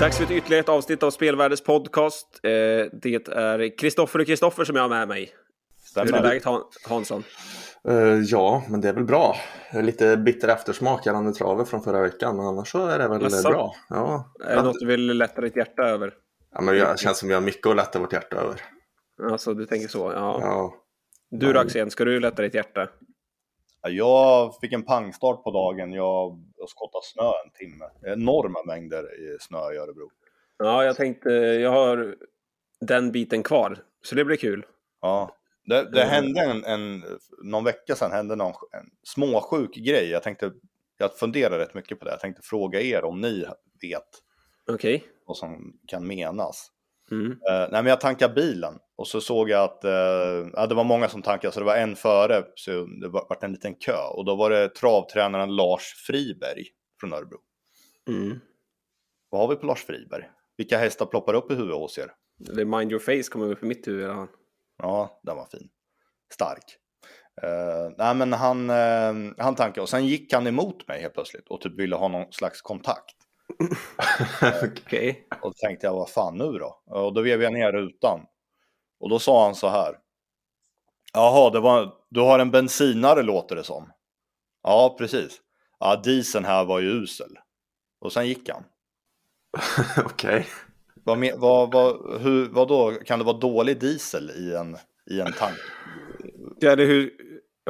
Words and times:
Dags 0.00 0.16
för 0.16 0.24
ett 0.24 0.30
ytterligare 0.30 0.60
ett 0.60 0.68
avsnitt 0.68 1.02
av 1.02 1.10
Spelvärldens 1.10 1.60
podcast. 1.60 2.40
Eh, 2.42 2.50
det 3.02 3.28
är 3.28 3.78
Kristoffer 3.78 4.18
och 4.18 4.26
Kristoffer 4.26 4.64
som 4.64 4.76
jag 4.76 4.82
har 4.82 4.88
med 4.88 5.08
mig. 5.08 5.30
Hur 5.96 6.14
är 6.14 6.22
läget 6.22 6.44
Hansson? 6.88 7.22
Uh, 7.88 8.22
ja, 8.22 8.62
men 8.68 8.80
det 8.80 8.88
är 8.88 8.92
väl 8.92 9.04
bra. 9.04 9.36
Lite 9.72 10.16
bitter 10.16 10.48
eftersmak 10.48 11.06
gällande 11.06 11.32
travet 11.32 11.68
från 11.68 11.82
förra 11.82 12.02
veckan, 12.02 12.36
men 12.36 12.46
annars 12.46 12.72
så 12.72 12.86
är 12.86 12.98
det 12.98 13.08
väl 13.08 13.26
Asså. 13.26 13.50
bra. 13.50 13.74
Ja. 13.88 14.34
Är 14.44 14.56
det 14.56 14.62
något 14.62 14.80
du 14.80 14.86
vill 14.86 15.06
lätta 15.06 15.40
ditt 15.40 15.56
hjärta 15.56 15.82
över? 15.82 16.14
Ja, 16.54 16.60
men 16.60 16.74
det 16.74 16.98
känns 16.98 17.18
som 17.18 17.28
vi 17.28 17.34
har 17.34 17.40
mycket 17.40 17.66
att 17.66 17.76
lätta 17.76 17.98
vårt 17.98 18.12
hjärta 18.12 18.36
över. 18.36 18.60
Alltså, 19.30 19.54
du 19.54 19.66
tänker 19.66 19.88
så? 19.88 20.12
Ja. 20.14 20.38
ja. 20.42 20.74
Du 21.30 21.52
då 21.52 21.60
Axén, 21.60 21.90
ska 21.90 22.04
du 22.04 22.20
lätta 22.20 22.42
ditt 22.42 22.54
hjärta? 22.54 22.88
Jag 23.82 24.54
fick 24.60 24.72
en 24.72 24.82
pangstart 24.82 25.44
på 25.44 25.50
dagen. 25.50 25.92
Jag, 25.92 26.44
jag 26.56 26.68
skottade 26.68 27.04
snö 27.04 27.32
en 27.44 27.50
timme. 27.50 27.84
Enorma 28.02 28.62
mängder 28.66 29.08
snö 29.40 29.72
i 29.72 29.76
Örebro. 29.76 30.10
Ja, 30.58 30.84
jag 30.84 30.96
tänkte, 30.96 31.30
jag 31.30 31.70
har 31.70 32.16
den 32.80 33.12
biten 33.12 33.42
kvar, 33.42 33.78
så 34.02 34.14
det 34.14 34.24
blir 34.24 34.36
kul. 34.36 34.66
Ja, 35.00 35.36
det, 35.64 35.90
det 35.90 36.04
hände 36.04 36.40
en, 36.40 36.64
en, 36.64 37.04
någon 37.42 37.64
vecka 37.64 37.94
sedan 37.94 38.12
hände 38.12 38.36
någon 38.36 38.52
en 38.72 38.90
småsjuk 39.02 39.74
grej. 39.74 40.10
Jag 40.10 40.22
tänkte, 40.22 40.52
jag 40.98 41.18
funderar 41.18 41.58
rätt 41.58 41.74
mycket 41.74 41.98
på 41.98 42.04
det. 42.04 42.10
Jag 42.10 42.20
tänkte 42.20 42.42
fråga 42.42 42.80
er 42.80 43.04
om 43.04 43.20
ni 43.20 43.46
vet 43.82 44.02
okay. 44.72 45.00
vad 45.26 45.36
som 45.36 45.80
kan 45.86 46.06
menas. 46.06 46.70
Mm. 47.10 47.30
Uh, 47.30 47.36
nej, 47.48 47.68
men 47.70 47.86
jag 47.86 48.00
tankade 48.00 48.34
bilen 48.34 48.78
och 48.96 49.06
så 49.06 49.20
såg 49.20 49.50
jag 49.50 49.64
att 49.64 49.84
uh, 49.84 50.50
ja, 50.52 50.66
det 50.68 50.74
var 50.74 50.84
många 50.84 51.08
som 51.08 51.22
tankade, 51.22 51.52
så 51.52 51.60
det 51.60 51.66
var 51.66 51.76
en 51.76 51.96
före, 51.96 52.44
så 52.54 52.70
det 52.70 53.08
var, 53.08 53.26
var 53.28 53.38
en 53.40 53.52
liten 53.52 53.74
kö. 53.74 54.06
Och 54.12 54.24
då 54.24 54.36
var 54.36 54.50
det 54.50 54.68
travtränaren 54.68 55.56
Lars 55.56 55.82
Friberg 56.06 56.66
från 57.00 57.12
Örebro. 57.12 57.38
Mm. 58.08 58.40
Vad 59.30 59.40
har 59.40 59.48
vi 59.48 59.56
på 59.56 59.66
Lars 59.66 59.84
Friberg? 59.84 60.28
Vilka 60.56 60.78
hästar 60.78 61.06
ploppar 61.06 61.34
upp 61.34 61.50
i 61.50 61.54
huvudet 61.54 61.76
hos 61.76 61.98
er? 61.98 62.12
Är 62.60 62.64
Mind 62.64 62.92
Your 62.92 63.00
Face 63.00 63.30
kommer 63.30 63.52
upp 63.52 63.62
i 63.62 63.66
mitt 63.66 63.88
huvud. 63.88 64.08
Ja, 64.08 64.28
ja 64.78 65.20
den 65.22 65.36
var 65.36 65.46
fin. 65.46 65.68
Stark. 66.32 66.64
Uh, 67.44 67.94
nej 67.98 68.14
men 68.14 68.32
han, 68.32 68.70
uh, 68.70 69.32
han 69.38 69.54
tankade 69.54 69.80
och 69.80 69.88
sen 69.88 70.06
gick 70.06 70.32
han 70.32 70.46
emot 70.46 70.88
mig 70.88 71.00
helt 71.00 71.14
plötsligt 71.14 71.48
och 71.48 71.60
typ 71.60 71.78
ville 71.78 71.96
ha 71.96 72.08
någon 72.08 72.32
slags 72.32 72.62
kontakt. 72.62 73.17
Okej. 74.62 75.10
Okay. 75.10 75.14
Och 75.42 75.50
då 75.50 75.52
tänkte 75.52 75.86
jag, 75.86 75.94
vad 75.94 76.10
fan 76.10 76.38
nu 76.38 76.52
då? 76.52 76.82
Och 76.86 77.14
då 77.14 77.22
vev 77.22 77.42
jag 77.42 77.52
ner 77.52 77.72
rutan. 77.72 78.20
Och 79.00 79.10
då 79.10 79.18
sa 79.18 79.44
han 79.44 79.54
så 79.54 79.68
här. 79.68 79.96
Jaha, 81.12 81.50
det 81.50 81.60
var, 81.60 81.94
du 82.10 82.20
har 82.20 82.38
en 82.38 82.50
bensinare 82.50 83.22
låter 83.22 83.56
det 83.56 83.64
som. 83.64 83.92
Ja, 84.62 84.94
precis. 84.98 85.40
Ja, 85.78 85.96
dieseln 86.04 86.44
här 86.44 86.64
var 86.64 86.80
ju 86.80 86.88
usel. 86.88 87.38
Och 88.00 88.12
sen 88.12 88.26
gick 88.26 88.48
han. 88.48 88.64
Okej. 90.04 90.30
Okay. 90.30 90.44
Vad, 91.04 91.40
vad, 91.40 91.72
vad, 91.72 92.20
hur, 92.20 92.48
vad 92.48 92.68
då? 92.68 92.92
Kan 93.06 93.18
det 93.18 93.24
vara 93.24 93.38
dålig 93.38 93.80
diesel 93.80 94.30
i 94.30 94.54
en, 94.54 94.76
i 95.10 95.20
en 95.20 95.32
tank? 95.32 95.58
Ja, 96.60 96.76
det 96.76 96.84
hur, 96.84 97.12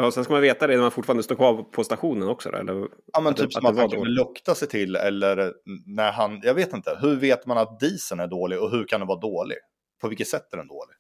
ja, 0.03 0.11
sen 0.11 0.25
ska 0.25 0.33
man 0.33 0.43
veta 0.43 0.67
det 0.67 0.75
när 0.75 0.83
man 0.83 0.91
fortfarande 0.91 1.23
står 1.23 1.35
kvar 1.35 1.63
på 1.63 1.85
stationen 1.85 2.29
också? 2.29 2.49
Eller, 2.49 2.89
ja, 3.13 3.21
men 3.21 3.35
typ 3.35 3.47
det, 3.47 3.53
som 3.53 3.67
att, 3.67 3.73
att 3.73 3.79
han 3.79 3.91
kan 3.91 4.03
lukta 4.05 4.55
sig 4.55 4.69
till 4.69 4.97
eller 4.97 5.53
när 5.87 6.13
han, 6.13 6.41
jag 6.43 6.55
vet 6.55 6.73
inte, 6.73 6.99
hur 7.01 7.17
vet 7.17 7.47
man 7.47 7.59
att 7.59 7.81
dieseln 7.81 8.21
är 8.21 8.27
dålig 8.27 8.61
och 8.61 8.71
hur 8.71 8.85
kan 8.85 9.01
det 9.01 9.07
vara 9.07 9.21
dålig? 9.21 9.59
På 10.01 10.09
vilket 10.09 10.29
sätt 10.29 10.53
är 10.53 10.57
den 10.57 10.69
dålig? 10.69 10.95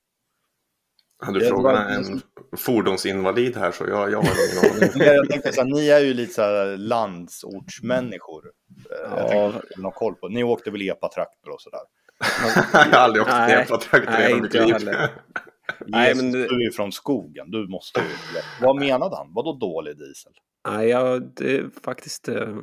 Hade 1.20 1.38
du 1.38 1.46
frågat 1.46 1.90
en 1.90 2.20
fordonsinvalid 2.56 3.56
här 3.56 3.72
så 3.72 3.84
jag, 3.88 4.12
jag 4.12 4.22
har 4.22 4.28
ingen 4.52 4.92
aning. 4.92 5.06
jag 5.14 5.28
tänkte 5.28 5.52
så 5.52 5.60
här, 5.60 5.68
ni 5.68 5.88
är 5.88 6.00
ju 6.00 6.14
lite 6.14 6.32
så 6.32 6.42
här 6.42 6.76
landsortsmänniskor. 6.76 8.44
Eh, 8.46 9.10
ja. 9.10 9.34
Jag 9.34 9.52
tänkte, 9.52 9.80
någon 9.80 9.92
koll 9.92 10.14
på. 10.14 10.28
Ni 10.28 10.44
åkte 10.44 10.70
väl 10.70 10.82
epa-traktor 10.82 11.50
och 11.50 11.60
sådär? 11.60 11.80
jag 12.72 12.98
har 12.98 13.04
aldrig 13.04 13.22
åkt 13.22 13.30
epa-traktor 13.30 14.20
i 14.20 14.22
hela 14.22 14.42
mitt 14.42 14.82
liv. 14.82 14.94
Nej, 15.88 16.14
men 16.14 16.32
du 16.32 16.44
är 16.44 16.60
ju 16.60 16.70
från 16.70 16.92
skogen, 16.92 17.50
du 17.50 17.68
måste 17.68 18.00
ju. 18.00 18.06
Vad 18.60 18.76
menade 18.76 19.16
han? 19.16 19.32
Vadå 19.34 19.52
dålig 19.52 19.98
diesel? 19.98 20.32
Nej, 20.68 20.88
ja, 20.88 21.18
det 21.18 21.56
är 21.56 21.70
faktiskt 21.82 22.28
eh, 22.28 22.56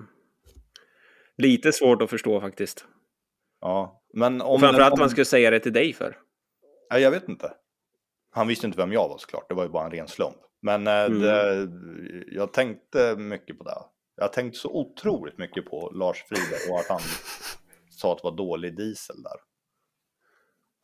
lite 1.38 1.72
svårt 1.72 2.02
att 2.02 2.09
förstå 2.09 2.41
faktiskt. 2.41 2.85
Ja, 3.62 4.03
men 4.14 4.41
om... 4.41 4.59
framförallt 4.59 4.94
om 4.94 5.00
man 5.00 5.09
skulle 5.09 5.25
säga 5.25 5.52
det 5.52 5.59
till 5.59 5.74
dig 5.74 5.94
för. 5.94 6.18
Nej, 6.91 7.02
jag 7.02 7.12
vet 7.12 7.30
inte. 7.30 7.53
Han 8.31 8.47
visste 8.47 8.68
inte 8.68 8.78
vem 8.78 8.91
jag 8.91 9.09
var 9.09 9.18
såklart, 9.18 9.50
det 9.50 9.56
var 9.56 9.64
ju 9.64 9.69
bara 9.69 9.85
en 9.85 9.91
ren 9.91 10.08
slump. 10.08 10.38
Men 10.62 10.88
eh, 10.88 10.94
mm. 10.94 11.19
det, 11.19 11.69
jag 12.31 12.53
tänkte 12.53 13.16
mycket 13.16 13.58
på 13.58 13.64
det. 13.64 13.81
Jag 14.16 14.24
har 14.24 14.30
tänkt 14.30 14.58
så 14.58 14.69
otroligt 14.69 15.38
mycket 15.38 15.66
på 15.66 15.91
Lars 15.94 16.24
Friberg 16.24 16.72
och 16.72 16.80
att 16.80 16.88
han 16.88 17.00
sa 17.90 18.12
att 18.12 18.18
det 18.18 18.24
var 18.24 18.38
dålig 18.38 18.78
diesel 18.78 19.24
där. 19.24 19.40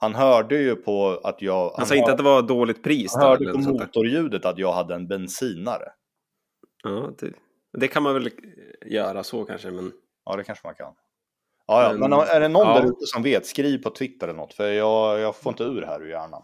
Han 0.02 0.16
hörde 0.16 0.56
ju 0.56 0.76
på 0.76 1.22
att 1.24 1.42
jag... 1.42 1.64
Han, 1.64 1.74
han 1.78 1.86
sa 1.86 1.96
inte 1.96 2.12
att 2.12 2.18
det 2.18 2.24
var 2.24 2.42
dåligt 2.42 2.84
pris? 2.84 3.14
Han 3.16 3.24
hörde 3.24 3.54
på 3.54 3.60
motorljudet 3.60 4.46
att 4.46 4.58
jag 4.58 4.74
hade 4.74 4.96
en 4.96 5.08
bensinare. 5.08 5.92
Ja, 6.84 7.12
det, 7.20 7.34
det, 7.78 7.88
kan 7.88 8.04
man 8.04 8.14
väl 8.14 8.30
göra 8.86 9.24
så 9.24 9.46
kanske, 9.46 9.72
men... 9.72 9.92
Ja, 10.26 10.36
det 10.36 10.44
kanske 10.44 10.68
man 10.68 10.76
kan. 10.76 10.94
Ja, 11.68 11.84
ja. 11.84 11.98
Men, 11.98 12.10
men 12.10 12.20
är 12.20 12.40
det 12.40 12.48
någon 12.48 12.68
ja. 12.68 12.80
där 12.80 12.88
ute 12.88 13.06
som 13.06 13.24
vet, 13.24 13.46
skriv 13.46 13.84
på 13.84 13.90
Twitter 13.90 14.28
eller 14.28 14.38
något, 14.38 14.54
för 14.54 14.72
jag, 14.72 15.20
jag 15.20 15.36
får 15.36 15.52
inte 15.52 15.64
ur 15.64 15.82
här 15.82 16.02
ur 16.02 16.10
hjärnan. 16.10 16.44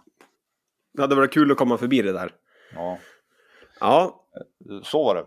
Det 0.93 1.01
hade 1.01 1.15
varit 1.15 1.33
kul 1.33 1.51
att 1.51 1.57
komma 1.57 1.77
förbi 1.77 2.01
det 2.01 2.13
där. 2.13 2.31
Ja. 2.75 2.97
Ja. 3.79 4.25
Så 4.83 5.03
var 5.03 5.15
det. 5.15 5.25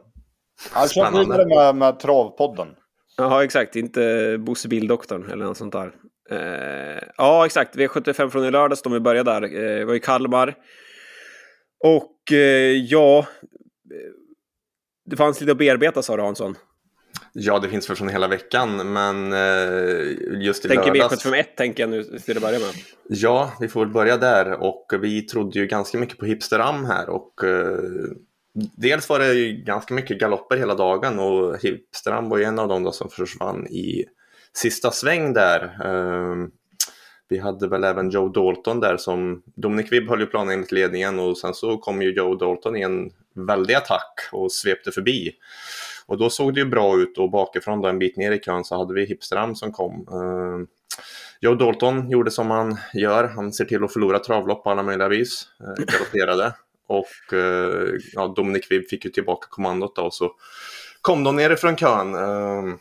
Alltså, 0.73 1.11
vidare 1.11 1.47
med, 1.47 1.77
med 1.77 2.01
Travpodden. 2.01 2.77
Ja, 3.17 3.45
exakt. 3.45 3.77
Inte 3.77 4.37
Bosse 4.39 4.69
Bildoktorn 4.69 5.31
eller 5.31 5.45
något 5.45 5.57
sånt 5.57 5.73
där. 5.73 5.95
Eh, 6.31 7.09
ja, 7.17 7.47
exakt. 7.47 7.77
V75 7.77 8.31
från 8.31 8.45
i 8.45 8.51
lördags, 8.51 8.83
de 8.83 8.93
vi 8.93 9.01
började 9.01 9.31
där. 9.31 9.81
Eh, 9.81 9.87
var 9.87 9.95
i 9.95 10.01
Kalmar. 10.01 10.55
Och 11.85 12.33
eh, 12.33 12.77
ja, 12.77 13.27
det 15.07 15.17
fanns 15.17 15.41
lite 15.41 15.53
att 15.53 15.59
bearbeta 15.59 16.03
sa 16.03 16.17
du 16.17 16.23
Hansson. 16.23 16.55
Ja, 17.33 17.59
det 17.59 17.69
finns 17.69 17.91
väl 17.91 17.97
från 17.97 18.09
hela 18.09 18.29
veckan, 18.29 18.93
men 18.93 19.33
just 20.43 20.65
i 20.65 20.69
tänker 20.69 20.95
lördags... 20.95 21.23
Tänker 21.23 21.39
V751 21.39 21.45
tänker 21.57 21.83
jag 21.83 21.91
nu 21.91 22.05
till 22.05 22.37
att 22.37 22.43
börja 22.43 22.59
med. 22.59 22.69
Ja, 23.09 23.53
vi 23.61 23.69
får 23.69 23.81
väl 23.81 23.93
börja 23.93 24.17
där 24.17 24.53
och 24.63 24.87
vi 25.01 25.23
trodde 25.23 25.59
ju 25.59 25.67
ganska 25.67 25.99
mycket 25.99 26.19
på 26.19 26.27
Hipsteram 26.27 26.85
här 26.85 27.09
och 27.09 27.35
dels 28.77 29.09
var 29.09 29.19
det 29.19 29.33
ju 29.33 29.53
ganska 29.53 29.95
mycket 29.95 30.21
galopper 30.21 30.57
hela 30.57 30.75
dagen 30.75 31.19
och 31.19 31.59
Hipsteram 31.63 32.29
var 32.29 32.39
ju 32.39 32.45
en 32.45 32.59
av 32.59 32.69
dem 32.69 32.83
då 32.83 32.93
som 32.93 33.11
försvann 33.11 33.67
i 33.67 34.05
sista 34.57 34.91
sväng 34.91 35.33
där. 35.33 35.79
Ehm, 35.85 36.51
vi 37.29 37.39
hade 37.39 37.69
väl 37.69 37.85
även 37.85 38.11
Joe 38.11 38.29
Dalton 38.29 38.81
där 38.81 38.97
som 38.97 39.43
Dominic 39.45 39.93
Wibb 39.93 40.09
höll 40.09 40.21
ju 40.21 40.27
planen 40.27 40.55
enligt 40.55 40.73
ledningen 40.73 41.19
och 41.19 41.39
sen 41.39 41.55
så 41.55 41.79
kom 41.79 42.03
ju 42.03 42.13
Joe 42.13 42.35
Dalton 42.35 42.77
i 42.77 42.83
en 42.83 43.11
väldig 43.35 43.75
attack 43.75 44.15
och 44.33 44.53
svepte 44.53 44.93
förbi. 44.93 45.33
Och 46.07 46.19
då 46.19 46.31
såg 46.31 46.55
det 46.55 46.61
ju 46.61 46.67
bra 46.67 46.99
ut 46.99 47.19
och 47.19 47.31
bakifrån 47.31 47.81
då 47.81 47.89
en 47.89 47.99
bit 47.99 48.17
ner 48.17 48.33
i 48.33 48.39
kön 48.39 48.65
så 48.65 48.79
hade 48.79 48.95
vi 48.95 49.07
Hipstram 49.07 49.55
som 49.55 49.73
kom. 49.73 50.09
Uh, 50.13 50.67
Joe 51.41 51.55
Dalton 51.55 52.11
gjorde 52.11 52.31
som 52.31 52.51
han 52.51 52.79
gör, 52.95 53.25
han 53.25 53.53
ser 53.53 53.65
till 53.65 53.85
att 53.85 53.93
förlora 53.93 54.19
travlopp 54.19 54.65
på 54.65 54.71
alla 54.71 54.83
möjliga 54.83 55.09
vis, 55.09 55.49
uh, 55.61 55.85
galopperade. 55.85 56.55
Och 56.87 57.33
uh, 57.33 57.99
ja, 58.13 58.35
Dominic 58.37 58.71
Wibb 58.71 58.89
fick 58.89 59.05
ju 59.05 59.11
tillbaka 59.11 59.47
kommandot 59.51 59.97
då 59.97 60.03
och 60.03 60.15
så 60.15 60.33
kom 61.03 61.25
de 61.25 61.37
nerifrån 61.37 61.77
kön. 61.77 62.15
Uh, 62.15 62.75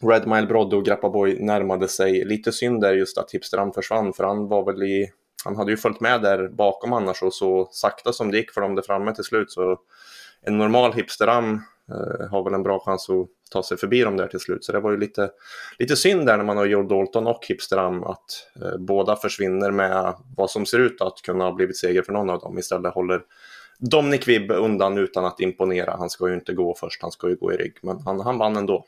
Red 0.00 0.26
Mile 0.26 0.46
Brodde 0.46 0.76
och 0.76 0.84
Grappa 0.84 1.10
Boy 1.10 1.42
närmade 1.42 1.88
sig. 1.88 2.24
Lite 2.24 2.52
synd 2.52 2.80
där 2.80 2.94
just 2.94 3.18
att 3.18 3.30
Hipstram 3.30 3.72
försvann 3.72 4.12
för 4.12 4.24
han 4.24 4.48
var 4.48 4.64
väl 4.64 4.82
i 4.82 5.12
han 5.44 5.56
hade 5.56 5.70
ju 5.70 5.76
följt 5.76 6.00
med 6.00 6.22
där 6.22 6.48
bakom 6.48 6.92
annars 6.92 7.22
och 7.22 7.34
så 7.34 7.68
sakta 7.70 8.12
som 8.12 8.30
det 8.30 8.38
gick 8.38 8.50
för 8.50 8.60
dem 8.60 8.74
där 8.74 8.82
framme 8.82 9.14
till 9.14 9.24
slut 9.24 9.50
så 9.50 9.78
en 10.42 10.58
normal 10.58 10.92
hipsteram 10.92 11.60
eh, 11.90 12.28
har 12.30 12.44
väl 12.44 12.54
en 12.54 12.62
bra 12.62 12.80
chans 12.80 13.10
att 13.10 13.28
ta 13.50 13.62
sig 13.62 13.76
förbi 13.76 14.02
dem 14.02 14.16
där 14.16 14.26
till 14.26 14.40
slut. 14.40 14.64
Så 14.64 14.72
det 14.72 14.80
var 14.80 14.90
ju 14.90 14.96
lite, 14.96 15.30
lite 15.78 15.96
synd 15.96 16.26
där 16.26 16.36
när 16.36 16.44
man 16.44 16.56
har 16.56 16.66
Joe 16.66 16.82
Dalton 16.82 17.26
och 17.26 17.46
hipsteram 17.48 18.04
att 18.04 18.24
eh, 18.62 18.78
båda 18.78 19.16
försvinner 19.16 19.70
med 19.70 20.14
vad 20.36 20.50
som 20.50 20.66
ser 20.66 20.78
ut 20.78 21.00
att 21.00 21.22
kunna 21.22 21.44
ha 21.44 21.52
blivit 21.52 21.76
seger 21.76 22.02
för 22.02 22.12
någon 22.12 22.30
av 22.30 22.40
dem. 22.40 22.58
Istället 22.58 22.94
håller 22.94 23.22
Dominic 23.78 24.28
Wibb 24.28 24.50
undan 24.50 24.98
utan 24.98 25.24
att 25.24 25.40
imponera. 25.40 25.96
Han 25.98 26.10
ska 26.10 26.28
ju 26.28 26.34
inte 26.34 26.52
gå 26.52 26.74
först, 26.74 27.02
han 27.02 27.10
ska 27.10 27.28
ju 27.28 27.36
gå 27.36 27.52
i 27.52 27.56
rygg. 27.56 27.78
Men 27.82 28.00
han, 28.04 28.20
han 28.20 28.38
vann 28.38 28.56
ändå. 28.56 28.84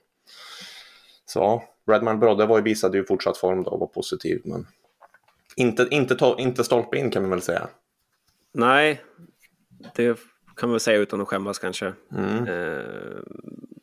Så 1.28 1.38
ja, 1.38 1.62
Redman 1.92 2.20
Brodde 2.20 2.46
var 2.46 2.58
ju, 2.58 2.62
visade 2.62 2.98
ju 2.98 3.04
fortsatt 3.04 3.36
form 3.36 3.62
då 3.62 3.70
och 3.70 3.80
var 3.80 3.86
positiv. 3.86 4.42
Men 4.44 4.66
inte, 5.56 5.88
inte, 5.90 6.14
to, 6.14 6.38
inte 6.38 6.64
stolpe 6.64 6.96
in 6.96 7.10
kan 7.10 7.22
man 7.22 7.30
väl 7.30 7.42
säga. 7.42 7.68
Nej, 8.54 9.02
det 9.94 10.18
kan 10.56 10.68
man 10.68 10.70
väl 10.70 10.80
säga 10.80 10.98
utan 10.98 11.20
att 11.20 11.28
skämmas 11.28 11.58
kanske. 11.58 11.92
Mm. 12.12 12.46
Eh, 12.46 13.18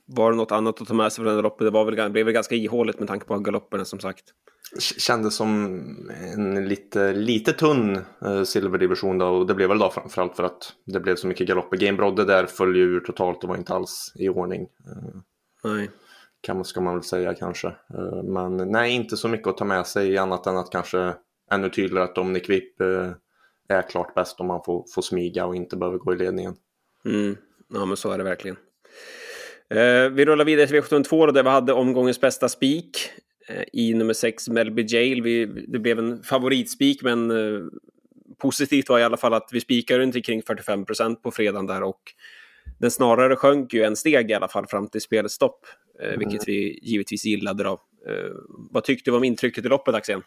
var 0.05 0.31
det 0.31 0.37
något 0.37 0.51
annat 0.51 0.81
att 0.81 0.87
ta 0.87 0.93
med 0.93 1.11
sig 1.11 1.23
från 1.23 1.33
den 1.33 1.43
loppet? 1.43 1.67
Det 1.67 1.71
var 1.71 1.85
väl, 1.85 2.11
blev 2.11 2.25
väl 2.25 2.33
ganska 2.33 2.55
ihåligt 2.55 2.99
med 2.99 3.07
tanke 3.07 3.25
på 3.25 3.39
galopperna 3.39 3.85
som 3.85 3.99
sagt. 3.99 4.23
Kändes 4.79 5.35
som 5.35 5.75
en 6.33 6.67
lite, 6.67 7.13
lite 7.13 7.53
tunn 7.53 7.99
eh, 8.25 8.43
silverdivision 8.43 9.17
då 9.17 9.27
och 9.27 9.47
det 9.47 9.53
blev 9.53 9.69
väl 9.69 9.79
då 9.79 9.89
framförallt 9.89 10.35
för 10.35 10.43
att 10.43 10.73
det 10.85 10.99
blev 10.99 11.15
så 11.15 11.27
mycket 11.27 11.47
galopper. 11.47 11.77
Game 11.77 11.97
Brodde 11.97 12.25
där 12.25 12.45
föll 12.45 12.75
ju 12.75 12.83
ur 12.83 12.99
totalt 12.99 13.43
och 13.43 13.49
var 13.49 13.57
inte 13.57 13.73
alls 13.73 14.13
i 14.15 14.29
ordning. 14.29 14.61
Eh, 14.61 15.21
Nej 15.63 15.89
kan, 16.45 16.65
ska 16.65 16.81
man 16.81 16.93
väl 16.93 17.03
säga 17.03 17.33
kanske. 17.33 17.67
Eh, 17.67 18.23
men 18.23 18.57
nej, 18.57 18.91
inte 18.91 19.17
så 19.17 19.27
mycket 19.27 19.47
att 19.47 19.57
ta 19.57 19.65
med 19.65 19.87
sig 19.87 20.17
annat 20.17 20.47
än 20.47 20.57
att 20.57 20.71
kanske 20.71 21.13
ännu 21.51 21.69
tydligare 21.69 22.03
att 22.03 22.15
Dominic 22.15 22.49
Wipp 22.49 22.81
eh, 22.81 23.11
är 23.67 23.81
klart 23.81 24.15
bäst 24.15 24.39
om 24.39 24.47
man 24.47 24.63
får, 24.65 24.85
får 24.95 25.01
smyga 25.01 25.45
och 25.45 25.55
inte 25.55 25.77
behöver 25.77 25.97
gå 25.97 26.13
i 26.13 26.17
ledningen. 26.17 26.55
Mm. 27.05 27.37
Ja, 27.73 27.85
men 27.85 27.97
så 27.97 28.11
är 28.11 28.17
det 28.17 28.23
verkligen. 28.23 28.57
Eh, 29.69 30.09
vi 30.09 30.25
rullar 30.25 30.45
vidare 30.45 30.67
till 30.67 30.81
V752 30.81 31.31
där 31.31 31.43
vi 31.43 31.49
hade 31.49 31.73
omgångens 31.73 32.21
bästa 32.21 32.49
spik 32.49 33.09
eh, 33.47 33.63
i 33.73 33.93
nummer 33.93 34.13
6 34.13 34.49
Melby 34.49 34.85
Jail. 34.87 35.21
Vi, 35.21 35.45
det 35.45 35.79
blev 35.79 35.99
en 35.99 36.23
favoritspik 36.23 37.03
men 37.03 37.31
eh, 37.31 37.65
positivt 38.37 38.89
var 38.89 38.99
i 38.99 39.03
alla 39.03 39.17
fall 39.17 39.33
att 39.33 39.49
vi 39.51 39.61
spikade 39.61 39.99
runt 39.99 40.25
kring 40.25 40.43
45 40.43 40.85
procent 40.85 41.23
på 41.23 41.31
fredagen 41.31 41.67
där 41.67 41.83
och 41.83 42.01
den 42.79 42.91
snarare 42.91 43.35
sjönk 43.35 43.73
ju 43.73 43.83
en 43.83 43.95
steg 43.95 44.31
i 44.31 44.33
alla 44.33 44.47
fall 44.47 44.67
fram 44.67 44.87
till 44.87 45.01
spelets 45.01 45.35
stopp 45.35 45.65
mm. 45.99 46.19
vilket 46.19 46.47
vi 46.47 46.79
givetvis 46.81 47.25
gillade 47.25 47.63
då. 47.63 47.71
Eh, 48.07 48.31
vad 48.71 48.83
tyckte 48.83 49.11
du 49.11 49.17
om 49.17 49.23
intrycket 49.23 49.65
i 49.65 49.67
loppet, 49.67 49.95
Axel? 49.95 50.21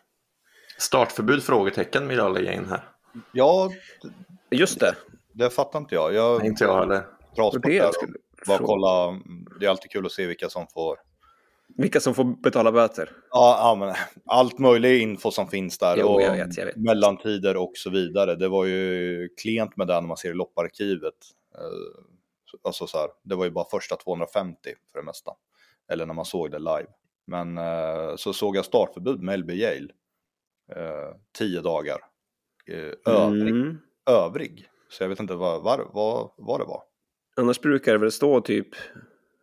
Startförbud? 0.79 1.43
Frågetecken 1.43 2.07
med 2.07 2.21
alla 2.21 2.41
gäng 2.41 2.65
här. 2.65 2.89
Ja, 3.33 3.73
just 4.51 4.81
det. 4.81 4.95
Det 5.33 5.51
fattar 5.51 5.79
inte 5.79 5.95
jag. 5.95 6.15
jag 6.15 6.45
inte 6.45 6.65
jag 6.65 6.81
heller. 6.81 7.03
Det 7.63 7.93
skulle... 7.93 8.13
Bara 8.47 8.59
kolla, 8.59 9.21
det 9.61 9.67
är 9.67 9.71
alltid 9.71 9.91
kul 9.91 10.07
att 10.07 10.13
se 10.13 10.27
vilka 10.27 10.49
som 10.49 10.67
får 10.67 10.97
vilka 11.77 12.01
som 12.01 12.15
får 12.15 12.25
betala 12.25 12.73
böter? 12.73 13.11
Ja, 13.31 13.59
ja 13.61 13.75
men 13.75 13.95
allt 14.27 14.59
möjligt 14.59 15.03
info 15.03 15.31
som 15.31 15.49
finns 15.49 15.79
där. 15.79 15.97
Jo, 15.97 16.07
och 16.07 16.23
jag 16.23 16.33
vet, 16.33 16.57
jag 16.57 16.67
vet. 16.67 16.77
Mellantider 16.77 17.57
och 17.57 17.73
så 17.75 17.91
vidare. 17.91 18.37
Det 18.37 18.49
var 18.49 18.65
ju 18.65 19.29
klent 19.43 19.77
med 19.77 19.87
det 19.87 20.01
när 20.01 20.09
man 20.09 20.17
ser 20.17 20.31
i 20.31 20.35
lopparkivet. 20.35 21.15
Eh, 21.55 22.03
alltså 22.65 22.87
så 22.87 22.99
här, 22.99 23.09
det 23.25 23.35
var 23.35 23.45
ju 23.45 23.51
bara 23.51 23.65
första 23.71 23.97
250 23.97 24.59
för 24.93 24.99
det 24.99 25.05
mesta. 25.05 25.33
Eller 25.93 26.07
när 26.07 26.15
man 26.15 26.25
såg 26.25 26.51
det 26.51 26.59
live. 26.59 26.87
Men 27.27 27.59
eh, 27.59 28.17
så 28.17 28.33
såg 28.33 28.57
jag 28.57 28.65
startförbud 28.65 29.23
med 29.23 29.41
LB 29.41 29.51
Yale. 29.51 29.89
Eh, 30.77 31.17
tio 31.39 31.61
dagar. 31.61 31.99
Övrig. 33.07 33.49
Mm. 33.49 33.79
Övrig. 34.11 34.69
Så 34.89 35.03
jag 35.05 35.09
vet 35.09 35.21
inte 35.21 35.35
vad, 35.35 35.63
vad, 35.63 35.81
vad, 35.93 36.31
vad 36.37 36.61
det 36.61 36.65
var. 36.65 36.83
Annars 37.37 37.61
brukar 37.61 37.93
det 37.93 37.99
väl 37.99 38.13
stå 38.13 38.41
typ 38.41 38.69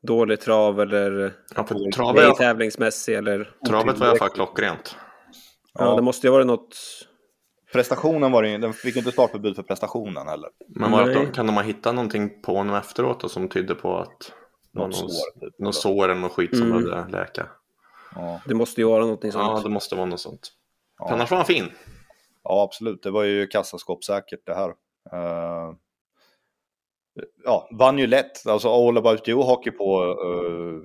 dålig 0.01 0.39
trav 0.39 0.81
eller 0.81 1.33
ja, 1.55 1.67
travet, 1.95 2.35
tävlingsmässig 2.35 3.15
eller... 3.15 3.51
Travet 3.67 3.97
var 3.99 4.07
i 4.07 4.09
alla 4.09 4.19
fall 4.19 4.29
klockrent. 4.29 4.95
Ja, 5.73 5.85
ja, 5.85 5.95
det 5.95 6.01
måste 6.01 6.27
ju 6.27 6.31
ha 6.31 6.37
varit 6.37 6.47
något... 6.47 6.77
Prestationen 7.73 8.31
var 8.31 8.43
det 8.43 8.57
den 8.57 8.73
fick 8.73 8.95
inte 8.95 9.11
startförbud 9.11 9.55
för 9.55 9.63
prestationen 9.63 10.27
heller. 10.27 10.49
Men 10.67 10.91
var 10.91 11.07
det, 11.07 11.25
kan 11.25 11.45
de 11.45 11.55
ha 11.55 11.63
hittat 11.63 11.95
någonting 11.95 12.41
på 12.41 12.55
honom 12.55 12.75
efteråt 12.75 13.19
då, 13.19 13.29
som 13.29 13.49
tydde 13.49 13.75
på 13.75 13.97
att 13.97 14.33
något, 14.75 15.01
någon, 15.01 15.09
sår, 15.09 15.39
typ, 15.39 15.59
någon 15.59 15.73
sår 15.73 16.03
eller 16.03 16.21
något 16.21 16.31
skit 16.31 16.57
som 16.57 16.71
mm. 16.71 16.83
behövde 16.83 17.11
läka? 17.11 17.49
Ja. 18.15 18.41
Det 18.47 18.55
måste 18.55 18.81
ju 18.81 18.87
vara 18.87 19.01
någonting 19.01 19.31
sånt. 19.31 19.57
Ja, 19.57 19.63
det 19.63 19.69
måste 19.69 19.95
vara 19.95 20.05
något 20.05 20.19
sånt. 20.19 20.51
Ja. 20.99 21.13
Annars 21.13 21.31
var 21.31 21.37
han 21.37 21.45
fin. 21.45 21.71
Ja, 22.43 22.63
absolut. 22.63 23.03
Det 23.03 23.11
var 23.11 23.23
ju 23.23 23.47
kassaskåpssäkert 23.47 24.45
det 24.45 24.53
här. 24.53 24.69
Uh, 25.13 25.75
ja, 27.43 27.69
vann 27.71 27.99
ju 27.99 28.07
lätt. 28.07 28.47
Alltså 28.47 28.69
All 28.69 28.97
About 28.97 29.27
You 29.27 29.43
hakar 29.43 29.71
på 29.71 30.03
uh, 30.03 30.83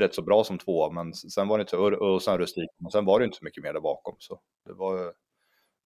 rätt 0.00 0.14
så 0.14 0.22
bra 0.22 0.44
som 0.44 0.58
två, 0.58 0.90
men 0.90 1.14
sen 1.14 1.48
var 1.48 1.58
det 1.58 1.62
inte, 1.62 1.76
och 1.76 2.22
sen 2.22 2.38
Rustik, 2.38 2.70
men 2.78 2.90
sen 2.90 3.04
var 3.04 3.18
det 3.18 3.24
inte 3.24 3.38
så 3.38 3.44
mycket 3.44 3.62
mer 3.62 3.72
där 3.72 3.80
bakom. 3.80 4.16
Så 4.18 4.40
det 4.66 4.72
var, 4.72 5.04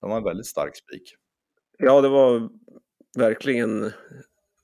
det 0.01 0.07
var 0.07 0.17
en 0.17 0.25
väldigt 0.25 0.47
stark 0.47 0.77
spik. 0.77 1.15
Ja, 1.79 2.01
det 2.01 2.09
var 2.09 2.49
verkligen 3.19 3.93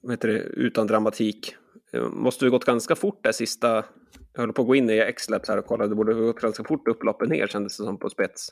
vad 0.00 0.12
heter 0.12 0.28
det, 0.28 0.38
utan 0.38 0.86
dramatik. 0.86 1.54
Det 1.92 2.00
måste 2.00 2.44
ha 2.44 2.50
gått 2.50 2.64
ganska 2.64 2.96
fort 2.96 3.24
där 3.24 3.32
sista, 3.32 3.84
jag 4.32 4.40
höll 4.40 4.52
på 4.52 4.62
att 4.62 4.68
gå 4.68 4.74
in 4.74 4.90
i 4.90 4.98
X-Labs 4.98 5.48
här 5.48 5.58
och 5.58 5.66
kolla, 5.66 5.86
det 5.86 5.94
borde 5.94 6.14
ha 6.14 6.20
gått 6.20 6.40
ganska 6.40 6.64
fort 6.64 6.88
upploppen 6.88 7.28
ner 7.28 7.46
kändes 7.46 7.76
det 7.76 7.84
som 7.84 7.98
på 7.98 8.10
spets. 8.10 8.48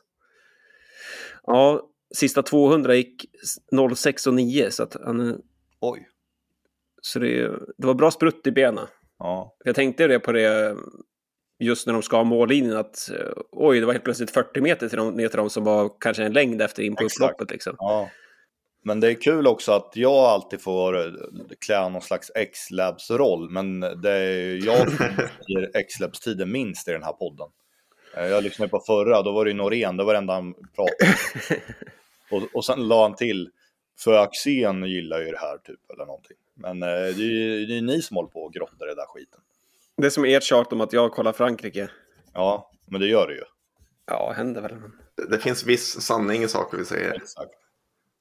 Ja, 1.43 1.91
sista 2.15 2.43
200 2.43 2.95
gick 2.95 3.25
06 3.97 4.27
och 4.27 4.35
9 4.35 4.71
så 4.71 4.83
att 4.83 4.97
han... 5.05 5.41
Oj. 5.81 6.09
Så 7.03 7.19
det, 7.19 7.51
det 7.79 7.87
var 7.87 7.95
bra 7.95 8.11
sprutt 8.11 8.47
i 8.47 8.51
benen. 8.51 8.87
Ja. 9.19 9.57
Jag 9.65 9.75
tänkte 9.75 10.07
det 10.07 10.19
på 10.19 10.33
det 10.33 10.77
just 11.59 11.87
när 11.87 11.93
de 11.93 12.03
ska 12.03 12.17
ha 12.17 12.25
mållinjen 12.25 12.77
att 12.77 13.11
oj, 13.53 13.81
det 13.81 13.87
var 13.87 13.93
helt 13.93 14.05
plötsligt 14.05 14.31
40 14.31 14.61
meter 14.61 14.89
till 14.89 14.99
de, 14.99 15.15
ner 15.15 15.29
till 15.29 15.37
dem 15.37 15.51
som 15.51 15.65
var 15.65 15.93
kanske 16.01 16.25
en 16.25 16.33
längd 16.33 16.63
efter 16.63 16.83
in 16.83 16.97
på 16.97 17.05
upploppet. 17.05 17.51
Liksom. 17.51 17.75
Ja. 17.79 18.11
Men 18.87 19.01
det 19.01 19.11
är 19.11 19.15
kul 19.15 19.47
också 19.47 19.73
att 19.73 19.93
jag 19.95 20.15
alltid 20.15 20.61
får 20.61 21.17
klä 21.67 21.89
någon 21.89 22.03
slags 22.03 22.31
X-Labs-roll, 22.35 23.51
men 23.51 23.81
det 23.81 24.11
är 24.11 24.67
jag 24.67 24.91
som 24.91 25.07
ger 25.47 25.71
X-Labs-tiden 25.75 26.53
minst 26.53 26.89
i 26.89 26.93
den 26.93 27.03
här 27.03 27.13
podden. 27.13 27.49
Eh, 28.17 28.27
jag 28.27 28.45
lyssnade 28.45 28.69
på 28.69 28.81
förra, 28.81 29.23
då 29.23 29.33
var 29.33 29.45
det 29.45 29.51
ju 29.51 29.57
Norén, 29.57 29.97
det 29.97 30.05
var 30.05 30.13
det 30.13 30.19
enda 30.19 30.35
han 30.35 30.55
pratade 30.55 30.97
om. 31.01 31.57
och, 32.43 32.49
och 32.55 32.65
sen 32.65 32.89
la 32.89 33.03
han 33.03 33.17
till, 33.17 33.51
för 33.99 34.13
Axén 34.13 34.85
gillar 34.85 35.21
ju 35.21 35.31
det 35.31 35.39
här 35.39 35.59
typ, 35.59 35.91
eller 35.93 36.07
någonting. 36.07 36.37
Men 36.55 36.83
eh, 36.83 36.89
det 36.89 37.23
är 37.23 37.31
ju 37.31 37.67
det 37.67 37.77
är 37.77 37.83
ni 37.83 38.03
som 38.03 38.17
håller 38.17 38.31
på 38.31 38.41
och 38.41 38.53
grottar 38.53 38.87
i 38.87 38.89
den 38.89 38.97
där 38.97 39.07
skiten. 39.07 39.41
Det 39.97 40.07
är 40.07 40.11
som 40.11 40.25
ert 40.25 40.43
tjat 40.43 40.73
om 40.73 40.81
att 40.81 40.93
jag 40.93 41.13
kollar 41.13 41.33
Frankrike. 41.33 41.89
Ja, 42.33 42.71
men 42.87 43.01
det 43.01 43.07
gör 43.07 43.29
det 43.29 43.35
ju. 43.35 43.45
Ja, 44.07 44.33
händer 44.37 44.61
väl. 44.61 44.73
Det 45.31 45.39
finns 45.39 45.67
viss 45.67 46.01
sanning 46.01 46.43
i 46.43 46.49
saker 46.49 46.79
vi 46.79 46.85
säger. 46.85 47.15
Exakt. 47.15 47.66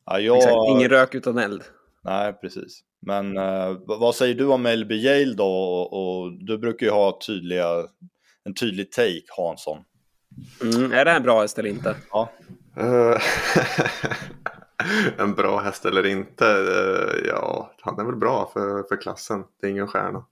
Ja, 0.06 0.20
jag... 0.20 0.38
Exakt. 0.38 0.56
Ingen 0.70 0.90
rök 0.90 1.16
utan 1.16 1.38
eld. 1.38 1.64
Nej, 2.04 2.34
precis. 2.34 2.84
Men 3.00 3.38
eh, 3.38 3.78
vad 3.86 4.16
säger 4.16 4.36
du 4.36 4.46
om 4.46 4.68
LB 4.68 4.92
Yale 4.92 5.34
då? 5.34 5.48
Och, 5.48 5.94
och, 5.94 6.32
du 6.32 6.58
brukar 6.58 6.86
ju 6.86 6.92
ha 6.92 7.20
tydliga, 7.28 7.68
en 8.44 8.54
tydlig 8.54 8.92
take, 8.92 9.26
Hansson. 9.38 9.78
Mm, 10.62 10.92
är 10.92 11.06
det 11.06 11.12
en 11.16 11.24
bra 11.24 11.42
häst 11.42 11.60
eller 11.60 11.70
inte? 11.70 11.96
Ja. 12.12 12.30
Uh, 12.80 13.18
en 15.18 15.36
bra 15.36 15.60
häst 15.60 15.86
eller 15.86 16.06
inte? 16.06 16.46
Uh, 16.46 17.28
ja, 17.28 17.72
han 17.82 18.00
är 18.00 18.04
väl 18.04 18.16
bra 18.16 18.50
för, 18.54 18.84
för 18.84 19.02
klassen. 19.02 19.44
Det 19.62 19.68
är 19.68 19.72
ingen 19.72 19.88
stjärna. 19.88 20.26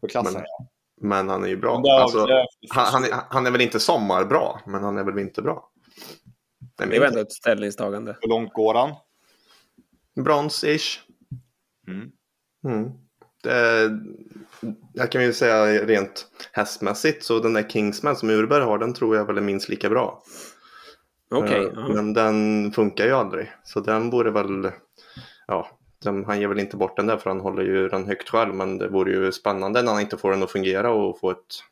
För 0.00 0.08
klassen, 0.08 0.32
men, 0.32 0.42
ja. 0.42 0.66
Men 1.00 1.28
han 1.28 1.44
är 1.44 1.48
ju 1.48 1.56
bra. 1.56 1.82
Alltså, 2.00 2.26
han, 2.70 2.86
han, 2.86 3.04
är, 3.04 3.10
han 3.28 3.46
är 3.46 3.50
väl 3.50 3.60
inte 3.60 3.80
sommarbra, 3.80 4.60
men 4.66 4.84
han 4.84 4.98
är 4.98 5.04
väl 5.04 5.14
vinterbra. 5.14 5.58
Det 5.73 5.73
är, 6.82 6.86
det 6.86 6.96
är 6.96 7.02
ändå 7.02 7.20
ett 7.20 7.32
ställningstagande. 7.32 8.16
Hur 8.20 8.28
långt 8.28 8.52
går 8.52 8.74
han? 8.74 8.94
Brons-ish. 10.16 10.98
Mm. 11.88 12.10
Mm. 12.64 12.90
Jag 14.92 15.12
kan 15.12 15.24
ju 15.24 15.32
säga 15.32 15.86
rent 15.86 16.26
hästmässigt 16.52 17.24
så 17.24 17.38
den 17.38 17.52
där 17.52 17.68
Kingsman 17.68 18.16
som 18.16 18.30
Urberg 18.30 18.64
har 18.64 18.78
den 18.78 18.94
tror 18.94 19.16
jag 19.16 19.24
väl 19.24 19.36
är 19.36 19.42
minst 19.42 19.68
lika 19.68 19.90
bra. 19.90 20.22
Okay, 21.30 21.66
uh, 21.66 21.94
Men 21.94 22.12
den 22.12 22.72
funkar 22.72 23.06
ju 23.06 23.12
aldrig. 23.12 23.52
Så 23.64 23.80
den 23.80 24.10
borde 24.10 24.30
väl, 24.30 24.70
ja, 25.46 25.78
den, 26.02 26.24
han 26.24 26.40
ger 26.40 26.48
väl 26.48 26.60
inte 26.60 26.76
bort 26.76 26.96
den 26.96 27.06
där 27.06 27.16
för 27.16 27.30
han 27.30 27.40
håller 27.40 27.62
ju 27.62 27.88
den 27.88 28.06
högt 28.06 28.28
själv. 28.28 28.54
Men 28.54 28.78
det 28.78 28.88
vore 28.88 29.12
ju 29.12 29.32
spännande 29.32 29.82
när 29.82 29.92
han 29.92 30.00
inte 30.00 30.16
får 30.16 30.30
den 30.30 30.42
att 30.42 30.50
fungera 30.50 30.90
och 30.90 31.18
få 31.20 31.30
ett, 31.30 31.62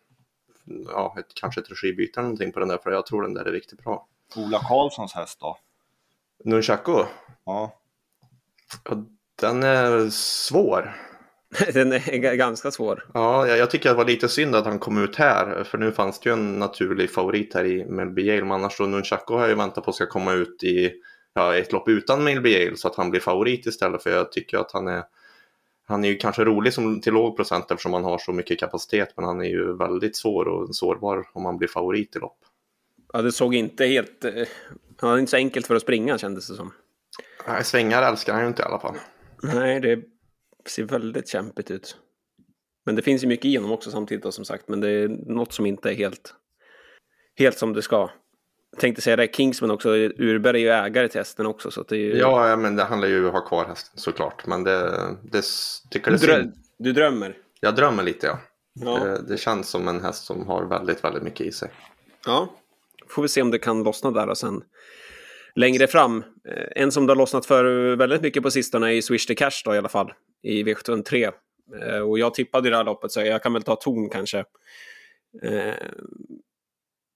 ja, 0.89 1.17
ett, 1.19 1.35
kanske 1.35 1.61
ett 1.61 1.71
regibyte 1.71 2.21
eller 2.21 2.29
någonting 2.29 2.53
på 2.53 2.61
den 2.61 2.69
där. 2.69 2.79
För 2.79 2.91
jag 2.91 3.07
tror 3.07 3.23
den 3.23 3.35
där 3.35 3.45
är 3.45 3.53
riktigt 3.53 3.85
bra. 3.85 4.09
Ola 4.37 4.59
Karlssons 4.59 5.13
häst 5.13 5.41
då? 5.41 5.59
Nunchaku? 6.45 6.93
Ja. 6.93 7.09
ja. 7.45 8.97
Den 9.41 9.63
är 9.63 10.11
svår. 10.11 10.97
Den 11.73 11.93
är 11.93 12.35
ganska 12.35 12.71
svår. 12.71 13.05
Ja, 13.15 13.47
jag, 13.47 13.71
tycker 13.71 13.89
det 13.89 13.95
var 13.95 14.05
lite 14.05 14.29
synd 14.29 14.57
att 14.57 14.65
han 14.65 14.79
kom 14.79 15.05
ut 15.05 15.17
här. 15.17 15.65
För 15.65 15.79
nu 15.79 15.93
fanns 15.93 16.21
det 16.21 16.29
ju 16.31 16.33
en 16.33 16.59
naturlig 16.59 17.11
favorit 17.11 17.55
här 17.55 17.65
i 17.65 17.85
Melby 17.85 18.23
Yale. 18.23 18.43
Men 18.43 18.53
annars 18.53 18.79
då 18.79 18.85
Nunchaku 18.85 19.35
har 19.35 19.41
jag 19.41 19.49
ju 19.49 19.55
väntat 19.55 19.85
på 19.85 19.93
ska 19.93 20.07
komma 20.07 20.33
ut 20.33 20.63
i 20.63 20.93
ja, 21.35 21.57
ett 21.57 21.73
lopp 21.73 21.89
utan 21.89 22.25
Melby 22.25 22.51
Yale. 22.51 22.77
Så 22.77 22.89
att 22.89 22.97
han 22.97 23.11
blir 23.11 23.21
favorit 23.21 23.67
istället. 23.67 24.03
För 24.03 24.11
jag 24.11 24.33
tycker 24.33 24.59
att 24.59 24.73
han 24.73 24.89
är 24.89 25.03
han 25.87 26.05
är 26.05 26.09
ju 26.09 26.17
kanske 26.17 26.45
rolig 26.45 26.73
som, 26.73 27.01
till 27.01 27.13
låg 27.13 27.37
procent 27.37 27.71
eftersom 27.71 27.93
han 27.93 28.05
har 28.05 28.19
så 28.19 28.33
mycket 28.33 28.61
kapacitet. 28.61 29.13
Men 29.17 29.25
han 29.25 29.41
är 29.41 29.49
ju 29.49 29.77
väldigt 29.77 30.17
svår 30.17 30.49
och 30.49 30.77
sårbar 30.77 31.29
om 31.33 31.45
han 31.45 31.57
blir 31.57 31.69
favorit 31.69 32.17
i 32.17 32.19
lopp. 32.19 32.39
Ja, 33.13 33.23
det 33.23 33.33
såg 33.33 33.55
inte 33.55 33.87
helt... 33.87 34.25
Eh, 34.25 34.49
han 34.99 35.11
hade 35.11 35.21
inte 35.21 35.31
så 35.31 35.37
enkelt 35.37 35.67
för 35.67 35.75
att 35.75 35.83
springa 35.83 36.19
kändes 36.19 36.49
det 36.49 36.55
som. 36.55 36.73
Nej, 37.47 37.65
svängar 37.65 38.03
älskar 38.03 38.33
han 38.33 38.43
ju 38.43 38.49
inte 38.49 38.63
i 38.63 38.65
alla 38.65 38.81
fall. 38.81 38.97
Nej, 39.43 39.81
det 39.81 40.03
ser 40.67 40.83
väldigt 40.83 41.29
kämpigt 41.29 41.71
ut. 41.71 41.97
Men 42.87 42.97
det 42.97 43.03
finns 43.03 43.25
ju 43.25 43.27
mycket 43.27 43.45
i 43.45 43.57
honom 43.57 43.73
också 43.73 43.91
samtidigt 43.91 44.25
då, 44.25 44.33
som 44.33 44.45
sagt. 44.45 44.69
Men 44.69 44.81
det 44.81 44.89
är 44.91 45.09
något 45.09 45.53
som 45.53 45.67
inte 45.67 45.91
är 45.91 45.95
helt, 45.95 46.35
helt 47.39 47.59
som 47.59 47.73
det 47.73 47.83
ska. 47.83 48.11
Jag 48.71 48.81
tänkte 48.81 49.03
säga 49.03 49.17
det, 49.17 49.35
Kingsman 49.35 49.71
också. 49.71 49.91
Urberg 49.97 50.57
är 50.57 50.61
ju 50.61 50.87
ägare 50.87 51.09
till 51.09 51.21
hästen 51.21 51.47
också. 51.47 51.71
Så 51.71 51.83
det 51.83 51.97
är 51.97 51.99
ju... 51.99 52.17
Ja, 52.17 52.57
men 52.57 52.77
det 52.77 52.85
handlar 52.85 53.09
ju 53.09 53.21
om 53.21 53.27
att 53.27 53.33
ha 53.33 53.49
kvar 53.49 53.65
hästen 53.65 53.99
såklart. 53.99 54.47
Men 54.47 54.65
det, 54.65 54.91
det 55.23 55.43
tycker 55.91 56.11
det 56.11 56.17
du, 56.17 56.27
drö 56.27 56.45
du 56.79 56.93
drömmer? 56.93 57.37
Jag 57.61 57.75
drömmer 57.75 58.03
lite 58.03 58.27
ja. 58.27 58.39
ja. 58.73 59.05
Det, 59.05 59.23
det, 59.29 59.37
känns 59.37 59.69
som 59.69 59.89
en 59.89 60.01
häst 60.01 60.25
som 60.25 60.47
har 60.47 60.65
väldigt, 60.65 61.05
väldigt 61.05 61.23
mycket 61.23 61.47
i 61.47 61.53
sig. 61.53 61.71
Ja, 62.27 62.49
får 63.13 63.23
vi 63.23 63.29
se 63.29 63.43
om 63.43 63.51
det 63.51 63.59
kan 63.59 63.83
lossna 63.83 64.11
där 64.11 64.29
och 64.29 64.39
sen 64.39 64.63
längre 65.55 65.87
fram. 65.87 66.25
Eh, 66.49 66.83
en 66.83 66.93
som 66.93 67.07
det 67.07 67.11
har 67.11 67.17
lossnat 67.17 67.47
för 67.47 67.97
väldigt 67.97 68.23
mycket 68.23 68.43
på 68.43 68.51
sistone 68.51 68.95
är 68.95 69.01
Swish 69.01 69.27
the 69.27 69.35
Cash 69.35 69.63
då 69.65 69.75
i 69.75 69.79
alla 69.79 69.89
fall 69.89 70.13
i 70.43 70.63
V753. 70.63 71.33
Eh, 71.83 71.99
och 71.99 72.19
jag 72.19 72.35
tippade 72.35 72.71
det 72.71 72.77
här 72.77 72.85
loppet 72.85 73.13
så 73.13 73.21
jag 73.21 73.43
kan 73.43 73.53
väl 73.53 73.63
ta 73.63 73.77
ton 73.77 74.09
kanske. 74.11 74.45
Eh, 75.43 75.75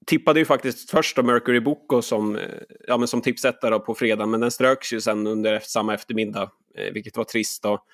tippade 0.06 0.38
ju 0.38 0.44
faktiskt 0.44 0.90
först 0.90 1.16
då 1.16 1.22
Mercury 1.22 1.60
Boko 1.60 2.02
som, 2.02 2.36
eh, 2.36 2.42
ja, 2.86 2.96
men 2.96 3.08
som 3.08 3.22
tipsättare 3.22 3.78
på 3.78 3.94
fredag, 3.94 4.26
men 4.26 4.40
den 4.40 4.50
ströks 4.50 4.92
ju 4.92 5.00
sen 5.00 5.26
under 5.26 5.60
samma 5.60 5.94
eftermiddag, 5.94 6.50
eh, 6.78 6.92
vilket 6.92 7.16
var 7.16 7.24
trist. 7.24 7.62
Då. 7.62 7.84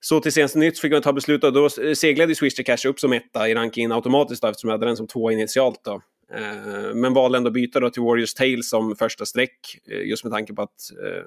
Så 0.00 0.20
till 0.20 0.32
senaste 0.32 0.58
nytt 0.58 0.78
fick 0.78 0.92
man 0.92 1.02
ta 1.02 1.12
beslut 1.12 1.44
och 1.44 1.52
då 1.52 1.70
seglade 1.94 2.34
Swish 2.34 2.54
to 2.56 2.62
Cash 2.62 2.88
upp 2.88 3.00
som 3.00 3.12
etta 3.12 3.48
i 3.48 3.54
rankingen 3.54 3.92
automatiskt 3.92 4.42
då, 4.42 4.48
eftersom 4.48 4.70
jag 4.70 4.74
hade 4.74 4.86
den 4.86 4.96
som 4.96 5.06
två 5.06 5.30
initialt. 5.30 5.80
Då. 5.84 6.02
Eh, 6.32 6.94
men 6.94 7.14
valde 7.14 7.38
ändå 7.38 7.48
att 7.48 7.54
byta 7.54 7.80
då 7.80 7.90
till 7.90 8.02
Warriors 8.02 8.34
Tale 8.34 8.62
som 8.62 8.96
första 8.96 9.26
streck, 9.26 9.78
eh, 9.90 10.08
just 10.08 10.24
med 10.24 10.32
tanke 10.32 10.54
på 10.54 10.62
att 10.62 10.90
eh, 11.04 11.24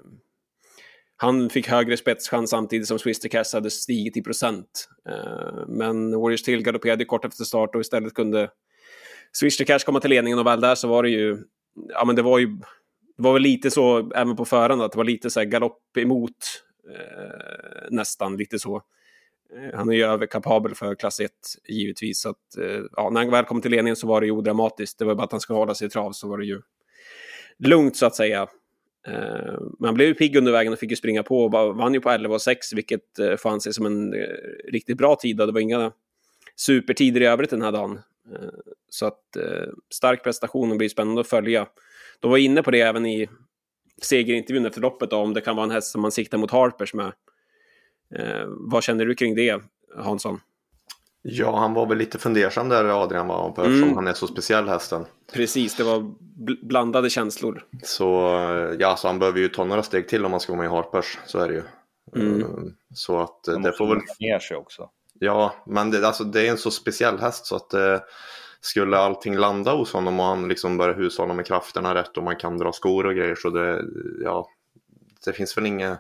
han 1.22 1.50
fick 1.50 1.68
högre 1.68 1.98
spetschans 1.98 2.50
samtidigt 2.50 2.88
som 2.88 3.00
Swiss 3.00 3.20
Cass 3.20 3.54
hade 3.54 3.70
stigit 3.70 4.18
i 4.18 4.22
procent. 4.22 4.90
Eh, 5.10 5.68
men 5.68 6.20
Warriors 6.20 6.44
Tale 6.44 6.62
galopperade 6.62 7.06
kort 7.06 7.26
efter 7.26 7.44
start 7.44 7.76
och 7.76 7.82
istället 7.82 8.14
kunde 8.14 8.50
Swish 9.34 9.66
Cash 9.66 9.80
komma 9.86 10.00
till 10.00 10.10
ledningen 10.10 10.40
och 10.40 10.46
väl 10.46 10.62
där 10.62 10.76
så 10.76 10.88
var 10.88 11.04
det 11.04 11.10
ju, 11.10 11.38
ja 11.90 12.06
men 12.06 12.16
det 12.16 12.22
var 12.22 12.40
ju, 12.40 12.48
det 13.18 13.24
var 13.24 13.34
väl 13.34 13.42
lite 13.42 13.72
så 13.72 14.12
även 14.12 14.36
på 14.36 14.46
förhand 14.46 14.82
att 14.82 14.92
det 14.92 14.98
var 14.98 15.04
lite 15.04 15.30
så 15.30 15.40
här 15.40 15.48
galopp 15.48 15.98
emot 15.98 16.64
eh, 16.90 17.88
nästan 17.90 18.38
lite 18.38 18.60
så. 18.60 18.82
Eh, 19.56 19.78
han 19.78 19.90
är 19.90 19.94
ju 19.94 20.04
överkapabel 20.04 20.76
för 20.76 20.96
klass 20.96 21.20
1 21.20 21.32
givetvis. 21.68 22.22
Så 22.22 22.30
att, 22.30 22.58
eh, 22.58 22.82
ja, 22.92 23.10
när 23.10 23.22
han 23.22 23.32
väl 23.32 23.46
kom 23.46 23.62
till 23.62 23.72
ledningen 23.72 23.96
så 23.96 24.08
var 24.08 24.22
det 24.22 24.28
ju 24.28 24.32
odramatiskt. 24.32 25.00
Det 25.00 25.06
var 25.06 25.16
bara 25.16 25.24
att 25.24 25.32
han 25.32 25.42
skulle 25.42 25.60
hålla 25.60 25.76
sig 25.76 25.88
i 25.88 25.90
trav 25.90 26.12
så 26.12 26.30
var 26.30 26.38
det 26.38 26.46
ju 26.46 26.62
lugnt 27.60 27.98
så 27.98 28.06
att 28.06 28.16
säga. 28.16 28.42
Eh, 29.08 29.60
Men 29.80 29.86
han 29.86 29.94
blev 29.94 30.08
ju 30.08 30.14
pigg 30.14 30.36
under 30.36 30.52
vägen 30.52 30.74
och 30.74 30.80
fick 30.80 30.90
ju 30.90 30.96
springa 30.96 31.24
på 31.24 31.44
och 31.44 31.52
vann 31.52 31.94
ju 31.94 32.02
på 32.02 32.10
11,6 32.10 32.76
vilket 32.76 33.02
får 33.38 33.50
anses 33.50 33.76
som 33.76 33.86
en 33.86 34.14
riktigt 34.72 34.98
bra 34.98 35.16
tid. 35.16 35.38
Det 35.38 35.52
var 35.52 35.60
inga 35.60 35.92
supertider 36.56 37.22
i 37.22 37.26
övrigt 37.26 37.50
den 37.50 37.62
här 37.62 37.72
dagen. 37.72 38.00
Så 38.90 39.06
att 39.06 39.38
stark 39.94 40.24
prestation 40.24 40.72
och 40.72 40.78
blir 40.78 40.90
spännande 40.90 41.22
att 41.22 41.28
följa. 41.28 41.68
De 42.20 42.32
var 42.32 42.38
inne 42.38 42.64
på 42.64 42.72
det 42.72 42.82
även 42.82 43.06
i 43.06 43.30
segerintervjun 44.02 44.66
efter 44.66 44.82
loppet, 44.82 45.10
då, 45.10 45.18
om 45.18 45.34
det 45.34 45.42
kan 45.42 45.56
vara 45.56 45.64
en 45.64 45.72
häst 45.72 45.92
som 45.92 46.02
man 46.02 46.12
siktar 46.12 46.38
mot 46.38 46.52
Harpers 46.52 46.94
med. 46.94 47.12
Eh, 48.20 48.46
vad 48.48 48.84
känner 48.84 49.06
du 49.06 49.16
kring 49.16 49.36
det, 49.36 49.62
Hansson? 49.98 50.40
Ja, 51.22 51.60
han 51.60 51.74
var 51.74 51.86
väl 51.86 51.98
lite 51.98 52.20
fundersam 52.20 52.70
där 52.70 53.04
Adrian 53.04 53.28
var, 53.28 53.50
eftersom 53.50 53.84
mm. 53.84 53.96
han 53.96 54.08
är 54.08 54.14
så 54.14 54.28
speciell 54.28 54.70
hästen. 54.70 55.06
Precis, 55.34 55.76
det 55.76 55.84
var 55.84 56.00
bl 56.20 56.54
blandade 56.62 57.10
känslor. 57.10 57.66
Så 57.84 58.06
ja, 58.80 58.96
så 58.96 59.08
han 59.08 59.20
behöver 59.20 59.40
ju 59.40 59.48
ta 59.48 59.64
några 59.64 59.84
steg 59.84 60.08
till 60.08 60.26
om 60.26 60.32
han 60.32 60.40
ska 60.40 60.54
vara 60.54 60.62
med 60.62 60.72
i 60.72 60.76
Harpers, 60.76 61.20
så 61.26 61.40
är 61.40 61.48
det 61.48 61.54
ju. 61.54 61.64
Mm. 62.16 62.74
Så 62.94 63.20
att 63.20 63.44
det 63.44 63.74
får 63.78 63.88
väl... 63.88 64.04
ner 64.20 64.40
sig 64.40 64.58
också. 64.58 64.90
Ja, 65.20 65.56
men 65.66 65.92
det, 65.92 66.08
alltså, 66.08 66.24
det 66.24 66.48
är 66.48 66.52
en 66.52 66.58
så 66.58 66.72
speciell 66.72 67.20
häst 67.20 67.46
så 67.46 67.56
att 67.56 67.74
eh, 67.74 68.00
skulle 68.62 68.98
allting 68.98 69.36
landa 69.36 69.74
hos 69.74 69.94
honom 69.94 70.20
och 70.20 70.26
han 70.26 70.48
liksom 70.48 70.78
börjar 70.78 70.96
hushålla 70.96 71.34
med 71.34 71.46
krafterna 71.46 71.96
rätt 71.96 72.18
och 72.18 72.24
man 72.24 72.36
kan 72.36 72.58
dra 72.58 72.72
skor 72.72 73.06
och 73.06 73.16
grejer 73.16 73.36
så 73.36 73.50
det, 73.50 73.84
ja, 74.24 74.48
det 75.26 75.34
finns 75.34 75.58
väl 75.58 75.66
inget, 75.66 76.00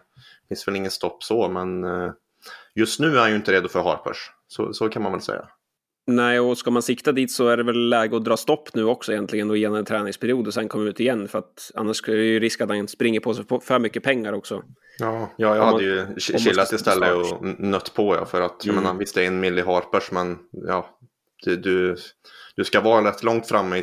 finns 0.51 0.67
väl 0.67 0.75
inget 0.75 0.93
stopp 0.93 1.23
så 1.23 1.49
men 1.49 1.83
eh, 1.83 2.11
just 2.75 2.99
nu 2.99 3.15
är 3.15 3.19
han 3.19 3.29
ju 3.29 3.35
inte 3.35 3.51
redo 3.51 3.67
för 3.67 3.81
Harpers. 3.81 4.17
Så, 4.47 4.73
så 4.73 4.89
kan 4.89 5.01
man 5.01 5.11
väl 5.11 5.21
säga. 5.21 5.47
Nej, 6.07 6.39
och 6.39 6.57
ska 6.57 6.71
man 6.71 6.81
sikta 6.81 7.11
dit 7.11 7.31
så 7.31 7.47
är 7.47 7.57
det 7.57 7.63
väl 7.63 7.89
läge 7.89 8.17
att 8.17 8.25
dra 8.25 8.37
stopp 8.37 8.73
nu 8.73 8.83
också 8.83 9.11
egentligen 9.11 9.49
och 9.49 9.57
ge 9.57 9.65
en 9.65 9.85
träningsperiod 9.85 10.47
och 10.47 10.53
sen 10.53 10.69
komma 10.69 10.83
ut 10.83 10.99
igen 10.99 11.27
för 11.27 11.39
att 11.39 11.71
annars 11.75 12.09
är 12.09 12.15
det 12.15 12.23
ju 12.23 12.39
risk 12.39 12.61
att 12.61 12.69
han 12.69 12.87
springer 12.87 13.19
på 13.19 13.33
sig 13.33 13.45
för 13.61 13.79
mycket 13.79 14.03
pengar 14.03 14.33
också. 14.33 14.63
Ja, 14.99 15.29
ja 15.37 15.55
jag 15.55 15.65
hade 15.65 15.83
ju 15.83 16.19
chillat 16.19 16.71
istället 16.71 17.13
och 17.13 17.45
nött 17.59 17.93
på 17.93 18.15
ja, 18.15 18.25
för 18.25 18.41
att 18.41 18.65
mm. 18.65 18.75
jag 18.75 18.83
menar, 18.83 18.99
visst 18.99 19.15
det 19.15 19.23
är 19.23 19.27
en 19.27 19.39
milli 19.39 19.61
Harpers 19.61 20.11
men 20.11 20.37
ja, 20.51 20.99
du, 21.43 21.55
du, 21.55 21.95
du 22.55 22.63
ska 22.63 22.81
vara 22.81 23.09
rätt 23.09 23.23
långt 23.23 23.47
framme 23.47 23.81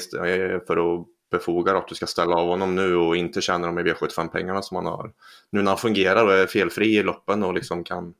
för 0.67 0.77
att 0.77 1.07
befoga 1.31 1.77
att 1.77 1.89
du 1.89 1.95
ska 1.95 2.07
ställa 2.07 2.37
av 2.37 2.49
honom 2.49 2.75
nu 2.75 2.97
och 2.97 3.17
inte 3.17 3.41
tjäna 3.41 3.67
de 3.67 3.79
V75-pengarna 3.79 4.63
som 4.63 4.77
han 4.77 4.87
har. 4.87 5.13
Nu 5.51 5.63
när 5.63 5.71
han 5.71 5.79
fungerar 5.79 6.25
och 6.25 6.33
är 6.33 6.47
felfri 6.47 6.97
i 6.97 7.03
loppen 7.03 7.43
och 7.43 7.55
liksom 7.55 7.85
kan, 7.85 8.15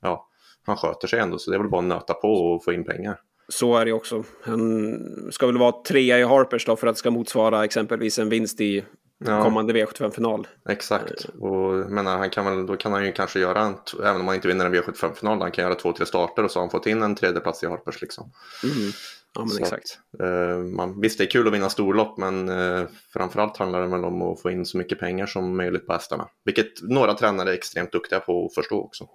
ja, 0.00 0.28
han 0.66 0.76
sköter 0.76 1.08
sig 1.08 1.18
ändå 1.18 1.38
så 1.38 1.50
det 1.50 1.56
är 1.56 1.60
väl 1.60 1.70
bara 1.70 1.80
att 1.80 1.88
nöta 1.88 2.14
på 2.14 2.32
och 2.32 2.64
få 2.64 2.72
in 2.72 2.84
pengar. 2.84 3.20
Så 3.48 3.76
är 3.76 3.84
det 3.84 3.92
också. 3.92 4.24
Han 4.42 5.28
ska 5.32 5.46
väl 5.46 5.58
vara 5.58 5.82
trea 5.88 6.18
i 6.18 6.22
Harpers 6.22 6.66
då 6.66 6.76
för 6.76 6.86
att 6.86 6.94
det 6.94 6.98
ska 6.98 7.10
motsvara 7.10 7.64
exempelvis 7.64 8.18
en 8.18 8.28
vinst 8.28 8.60
i 8.60 8.84
ja. 9.18 9.42
kommande 9.42 9.72
V75-final. 9.72 10.46
Exakt, 10.68 11.24
och 11.24 11.90
menar, 11.90 12.18
han 12.18 12.30
kan 12.30 12.44
väl, 12.44 12.66
då 12.66 12.76
kan 12.76 12.92
han 12.92 13.06
ju 13.06 13.12
kanske 13.12 13.40
göra, 13.40 13.60
en, 13.60 13.76
även 14.04 14.20
om 14.20 14.26
han 14.26 14.34
inte 14.34 14.48
vinner 14.48 14.66
en 14.66 14.74
V75-final, 14.74 15.40
han 15.40 15.50
kan 15.50 15.64
göra 15.64 15.74
två, 15.74 15.92
tre 15.92 16.06
starter 16.06 16.44
och 16.44 16.50
så 16.50 16.58
har 16.58 16.62
han 16.62 16.70
fått 16.70 16.86
in 16.86 17.02
en 17.02 17.14
tredje 17.14 17.40
plats 17.40 17.62
i 17.62 17.66
Harpers 17.66 18.00
liksom. 18.00 18.32
Mm. 18.64 18.92
Ja, 19.34 19.40
men 19.40 19.48
så 19.48 19.62
exakt. 19.62 19.98
Att, 20.12 20.20
eh, 20.20 20.58
man, 20.58 21.00
visst, 21.00 21.18
det 21.18 21.24
är 21.24 21.30
kul 21.30 21.46
att 21.48 21.54
vinna 21.54 21.70
storlopp, 21.70 22.18
men 22.18 22.48
eh, 22.48 22.86
framförallt 23.12 23.56
handlar 23.56 23.80
det 23.80 23.86
väl 23.86 24.04
om 24.04 24.22
att 24.22 24.42
få 24.42 24.50
in 24.50 24.66
så 24.66 24.78
mycket 24.78 24.98
pengar 24.98 25.26
som 25.26 25.56
möjligt 25.56 25.86
på 25.86 25.92
hästarna. 25.92 26.28
Vilket 26.44 26.82
några 26.82 27.14
tränare 27.14 27.50
är 27.50 27.54
extremt 27.54 27.92
duktiga 27.92 28.20
på 28.20 28.46
att 28.46 28.54
förstå 28.54 28.80
också. 28.80 29.08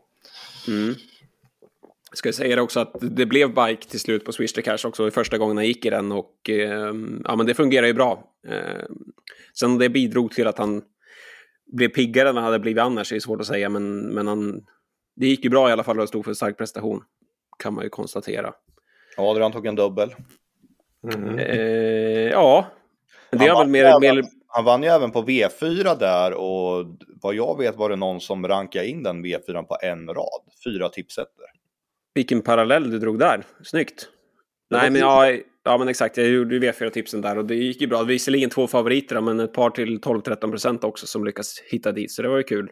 Mm. 0.67 0.95
Ska 2.13 2.27
jag 2.27 2.35
säga 2.35 2.55
det 2.55 2.61
också 2.61 2.79
att 2.79 2.95
det 3.01 3.25
blev 3.25 3.53
bike 3.53 3.89
till 3.89 3.99
slut 3.99 4.25
på 4.25 4.31
Swish 4.31 4.53
the 4.53 4.61
Cash 4.61 4.87
också 4.87 5.11
första 5.11 5.37
gången 5.37 5.57
han 5.57 5.65
gick 5.65 5.85
i 5.85 5.89
den 5.89 6.11
och 6.11 6.49
eh, 6.49 6.93
ja 7.23 7.35
men 7.35 7.45
det 7.45 7.53
fungerar 7.53 7.87
ju 7.87 7.93
bra. 7.93 8.33
Eh, 8.47 8.85
sen 9.59 9.77
det 9.77 9.89
bidrog 9.89 10.31
till 10.31 10.47
att 10.47 10.57
han 10.57 10.81
blev 11.65 11.89
piggare 11.89 12.29
än 12.29 12.35
han 12.35 12.45
hade 12.45 12.59
blivit 12.59 12.81
annars 12.81 13.13
är 13.13 13.19
svårt 13.19 13.41
att 13.41 13.47
säga 13.47 13.69
men, 13.69 13.99
men 13.99 14.27
han, 14.27 14.65
det 15.15 15.27
gick 15.27 15.43
ju 15.43 15.49
bra 15.49 15.69
i 15.69 15.71
alla 15.71 15.83
fall 15.83 15.99
och 15.99 16.07
stod 16.07 16.23
för 16.23 16.31
en 16.31 16.35
stark 16.35 16.57
prestation 16.57 17.03
kan 17.59 17.73
man 17.73 17.83
ju 17.83 17.89
konstatera. 17.89 18.53
Adrian 19.17 19.51
tog 19.51 19.65
en 19.65 19.75
dubbel. 19.75 20.15
Mm. 21.13 21.39
Eh, 21.39 22.31
ja, 22.31 22.67
det 23.31 23.47
han, 23.47 23.57
väl 23.57 23.67
mer, 23.67 23.85
även, 23.85 24.15
mer... 24.15 24.23
han 24.47 24.65
vann 24.65 24.83
ju 24.83 24.89
även 24.89 25.11
på 25.11 25.21
V4 25.21 25.99
där 25.99 26.33
och 26.33 26.85
vad 27.21 27.35
jag 27.35 27.57
vet 27.57 27.75
var 27.75 27.89
det 27.89 27.95
någon 27.95 28.21
som 28.21 28.47
rankade 28.47 28.87
in 28.87 29.03
den 29.03 29.25
V4 29.25 29.63
på 29.63 29.77
en 29.81 30.07
rad. 30.07 30.41
Fyra 30.65 30.89
tipsetter. 30.89 31.45
Vilken 32.13 32.41
parallell 32.41 32.91
du 32.91 32.99
drog 32.99 33.19
där. 33.19 33.43
Snyggt. 33.63 34.09
Nej, 34.69 34.91
men 34.91 35.01
ja, 35.01 35.31
ja, 35.63 35.77
men 35.77 35.87
exakt. 35.87 36.17
Jag 36.17 36.27
gjorde 36.27 36.59
V4-tipsen 36.59 37.21
där 37.21 37.37
och 37.37 37.45
det 37.45 37.55
gick 37.55 37.81
ju 37.81 37.87
bra. 37.87 38.03
Visserligen 38.03 38.49
två 38.49 38.67
favoriter, 38.67 39.21
men 39.21 39.39
ett 39.39 39.53
par 39.53 39.69
till 39.69 39.99
12-13 39.99 40.49
procent 40.49 40.83
också 40.83 41.07
som 41.07 41.25
lyckas 41.25 41.59
hitta 41.59 41.91
dit, 41.91 42.11
så 42.11 42.21
det 42.21 42.27
var 42.27 42.37
ju 42.37 42.43
kul. 42.43 42.69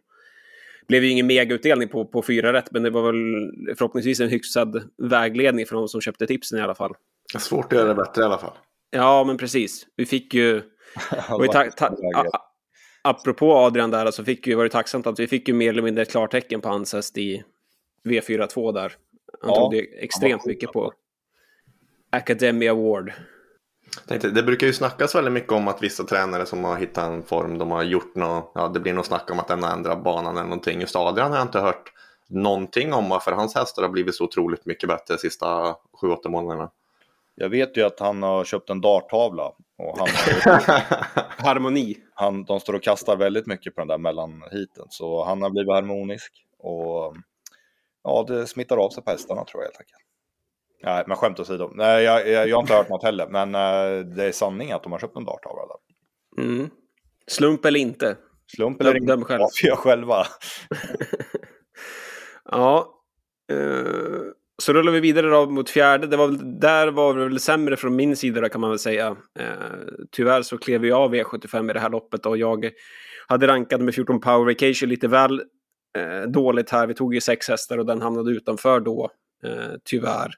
Det 0.81 0.87
blev 0.87 1.03
ju 1.03 1.09
ingen 1.09 1.27
megautdelning 1.27 1.87
på, 1.87 2.05
på 2.05 2.21
fyra 2.21 2.53
rätt, 2.53 2.71
men 2.71 2.83
det 2.83 2.89
var 2.89 3.01
väl 3.01 3.75
förhoppningsvis 3.75 4.19
en 4.19 4.29
hyfsad 4.29 4.83
vägledning 4.97 5.65
för 5.65 5.75
de 5.75 5.87
som 5.87 6.01
köpte 6.01 6.27
tipsen 6.27 6.59
i 6.59 6.61
alla 6.61 6.75
fall. 6.75 6.93
Svårt 7.37 7.65
att 7.65 7.79
göra 7.79 7.87
det 7.87 7.95
bättre 7.95 8.21
i 8.21 8.25
alla 8.25 8.37
fall. 8.37 8.53
Ja, 8.91 9.23
men 9.23 9.37
precis. 9.37 9.87
Vi 9.95 10.05
fick 10.05 10.33
ju... 10.33 10.61
apropå 13.01 13.53
Adrian 13.53 13.91
där, 13.91 14.11
så 14.11 14.23
fick 14.23 14.47
vi, 14.47 14.53
var 14.53 14.63
det 14.63 14.69
tacksamt 14.69 15.07
att 15.07 15.19
vi 15.19 15.27
fick 15.27 15.47
ju 15.47 15.53
mer 15.53 15.69
eller 15.69 15.81
mindre 15.81 16.01
ett 16.01 16.11
klartecken 16.11 16.61
på 16.61 16.69
hans 16.69 16.93
häst 16.93 17.17
i 17.17 17.43
V42 18.03 18.73
där. 18.73 18.93
Han 19.41 19.49
ja, 19.49 19.55
trodde 19.55 19.77
extremt 19.77 20.45
mycket 20.45 20.71
på 20.71 20.93
Academy 22.09 22.67
Award. 22.67 23.13
Tänkte, 24.07 24.29
det 24.29 24.43
brukar 24.43 24.67
ju 24.67 24.73
snackas 24.73 25.15
väldigt 25.15 25.33
mycket 25.33 25.51
om 25.51 25.67
att 25.67 25.83
vissa 25.83 26.03
tränare 26.03 26.45
som 26.45 26.63
har 26.63 26.77
hittat 26.77 27.03
en 27.03 27.23
form, 27.23 27.57
de 27.57 27.71
har 27.71 27.83
gjort 27.83 28.15
något, 28.15 28.51
ja 28.55 28.67
det 28.67 28.79
blir 28.79 28.93
nog 28.93 29.05
snack 29.05 29.31
om 29.31 29.39
att 29.39 29.47
den 29.47 29.63
har 29.63 29.71
ändrat 29.71 30.03
banan 30.03 30.37
eller 30.37 30.43
någonting. 30.43 30.81
Just 30.81 30.95
Adrian 30.95 31.31
har 31.31 31.37
jag 31.37 31.47
inte 31.47 31.59
hört 31.59 31.91
någonting 32.29 32.93
om 32.93 33.09
varför 33.09 33.31
hans 33.31 33.55
hästar 33.55 33.81
har 33.81 33.89
blivit 33.89 34.15
så 34.15 34.23
otroligt 34.23 34.65
mycket 34.65 34.89
bättre 34.89 35.13
de 35.13 35.17
sista 35.17 35.75
7-8 36.01 36.29
månaderna. 36.29 36.71
Jag 37.35 37.49
vet 37.49 37.77
ju 37.77 37.81
att 37.81 37.99
han 37.99 38.23
har 38.23 38.43
köpt 38.43 38.69
en 38.69 38.81
darttavla. 38.81 39.51
Och 39.77 39.97
han 39.97 40.07
Harmoni. 41.37 41.97
Han, 42.13 42.43
de 42.43 42.59
står 42.59 42.73
och 42.73 42.83
kastar 42.83 43.15
väldigt 43.15 43.47
mycket 43.47 43.75
på 43.75 43.81
den 43.81 43.87
där 43.87 43.97
mellanhiten, 43.97 44.85
så 44.89 45.25
han 45.25 45.41
har 45.41 45.49
blivit 45.49 45.73
harmonisk. 45.73 46.45
Och 46.59 47.15
ja, 48.03 48.25
det 48.27 48.47
smittar 48.47 48.77
av 48.77 48.89
sig 48.89 49.03
på 49.03 49.11
hästarna 49.11 49.45
tror 49.45 49.63
jag 49.63 49.67
helt 49.67 49.79
enkelt. 49.79 50.10
Nej, 50.83 51.03
men 51.07 51.17
skämt 51.17 51.39
åsido. 51.39 51.71
Nej, 51.75 52.03
jag, 52.03 52.29
jag, 52.29 52.47
jag 52.47 52.55
har 52.55 52.61
inte 52.61 52.73
hört 52.73 52.89
något 52.89 53.03
heller, 53.03 53.27
men 53.27 53.55
uh, 53.55 54.05
det 54.15 54.23
är 54.23 54.31
sanning 54.31 54.71
att 54.71 54.83
de 54.83 54.91
har 54.91 54.99
köpt 54.99 55.17
en 55.17 55.25
darttavla 55.25 55.61
där. 55.67 56.43
Mm. 56.43 56.69
Slump 57.27 57.65
eller 57.65 57.79
inte? 57.79 58.17
Slump 58.55 58.81
eller 58.81 58.97
inte, 58.97 59.17
själv. 59.17 59.41
avgör 59.41 59.75
själva. 59.75 60.25
ja, 62.51 62.87
uh, 63.53 64.21
så 64.63 64.73
rullar 64.73 64.91
vi 64.91 64.99
vidare 64.99 65.29
då 65.29 65.49
mot 65.49 65.69
fjärde. 65.69 66.07
Det 66.07 66.17
var 66.17 66.27
väl, 66.27 66.59
där 66.59 66.87
var 66.87 67.17
det 67.17 67.23
väl 67.23 67.39
sämre 67.39 67.77
från 67.77 67.95
min 67.95 68.15
sida 68.15 68.49
kan 68.49 68.61
man 68.61 68.69
väl 68.69 68.79
säga. 68.79 69.09
Uh, 69.11 69.15
tyvärr 70.11 70.41
så 70.41 70.57
klev 70.57 70.85
jag 70.85 71.01
av 71.01 71.15
V75 71.15 71.69
i 71.69 71.73
det 71.73 71.79
här 71.79 71.89
loppet 71.89 72.25
och 72.25 72.37
jag 72.37 72.71
hade 73.27 73.47
rankat 73.47 73.81
med 73.81 73.95
14 73.95 74.19
Power 74.19 74.45
Vacation 74.45 74.89
lite 74.89 75.07
väl 75.07 75.41
eh, 75.97 76.29
dåligt 76.29 76.69
här. 76.69 76.87
Vi 76.87 76.93
tog 76.93 77.13
ju 77.13 77.21
sex 77.21 77.49
hästar 77.49 77.77
och 77.77 77.85
den 77.85 78.01
hamnade 78.01 78.31
utanför 78.31 78.79
då, 78.79 79.03
eh, 79.05 79.09
Eh, 79.43 79.75
tyvärr. 79.83 80.33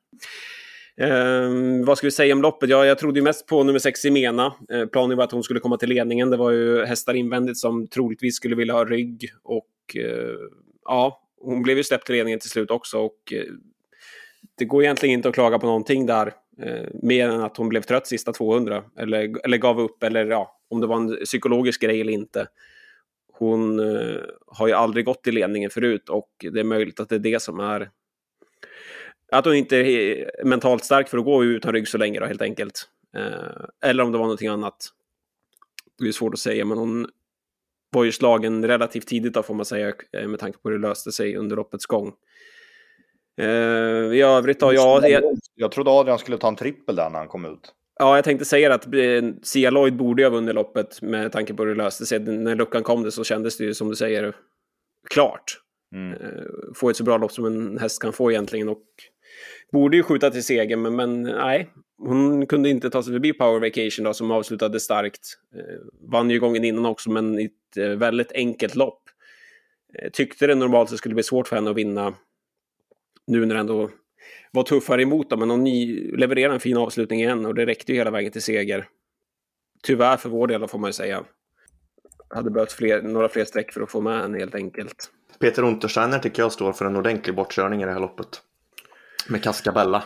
Eh, 0.97 1.49
vad 1.85 1.97
ska 1.97 2.07
vi 2.07 2.11
säga 2.11 2.33
om 2.33 2.41
loppet? 2.41 2.69
Ja, 2.69 2.85
jag 2.85 2.97
trodde 2.97 3.19
ju 3.19 3.23
mest 3.23 3.47
på 3.47 3.63
nummer 3.63 3.79
sex 3.79 4.05
Imena. 4.05 4.53
Eh, 4.71 4.85
planen 4.85 5.17
var 5.17 5.23
att 5.23 5.31
hon 5.31 5.43
skulle 5.43 5.59
komma 5.59 5.77
till 5.77 5.89
ledningen. 5.89 6.29
Det 6.29 6.37
var 6.37 6.51
ju 6.51 6.85
hästar 6.85 7.13
invändigt 7.13 7.57
som 7.57 7.87
troligtvis 7.87 8.35
skulle 8.35 8.55
vilja 8.55 8.73
ha 8.73 8.85
rygg. 8.85 9.29
Och 9.43 9.95
eh, 9.95 10.35
ja, 10.85 11.21
hon 11.41 11.63
blev 11.63 11.77
ju 11.77 11.83
släppt 11.83 12.05
till 12.05 12.15
ledningen 12.15 12.39
till 12.39 12.49
slut 12.49 12.71
också. 12.71 12.99
Och, 12.99 13.33
eh, 13.33 13.43
det 14.57 14.65
går 14.65 14.83
egentligen 14.83 15.13
inte 15.13 15.29
att 15.29 15.35
klaga 15.35 15.59
på 15.59 15.65
någonting 15.65 16.05
där. 16.05 16.33
Eh, 16.61 16.87
mer 16.93 17.29
än 17.29 17.41
att 17.41 17.57
hon 17.57 17.69
blev 17.69 17.81
trött 17.81 18.07
sista 18.07 18.33
200 18.33 18.83
eller, 18.97 19.45
eller 19.45 19.57
gav 19.57 19.79
upp 19.79 20.03
eller 20.03 20.25
ja, 20.25 20.59
om 20.69 20.81
det 20.81 20.87
var 20.87 20.95
en 20.95 21.17
psykologisk 21.25 21.81
grej 21.81 22.01
eller 22.01 22.13
inte. 22.13 22.47
Hon 23.33 23.79
eh, 23.79 24.21
har 24.47 24.67
ju 24.67 24.73
aldrig 24.73 25.05
gått 25.05 25.27
i 25.27 25.31
ledningen 25.31 25.69
förut 25.69 26.09
och 26.09 26.29
det 26.51 26.59
är 26.59 26.63
möjligt 26.63 26.99
att 26.99 27.09
det 27.09 27.15
är 27.15 27.19
det 27.19 27.41
som 27.41 27.59
är 27.59 27.89
att 29.31 29.45
hon 29.45 29.55
inte 29.55 29.75
är 29.77 30.31
mentalt 30.45 30.85
stark 30.85 31.09
för 31.09 31.17
att 31.17 31.25
gå 31.25 31.43
utan 31.43 31.73
rygg 31.73 31.87
så 31.87 31.97
länge 31.97 32.19
då, 32.19 32.25
helt 32.25 32.41
enkelt. 32.41 32.89
Eh, 33.17 33.89
eller 33.89 34.03
om 34.03 34.11
det 34.11 34.17
var 34.17 34.25
någonting 34.25 34.47
annat. 34.47 34.87
Det 35.99 36.07
är 36.07 36.11
svårt 36.11 36.33
att 36.33 36.39
säga, 36.39 36.65
men 36.65 36.77
hon 36.77 37.07
var 37.89 38.03
ju 38.03 38.11
slagen 38.11 38.67
relativt 38.67 39.07
tidigt 39.07 39.33
då, 39.33 39.43
får 39.43 39.53
man 39.53 39.65
säga, 39.65 39.93
eh, 40.11 40.27
med 40.27 40.39
tanke 40.39 40.57
på 40.59 40.69
hur 40.69 40.77
det 40.77 40.87
löste 40.87 41.11
sig 41.11 41.35
under 41.35 41.55
loppets 41.55 41.85
gång. 41.85 42.13
Eh, 43.37 43.47
I 44.13 44.21
övrigt 44.21 44.59
då, 44.59 44.73
ja... 44.73 45.07
Jag, 45.07 45.23
jag 45.55 45.71
trodde 45.71 45.91
Adrian 45.91 46.19
skulle 46.19 46.37
ta 46.37 46.47
en 46.47 46.55
trippel 46.55 46.95
där 46.95 47.09
när 47.09 47.19
han 47.19 47.27
kom 47.27 47.45
ut. 47.45 47.73
Ja, 47.99 48.15
jag 48.15 48.25
tänkte 48.25 48.45
säga 48.45 48.73
att 48.73 48.87
Sia 49.43 49.69
Lloyd 49.69 49.95
borde 49.95 50.21
ju 50.21 50.25
ha 50.25 50.35
vunnit 50.35 50.55
loppet 50.55 51.01
med 51.01 51.31
tanke 51.31 51.53
på 51.53 51.63
hur 51.63 51.69
det 51.69 51.83
löste 51.83 52.05
sig. 52.05 52.19
När 52.19 52.55
luckan 52.55 52.83
kom 52.83 53.03
det 53.03 53.11
så 53.11 53.23
kändes 53.23 53.57
det 53.57 53.63
ju 53.63 53.73
som 53.73 53.89
du 53.89 53.95
säger 53.95 54.35
klart. 55.09 55.62
Mm. 55.93 56.13
Eh, 56.13 56.43
få 56.75 56.89
ett 56.89 56.97
så 56.97 57.03
bra 57.03 57.17
lopp 57.17 57.31
som 57.31 57.45
en 57.45 57.77
häst 57.77 58.01
kan 58.01 58.13
få 58.13 58.31
egentligen 58.31 58.69
och 58.69 58.83
borde 59.71 59.97
ju 59.97 60.03
skjuta 60.03 60.31
till 60.31 60.43
seger 60.43 60.77
men, 60.77 60.95
men 60.95 61.21
nej. 61.21 61.69
Hon 61.97 62.45
kunde 62.45 62.69
inte 62.69 62.89
ta 62.89 63.03
sig 63.03 63.13
förbi 63.13 63.33
Power 63.33 63.59
Vacation 63.59 64.05
då 64.05 64.13
som 64.13 64.31
avslutade 64.31 64.79
starkt. 64.79 65.37
Eh, 65.55 66.09
vann 66.11 66.29
ju 66.29 66.39
gången 66.39 66.63
innan 66.63 66.85
också 66.85 67.11
men 67.11 67.39
i 67.39 67.45
ett 67.45 67.77
eh, 67.77 67.89
väldigt 67.89 68.31
enkelt 68.31 68.75
lopp. 68.75 68.99
Tyckte 70.13 70.47
det 70.47 70.55
normalt 70.55 70.89
så 70.89 70.97
skulle 70.97 71.11
det 71.11 71.15
bli 71.15 71.23
svårt 71.23 71.47
för 71.47 71.55
henne 71.55 71.69
att 71.69 71.77
vinna 71.77 72.13
nu 73.27 73.45
när 73.45 73.55
det 73.55 73.59
ändå 73.59 73.89
var 74.51 74.63
tuffare 74.63 75.01
emot 75.01 75.29
dem, 75.29 75.39
men 75.39 75.49
hon 75.49 75.65
levererade 76.19 76.53
en 76.53 76.59
fin 76.59 76.77
avslutning 76.77 77.19
igen 77.19 77.45
och 77.45 77.55
det 77.55 77.65
räckte 77.65 77.91
ju 77.91 77.97
hela 77.97 78.11
vägen 78.11 78.31
till 78.31 78.41
seger. 78.41 78.87
Tyvärr 79.83 80.17
för 80.17 80.29
vår 80.29 80.47
del 80.47 80.67
får 80.67 80.79
man 80.79 80.89
ju 80.89 80.93
säga. 80.93 81.23
Hade 82.29 82.51
behövt 82.51 82.71
fler, 82.71 83.01
några 83.01 83.29
fler 83.29 83.45
streck 83.45 83.73
för 83.73 83.81
att 83.81 83.91
få 83.91 84.01
med 84.01 84.21
henne 84.21 84.37
helt 84.37 84.55
enkelt. 84.55 85.11
Peter 85.39 85.63
Untersteiner 85.63 86.19
tycker 86.19 86.41
jag 86.41 86.51
står 86.51 86.73
för 86.73 86.85
en 86.85 86.95
ordentlig 86.95 87.35
bortkörning 87.35 87.81
i 87.81 87.85
det 87.85 87.91
här 87.91 87.99
loppet. 87.99 88.41
Med 89.27 89.43
Cascabella. 89.43 90.03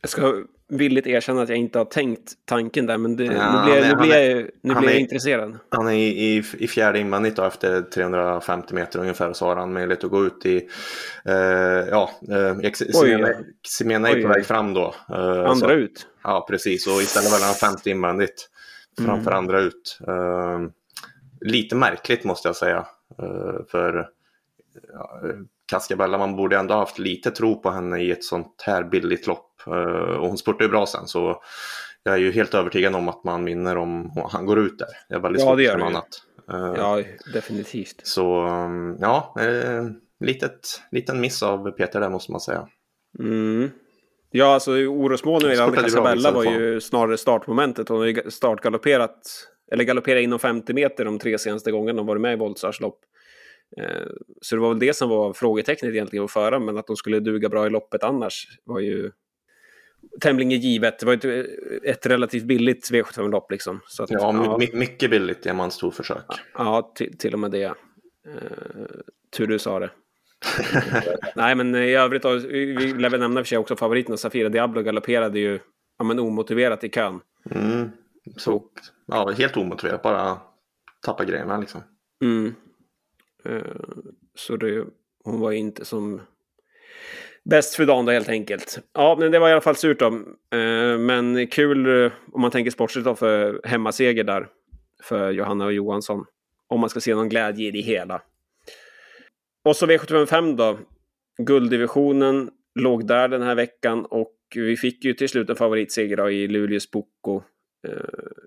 Jag 0.00 0.10
ska 0.10 0.44
villigt 0.68 1.06
erkänna 1.06 1.42
att 1.42 1.48
jag 1.48 1.58
inte 1.58 1.78
har 1.78 1.84
tänkt 1.84 2.32
tanken 2.44 2.86
där, 2.86 2.98
men 2.98 3.16
det, 3.16 3.24
ja, 3.24 3.64
nu 3.64 3.64
blir, 3.64 3.76
jag, 3.76 3.88
nu 3.88 4.02
blir, 4.02 4.36
jag, 4.36 4.50
nu 4.62 4.74
blir 4.74 4.90
jag 4.90 5.00
intresserad. 5.00 5.58
Han 5.68 5.88
är 5.88 5.92
i, 5.92 6.44
i, 6.58 6.68
fjärde 6.68 6.98
invändigt 6.98 7.36
då, 7.36 7.44
efter 7.44 7.82
350 7.82 8.74
meter 8.74 8.98
ungefär 8.98 9.32
så 9.32 9.46
har 9.46 9.56
han 9.56 9.72
möjlighet 9.72 10.04
att 10.04 10.10
gå 10.10 10.26
ut 10.26 10.46
i, 10.46 10.68
eh, 11.24 11.34
ja, 11.90 12.10
eh, 12.30 12.70
Ximena 13.62 14.08
är 14.08 14.22
på 14.22 14.28
väg 14.28 14.46
fram 14.46 14.74
då. 14.74 14.94
Eh, 15.08 15.44
andra 15.50 15.54
så, 15.54 15.70
ut? 15.70 16.06
Ja, 16.24 16.46
precis, 16.50 16.86
och 16.86 17.02
istället 17.02 17.32
väljer 17.32 17.46
han 17.46 17.54
femte 17.54 17.90
invändigt 17.90 18.48
framför 18.98 19.30
mm. 19.30 19.38
andra 19.38 19.60
ut. 19.60 19.98
Eh, 20.08 20.60
lite 21.40 21.76
märkligt 21.76 22.24
måste 22.24 22.48
jag 22.48 22.56
säga, 22.56 22.86
eh, 23.18 23.64
för 23.70 24.08
Cascabella, 25.66 26.18
man 26.18 26.36
borde 26.36 26.56
ändå 26.56 26.74
haft 26.74 26.98
lite 26.98 27.30
tro 27.30 27.62
på 27.62 27.70
henne 27.70 28.02
i 28.02 28.10
ett 28.10 28.24
sånt 28.24 28.62
här 28.66 28.84
billigt 28.84 29.26
lopp. 29.26 29.60
Eh, 29.66 29.72
och 30.16 30.28
hon 30.28 30.38
spurtade 30.38 30.64
ju 30.64 30.70
bra 30.70 30.86
sen 30.86 31.06
så 31.06 31.42
jag 32.02 32.14
är 32.14 32.18
ju 32.18 32.32
helt 32.32 32.54
övertygad 32.54 32.94
om 32.94 33.08
att 33.08 33.24
man 33.24 33.44
vinner 33.44 33.76
om 33.76 34.10
han 34.30 34.46
går 34.46 34.58
ut 34.58 34.78
där. 34.78 34.88
Det 35.08 35.14
är 35.14 35.20
väldigt 35.20 35.42
ja, 35.42 35.54
det 35.54 35.62
gör 35.62 35.78
det. 35.78 35.84
annat. 35.84 36.08
Eh, 36.52 36.74
ja, 36.76 37.02
definitivt. 37.32 38.00
Så 38.02 38.40
mm, 38.40 38.96
ja, 39.00 39.34
litet, 40.20 40.80
liten 40.90 41.20
miss 41.20 41.42
av 41.42 41.70
Peter 41.70 42.00
där 42.00 42.10
måste 42.10 42.32
man 42.32 42.40
säga. 42.40 42.68
Mm. 43.18 43.70
Ja, 44.30 44.54
alltså 44.54 44.70
när 44.70 45.70
det 45.70 45.82
Casabella 45.82 46.32
var 46.32 46.44
ju 46.44 46.80
snarare 46.80 47.18
startmomentet. 47.18 47.88
Hon 47.88 47.98
har 47.98 48.06
ju 48.06 48.30
startgalopperat, 48.30 49.20
eller 49.72 49.84
galopperat 49.84 50.22
inom 50.22 50.38
50 50.38 50.72
meter 50.74 51.04
de 51.04 51.18
tre 51.18 51.38
senaste 51.38 51.70
gångerna 51.70 51.96
de 51.96 52.06
varit 52.06 52.22
med 52.22 52.32
i 52.32 52.36
Voltsars 52.36 52.80
lopp. 52.80 53.00
Eh, 53.76 54.06
så 54.40 54.56
det 54.56 54.62
var 54.62 54.68
väl 54.68 54.78
det 54.78 54.96
som 54.96 55.08
var 55.08 55.32
frågetecknet 55.32 55.92
egentligen 55.92 56.24
att 56.24 56.30
föra, 56.30 56.58
men 56.58 56.78
att 56.78 56.86
de 56.86 56.96
skulle 56.96 57.20
duga 57.20 57.48
bra 57.48 57.66
i 57.66 57.70
loppet 57.70 58.02
annars 58.02 58.46
var 58.64 58.80
ju 58.80 59.10
tämligen 60.20 60.60
givet. 60.60 60.98
Det 60.98 61.06
var 61.06 61.12
ett, 61.12 61.24
ett 61.84 62.06
relativt 62.06 62.44
billigt 62.44 62.90
V75-lopp 62.90 63.50
liksom. 63.50 63.80
Så 63.86 64.02
att, 64.02 64.10
ja, 64.10 64.58
ja, 64.60 64.68
mycket 64.72 65.10
billigt 65.10 65.46
är 65.46 65.54
man 65.54 65.70
stor 65.70 65.90
försök. 65.90 66.24
Ja, 66.54 66.92
till 67.18 67.32
och 67.32 67.40
med 67.40 67.50
det. 67.50 67.68
Uh, 67.68 67.74
tur 69.36 69.46
du 69.46 69.58
sa 69.58 69.78
det. 69.78 69.90
Nej, 71.36 71.54
men 71.54 71.74
i 71.74 71.94
övrigt, 71.94 72.22
då, 72.22 72.30
vi 72.30 72.94
lär 72.98 73.10
väl 73.10 73.20
nämna 73.20 73.40
för 73.40 73.44
sig 73.44 73.58
också 73.58 73.76
favoriten 73.76 74.18
Safira 74.18 74.48
Diablo 74.48 74.82
galopperade 74.82 75.38
ju 75.38 75.58
ja, 75.98 76.04
men 76.04 76.18
omotiverat 76.18 76.84
i 76.84 76.88
kön. 76.88 77.20
Mm. 77.50 77.90
Så, 78.36 78.62
ja, 79.06 79.30
helt 79.30 79.56
omotiverat, 79.56 80.02
bara 80.02 80.38
tappa 81.06 81.24
grejerna 81.24 81.58
liksom. 81.58 81.80
Mm. 82.24 82.54
Eh, 83.44 83.62
så 84.34 84.56
det, 84.56 84.84
hon 85.24 85.40
var 85.40 85.52
inte 85.52 85.84
som 85.84 86.20
bäst 87.44 87.74
för 87.74 87.86
dagen 87.86 88.04
då 88.06 88.12
helt 88.12 88.28
enkelt. 88.28 88.78
Ja, 88.92 89.16
men 89.18 89.32
det 89.32 89.38
var 89.38 89.48
i 89.48 89.52
alla 89.52 89.60
fall 89.60 89.76
surt 89.76 89.98
då. 89.98 90.06
Eh, 90.58 90.98
men 90.98 91.46
kul 91.46 92.04
eh, 92.04 92.12
om 92.32 92.40
man 92.40 92.50
tänker 92.50 92.70
sportsligt 92.70 93.04
då 93.04 93.14
för 93.14 93.60
hemmaseger 93.64 94.24
där 94.24 94.48
för 95.02 95.30
Johanna 95.30 95.64
och 95.64 95.72
Johansson. 95.72 96.24
Om 96.68 96.80
man 96.80 96.90
ska 96.90 97.00
se 97.00 97.14
någon 97.14 97.28
glädje 97.28 97.68
i 97.68 97.70
det 97.70 97.80
hela. 97.80 98.22
Och 99.64 99.76
så 99.76 99.86
V755 99.86 100.56
då. 100.56 100.78
Gulddivisionen 101.38 102.50
låg 102.74 103.06
där 103.06 103.28
den 103.28 103.42
här 103.42 103.54
veckan 103.54 104.04
och 104.04 104.36
vi 104.54 104.76
fick 104.76 105.04
ju 105.04 105.14
till 105.14 105.28
slut 105.28 105.50
en 105.50 105.56
favoritseger 105.56 106.16
då 106.16 106.30
i 106.30 106.48
Luleås 106.48 106.90
Boko. 106.90 107.42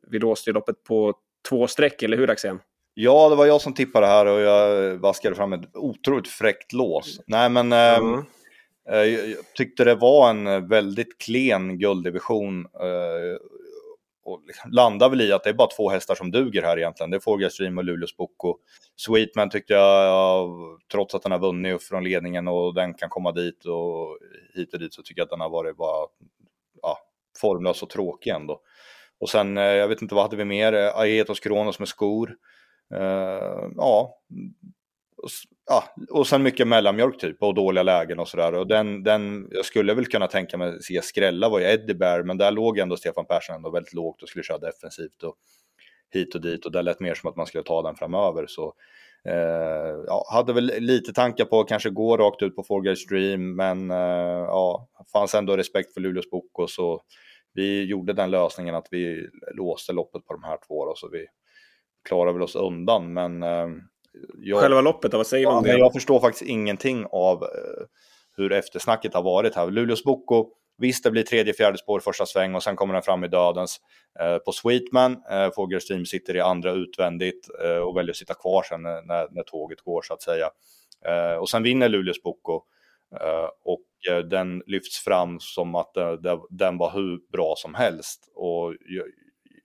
Vi 0.07 0.19
låste 0.19 0.49
ju 0.49 0.53
loppet 0.53 0.83
på 0.83 1.13
två 1.49 1.67
streck, 1.67 2.03
eller 2.03 2.17
hur 2.17 2.29
Axén? 2.29 2.59
Ja, 2.97 3.29
det 3.29 3.35
var 3.35 3.45
jag 3.45 3.61
som 3.61 3.73
tippade 3.73 4.07
här 4.07 4.25
och 4.25 4.39
jag 4.39 4.95
vaskade 4.97 5.35
fram 5.35 5.53
ett 5.53 5.75
otroligt 5.75 6.27
fräckt 6.27 6.73
lås. 6.73 7.19
Nej, 7.27 7.49
men 7.49 7.73
mm. 7.73 8.23
eh, 8.89 8.97
jag 8.97 9.53
tyckte 9.55 9.83
det 9.83 9.95
var 9.95 10.29
en 10.29 10.67
väldigt 10.67 11.17
klen 11.17 11.79
gulddivision. 11.79 12.65
Eh, 12.65 13.39
och 14.25 14.41
liksom 14.47 14.71
landar 14.71 15.09
väl 15.09 15.21
i 15.21 15.31
att 15.31 15.43
det 15.43 15.49
är 15.49 15.53
bara 15.53 15.69
två 15.77 15.89
hästar 15.89 16.15
som 16.15 16.31
duger 16.31 16.61
här 16.61 16.77
egentligen. 16.77 17.09
Det 17.09 17.17
är 17.17 17.19
Fågelstream 17.19 17.77
och 17.77 17.83
Luleås 17.83 18.17
Boko. 18.17 18.57
Sweetman 18.95 19.49
tyckte 19.49 19.73
jag, 19.73 20.49
trots 20.91 21.15
att 21.15 21.23
den 21.23 21.31
har 21.31 21.39
vunnit 21.39 21.83
från 21.83 22.03
ledningen 22.03 22.47
och 22.47 22.73
den 22.73 22.93
kan 22.93 23.09
komma 23.09 23.31
dit 23.31 23.65
och 23.65 24.17
hit 24.55 24.73
och 24.73 24.79
dit 24.79 24.93
så 24.93 25.03
tycker 25.03 25.21
jag 25.21 25.25
att 25.25 25.29
den 25.29 25.41
har 25.41 25.49
varit 25.49 25.77
bara 25.77 26.07
ja, 26.81 26.97
formlös 27.41 27.83
och 27.83 27.89
tråkig 27.89 28.29
ändå. 28.31 28.61
Och 29.19 29.29
sen, 29.29 29.57
eh, 29.57 29.63
jag 29.63 29.87
vet 29.87 30.01
inte 30.01 30.15
vad 30.15 30.23
hade 30.23 30.35
vi 30.35 30.45
mer, 30.45 30.73
Aetos 30.73 31.39
Kronos 31.39 31.79
med 31.79 31.87
skor. 31.87 32.35
Eh, 32.95 33.69
ja. 33.75 34.19
ja, 35.69 35.83
och 36.09 36.27
sen 36.27 36.43
mycket 36.43 36.67
mellanmjölk 36.67 37.19
typ 37.19 37.43
och 37.43 37.53
dåliga 37.53 37.83
lägen 37.83 38.19
och 38.19 38.27
sådär. 38.27 38.53
Och 38.53 38.67
den, 38.67 39.03
den, 39.03 39.47
jag 39.51 39.65
skulle 39.65 39.93
väl 39.93 40.05
kunna 40.05 40.27
tänka 40.27 40.57
mig 40.57 40.83
se 40.83 41.01
skrälla 41.01 41.49
var 41.49 41.59
ju 41.59 41.65
Eddie 41.65 41.93
Bear, 41.93 42.23
men 42.23 42.37
där 42.37 42.51
låg 42.51 42.77
ändå 42.77 42.97
Stefan 42.97 43.25
Persson 43.25 43.55
ändå 43.55 43.69
väldigt 43.69 43.93
lågt 43.93 44.23
och 44.23 44.29
skulle 44.29 44.43
köra 44.43 44.57
defensivt 44.57 45.23
och 45.23 45.35
hit 46.13 46.35
och 46.35 46.41
dit 46.41 46.65
och 46.65 46.71
det 46.71 46.81
lät 46.81 46.99
mer 46.99 47.15
som 47.15 47.29
att 47.29 47.35
man 47.35 47.45
skulle 47.45 47.63
ta 47.63 47.81
den 47.81 47.95
framöver. 47.95 48.45
Så 48.47 48.73
eh, 49.25 50.03
ja, 50.07 50.27
hade 50.33 50.53
väl 50.53 50.65
lite 50.65 51.13
tankar 51.13 51.45
på 51.45 51.59
att 51.59 51.67
kanske 51.67 51.89
gå 51.89 52.17
rakt 52.17 52.41
ut 52.41 52.55
på 52.55 52.63
Forgage 52.63 53.05
Dream, 53.09 53.55
men 53.55 53.91
eh, 53.91 53.97
ja, 54.47 54.87
fanns 55.11 55.35
ändå 55.35 55.57
respekt 55.57 55.93
för 55.93 56.01
Luleås 56.01 56.29
Boko 56.29 56.67
så 56.67 57.01
vi 57.53 57.83
gjorde 57.83 58.13
den 58.13 58.31
lösningen 58.31 58.75
att 58.75 58.87
vi 58.91 59.29
låste 59.53 59.93
loppet 59.93 60.25
på 60.25 60.33
de 60.33 60.43
här 60.43 60.57
två 60.67 60.85
då, 60.85 60.93
så 60.95 61.09
vi 61.09 61.25
klarar 62.05 62.33
väl 62.33 62.41
oss 62.41 62.55
undan. 62.55 63.13
Men 63.13 63.43
eh, 63.43 63.67
jag, 64.37 64.61
Själva 64.61 64.81
loppet 64.81 65.13
vad 65.13 65.27
säger 65.27 65.47
man 65.47 65.57
om 65.57 65.63
det? 65.63 65.77
Jag 65.77 65.93
förstår 65.93 66.19
faktiskt 66.19 66.49
ingenting 66.49 67.05
av 67.11 67.43
eh, 67.43 67.85
hur 68.37 68.51
eftersnacket 68.51 69.13
har 69.13 69.23
varit 69.23 69.55
här. 69.55 69.71
Luleås 69.71 70.03
Boko, 70.03 70.47
visst 70.77 71.03
det 71.03 71.11
blir 71.11 71.23
tredje, 71.23 71.53
fjärde 71.53 71.77
spår 71.77 71.99
första 71.99 72.25
sväng 72.25 72.55
och 72.55 72.63
sen 72.63 72.75
kommer 72.75 72.93
den 72.93 73.03
fram 73.03 73.23
i 73.23 73.27
dödens. 73.27 73.77
Eh, 74.19 74.37
på 74.37 74.51
Sweetman, 74.51 75.17
eh, 75.31 75.49
Fågelstream 75.55 76.05
sitter 76.05 76.35
i 76.35 76.41
andra 76.41 76.71
utvändigt 76.71 77.49
eh, 77.63 77.77
och 77.77 77.97
väljer 77.97 78.11
att 78.11 78.17
sitta 78.17 78.33
kvar 78.33 78.63
sen 78.63 78.81
när, 78.81 79.35
när 79.35 79.43
tåget 79.43 79.81
går 79.81 80.01
så 80.01 80.13
att 80.13 80.21
säga. 80.21 80.49
Eh, 81.05 81.37
och 81.37 81.49
sen 81.49 81.63
vinner 81.63 81.89
Luleås 81.89 82.23
Boko. 82.23 82.61
Uh, 83.21 83.49
och 83.63 83.85
den 84.29 84.63
lyfts 84.65 85.03
fram 85.03 85.39
som 85.39 85.75
att 85.75 85.93
den 86.49 86.77
var 86.77 86.91
hur 86.93 87.31
bra 87.31 87.53
som 87.57 87.73
helst. 87.73 88.31
Och 88.35 88.73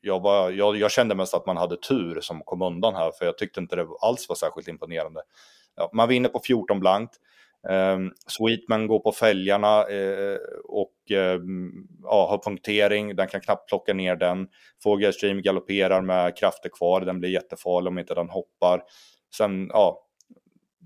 jag, 0.00 0.20
var, 0.20 0.50
jag, 0.50 0.76
jag, 0.76 0.90
kände 0.90 1.14
mest 1.14 1.34
att 1.34 1.46
man 1.46 1.56
hade 1.56 1.76
tur 1.76 2.20
som 2.20 2.42
kom 2.44 2.62
undan 2.62 2.94
här, 2.94 3.10
för 3.10 3.24
jag 3.24 3.38
tyckte 3.38 3.60
inte 3.60 3.76
det 3.76 3.86
alls 4.00 4.28
var 4.28 4.36
särskilt 4.36 4.68
imponerande. 4.68 5.20
Ja, 5.76 5.90
man 5.92 6.08
vinner 6.08 6.28
på 6.28 6.40
14 6.44 6.80
blankt. 6.80 7.16
Um, 7.68 8.12
Sweetman 8.26 8.86
går 8.86 8.98
på 8.98 9.12
fälgarna 9.12 9.88
uh, 9.90 10.38
och 10.64 10.94
um, 11.10 11.88
ja, 12.02 12.26
har 12.30 12.38
punktering, 12.44 13.16
den 13.16 13.28
kan 13.28 13.40
knappt 13.40 13.68
plocka 13.68 13.94
ner 13.94 14.16
den. 14.16 14.48
Fogelstream 14.82 15.42
galopperar 15.42 16.02
med 16.02 16.36
krafter 16.36 16.68
kvar, 16.68 17.00
den 17.00 17.20
blir 17.20 17.30
jättefarlig 17.30 17.88
om 17.88 17.98
inte 17.98 18.14
den 18.14 18.30
hoppar. 18.30 18.82
Sen, 19.36 19.68
ja, 19.72 20.06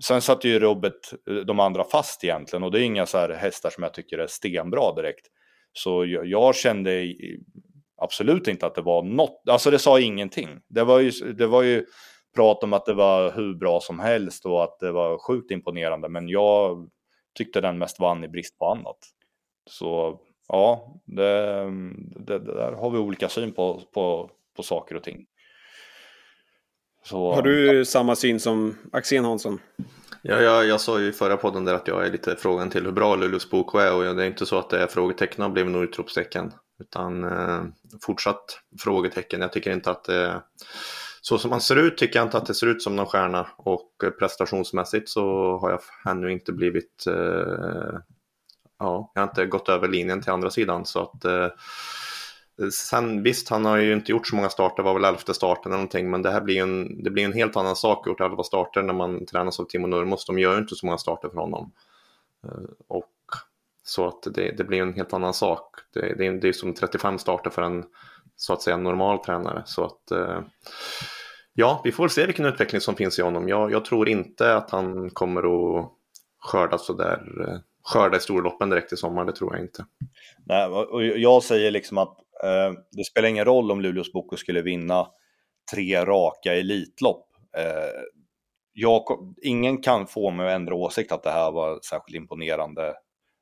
sen 0.03 0.21
satte 0.21 0.49
ju 0.49 0.59
rubbet 0.59 1.13
eh, 1.29 1.35
de 1.35 1.59
andra 1.59 1.83
fast 1.83 2.23
egentligen 2.23 2.63
och 2.63 2.71
det 2.71 2.79
är 2.79 2.83
inga 2.83 3.05
så 3.05 3.17
här 3.17 3.29
hästar 3.29 3.69
som 3.69 3.83
jag 3.83 3.93
tycker 3.93 4.17
är 4.17 4.27
stenbra 4.27 4.95
direkt. 4.95 5.27
Så 5.73 6.05
jag, 6.05 6.25
jag, 6.25 6.55
kände 6.55 7.13
absolut 7.97 8.47
inte 8.47 8.65
att 8.65 8.75
det 8.75 8.81
var 8.81 9.03
något, 9.03 9.41
alltså 9.49 9.71
det 9.71 9.79
sa 9.79 9.99
ingenting. 9.99 10.49
Det 10.67 10.83
var 10.83 10.99
ju, 10.99 11.11
det 11.33 11.47
var 11.47 11.63
ju 11.63 11.85
prat 12.35 12.63
om 12.63 12.73
att 12.73 12.85
det 12.85 12.93
var 12.93 13.31
hur 13.31 13.53
bra 13.53 13.79
som 13.79 13.99
helst 13.99 14.45
och 14.45 14.63
att 14.63 14.79
det 14.79 14.91
var 14.91 15.17
sjukt 15.17 15.51
imponerande, 15.51 16.09
men 16.09 16.29
jag 16.29 16.89
tyckte 17.37 17.61
den 17.61 17.77
mest 17.77 17.99
vann 17.99 18.23
i 18.23 18.27
brist 18.27 18.57
på 18.57 18.65
annat. 18.65 18.97
Så 19.69 20.19
ja, 20.47 20.95
det, 21.05 21.63
det, 22.15 22.39
det 22.39 22.53
där 22.53 22.71
har 22.71 22.89
vi 22.89 22.97
olika 22.97 23.29
syn 23.29 23.53
på, 23.53 23.81
på, 23.93 24.29
på 24.55 24.63
saker 24.63 24.95
och 24.95 25.03
ting. 25.03 25.25
Så, 27.03 27.33
har 27.33 27.41
du 27.41 27.77
ja. 27.77 27.85
samma 27.85 28.15
syn 28.15 28.39
som 28.39 28.77
Axén 28.91 29.25
Hansson? 29.25 29.59
Ja, 30.21 30.41
jag, 30.41 30.67
jag 30.67 30.81
sa 30.81 30.99
ju 30.99 31.07
i 31.07 31.11
förra 31.11 31.37
podden 31.37 31.65
där 31.65 31.73
att 31.73 31.87
jag 31.87 32.05
är 32.05 32.11
lite 32.11 32.35
frågan 32.35 32.69
till 32.69 32.85
hur 32.85 32.91
bra 32.91 33.15
Luleås 33.15 33.49
bok 33.49 33.75
är 33.75 33.93
och 33.93 34.15
det 34.15 34.23
är 34.23 34.27
inte 34.27 34.45
så 34.45 34.57
att 34.57 34.69
det 34.69 34.79
är 34.79 34.87
frågetecken 34.87 35.41
har 35.41 35.49
blivit 35.49 35.71
något 35.71 35.89
utropstecken. 35.89 36.51
Utan 36.79 37.23
eh, 37.23 37.63
fortsatt 38.01 38.59
frågetecken. 38.79 39.41
Jag 39.41 39.53
tycker 39.53 39.71
inte 39.71 39.91
att 39.91 40.03
det 40.03 40.41
så 41.21 41.37
som 41.37 41.51
han 41.51 41.61
ser 41.61 41.75
ut 41.75 41.97
tycker 41.97 42.19
jag 42.19 42.25
inte 42.25 42.37
att 42.37 42.45
det 42.45 42.53
ser 42.53 42.67
ut 42.67 42.81
som 42.81 42.95
någon 42.95 43.05
stjärna 43.05 43.47
och 43.57 43.91
eh, 44.03 44.09
prestationsmässigt 44.09 45.09
så 45.09 45.57
har 45.57 45.69
jag 45.69 45.81
ännu 46.11 46.31
inte 46.31 46.51
blivit 46.51 47.07
eh, 47.07 47.99
ja, 48.79 49.11
jag 49.13 49.21
har 49.21 49.27
inte 49.27 49.45
gått 49.45 49.69
över 49.69 49.87
linjen 49.87 50.21
till 50.21 50.31
andra 50.31 50.49
sidan 50.49 50.85
så 50.85 51.01
att 51.01 51.25
eh, 51.25 51.47
Sen 52.71 53.23
visst, 53.23 53.49
han 53.49 53.65
har 53.65 53.77
ju 53.77 53.93
inte 53.93 54.11
gjort 54.11 54.27
så 54.27 54.35
många 54.35 54.49
starter, 54.49 54.83
var 54.83 54.93
väl 54.93 55.03
elfte 55.03 55.33
starten 55.33 55.71
eller 55.71 55.77
någonting, 55.77 56.09
men 56.09 56.21
det 56.21 56.31
här 56.31 56.41
blir 56.41 56.61
en, 56.61 57.03
det 57.03 57.09
blir 57.09 57.25
en 57.25 57.33
helt 57.33 57.55
annan 57.55 57.75
sak 57.75 58.07
gjort 58.07 58.21
elva 58.21 58.43
starter 58.43 58.81
när 58.83 58.93
man 58.93 59.25
tränas 59.25 59.59
av 59.59 59.65
Timo 59.65 59.87
Nurmos. 59.87 60.25
De 60.25 60.39
gör 60.39 60.53
ju 60.53 60.59
inte 60.59 60.75
så 60.75 60.85
många 60.85 60.97
starter 60.97 61.29
för 61.29 61.37
honom. 61.37 61.71
Eh, 62.43 62.69
och 62.87 63.09
så 63.87 64.07
att 64.07 64.23
det, 64.33 64.51
det 64.57 64.63
blir 64.63 64.81
en 64.81 64.93
helt 64.93 65.13
annan 65.13 65.33
sak. 65.33 65.75
Det, 65.93 66.15
det, 66.17 66.39
det 66.39 66.47
är 66.47 66.53
som 66.53 66.73
35 66.73 67.19
starter 67.19 67.49
för 67.49 67.61
en 67.61 67.83
så 68.35 68.53
att 68.53 68.61
säga 68.61 68.77
normal 68.77 69.19
tränare. 69.19 69.63
Så 69.65 69.85
att 69.85 70.11
eh, 70.11 70.41
ja, 71.53 71.81
vi 71.83 71.91
får 71.91 72.07
se 72.07 72.25
vilken 72.25 72.45
utveckling 72.45 72.81
som 72.81 72.95
finns 72.95 73.19
i 73.19 73.21
honom. 73.21 73.49
Jag, 73.49 73.71
jag 73.71 73.85
tror 73.85 74.09
inte 74.09 74.55
att 74.55 74.71
han 74.71 75.09
kommer 75.09 75.41
att 75.79 75.91
skörda 76.39 76.77
så 76.77 76.93
där 76.93 77.47
eh, 77.47 77.59
skörda 77.83 78.17
i 78.17 78.19
storloppen 78.19 78.69
direkt 78.69 78.93
i 78.93 78.97
sommar, 78.97 79.25
det 79.25 79.35
tror 79.35 79.55
jag 79.55 79.63
inte. 79.63 79.85
Nej, 80.45 80.65
och 80.67 81.05
jag 81.05 81.43
säger 81.43 81.71
liksom 81.71 81.97
att 81.97 82.17
eh, 82.43 82.73
det 82.91 83.03
spelar 83.03 83.29
ingen 83.29 83.45
roll 83.45 83.71
om 83.71 83.81
Luleås 83.81 84.13
Boko 84.13 84.37
skulle 84.37 84.61
vinna 84.61 85.07
tre 85.73 86.05
raka 86.05 86.53
Elitlopp. 86.53 87.25
Eh, 87.57 88.01
jag, 88.73 89.03
ingen 89.41 89.81
kan 89.81 90.07
få 90.07 90.31
mig 90.31 90.47
att 90.47 90.55
ändra 90.55 90.75
åsikt 90.75 91.11
att 91.11 91.23
det 91.23 91.31
här 91.31 91.51
var 91.51 91.79
särskilt 91.89 92.15
imponerande, 92.15 92.93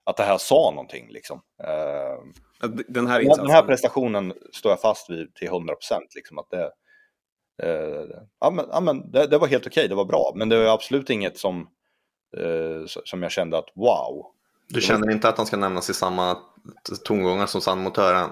att 0.04 0.18
det 0.18 0.24
här 0.24 0.38
sa 0.38 0.72
någonting 0.72 1.08
liksom. 1.10 1.42
Eh, 1.63 2.68
den, 2.88 3.08
här 3.08 3.38
den 3.38 3.50
här 3.50 3.63
prestationen 3.63 4.34
står 4.54 4.72
jag 4.72 4.82
fast 4.82 5.10
vid 5.10 5.36
till 5.36 5.48
100 5.48 5.76
procent. 5.76 6.16
Liksom, 6.16 6.38
eh, 6.54 6.68
ja, 8.39 8.50
men, 8.50 8.66
ja, 8.72 8.80
men 8.80 9.12
det, 9.12 9.28
det 9.28 9.38
var 9.38 9.48
helt 9.48 9.68
okej, 9.68 9.88
det 9.88 9.96
var 9.96 10.06
bra, 10.06 10.32
men 10.36 10.50
det 10.50 10.63
var 10.63 10.74
absolut 10.74 11.10
inget 11.10 11.38
som 11.38 11.68
eh, 12.38 12.86
som 12.86 13.24
jag 13.24 13.32
kände 13.32 13.58
att 13.58 13.70
wow. 13.76 14.26
Du 14.68 14.82
känner 14.82 15.12
inte 15.12 15.30
att 15.30 15.38
han 15.38 15.46
ska 15.46 15.58
nämnas 15.58 15.89
i 15.89 15.94
samma 15.94 16.38
tongångar 17.04 17.46
som 17.46 17.62
Sandmotören? 17.62 18.30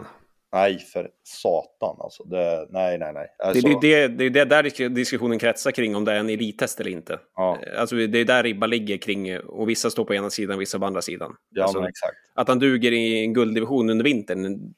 Nej, 0.54 0.80
för 0.80 1.10
satan 1.24 1.98
alltså. 2.00 2.24
Det, 2.24 2.68
nej, 2.70 2.98
nej, 2.98 3.14
nej. 3.14 3.28
Alltså... 3.40 3.68
Det, 3.68 3.80
det, 3.82 4.08
det, 4.08 4.30
det 4.30 4.40
är 4.40 4.46
där 4.46 4.90
diskussionen 4.90 5.40
kretsar 5.40 5.72
kring 5.72 5.96
om 5.96 6.06
det 6.06 6.12
är 6.12 6.20
en 6.20 6.30
elittest 6.30 6.80
eller 6.80 6.92
inte. 6.92 7.20
Ja. 7.36 7.60
Alltså, 7.78 7.96
det 7.96 8.20
är 8.20 8.26
där 8.26 8.44
ribban 8.44 8.70
ligger 8.70 8.98
kring, 8.98 9.40
och 9.40 9.70
vissa 9.70 9.90
står 9.90 10.06
på 10.06 10.16
ena 10.16 10.30
sidan, 10.30 10.60
vissa 10.60 10.80
på 10.80 10.86
andra 10.86 11.02
sidan. 11.02 11.36
Ja, 11.50 11.64
alltså, 11.64 11.80
men 11.80 11.90
exakt. 11.90 12.16
Att 12.34 12.48
han 12.48 12.60
duger 12.60 12.92
i 12.92 13.24
en 13.24 13.34
gulddivision 13.34 13.90
under 13.90 14.06
vintern, 14.06 14.74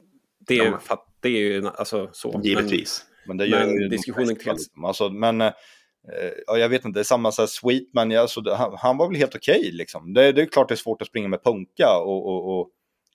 det 0.47 0.57
är, 0.59 0.77
ja, 0.89 1.05
det 1.19 1.29
är 1.29 1.39
ju 1.39 1.67
alltså, 1.75 2.09
så. 2.11 2.41
Givetvis. 2.43 3.05
Men, 3.07 3.27
men 3.27 3.37
det 3.37 3.45
gör 3.45 3.65
men 3.65 3.81
ju 3.81 3.87
diskussionen 3.87 4.35
kretsar. 4.35 4.87
Alltså, 4.87 5.09
men 5.09 5.41
eh, 5.41 5.51
ja, 6.47 6.57
jag 6.57 6.69
vet 6.69 6.85
inte, 6.85 6.99
det 6.99 7.01
är 7.01 7.03
samma 7.03 7.31
så 7.31 7.47
Sweetman, 7.47 8.17
alltså, 8.17 8.53
han, 8.53 8.75
han, 8.77 8.97
var 8.97 9.07
väl 9.07 9.17
helt 9.17 9.35
okej 9.35 9.59
okay, 9.59 9.71
liksom. 9.71 10.13
Det, 10.13 10.31
det, 10.31 10.41
är 10.41 10.45
klart 10.45 10.67
det 10.67 10.73
är 10.73 10.75
svårt 10.75 11.01
att 11.01 11.07
springa 11.07 11.27
med 11.27 11.43
punka 11.43 11.97
och, 11.97 12.27
och, 12.27 12.59
och 12.59 12.69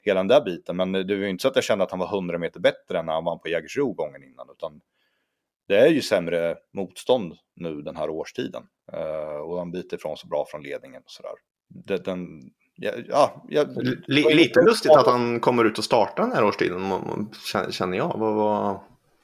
hela 0.09 0.21
den 0.21 0.29
där 0.29 0.41
biten, 0.41 0.77
men 0.77 0.93
det 0.93 1.05
var 1.05 1.23
ju 1.23 1.29
inte 1.29 1.43
så 1.43 1.49
att 1.49 1.57
jag 1.57 1.65
kände 1.65 1.85
att 1.85 1.91
han 1.91 2.01
var 2.01 2.07
100 2.07 2.39
meter 2.39 2.61
bättre 2.61 2.99
än 2.99 3.07
när 3.07 3.13
han 3.13 3.25
vann 3.25 3.39
på 3.39 3.49
Jägersro 3.49 3.93
gången 3.93 4.23
innan, 4.23 4.51
utan 4.51 4.81
det 5.69 5.77
är 5.77 5.89
ju 5.89 6.03
sämre 6.03 6.57
motstånd 6.75 7.35
nu 7.57 7.83
den 7.83 7.97
här 7.97 8.11
årstiden. 8.11 8.63
Uh, 8.93 9.41
och 9.41 9.59
han 9.59 9.71
biter 9.71 9.97
ifrån 9.97 10.17
så 10.17 10.27
bra 10.27 10.47
från 10.51 10.63
ledningen 10.63 11.03
och 11.05 11.11
sådär. 11.11 11.33
Den, 12.05 12.51
ja, 12.75 12.93
ja, 13.09 13.45
jag, 13.49 13.69
lite 14.07 14.61
lustigt 14.61 14.93
att 14.93 15.07
han 15.07 15.41
kommer 15.41 15.65
ut 15.65 15.79
och 15.79 15.85
startar 15.85 16.23
den 16.23 16.33
här 16.33 16.45
årstiden, 16.45 16.81
känner 17.71 17.99
jag. 17.99 18.19
Vad, 18.19 18.35
vad... 18.35 18.81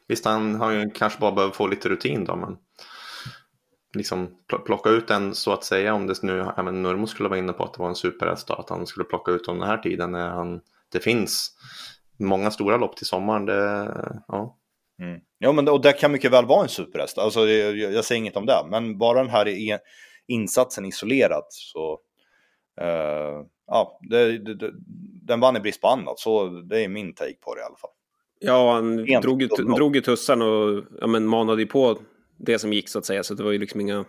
Visst, 0.09 0.25
han 0.25 0.55
har 0.55 0.70
ju 0.70 0.90
kanske 0.90 1.20
bara 1.20 1.33
behöver 1.33 1.55
få 1.55 1.66
lite 1.66 1.88
rutin 1.88 2.25
då, 2.25 2.37
men 2.37 2.57
liksom 3.94 4.29
plocka 4.66 4.90
ut 4.90 5.11
en 5.11 5.35
så 5.35 5.53
att 5.53 5.64
säga 5.64 5.94
om 5.94 6.07
det 6.07 6.23
nu 6.23 6.47
även 6.57 6.83
Nurmo 6.83 7.07
skulle 7.07 7.29
vara 7.29 7.38
inne 7.38 7.53
på 7.53 7.64
att 7.64 7.75
det 7.75 7.83
var 7.83 7.88
en 7.88 7.94
superhäst 7.94 8.51
att 8.51 8.70
han 8.70 8.87
skulle 8.87 9.05
plocka 9.05 9.33
ut 9.33 9.44
den 9.44 9.62
här 9.62 9.79
tiden 9.79 10.12
när 10.12 10.29
han, 10.29 10.61
det 10.94 11.00
finns 11.00 11.50
många 12.18 12.50
stora 12.50 12.76
lopp 12.76 12.96
till 12.96 13.07
sommaren. 13.07 13.46
Det, 13.46 13.94
ja. 14.28 14.59
Mm. 15.02 15.20
Ja, 15.38 15.52
men 15.52 15.68
och 15.68 15.80
det 15.80 15.92
kan 15.92 16.12
mycket 16.12 16.33
väl 16.33 16.46
vara 16.46 16.62
en 16.62 16.68
superhäst. 16.68 17.18
Alltså, 17.18 17.48
jag, 17.48 17.76
jag 17.76 18.04
säger 18.04 18.18
inget 18.18 18.37
om 18.37 18.46
det, 18.46 18.66
men 18.70 18.98
bara 18.98 19.18
den 19.18 19.30
här 19.30 19.78
insatsen 20.26 20.85
isolerat 20.85 21.46
så 21.48 21.98
uh, 22.80 23.46
ja, 23.66 23.98
det, 24.11 24.38
det, 24.38 24.70
den 25.22 25.40
vann 25.40 25.57
i 25.57 25.61
brist 25.61 25.80
på 25.80 25.88
annat. 25.88 26.18
Så 26.18 26.48
det 26.48 26.85
är 26.85 26.88
min 26.88 27.14
take 27.14 27.35
på 27.40 27.54
det 27.54 27.61
i 27.61 27.64
alla 27.64 27.76
fall. 27.76 27.90
Ja, 28.40 28.72
han 28.72 28.96
drog, 29.22 29.48
drog 29.76 29.96
ju 29.96 30.02
tussarn 30.02 30.42
och 30.42 30.85
ja, 31.00 31.07
men 31.07 31.26
manade 31.26 31.66
på 31.66 31.98
det 32.38 32.59
som 32.59 32.72
gick 32.72 32.88
så 32.88 32.98
att 32.98 33.07
säga. 33.07 33.22
Så 33.22 33.35
det 33.35 33.42
var 33.42 33.52
ju 33.52 33.59
liksom 33.59 33.80
inga... 33.80 34.04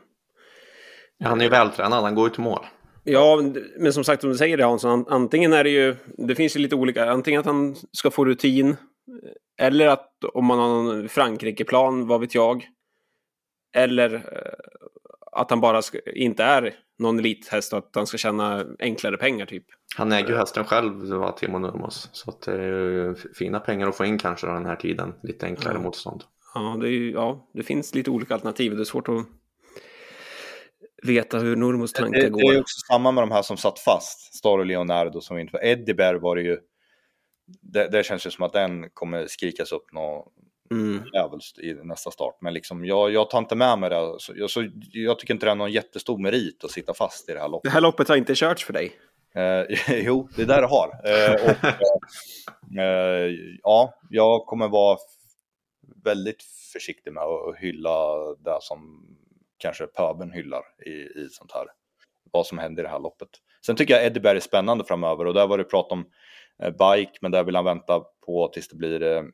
Ja, 1.18 1.28
han 1.28 1.42
är 1.42 1.46
ju 1.46 1.52
vältränad, 1.52 2.04
han 2.04 2.16
går 2.16 2.28
ju 2.28 2.34
till 2.34 2.44
mål. 2.44 2.66
Ja, 3.08 3.42
men 3.78 3.94
som 3.94 4.04
sagt, 4.04 4.22
som 4.22 4.30
du 4.30 4.38
säger 4.38 4.58
det 4.58 4.64
Hansson, 4.64 5.06
antingen 5.08 5.54
är 5.54 5.64
det 5.64 5.70
ju, 5.70 5.96
det 6.18 6.36
finns 6.36 6.56
ju 6.56 6.60
lite 6.60 6.76
olika, 6.76 7.12
antingen 7.12 7.40
att 7.40 7.46
han 7.46 7.76
ska 7.92 8.12
få 8.12 8.26
rutin, 8.26 8.76
eller 9.62 9.88
att 9.88 10.12
om 10.34 10.46
man 10.46 10.60
har 10.60 10.94
en 10.94 11.10
Frankrike-plan, 11.10 12.08
vad 12.08 12.22
vet 12.22 12.36
jag, 12.36 12.68
eller 13.76 14.14
eh, 14.14 14.20
att 15.32 15.50
han 15.50 15.62
bara 15.62 15.82
ska, 15.82 16.00
inte 16.16 16.44
är 16.44 16.76
någon 17.00 17.20
elithäst 17.20 17.74
och 17.74 17.80
att 17.80 17.92
han 17.96 18.08
ska 18.08 18.18
tjäna 18.18 18.66
enklare 18.80 19.18
pengar 19.18 19.46
typ. 19.46 19.66
Han 19.98 20.12
äger 20.12 20.30
ju 20.30 20.36
hästen 20.36 20.66
själv, 20.66 21.32
Timo 21.38 21.60
Nurmos, 21.60 22.10
så 22.12 22.30
att 22.30 22.42
det 22.42 22.52
är 22.52 22.92
ju 22.92 23.16
fina 23.16 23.60
pengar 23.60 23.88
att 23.88 23.98
få 23.98 24.06
in 24.06 24.18
kanske 24.18 24.48
den 24.48 24.66
här 24.66 24.76
tiden, 24.76 25.14
lite 25.24 25.46
enklare 25.46 25.76
ja. 25.76 25.82
motstånd. 25.82 26.24
Ja 26.54 26.78
det, 26.82 26.88
är, 26.88 27.12
ja, 27.12 27.50
det 27.54 27.64
finns 27.64 27.96
lite 27.96 28.12
olika 28.12 28.34
alternativ. 28.34 28.76
Det 28.76 28.82
är 28.82 28.86
svårt 28.86 29.10
att 29.10 29.26
veta 31.04 31.40
hur 31.40 31.56
Normos 31.56 31.94
tankar 31.94 32.22
det, 32.22 32.30
går. 32.30 32.52
Det 32.52 32.58
är 32.58 32.62
också 32.62 32.80
samma 32.94 33.12
med 33.12 33.24
de 33.24 33.32
här 33.32 33.42
som 33.42 33.58
satt 33.58 33.80
fast, 33.80 34.36
Star 34.36 34.58
och 34.58 34.66
Leonardo 34.66 35.22
som 35.22 35.38
inte. 35.38 35.58
Eddie 35.58 35.94
var 36.20 36.36
det 36.36 36.42
ju, 36.42 36.58
det, 37.62 37.88
det 37.88 38.06
känns 38.06 38.26
ju 38.26 38.32
som 38.32 38.46
att 38.46 38.54
den 38.54 38.90
kommer 38.90 39.28
skrikas 39.28 39.72
upp 39.72 39.94
något 39.94 40.34
mm. 40.72 41.04
jävligt 41.14 41.60
i 41.60 41.74
nästa 41.74 42.12
start. 42.12 42.38
Men 42.42 42.54
liksom, 42.54 42.86
jag, 42.86 43.12
jag 43.12 43.30
tar 43.30 43.40
inte 43.40 43.56
med 43.56 43.80
mig 43.80 43.90
det. 43.90 44.16
Så, 44.18 44.34
jag, 44.36 44.50
så, 44.50 44.70
jag 44.92 45.20
tycker 45.20 45.34
inte 45.34 45.46
det 45.46 45.52
är 45.52 45.56
någon 45.56 45.72
jättestor 45.72 46.18
merit 46.18 46.64
att 46.64 46.72
sitta 46.72 46.94
fast 46.94 47.30
i 47.30 47.34
det 47.34 47.40
här 47.40 47.50
loppet. 47.50 47.70
Det 47.70 47.74
här 47.74 47.82
loppet 47.82 48.08
har 48.08 48.16
inte 48.16 48.36
körts 48.36 48.66
för 48.66 48.74
dig? 48.74 48.92
Eh, 49.36 49.64
jo, 50.06 50.30
det 50.36 50.42
är 50.42 50.46
där 50.46 50.62
det 50.62 50.68
har. 50.68 50.88
Eh, 51.04 51.34
och, 51.34 51.66
eh, 52.80 53.32
ja, 53.64 53.94
jag 54.10 54.46
kommer 54.46 54.68
vara 54.68 54.98
väldigt 56.04 56.44
försiktig 56.74 57.14
med 57.14 57.24
att 57.24 57.58
hylla 57.58 58.18
det 58.34 58.58
som 58.62 59.06
kanske 59.66 59.88
pöben 59.88 60.32
hyllar 60.32 60.64
i, 60.86 60.92
i 60.92 61.28
sånt 61.32 61.52
här. 61.52 61.68
Vad 62.32 62.46
som 62.48 62.58
händer 62.58 62.84
i 62.84 62.86
det 62.86 62.90
här 62.90 63.00
loppet. 63.00 63.30
Sen 63.66 63.76
tycker 63.76 63.94
jag 63.94 64.06
Eddie 64.06 64.20
Berg 64.20 64.38
är 64.38 64.42
spännande 64.42 64.84
framöver 64.84 65.26
och 65.26 65.34
där 65.34 65.48
var 65.48 65.58
det 65.58 65.64
prat 65.64 65.92
om 65.92 66.06
eh, 66.64 66.70
bike, 66.70 67.12
men 67.22 67.32
där 67.32 67.44
vill 67.44 67.56
han 67.56 67.66
vänta 67.66 68.04
på 68.26 68.48
tills 68.48 68.68
det 68.68 68.76
blir 68.76 69.04
eh, 69.04 69.18
mm, 69.18 69.32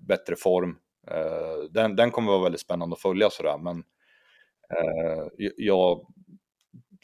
bättre 0.00 0.36
form. 0.36 0.78
Eh, 1.10 1.70
den, 1.70 1.96
den 1.96 2.10
kommer 2.10 2.32
vara 2.32 2.42
väldigt 2.42 2.60
spännande 2.60 2.94
att 2.94 3.02
följa 3.02 3.30
sådär, 3.30 3.58
men 3.58 3.84
jag 5.56 6.06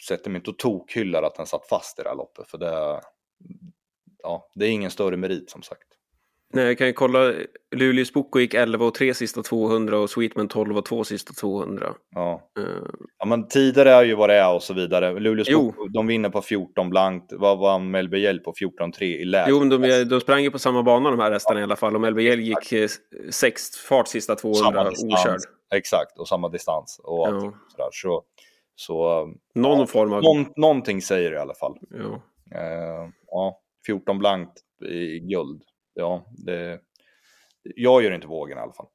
sätter 0.08 0.30
mig 0.30 0.38
inte 0.38 0.50
och 0.50 0.58
tokhyllar 0.58 1.22
att 1.22 1.34
den 1.34 1.46
satt 1.46 1.68
fast 1.68 1.98
i 1.98 2.02
det 2.02 2.08
här 2.08 2.16
loppet, 2.16 2.48
för 2.48 2.58
det, 2.58 3.00
ja, 4.22 4.50
det 4.54 4.66
är 4.66 4.70
ingen 4.70 4.90
större 4.90 5.16
merit 5.16 5.50
som 5.50 5.62
sagt. 5.62 5.88
Nej, 6.52 6.66
jag 6.66 6.78
kan 6.78 6.86
ju 6.86 6.92
kolla. 6.92 7.32
Luleås 7.76 8.12
Boko 8.12 8.38
gick 8.38 8.54
11 8.54 8.86
och 8.86 8.94
3 8.94 9.14
sista 9.14 9.42
200 9.42 9.98
och 9.98 10.10
Sweetman 10.10 10.48
12 10.48 10.76
och 10.76 10.84
2 10.84 11.04
sista 11.04 11.32
200. 11.32 11.94
Ja. 12.14 12.50
Uh. 12.58 12.64
ja, 13.18 13.26
men 13.26 13.48
tider 13.48 13.86
är 13.86 14.04
ju 14.04 14.14
vad 14.14 14.28
det 14.28 14.34
är 14.34 14.54
och 14.54 14.62
så 14.62 14.74
vidare. 14.74 15.20
Luleås 15.20 15.50
Boko, 15.50 15.88
de 15.88 16.06
vinner 16.06 16.28
på 16.28 16.42
14 16.42 16.90
blankt. 16.90 17.32
Vad 17.32 17.58
var 17.58 17.78
Melby 17.78 18.18
Hjälp 18.18 18.44
på 18.44 18.52
14-3 18.52 19.02
i 19.02 19.24
läge? 19.24 19.50
Jo, 19.50 19.58
men 19.58 19.68
de, 19.68 20.04
de 20.04 20.20
sprang 20.20 20.42
ju 20.42 20.50
på 20.50 20.58
samma 20.58 20.82
bana 20.82 21.10
de 21.10 21.20
här 21.20 21.32
hästarna 21.32 21.60
ja. 21.60 21.62
i 21.62 21.64
alla 21.64 21.76
fall. 21.76 21.94
Och 21.94 22.00
Melby 22.00 22.34
gick 22.42 22.90
6 23.30 23.70
eh, 23.70 23.88
fart 23.88 24.08
sista 24.08 24.34
200 24.34 24.90
okörd. 24.90 25.40
Exakt, 25.74 26.18
och 26.18 26.28
samma 26.28 26.48
distans 26.48 27.00
och 27.04 27.28
ja. 27.28 27.40
sådär. 27.68 27.88
Så, 27.90 28.22
så, 28.76 29.26
Någon 29.54 29.78
ja, 29.78 29.86
form 29.86 30.12
av... 30.12 30.22
Någon, 30.22 30.46
någonting 30.56 31.02
säger 31.02 31.30
det 31.30 31.36
i 31.36 31.40
alla 31.40 31.54
fall. 31.54 31.78
Ja. 31.90 32.22
Uh, 32.54 33.10
ja, 33.26 33.60
14 33.86 34.18
blankt 34.18 34.52
i 34.88 35.18
guld 35.18 35.62
ja, 35.96 36.26
det, 36.30 36.80
jag 37.62 38.02
gör 38.02 38.12
inte 38.12 38.26
vågen 38.26 38.58
i 38.58 38.60
alla 38.60 38.72
fall. 38.72 38.86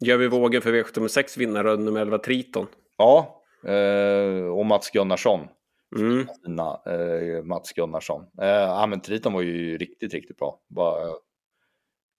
Gör 0.00 0.16
vi 0.16 0.28
vågen 0.28 0.62
för 0.62 0.72
V76 0.72 1.38
vinnare 1.38 1.76
nummer 1.76 2.00
11 2.00 2.18
Triton? 2.18 2.66
Ja, 2.96 3.42
eh, 3.66 4.46
och 4.46 4.66
Mats 4.66 4.90
Gunnarsson. 4.90 5.48
Mm. 5.96 6.26
Fina, 6.44 6.80
eh, 6.86 7.42
Mats 7.42 7.72
Gunnarsson. 7.72 8.26
Eh, 8.40 8.48
ja, 8.48 8.86
men 8.86 9.00
Triton 9.00 9.32
var 9.32 9.42
ju 9.42 9.78
riktigt, 9.78 10.14
riktigt 10.14 10.36
bra. 10.36 10.60
Bara 10.68 11.12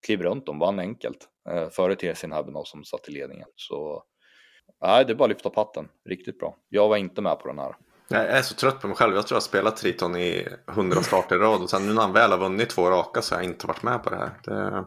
kliv 0.05 0.21
runt 0.21 0.45
dem, 0.45 0.59
vann 0.59 0.79
enkelt. 0.79 1.29
Eh, 1.49 1.69
före 1.69 1.95
TSN 1.95 2.31
Habenov 2.31 2.63
som 2.63 2.83
satt 2.83 3.09
i 3.09 3.11
ledningen. 3.11 3.47
Så 3.55 4.03
nej, 4.81 5.05
det 5.05 5.13
är 5.13 5.15
bara 5.15 5.23
att 5.23 5.29
lyfta 5.29 5.49
patten. 5.49 5.89
Riktigt 6.05 6.39
bra. 6.39 6.57
Jag 6.69 6.89
var 6.89 6.97
inte 6.97 7.21
med 7.21 7.39
på 7.39 7.47
den 7.47 7.59
här. 7.59 7.75
Jag 8.07 8.25
är 8.25 8.41
så 8.41 8.55
trött 8.55 8.81
på 8.81 8.87
mig 8.87 8.97
själv. 8.97 9.15
Jag 9.15 9.27
tror 9.27 9.35
jag 9.35 9.41
har 9.41 9.45
spelat 9.45 9.77
Triton 9.77 10.15
i 10.15 10.47
hundra 10.67 11.01
starter 11.01 11.35
i 11.35 11.39
rad 11.39 11.61
och 11.61 11.69
sen 11.69 11.87
nu 11.87 11.93
när 11.93 12.01
han 12.01 12.13
väl 12.13 12.31
har 12.31 12.37
vunnit 12.37 12.69
två 12.69 12.89
raka 12.89 13.21
så 13.21 13.35
har 13.35 13.41
jag 13.41 13.51
inte 13.51 13.67
varit 13.67 13.83
med 13.83 14.03
på 14.03 14.09
det 14.09 14.15
här. 14.15 14.31
Det... 14.43 14.85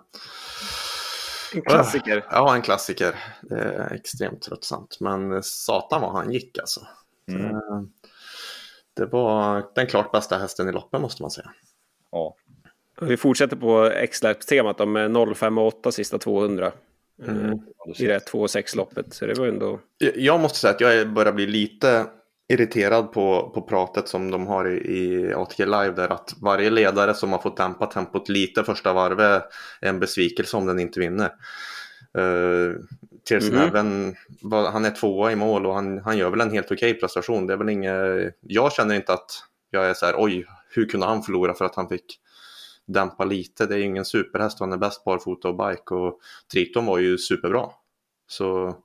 En 1.54 1.62
klassiker. 1.62 2.24
Ja, 2.30 2.54
en 2.54 2.62
klassiker. 2.62 3.16
Det 3.42 3.60
är 3.60 3.94
extremt 3.94 4.42
tröttsamt. 4.42 4.96
Men 5.00 5.42
satan 5.42 6.00
vad 6.00 6.12
han 6.12 6.32
gick 6.32 6.58
alltså. 6.58 6.80
Mm. 7.28 7.52
Det, 7.52 7.88
det 8.96 9.06
var 9.06 9.66
den 9.74 9.86
klart 9.86 10.12
bästa 10.12 10.38
hästen 10.38 10.68
i 10.68 10.72
loppen 10.72 11.02
måste 11.02 11.22
man 11.22 11.30
säga. 11.30 11.50
Ja. 12.12 12.36
Vi 13.00 13.16
fortsätter 13.16 13.56
på 13.56 13.84
X-Laps-temat 13.84 14.88
med 14.88 15.10
0,5 15.10 15.60
och 15.60 15.66
8 15.66 15.92
sista 15.92 16.18
200. 16.18 16.72
Mm. 17.26 17.58
I 17.98 18.06
det 18.06 18.30
2,6-loppet. 18.32 19.14
Så 19.14 19.26
det 19.26 19.38
var 19.38 19.46
ändå... 19.46 19.80
Jag 20.14 20.40
måste 20.40 20.58
säga 20.58 20.74
att 20.74 20.80
jag 20.80 21.12
börjar 21.12 21.32
bli 21.32 21.46
lite 21.46 22.06
irriterad 22.48 23.12
på, 23.12 23.50
på 23.54 23.62
pratet 23.62 24.08
som 24.08 24.30
de 24.30 24.46
har 24.46 24.68
i, 24.68 24.76
i 24.98 25.34
ATG 25.34 25.64
Live 25.66 25.90
där 25.90 26.08
att 26.08 26.34
varje 26.42 26.70
ledare 26.70 27.14
som 27.14 27.32
har 27.32 27.38
fått 27.38 27.56
dämpa 27.56 27.86
tempot 27.86 28.28
lite 28.28 28.64
första 28.64 28.92
varvet 28.92 29.42
är 29.80 29.88
en 29.88 30.00
besvikelse 30.00 30.56
om 30.56 30.66
den 30.66 30.78
inte 30.78 31.00
vinner. 31.00 31.32
Uh, 32.18 32.74
Tirsen 33.24 33.54
Mhm. 33.54 33.68
Even, 33.68 34.16
vad- 34.42 34.72
han 34.72 34.84
är 34.84 34.90
tvåa 34.90 35.32
i 35.32 35.36
mål 35.36 35.66
och 35.66 35.74
han, 35.74 35.98
han 35.98 36.18
gör 36.18 36.30
väl 36.30 36.40
en 36.40 36.50
helt 36.50 36.72
okej 36.72 36.94
prestation. 36.94 37.46
Det 37.46 37.52
är 37.52 37.56
väl 37.56 37.68
inget, 37.68 38.34
jag 38.40 38.72
känner 38.72 38.94
inte 38.94 39.12
att 39.12 39.30
jag 39.70 39.86
är 39.90 39.94
så 39.94 40.06
här 40.06 40.14
oj, 40.18 40.46
hur 40.70 40.86
kunde 40.88 41.06
han 41.06 41.22
förlora 41.22 41.54
för 41.54 41.64
att 41.64 41.74
han 41.74 41.88
fick 41.88 42.20
dämpa 42.86 43.24
lite. 43.24 43.66
Det 43.66 43.74
är 43.74 43.78
ju 43.78 43.84
ingen 43.84 44.04
superhäst 44.04 44.60
och 44.60 44.66
han 44.66 44.72
är 44.72 44.76
bäst 44.76 45.04
barfota 45.04 45.48
och 45.48 45.56
bike 45.56 45.94
och 45.94 46.20
Triton 46.52 46.86
var 46.86 46.98
ju 46.98 47.18
superbra. 47.18 47.66
Så 48.28 48.76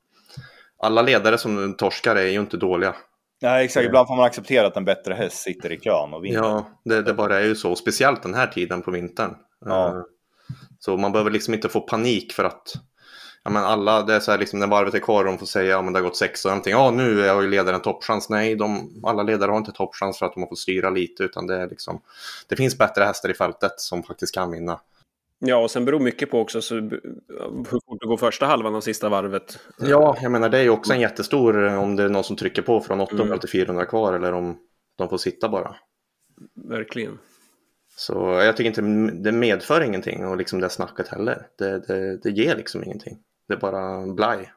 alla 0.77 1.01
ledare 1.01 1.37
som 1.37 1.73
torskar 1.77 2.15
är 2.15 2.27
ju 2.27 2.39
inte 2.39 2.57
dåliga. 2.57 2.95
Nej, 3.43 3.65
exakt. 3.65 3.85
Ibland 3.85 4.07
får 4.07 4.15
man 4.15 4.25
acceptera 4.25 4.67
att 4.67 4.77
en 4.77 4.85
bättre 4.85 5.13
häst 5.13 5.37
sitter 5.37 5.71
i 5.71 5.79
kön 5.79 6.13
och 6.13 6.25
vinner. 6.25 6.37
Ja, 6.39 6.69
det, 6.85 7.01
det 7.01 7.13
bara 7.13 7.39
är 7.39 7.43
ju 7.45 7.55
så. 7.55 7.75
Speciellt 7.75 8.23
den 8.23 8.33
här 8.33 8.47
tiden 8.47 8.81
på 8.81 8.91
vintern. 8.91 9.35
Ja. 9.65 9.87
Eh, 9.87 10.03
Så 10.79 10.97
man 10.97 11.11
behöver 11.11 11.31
liksom 11.31 11.53
inte 11.53 11.69
få 11.69 11.81
panik 11.81 12.33
för 12.33 12.43
att 12.43 12.73
ja, 13.43 13.51
men 13.51 13.63
alla, 13.63 14.01
det 14.01 14.13
är 14.15 14.19
så 14.19 14.31
här 14.31 14.37
liksom 14.37 14.59
när 14.59 14.67
varvet 14.67 14.93
är 14.93 14.99
kvar 14.99 15.19
och 15.19 15.25
de 15.25 15.37
får 15.37 15.45
säga 15.45 15.69
ja, 15.71 15.81
men 15.81 15.93
det 15.93 15.99
har 15.99 16.03
gått 16.03 16.17
sex 16.17 16.45
och 16.45 16.51
någonting. 16.51 16.71
Ja, 16.71 16.91
nu 16.91 17.21
är 17.21 17.27
jag 17.27 17.43
ju 17.43 17.49
ledaren 17.49 17.81
toppchans. 17.81 18.29
Nej, 18.29 18.55
de, 18.55 19.01
alla 19.03 19.23
ledare 19.23 19.51
har 19.51 19.57
inte 19.57 19.71
toppchans 19.71 20.19
för 20.19 20.25
att 20.25 20.33
de 20.33 20.39
har 20.43 20.49
fått 20.49 20.59
styra 20.59 20.89
lite 20.89 21.23
utan 21.23 21.47
det 21.47 21.55
är 21.55 21.69
liksom 21.69 22.01
det 22.47 22.55
finns 22.55 22.77
bättre 22.77 23.03
hästar 23.03 23.29
i 23.29 23.33
fältet 23.33 23.79
som 23.79 24.03
faktiskt 24.03 24.33
kan 24.33 24.51
vinna. 24.51 24.79
Ja, 25.45 25.57
och 25.57 25.71
sen 25.71 25.85
beror 25.85 25.99
mycket 25.99 26.31
på 26.31 26.39
också 26.41 26.61
så, 26.61 26.75
hur 26.75 27.63
fort 27.63 28.01
det 28.01 28.07
går 28.07 28.17
första 28.17 28.45
halvan 28.45 28.75
av 28.75 28.81
sista 28.81 29.09
varvet. 29.09 29.59
Ja, 29.79 30.17
jag 30.21 30.31
menar 30.31 30.49
det 30.49 30.57
är 30.57 30.63
ju 30.63 30.69
också 30.69 30.93
en 30.93 30.99
jättestor 30.99 31.67
eh, 31.67 31.79
om 31.83 31.95
det 31.95 32.03
är 32.03 32.09
någon 32.09 32.23
som 32.23 32.35
trycker 32.35 32.61
på 32.61 32.81
från 32.81 32.99
800 33.01 33.25
Mm. 33.25 33.39
till 33.39 33.49
400 33.49 33.85
kvar 33.85 34.13
eller 34.13 34.33
om 34.33 34.57
de 34.97 35.09
får 35.09 35.17
sitta 35.17 35.49
bara. 35.49 35.75
Verkligen. 36.69 37.19
Så 37.95 38.13
jag 38.43 38.57
tycker 38.57 38.81
inte 38.81 39.11
det 39.23 39.31
medför 39.31 39.81
ingenting 39.81 40.25
och 40.25 40.37
liksom 40.37 40.59
det 40.59 40.69
snacket 40.69 41.07
heller. 41.07 41.47
Det, 41.57 41.87
det, 41.87 42.17
det 42.17 42.29
ger 42.29 42.55
liksom 42.55 42.83
ingenting. 42.83 43.17
Det 43.47 43.53
är 43.53 43.57
bara 43.57 44.13
blaj. 44.13 44.51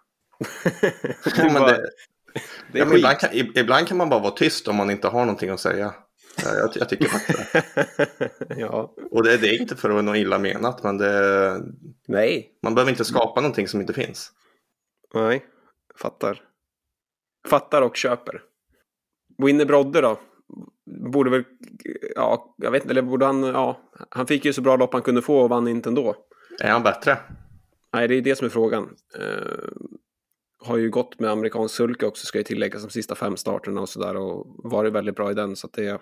det 1.24 1.32
Ja, 1.36 1.44
är 1.44 1.52
bara, 1.60 1.66
det, 1.70 1.76
det 2.72 2.78
ja, 2.78 2.84
är 2.84 2.88
men 2.88 2.96
ibland, 2.96 3.18
kan, 3.18 3.30
ib- 3.30 3.58
ibland 3.58 3.88
kan 3.88 3.96
man 3.96 4.08
bara 4.08 4.20
vara 4.20 4.30
tyst 4.30 4.68
om 4.68 4.76
man 4.76 4.90
inte 4.90 5.08
har 5.08 5.20
någonting 5.20 5.50
att 5.50 5.60
säga. 5.60 5.94
Ja, 6.44 6.54
Jag, 6.54 6.70
jag 6.74 6.88
tycker 6.88 7.08
faktiskt 7.08 7.52
det. 7.52 7.64
ja. 8.60 8.94
Och 9.10 9.22
det, 9.22 9.36
det 9.36 9.48
är 9.48 9.60
inte 9.60 9.76
för 9.76 9.88
att 9.88 9.94
vara 9.94 10.02
något 10.02 10.16
illa 10.16 10.38
menat 10.38 10.82
men 10.82 10.98
det, 10.98 11.62
Nej. 12.08 12.58
man 12.62 12.74
behöver 12.74 12.90
inte 12.90 13.04
skapa 13.04 13.40
någonting 13.40 13.68
som 13.68 13.80
inte 13.80 13.92
finns. 13.92 14.32
Nej. 15.14 15.44
Fattar. 15.96 16.42
Fattar 17.48 17.82
och 17.82 17.96
köper. 17.96 18.42
Winner 19.38 19.64
Brodde 19.64 20.00
då? 20.00 20.20
Borde 21.12 21.30
väl, 21.30 21.44
ja, 22.14 22.54
jag 22.56 22.70
vet 22.70 22.82
inte, 22.82 22.92
eller 22.92 23.02
borde 23.02 23.26
han, 23.26 23.42
ja, 23.42 23.90
han 24.10 24.26
fick 24.26 24.44
ju 24.44 24.52
så 24.52 24.62
bra 24.62 24.76
lopp 24.76 24.92
han 24.92 25.02
kunde 25.02 25.22
få 25.22 25.38
och 25.38 25.48
vann 25.48 25.68
inte 25.68 25.88
ändå. 25.88 26.16
Är 26.60 26.70
han 26.70 26.82
bättre? 26.82 27.18
Nej, 27.92 28.08
det 28.08 28.14
är 28.14 28.20
det 28.20 28.36
som 28.36 28.44
är 28.44 28.50
frågan. 28.50 28.96
Eh, 29.18 29.68
har 30.58 30.76
ju 30.76 30.90
gått 30.90 31.20
med 31.20 31.30
amerikansk 31.30 31.74
sulke 31.74 32.06
också, 32.06 32.26
ska 32.26 32.38
jag 32.38 32.46
tillägga, 32.46 32.78
som 32.78 32.90
sista 32.90 33.14
fem 33.14 33.36
starterna 33.36 33.80
och 33.80 33.88
sådär 33.88 34.16
och 34.16 34.46
varit 34.70 34.92
väldigt 34.92 35.16
bra 35.16 35.30
i 35.30 35.34
den, 35.34 35.56
så 35.56 35.66
att 35.66 35.72
det 35.72 36.00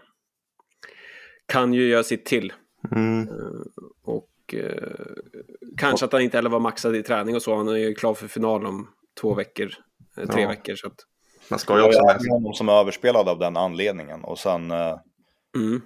kan 1.46 1.74
ju 1.74 1.88
göra 1.88 2.02
sitt 2.02 2.24
till. 2.24 2.52
Mm. 2.90 3.28
Och 4.04 4.54
eh, 4.54 4.88
kanske 5.76 6.06
att 6.06 6.12
han 6.12 6.22
inte 6.22 6.38
heller 6.38 6.50
var 6.50 6.60
maxad 6.60 6.96
i 6.96 7.02
träning 7.02 7.34
och 7.34 7.42
så, 7.42 7.56
han 7.56 7.68
är 7.68 7.76
ju 7.76 7.94
klar 7.94 8.14
för 8.14 8.28
final 8.28 8.66
om 8.66 8.88
två 9.20 9.34
veckor, 9.34 9.70
eh, 10.16 10.28
tre 10.28 10.42
Ja. 10.42 10.48
veckor. 10.48 10.74
Så 10.74 10.86
att, 10.86 10.96
Man 11.48 11.58
ska 11.58 11.78
ju 11.78 11.84
också 11.84 12.00
ju 12.24 12.30
honom 12.30 12.52
som 12.52 12.68
är 12.68 12.72
överspelad 12.72 13.28
av 13.28 13.38
den 13.38 13.56
anledningen. 13.56 14.24
Och 14.24 14.38
sen 14.38 14.70
eh, 14.70 14.98
mm. 15.56 15.80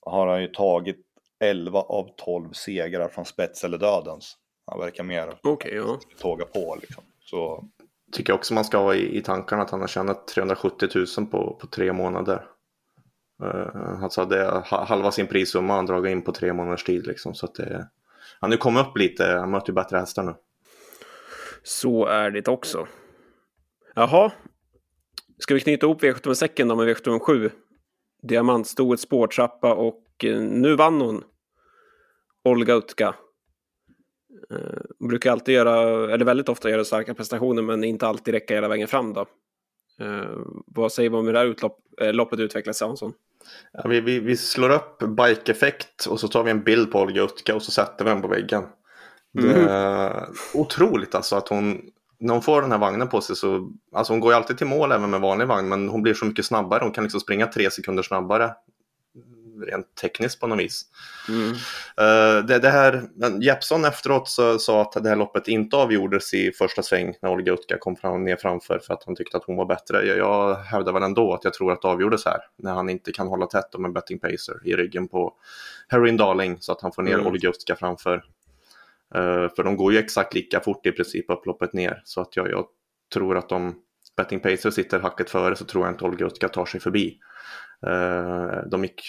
har 0.00 0.26
han 0.26 0.42
ju 0.42 0.48
tagit 0.48 0.96
11 1.40 1.80
av 1.80 2.08
12 2.16 2.52
segrar 2.52 3.08
från 3.08 3.24
spets 3.24 3.64
eller 3.64 3.78
dödens. 3.78 4.36
Han 4.66 4.80
verkar 4.80 5.04
mer 5.04 5.34
Okej, 5.42 5.74
ja. 5.74 5.98
tåga 6.18 6.44
på 6.44 6.78
liksom. 6.80 7.04
Så 7.20 7.68
tycker 8.12 8.32
också 8.32 8.54
man 8.54 8.64
ska 8.64 8.78
ha 8.78 8.94
i, 8.94 9.18
i 9.18 9.22
tankarna 9.22 9.62
att 9.62 9.70
han 9.70 9.80
har 9.80 9.88
tjänat 9.88 10.28
370 10.28 10.88
000 11.18 11.26
på, 11.26 11.56
på 11.60 11.66
tre 11.66 11.92
månader. 11.92 12.44
Uh, 13.42 14.02
alltså 14.02 14.24
det 14.24 14.62
halva 14.66 15.12
sin 15.12 15.26
prissumma 15.26 15.74
han 15.74 15.86
dragit 15.86 16.12
in 16.12 16.22
på 16.22 16.32
tre 16.32 16.52
månaders 16.52 16.84
tid 16.84 17.06
liksom. 17.06 17.34
Så 17.34 17.46
att 17.46 17.54
det, 17.54 17.88
han 18.40 18.50
har 18.50 18.54
ju 18.54 18.58
kommit 18.58 18.86
upp 18.86 18.96
lite, 18.96 19.24
han 19.24 19.50
möter 19.50 19.68
ju 19.68 19.74
bättre 19.74 19.98
hästar 19.98 20.22
nu. 20.22 20.34
Så 21.62 22.06
är 22.06 22.30
det 22.30 22.48
också. 22.48 22.86
Jaha. 23.94 24.32
Ska 25.38 25.54
vi 25.54 25.60
knyta 25.60 25.86
ihop 25.86 26.02
V75-säcken 26.02 26.68
då 26.68 26.76
med 26.76 26.88
V75-7? 26.88 27.50
Diamantstoet 28.22 29.00
spårtrappa 29.00 29.74
och 29.74 30.04
eh, 30.24 30.40
nu 30.40 30.76
vann 30.76 31.00
hon. 31.00 31.24
Olga 32.44 32.74
Utka. 32.74 33.14
Hon 34.98 35.08
brukar 35.08 35.32
alltid 35.32 35.54
göra, 35.54 36.14
eller 36.14 36.24
väldigt 36.24 36.48
ofta 36.48 36.70
göra 36.70 36.84
starka 36.84 37.14
prestationer 37.14 37.62
men 37.62 37.84
inte 37.84 38.06
alltid 38.06 38.34
räcka 38.34 38.54
hela 38.54 38.68
vägen 38.68 38.88
fram 38.88 39.12
då. 39.12 39.26
Vad 40.66 40.92
säger 40.92 41.10
vi 41.10 41.16
om 41.16 41.26
hur 41.26 41.32
det 41.32 41.38
här 41.38 41.46
utlopp, 41.46 41.78
loppet 42.00 42.40
utvecklas, 42.40 42.80
Hansson? 42.80 43.12
Ja, 43.72 43.88
vi, 43.88 44.00
vi, 44.00 44.20
vi 44.20 44.36
slår 44.36 44.70
upp 44.70 44.98
bike-effekt 44.98 46.06
och 46.06 46.20
så 46.20 46.28
tar 46.28 46.42
vi 46.42 46.50
en 46.50 46.62
bild 46.62 46.92
på 46.92 47.00
Olga 47.00 47.22
Utka 47.22 47.54
och 47.54 47.62
så 47.62 47.70
sätter 47.70 48.04
vi 48.04 48.10
den 48.10 48.22
på 48.22 48.28
väggen. 48.28 48.64
Är 49.38 50.28
otroligt 50.54 51.14
alltså 51.14 51.36
att 51.36 51.48
hon, 51.48 51.80
när 52.20 52.32
hon 52.32 52.42
får 52.42 52.62
den 52.62 52.72
här 52.72 52.78
vagnen 52.78 53.08
på 53.08 53.20
sig 53.20 53.36
så, 53.36 53.72
alltså 53.94 54.12
hon 54.12 54.20
går 54.20 54.32
ju 54.32 54.36
alltid 54.36 54.58
till 54.58 54.66
mål 54.66 54.92
även 54.92 55.10
med 55.10 55.20
vanlig 55.20 55.46
vagn 55.46 55.68
men 55.68 55.88
hon 55.88 56.02
blir 56.02 56.14
så 56.14 56.24
mycket 56.24 56.44
snabbare, 56.44 56.82
hon 56.82 56.92
kan 56.92 57.04
liksom 57.04 57.20
springa 57.20 57.46
tre 57.46 57.70
sekunder 57.70 58.02
snabbare. 58.02 58.50
Rent 59.62 59.94
tekniskt 59.94 60.40
på 60.40 60.46
något 60.46 60.58
vis. 60.58 60.82
Eh, 61.98 62.44
det, 62.44 62.58
det 62.58 62.70
här, 62.70 63.02
men 63.14 63.42
Jeppsson 63.42 63.84
efteråt 63.84 64.28
så, 64.28 64.58
sa 64.58 64.82
att 64.82 64.92
det 64.92 65.08
här 65.08 65.16
loppet 65.16 65.48
inte 65.48 65.76
avgjordes 65.76 66.34
i 66.34 66.52
första 66.52 66.82
sväng 66.82 67.14
när 67.22 67.30
Olga 67.30 67.52
Utka 67.52 67.78
kom 67.78 67.96
fram, 67.96 68.24
ner 68.24 68.36
framför 68.36 68.78
för 68.78 68.94
att 68.94 69.04
han 69.06 69.16
tyckte 69.16 69.36
att 69.36 69.44
hon 69.44 69.56
var 69.56 69.66
bättre. 69.66 70.06
Jag, 70.06 70.18
jag 70.18 70.54
hävdar 70.54 70.92
väl 70.92 71.02
ändå 71.02 71.34
att 71.34 71.44
jag 71.44 71.54
tror 71.54 71.72
att 71.72 71.82
det 71.82 71.88
avgjordes 71.88 72.24
här 72.24 72.38
när 72.58 72.72
han 72.72 72.90
inte 72.90 73.12
kan 73.12 73.26
hålla 73.26 73.46
tätt 73.46 73.74
om 73.74 73.84
en 73.84 73.92
betting 73.92 74.18
pacer 74.18 74.60
i 74.64 74.72
ryggen 74.74 75.08
på 75.08 75.34
Heroin 75.88 76.16
Darling 76.16 76.56
så 76.60 76.72
att 76.72 76.82
han 76.82 76.92
får 76.92 77.02
ner 77.02 77.22
Mm. 77.22 77.26
Olga 77.26 77.48
Utka 77.48 77.76
framför. 77.76 78.14
Eh, 79.14 79.48
för 79.56 79.62
de 79.62 79.76
går 79.76 79.92
ju 79.92 79.98
exakt 79.98 80.34
lika 80.34 80.60
fort 80.60 80.86
i 80.86 80.92
princip 80.92 81.30
upploppet 81.30 81.72
ner 81.72 82.02
så 82.04 82.20
att 82.20 82.36
jag, 82.36 82.50
jag 82.50 82.66
tror 83.14 83.36
att 83.36 83.52
om 83.52 83.74
betting 84.16 84.40
pacer 84.40 84.70
sitter 84.70 85.00
hacket 85.00 85.30
före 85.30 85.56
så 85.56 85.64
tror 85.64 85.84
jag 85.84 85.94
inte 85.94 86.04
Olga 86.04 86.26
Utka 86.26 86.48
tar 86.48 86.66
sig 86.66 86.80
förbi. 86.80 87.18
Eh, 87.86 88.68
de 88.70 88.82
gick 88.82 89.02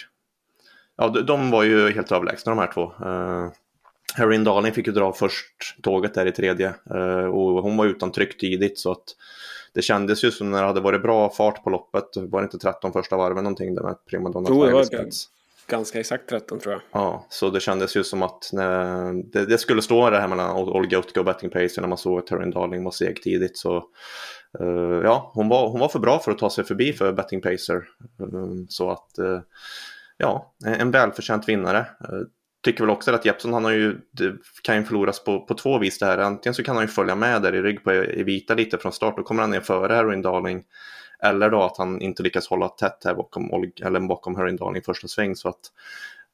Ja, 0.98 1.08
de, 1.10 1.52
var 1.52 1.64
ju 1.64 1.92
helt 1.92 2.12
överlägsna 2.12 2.50
de 2.50 2.60
här 2.60 2.72
två. 2.74 2.94
Uh, 3.06 3.52
Harry 4.16 4.38
Darling 4.38 4.74
fick 4.74 4.88
ju 4.88 4.94
dra 4.94 5.14
först 5.14 5.84
tåget 5.84 6.14
där 6.14 6.26
i 6.26 6.32
tredje 6.32 6.74
eh, 6.90 7.26
och 7.26 7.64
hon 7.64 7.78
var 7.78 7.86
utan 7.86 8.12
tryck 8.12 8.38
tidigt 8.38 8.80
så 8.80 8.92
att 8.92 9.04
det 9.74 9.82
kändes 9.82 10.24
ju 10.24 10.32
som 10.32 10.52
när 10.52 10.62
det 10.62 10.68
hade 10.68 10.82
varit 10.82 11.02
bra 11.02 11.30
fart 11.30 11.64
på 11.64 11.70
loppet. 11.70 12.06
Var 12.16 12.42
det 12.42 12.44
inte 12.44 12.58
13 12.58 12.94
första 12.94 13.18
varven 13.18 13.44
någonting 13.44 13.76
där 13.76 13.84
med 13.84 13.96
Primadonna 14.06 14.48
Jo, 14.50 14.66
det 14.66 14.74
var 14.74 14.84
spets? 14.84 15.30
Ganska 15.68 16.00
exakt 16.00 16.30
13 16.30 16.60
tror 16.60 16.74
jag. 16.74 16.82
Ja, 16.92 17.26
så 17.30 17.50
det 17.50 17.60
kändes 17.60 17.98
ju 17.98 18.04
som 18.04 18.24
att 18.24 18.50
när 18.54 19.14
det, 19.32 19.46
det 19.46 19.58
skulle 19.58 19.82
stå 19.82 20.10
det 20.10 20.20
här 20.20 20.28
mellan 20.28 20.56
Olga 20.56 20.98
Utka 21.00 21.20
och 21.20 21.26
Betting 21.26 21.50
Pacer 21.50 21.82
när 21.82 21.88
man 21.88 21.98
såg 21.98 22.20
att 22.20 22.28
Terrin 22.28 22.52
Darling 22.52 22.84
var 22.84 22.92
seg 22.92 23.22
tidigt. 23.22 23.58
Så 23.58 23.78
eh, 24.60 25.02
ja, 25.04 25.32
hon 25.34 25.50
var, 25.50 25.70
hon 25.70 25.80
var 25.80 25.90
för 25.90 26.00
bra 26.00 26.20
för 26.20 26.32
att 26.32 26.38
ta 26.38 26.50
sig 26.50 26.64
förbi 26.64 26.94
för 26.94 27.14
Betting 27.14 27.42
Pacer. 27.42 27.76
Eh, 28.20 28.66
så 28.70 28.90
att 28.90 29.20
ja, 30.18 30.54
en 30.66 30.92
välförtjänt 30.92 31.50
vinnare. 31.50 31.80
Eh, 31.80 32.28
tycker 32.64 32.84
väl 32.84 32.90
också 32.90 33.12
att 33.12 33.26
Jeppson 33.26 33.54
han 33.54 33.64
har 33.64 33.72
ju, 33.72 33.98
kan 34.64 34.76
ju 34.76 34.84
förloras 34.84 35.24
på, 35.24 35.40
på 35.40 35.54
två 35.54 35.78
vis 35.78 36.00
det 36.00 36.06
här. 36.06 36.18
Antingen 36.18 36.54
så 36.54 36.64
kan 36.64 36.76
han 36.76 36.84
ju 36.84 36.88
följa 36.88 37.16
med 37.16 37.42
där 37.42 37.56
i 37.56 37.62
rygg 37.62 37.84
på 37.84 37.92
Evita 37.92 38.54
lite 38.54 38.78
från 38.78 38.92
start, 38.92 39.18
då 39.18 39.24
kommer 39.24 39.42
han 39.42 39.52
ner 39.52 39.62
före 39.62 39.94
Heroin 39.94 40.22
Darling. 40.22 40.64
Eller 41.24 41.50
då 41.50 41.64
att 41.64 41.78
han 41.78 42.02
inte 42.02 42.24
lyckas 42.24 42.48
hålla 42.48 42.70
tätt 42.70 43.02
här 43.06 43.16
bakom, 43.16 43.72
eller 43.84 44.00
bakom 44.00 44.36
Heroin 44.36 44.56
Darling 44.56 44.82
första 44.82 45.08
sväng. 45.08 45.36
Så 45.36 45.50
att, 45.50 45.72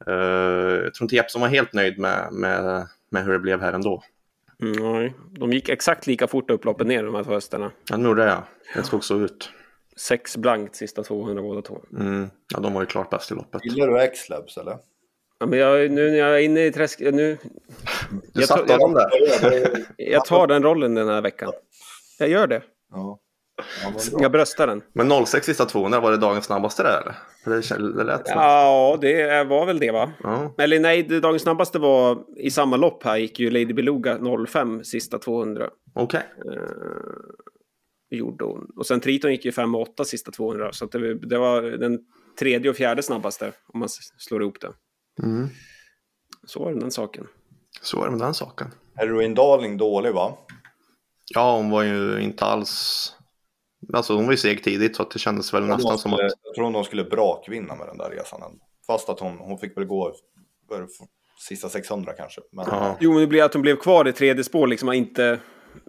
uh, 0.07 0.13
jag 0.83 0.93
tror 0.93 1.05
inte 1.05 1.15
Jeppson 1.15 1.41
var 1.41 1.47
helt 1.47 1.73
nöjd 1.73 1.99
med, 1.99 2.27
med, 2.31 2.87
med 3.09 3.23
hur 3.25 3.33
det 3.33 3.39
blev 3.39 3.61
här 3.61 3.73
ändå. 3.73 4.03
Mm, 4.61 4.93
nej, 4.93 5.13
de 5.31 5.53
gick 5.53 5.69
exakt 5.69 6.07
lika 6.07 6.27
fort 6.27 6.51
upploppen 6.51 6.87
ner 6.87 7.03
de 7.03 7.15
här 7.15 7.23
två 7.23 7.33
hästarna. 7.33 7.71
Ja, 7.89 7.97
de 7.97 8.05
gjorde 8.05 8.23
det 8.23 8.29
ja. 8.29 8.43
Det 8.75 8.83
såg 8.83 9.03
så 9.03 9.19
ut. 9.19 9.51
Sex 9.99 10.37
blankt 10.37 10.75
sista 10.75 11.03
200 11.03 11.43
båda 11.43 11.61
två. 11.61 11.79
Mm. 11.93 12.29
Ja, 12.53 12.59
de 12.59 12.73
var 12.73 12.81
ju 12.81 12.87
klart 12.87 13.09
bäst 13.09 13.31
i 13.31 13.33
loppet. 13.33 13.65
Gillar 13.65 13.87
du 13.87 13.99
X-Labs 14.01 14.57
eller? 14.57 14.77
Ja, 15.39 15.45
men 15.45 15.59
jag, 15.59 15.91
nu 15.91 16.09
när 16.09 16.17
jag 16.17 16.35
är 16.35 16.39
inne 16.39 16.65
i 16.65 16.71
träsk... 16.71 16.99
Nu, 16.99 17.37
du 18.33 18.41
satte 18.41 18.73
honom 18.73 18.93
där. 18.93 19.09
Jag 19.97 20.25
tar 20.25 20.47
den 20.47 20.63
rollen 20.63 20.95
den 20.95 21.07
här 21.07 21.21
veckan. 21.21 21.51
Jag 22.19 22.29
gör 22.29 22.47
det. 22.47 22.61
Ja. 22.91 23.19
Ja, 23.83 23.93
jag 24.19 24.31
bröstar 24.31 24.67
den. 24.67 24.81
Men 24.93 25.25
06 25.25 25.45
sista 25.45 25.65
200, 25.65 25.99
var 25.99 26.11
det 26.11 26.17
dagens 26.17 26.45
snabbaste 26.45 26.83
där 26.83 27.01
eller? 27.01 27.15
För 27.43 27.77
det, 27.97 28.03
lät 28.03 28.27
så. 28.27 28.33
Ja, 28.35 28.97
det 29.01 29.43
var 29.43 29.65
väl 29.65 29.79
det 29.79 29.91
va? 29.91 30.11
Ja. 30.23 30.53
Eller 30.57 30.79
nej, 30.79 31.03
dagens 31.03 31.41
snabbaste 31.41 31.79
var 31.79 32.17
i 32.37 32.51
samma 32.51 32.77
lopp 32.77 33.03
här 33.03 33.17
gick 33.17 33.39
ju 33.39 33.49
Lady 33.49 33.73
Beluga 33.73 34.19
05 34.47 34.83
sista 34.83 35.19
200. 35.19 35.69
Okej. 35.93 36.21
Okay. 36.37 36.57
Gjorde 38.11 38.45
hon. 38.45 38.71
Och 38.75 38.85
sen 38.85 38.99
Triton 38.99 39.31
gick 39.31 39.45
ju 39.45 39.51
5 39.51 39.75
och 39.75 39.81
8 39.81 40.05
sista 40.05 40.31
200. 40.31 40.73
Så 40.73 40.85
det, 40.85 41.13
det, 41.13 41.37
var 41.37 41.61
den 41.61 41.99
tredje 42.39 42.69
och 42.69 42.75
fjärde 42.75 43.03
snabbaste 43.03 43.51
om 43.73 43.79
man 43.79 43.89
slår 44.17 44.41
ihop 44.41 44.61
det. 44.61 44.73
Mm. 45.23 45.47
Så 46.45 46.59
var 46.59 46.69
det 46.69 46.75
med 46.75 46.83
den 46.83 46.91
saken. 46.91 47.27
Så 47.81 47.97
var 47.97 48.05
det 48.05 48.11
med 48.11 48.19
den 48.19 48.33
saken. 48.33 48.67
Heroin 48.95 49.35
Darling 49.35 49.77
dålig 49.77 50.13
va? 50.13 50.37
Ja, 51.25 51.55
hon 51.55 51.69
var 51.69 51.83
ju 51.83 52.21
inte 52.21 52.45
alls... 52.45 53.05
Alltså 53.93 54.15
hon 54.15 54.25
var 54.25 54.31
ju 54.31 54.37
seg 54.37 54.63
tidigt 54.63 54.95
så 54.95 55.03
det 55.03 55.19
kändes 55.19 55.53
väl 55.53 55.63
nästan 55.63 55.97
skulle, 55.97 55.97
som 55.97 56.13
att... 56.13 56.19
Jag 56.43 56.55
tror 56.55 56.71
de 56.71 56.83
skulle 56.83 57.03
brakvinna 57.03 57.75
med 57.75 57.87
den 57.87 57.97
där 57.97 58.09
resan. 58.09 58.59
Fast 58.87 59.09
att 59.09 59.19
hon, 59.19 59.37
hon 59.37 59.57
fick 59.57 59.77
väl 59.77 59.85
gå 59.85 60.13
sista 61.39 61.69
600 61.69 62.13
kanske. 62.13 62.41
Men... 62.51 62.65
Ja. 62.69 62.97
Jo, 62.99 63.11
men 63.11 63.21
det 63.21 63.27
blev 63.27 63.45
att 63.45 63.53
hon 63.53 63.61
blev 63.61 63.75
kvar 63.75 64.07
i 64.07 64.13
tredje 64.13 64.43
spår, 64.43 64.67
liksom 64.67 64.93
inte... 64.93 65.39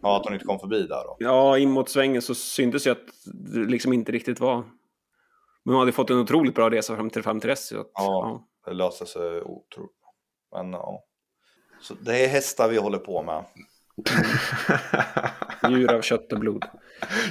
Ja, 0.03 0.17
att 0.17 0.25
hon 0.25 0.33
inte 0.35 0.47
kom 0.47 0.59
förbi 0.59 0.83
där 0.83 1.05
då. 1.05 1.17
Ja, 1.19 1.59
in 1.59 1.71
mot 1.71 1.89
svängen 1.89 2.23
så 2.23 2.35
syntes 2.35 2.87
ju 2.87 2.91
att 2.91 3.07
det 3.53 3.59
liksom 3.59 3.93
inte 3.93 4.13
riktigt 4.13 4.41
var... 4.41 4.65
Men 5.65 5.75
hon 5.75 5.81
hade 5.81 5.93
fått 5.93 6.11
en 6.11 6.19
otroligt 6.19 6.55
bra 6.55 6.71
resa 6.71 6.97
fram 6.97 7.11
till, 7.11 7.23
fram 7.23 7.41
till 7.41 7.49
dess. 7.49 7.73
Ja, 7.73 7.85
ja, 7.95 8.47
det 8.67 8.73
löste 8.73 9.07
sig 9.07 9.43
otroligt. 9.43 9.93
Men 10.53 10.73
ja. 10.73 11.05
Så 11.81 11.95
det 11.95 12.25
är 12.25 12.29
hästar 12.29 12.69
vi 12.69 12.77
håller 12.77 12.99
på 12.99 13.23
med. 13.23 13.45
Djur 15.71 15.93
av 15.93 16.03
kött 16.03 16.33
och 16.33 16.39
blod. 16.39 16.65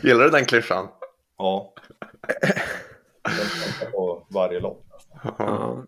Gillar 0.04 0.24
du 0.24 0.30
den 0.30 0.46
klyschan? 0.46 0.88
Ja. 1.38 1.74
på 3.92 4.28
varje 4.30 4.60
lopp. 4.60 4.86
Ja. 5.38 5.86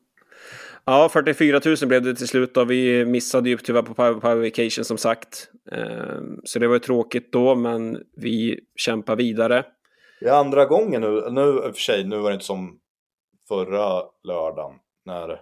Ja, 0.85 1.09
44 1.09 1.61
000 1.65 1.77
blev 1.87 2.01
det 2.01 2.15
till 2.15 2.27
slut 2.27 2.53
då. 2.53 2.63
Vi 2.63 3.05
missade 3.05 3.49
ju 3.49 3.57
tyvärr 3.57 3.81
på 3.81 3.93
Power, 3.93 4.13
Power 4.13 4.35
Vacation 4.35 4.85
som 4.85 4.97
sagt. 4.97 5.49
Ehm, 5.71 6.41
så 6.43 6.59
det 6.59 6.67
var 6.67 6.75
ju 6.75 6.79
tråkigt 6.79 7.31
då, 7.31 7.55
men 7.55 8.03
vi 8.15 8.59
kämpar 8.75 9.15
vidare. 9.15 9.65
Det 10.19 10.27
är 10.27 10.39
andra 10.39 10.65
gången 10.65 11.01
nu, 11.01 11.29
nu 11.29 11.41
i 11.41 11.69
och 11.69 11.75
för 11.75 11.81
sig, 11.81 12.03
nu 12.03 12.17
var 12.17 12.29
det 12.29 12.33
inte 12.33 12.45
som 12.45 12.79
förra 13.47 14.03
lördagen. 14.23 14.79
När, 15.05 15.27
nej, 15.27 15.37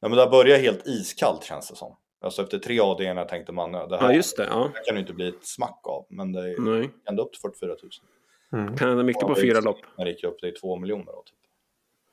men 0.00 0.10
det 0.12 0.26
började 0.26 0.62
helt 0.62 0.86
iskallt 0.86 1.44
känns 1.44 1.70
det 1.70 1.76
som. 1.76 1.96
Alltså 2.20 2.42
efter 2.42 2.58
tre 2.58 2.80
avdelningar 2.80 3.24
tänkte 3.24 3.52
man 3.52 3.72
det 3.72 3.78
här, 3.78 4.08
ja, 4.08 4.12
just 4.12 4.36
det, 4.36 4.46
ja. 4.50 4.70
det 4.74 4.80
kan 4.86 4.94
ju 4.94 5.00
inte 5.00 5.12
bli 5.12 5.28
ett 5.28 5.46
smack 5.46 5.80
av. 5.82 6.06
Men 6.08 6.32
det 6.32 6.40
är 6.40 6.90
ändå 7.08 7.22
upp 7.22 7.32
till 7.32 7.40
44 7.40 7.68
000. 7.68 8.62
Mm. 8.62 8.76
Kan 8.76 8.88
hända 8.88 9.04
mycket 9.04 9.22
på 9.22 9.34
fyra 9.34 9.60
lopp. 9.60 9.78
När 9.98 10.04
det 10.04 10.10
gick 10.10 10.24
upp 10.24 10.38
till 10.38 10.54
två 10.54 10.76
miljoner 10.76 11.12
då, 11.12 11.22
typ. 11.22 11.38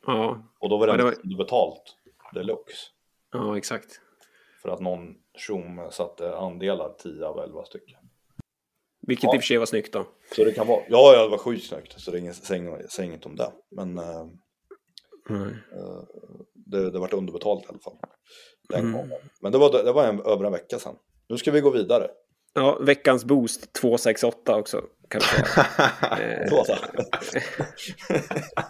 Ja. 0.06 0.44
Och 0.60 0.70
då 0.70 0.78
var 0.78 0.88
det, 0.88 0.94
ja, 0.94 0.98
det 0.98 1.04
var... 1.04 1.38
betalt 1.38 1.96
deluxe. 2.34 2.78
Ja, 3.32 3.58
exakt. 3.58 4.02
För 4.62 4.70
att 4.70 4.80
någon 4.80 5.16
tjom 5.38 5.88
satte 5.92 6.36
andelar 6.36 6.94
10 6.94 7.26
av 7.26 7.40
11 7.40 7.66
stycken. 7.66 8.00
Vilket 9.08 9.24
ja. 9.24 9.36
i 9.36 9.38
och 9.38 9.42
för 9.42 9.48
sig 9.48 9.58
var 9.58 9.66
snyggt 9.66 9.94
då. 9.94 10.08
Så 10.36 10.44
det 10.44 10.52
kan 10.52 10.68
vara, 10.68 10.82
ja, 10.90 11.14
ja 11.14 11.24
det 11.24 11.30
var 11.30 11.38
sjukt 11.38 11.66
snyggt. 11.66 12.02
Så 12.02 12.12
det 12.12 12.18
är 12.18 12.20
ingen, 12.20 12.34
säg, 12.90 13.06
inget 13.06 13.26
om 13.26 13.36
det. 13.36 13.52
Men 13.72 13.98
äh, 13.98 14.28
mm. 15.30 15.48
äh, 15.48 16.04
det, 16.54 16.92
det 16.92 17.00
vart 17.00 17.14
underbetalt 17.14 17.64
i 17.64 17.68
alla 17.70 17.80
fall. 17.80 17.98
Den 18.70 18.80
mm. 18.80 18.94
gången. 18.94 19.20
Men 19.42 19.52
det 19.52 19.58
var, 19.58 19.84
det 19.84 19.92
var 19.92 20.08
en, 20.08 20.20
över 20.20 20.46
en 20.46 20.52
vecka 20.52 20.80
sedan. 20.80 20.96
Nu 21.30 21.38
ska 21.38 21.52
vi 21.52 21.62
gå 21.62 21.70
vidare. 21.70 22.08
Ja, 22.54 22.78
veckans 22.82 23.26
boost 23.26 23.74
268 23.74 24.56
också. 24.56 24.84
Kan 25.08 25.22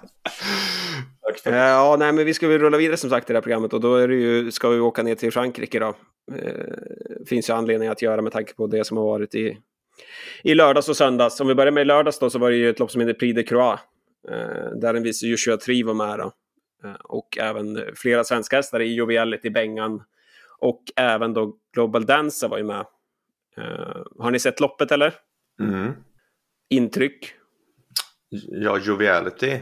eh, 1.45 1.55
ja, 1.55 1.95
nej, 1.99 2.11
men 2.11 2.25
vi 2.25 2.33
ska 2.33 2.47
väl 2.47 2.59
rulla 2.59 2.77
vidare 2.77 2.97
som 2.97 3.09
sagt 3.09 3.29
i 3.29 3.33
det 3.33 3.37
här 3.37 3.41
programmet 3.41 3.73
och 3.73 3.81
då 3.81 3.95
är 3.95 4.07
det 4.07 4.15
ju, 4.15 4.51
ska 4.51 4.69
vi 4.69 4.79
åka 4.79 5.03
ner 5.03 5.15
till 5.15 5.31
Frankrike 5.31 5.79
då. 5.79 5.95
Eh, 6.35 7.25
finns 7.27 7.49
ju 7.49 7.53
anledning 7.53 7.89
att 7.89 8.01
göra 8.01 8.21
med 8.21 8.31
tanke 8.31 8.53
på 8.53 8.67
det 8.67 8.83
som 8.83 8.97
har 8.97 9.03
varit 9.03 9.35
i, 9.35 9.57
i 10.43 10.55
lördags 10.55 10.89
och 10.89 10.97
söndags. 10.97 11.39
Om 11.39 11.47
vi 11.47 11.55
börjar 11.55 11.71
med 11.71 11.87
lördags 11.87 12.19
då 12.19 12.29
så 12.29 12.39
var 12.39 12.49
det 12.49 12.57
ju 12.57 12.69
ett 12.69 12.79
lopp 12.79 12.91
som 12.91 13.01
heter 13.01 13.13
Prix 13.13 13.35
de 13.35 13.43
Croix. 13.43 13.81
Eh, 14.29 14.71
där 14.81 14.93
en 14.93 15.03
viss 15.03 15.23
Joshua 15.23 15.57
Tri 15.57 15.83
var 15.83 15.93
med 15.93 16.19
då. 16.19 16.31
Eh, 16.83 16.95
och 17.03 17.37
även 17.37 17.81
flera 17.95 18.23
svenska 18.23 18.55
hästar 18.55 18.79
i 18.79 18.93
Joviality, 18.93 19.49
Bengan 19.49 20.03
och 20.59 20.83
även 20.95 21.33
då 21.33 21.57
Global 21.73 22.05
Dancer 22.05 22.47
var 22.47 22.57
ju 22.57 22.63
med. 22.63 22.85
Uh, 23.57 24.03
har 24.19 24.31
ni 24.31 24.39
sett 24.39 24.59
loppet 24.59 24.91
eller? 24.91 25.13
Mm. 25.61 25.91
Intryck? 26.69 27.33
Ja, 28.49 28.77
Joviality 28.77 29.59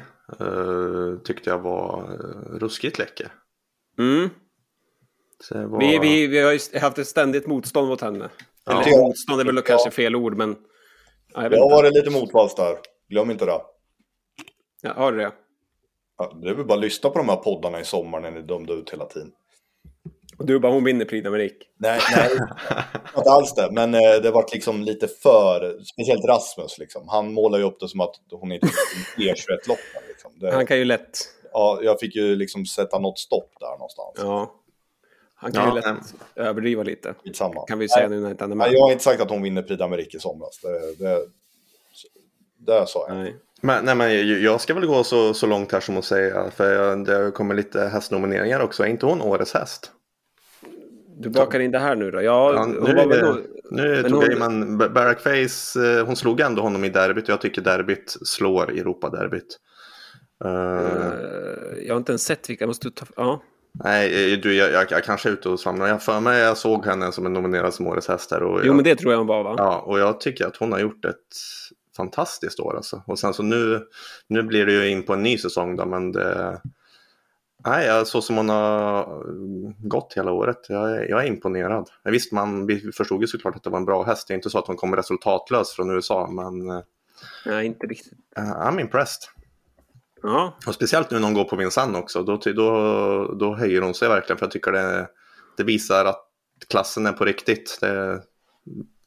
tyckte 1.24 1.50
jag 1.50 1.60
var 1.60 2.12
uh, 2.12 2.60
ruskigt 2.60 3.00
läcker. 3.00 3.34
Mm. 4.00 4.30
Var... 5.52 5.80
Vi, 5.80 6.00
vi, 6.00 6.28
vi 6.28 6.40
har 6.40 6.52
ju 6.52 6.80
haft 6.80 6.98
ett 6.98 7.08
ständigt 7.08 7.48
motstånd 7.48 7.88
mot 7.88 8.02
henne. 8.02 8.30
Ja. 8.66 8.82
Eller 8.82 8.98
motstånd 8.98 9.42
är 9.42 9.46
väl 9.46 9.56
ja. 9.56 9.62
kanske 9.62 9.92
fel 9.92 10.16
ord, 10.16 10.38
men... 10.38 10.56
Ja, 11.34 11.44
jag, 11.44 11.54
jag 11.54 11.60
har 11.60 11.70
varit 11.70 11.94
lite 11.94 12.10
motvalls 12.10 12.56
där. 12.56 12.78
Glöm 13.10 13.32
inte 13.32 13.46
det. 13.46 13.62
Ja, 14.82 14.94
har 14.94 15.12
du 15.12 15.18
det? 15.18 15.32
Ja, 16.18 16.40
det 16.42 16.50
är 16.50 16.54
väl 16.54 16.66
bara 16.66 16.74
att 16.74 16.80
lyssna 16.80 17.10
på 17.10 17.18
de 17.18 17.30
här 17.30 17.36
poddarna 17.36 17.80
i 17.80 17.86
sommar 17.86 18.20
när 18.20 18.32
ni 18.32 18.42
dömde 18.42 18.74
ut 18.74 18.90
hela 18.90 19.06
tiden. 19.06 19.32
Och 20.38 20.46
du 20.46 20.60
bara, 20.60 20.72
hon 20.72 20.84
vinner 20.84 21.06
Prix 21.06 21.28
d'Amérique. 21.28 21.62
Nej, 21.78 22.00
nej, 22.16 22.30
inte 23.18 23.30
alls 23.30 23.54
det. 23.54 23.70
Men 23.72 23.94
eh, 23.94 24.22
det 24.24 24.32
var 24.32 24.46
liksom 24.54 24.84
lite 24.84 25.08
för, 25.08 25.84
speciellt 25.84 26.26
Rasmus 26.26 26.78
liksom. 26.78 27.08
Han 27.08 27.34
målar 27.34 27.58
ju 27.58 27.64
upp 27.64 27.80
det 27.80 27.88
som 27.88 28.02
att 28.02 28.16
hon 28.32 28.52
inte 28.52 28.68
är 29.18 29.22
E21-lopp. 29.22 29.80
Liksom. 30.08 30.32
Han 30.52 30.66
kan 30.66 30.78
ju 30.78 30.86
lätt. 30.86 31.18
Ja, 31.54 31.80
jag 31.84 32.00
fick 32.00 32.16
ju 32.16 32.36
liksom 32.36 32.66
sätta 32.66 33.00
något 33.00 33.20
stopp 33.20 33.52
där 33.60 33.72
någonstans. 33.72 34.14
Ja. 34.18 34.54
Han 35.36 35.52
kan 35.52 35.64
ja, 35.64 35.70
ju 35.70 35.76
lätt 35.76 35.86
ähm. 35.86 36.00
överdriva 36.36 36.84
lite. 36.84 37.14
Samma. 37.34 37.66
Kan 37.66 37.80
vi 37.80 37.90
säga 37.90 38.10
nej, 38.10 38.18
nu 38.18 38.24
när 38.24 38.32
inte 38.32 38.44
han 38.44 38.52
är 38.52 38.56
med. 38.56 38.68
Nej, 38.68 38.78
jag 38.78 38.84
har 38.84 38.92
inte 38.92 39.04
sagt 39.04 39.22
att 39.22 39.30
hon 39.30 39.42
vinner 39.42 39.62
Prix 39.62 39.82
d'Amérique 39.82 40.16
i 40.16 40.20
somras. 40.20 40.60
Det, 40.62 41.06
det, 41.06 41.26
det 42.58 42.88
sa 42.88 43.06
jag. 43.08 43.18
Nej. 43.18 43.36
Men, 43.62 43.86
nej, 43.86 43.96
men 43.96 44.42
jag 44.42 44.62
ska 44.62 44.74
väl 44.74 44.86
gå 44.86 45.04
så, 45.04 45.34
så 45.34 45.46
långt 45.46 45.72
här 45.72 45.80
som 45.80 45.98
att 45.98 46.06
säga, 46.06 46.52
för 46.52 46.96
det 46.96 47.32
kommer 47.32 47.56
lite 47.56 47.82
hästnomineringar 47.82 48.60
också. 48.60 48.84
Är 48.84 48.88
inte 48.88 49.06
hon 49.06 49.22
årets 49.22 49.54
häst? 49.54 49.92
Du 51.20 51.30
bakar 51.30 51.60
in 51.60 51.72
det 51.72 51.80
här 51.80 51.96
nu 51.96 52.12
då? 52.12 52.22
Ja, 52.22 52.54
ja 52.54 52.66
nu, 52.66 52.94
var 52.94 53.08
väl 53.08 53.20
då, 53.20 53.38
nu 53.72 54.04
tog 54.04 54.12
hon... 54.12 54.32
jag 54.32 54.40
man, 54.40 54.78
Barack 54.78 55.22
Face, 55.22 55.80
eh, 55.86 56.06
hon 56.06 56.16
slog 56.16 56.40
ändå 56.40 56.62
honom 56.62 56.84
i 56.84 56.90
derbyt 56.90 57.24
och 57.24 57.30
jag 57.30 57.42
tycker 57.42 57.62
derbyt 57.62 58.18
slår 58.26 58.72
Europa-derbyt. 58.72 59.58
Uh... 60.46 60.52
jag 61.86 61.94
har 61.94 61.98
inte 61.98 62.12
ens 62.12 62.24
sett 62.24 62.50
vilka, 62.50 62.64
jag 62.64 62.68
måste 62.68 62.92
ta... 62.92 63.06
Ja. 63.16 63.44
Nej, 63.84 64.34
eh, 64.34 64.40
du, 64.40 64.56
jag, 64.56 64.72
jag, 64.72 64.92
jag 64.92 65.04
kanske 65.04 65.30
är 65.30 65.34
ute 65.34 65.50
och 65.50 65.60
svamlar. 65.60 65.88
Jag 65.88 66.04
för 66.04 66.20
mig 66.20 66.40
jag 66.42 66.58
såg 66.58 66.86
henne 66.86 67.12
som 67.12 67.26
en 67.26 67.34
nominerad 67.34 67.74
som 67.74 67.88
årets 67.88 68.08
häst 68.08 68.32
här. 68.32 68.44
Och 68.44 68.62
jo, 68.64 68.74
men 68.74 68.84
det 68.84 68.96
tror 68.96 69.12
jag 69.14 69.18
hon 69.18 69.28
var 69.28 69.44
va? 69.44 69.56
Ja, 69.58 69.80
och 69.80 70.00
jag 70.00 70.20
tycker 70.20 70.46
att 70.46 70.58
hon 70.58 70.72
har 70.72 70.80
gjort 70.80 71.06
ett 71.06 71.16
fantastiskt 71.98 72.60
år 72.60 72.76
alltså. 72.76 73.04
Och 73.08 73.20
sen 73.20 73.34
så 73.34 73.44
nu, 73.44 73.82
nu 74.28 74.44
blir 74.44 74.66
det 74.66 74.72
ju 74.74 74.90
in 74.90 75.04
på 75.04 75.14
en 75.14 75.24
ny 75.24 75.38
säsong 75.38 75.76
då, 75.76 75.86
men 75.86 76.12
det... 76.12 76.62
Nej, 77.66 78.06
så 78.06 78.22
som 78.22 78.38
hon 78.38 78.50
har 78.50 79.24
gått 79.88 80.14
hela 80.16 80.32
året. 80.32 80.66
Jag 80.70 80.92
är, 80.92 81.10
jag 81.10 81.24
är 81.24 81.28
imponerad. 81.28 81.90
Visst, 82.04 82.32
man 82.32 82.66
vi 82.66 82.92
förstod 82.92 83.22
ju 83.22 83.28
såklart 83.28 83.56
att 83.56 83.64
det 83.64 83.70
var 83.70 83.78
en 83.78 83.86
bra 83.86 84.04
häst. 84.04 84.28
Det 84.28 84.34
är 84.34 84.36
inte 84.36 84.50
så 84.50 84.60
att 84.60 84.68
hon 84.68 84.76
kom 84.76 84.96
resultatlös 84.96 85.72
från 85.72 85.92
USA, 85.92 86.28
men... 86.28 86.84
Nej, 87.46 87.66
inte 87.66 87.88
riktigt. 87.88 88.14
I'm 88.36 88.82
impressed. 88.82 89.30
Ja. 90.22 90.58
Och 90.68 90.74
speciellt 90.74 91.12
nu 91.12 91.20
när 91.20 91.26
hon 91.26 91.34
går 91.34 91.44
på 91.44 91.56
Vincennes 91.56 92.02
också. 92.02 92.24
Då, 92.24 92.38
då, 92.38 93.36
då 93.40 93.56
höjer 93.56 93.82
hon 93.82 93.94
sig 93.94 94.10
verkligen. 94.10 94.38
För 94.38 94.46
jag 94.46 94.52
tycker 94.52 94.72
det, 94.72 95.08
det 95.58 95.64
visar 95.64 96.06
att 96.06 96.24
klassen 96.70 97.06
är 97.06 97.12
på 97.12 97.26
riktigt. 97.26 97.78
Det, 97.82 98.22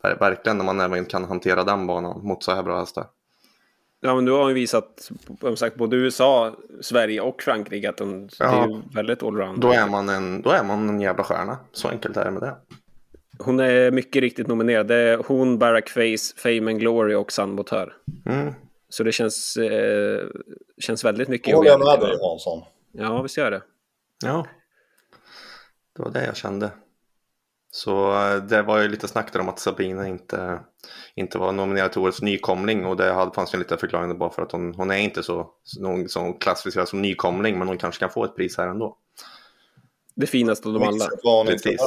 Verkligen 0.03 0.59
när 0.59 0.65
man 0.65 0.81
även 0.81 1.05
kan 1.05 1.25
hantera 1.25 1.65
den 1.65 1.87
banan 1.87 2.21
mot 2.27 2.45
så 2.45 2.55
här 2.55 2.63
bra 2.63 2.81
hästar. 2.81 3.07
Ja, 4.01 4.15
men 4.15 4.25
du 4.25 4.33
har 4.33 4.49
ju 4.49 4.55
visat 4.55 5.11
som 5.41 5.57
sagt, 5.57 5.77
både 5.77 5.97
USA, 5.97 6.57
Sverige 6.81 7.21
och 7.21 7.43
Frankrike 7.43 7.89
att 7.91 7.97
de, 7.97 8.29
ja, 8.39 8.51
det 8.51 8.57
är 8.57 8.69
ju 8.69 8.83
väldigt 8.95 9.23
allround. 9.23 9.61
Då 9.61 9.73
är, 9.73 9.87
man 9.89 10.09
en, 10.09 10.43
då 10.43 10.51
är 10.51 10.65
man 10.65 10.89
en 10.89 11.01
jävla 11.01 11.25
stjärna. 11.25 11.59
Så 11.73 11.89
enkelt 11.89 12.17
är 12.17 12.25
det 12.25 12.31
med 12.31 12.43
det. 12.43 12.57
Hon 13.39 13.61
är 13.61 13.91
mycket 13.91 14.21
riktigt 14.21 14.47
nominerad. 14.47 14.87
Det 14.87 14.95
är 14.95 15.23
hon, 15.27 15.59
Barack 15.59 15.89
Face, 15.89 16.35
Fame 16.37 16.71
and 16.71 16.81
Glory 16.81 17.15
och 17.15 17.33
Motör. 17.49 17.93
Mm. 18.27 18.55
Så 18.89 19.03
det 19.03 19.13
känns, 19.13 19.57
eh, 19.57 20.27
känns 20.79 21.05
väldigt 21.05 21.29
mycket. 21.29 21.49
Jag 21.49 21.57
håller 21.57 21.79
med 21.79 22.09
dig 22.09 22.19
Hansson. 22.23 22.63
Ja, 22.93 23.23
visst 23.23 23.37
gör 23.37 23.51
det. 23.51 23.63
Ja, 24.25 24.47
det 25.97 26.03
var 26.03 26.11
det 26.11 26.27
jag 26.27 26.37
kände. 26.37 26.71
Så 27.71 28.13
eh, 28.13 28.37
det 28.37 28.63
var 28.63 28.79
ju 28.79 28.89
lite 28.89 29.09
snack 29.09 29.33
där 29.33 29.41
om 29.41 29.49
att 29.49 29.59
Sabina 29.59 30.09
inte, 30.09 30.61
inte 31.15 31.39
var 31.39 31.53
nominerad 31.53 31.93
till 31.93 32.01
årets 32.01 32.23
nykomling 32.23 32.87
och 32.87 32.97
det 32.97 33.31
fanns 33.35 33.55
ju 33.55 33.57
en 33.57 33.61
liten 33.61 33.79
förklaring 33.79 34.19
bara 34.19 34.31
för 34.31 34.43
att 34.43 34.53
hon, 34.53 34.75
hon 34.75 34.91
är 34.91 34.97
inte 34.97 35.23
så, 35.23 35.51
någon 35.79 36.09
som 36.09 36.39
klassificeras 36.39 36.91
som 36.91 37.03
nykomling 37.03 37.59
men 37.59 37.69
hon 37.69 37.79
kanske 37.79 38.01
kan 38.01 38.11
få 38.11 38.25
ett 38.25 38.37
pris 38.37 38.59
här 38.59 38.69
ändå. 38.69 38.97
Det 40.15 40.27
finaste 40.27 40.69
av 40.69 40.75
dem 40.75 40.83
alla. 40.83 41.45
Precis. 41.47 41.81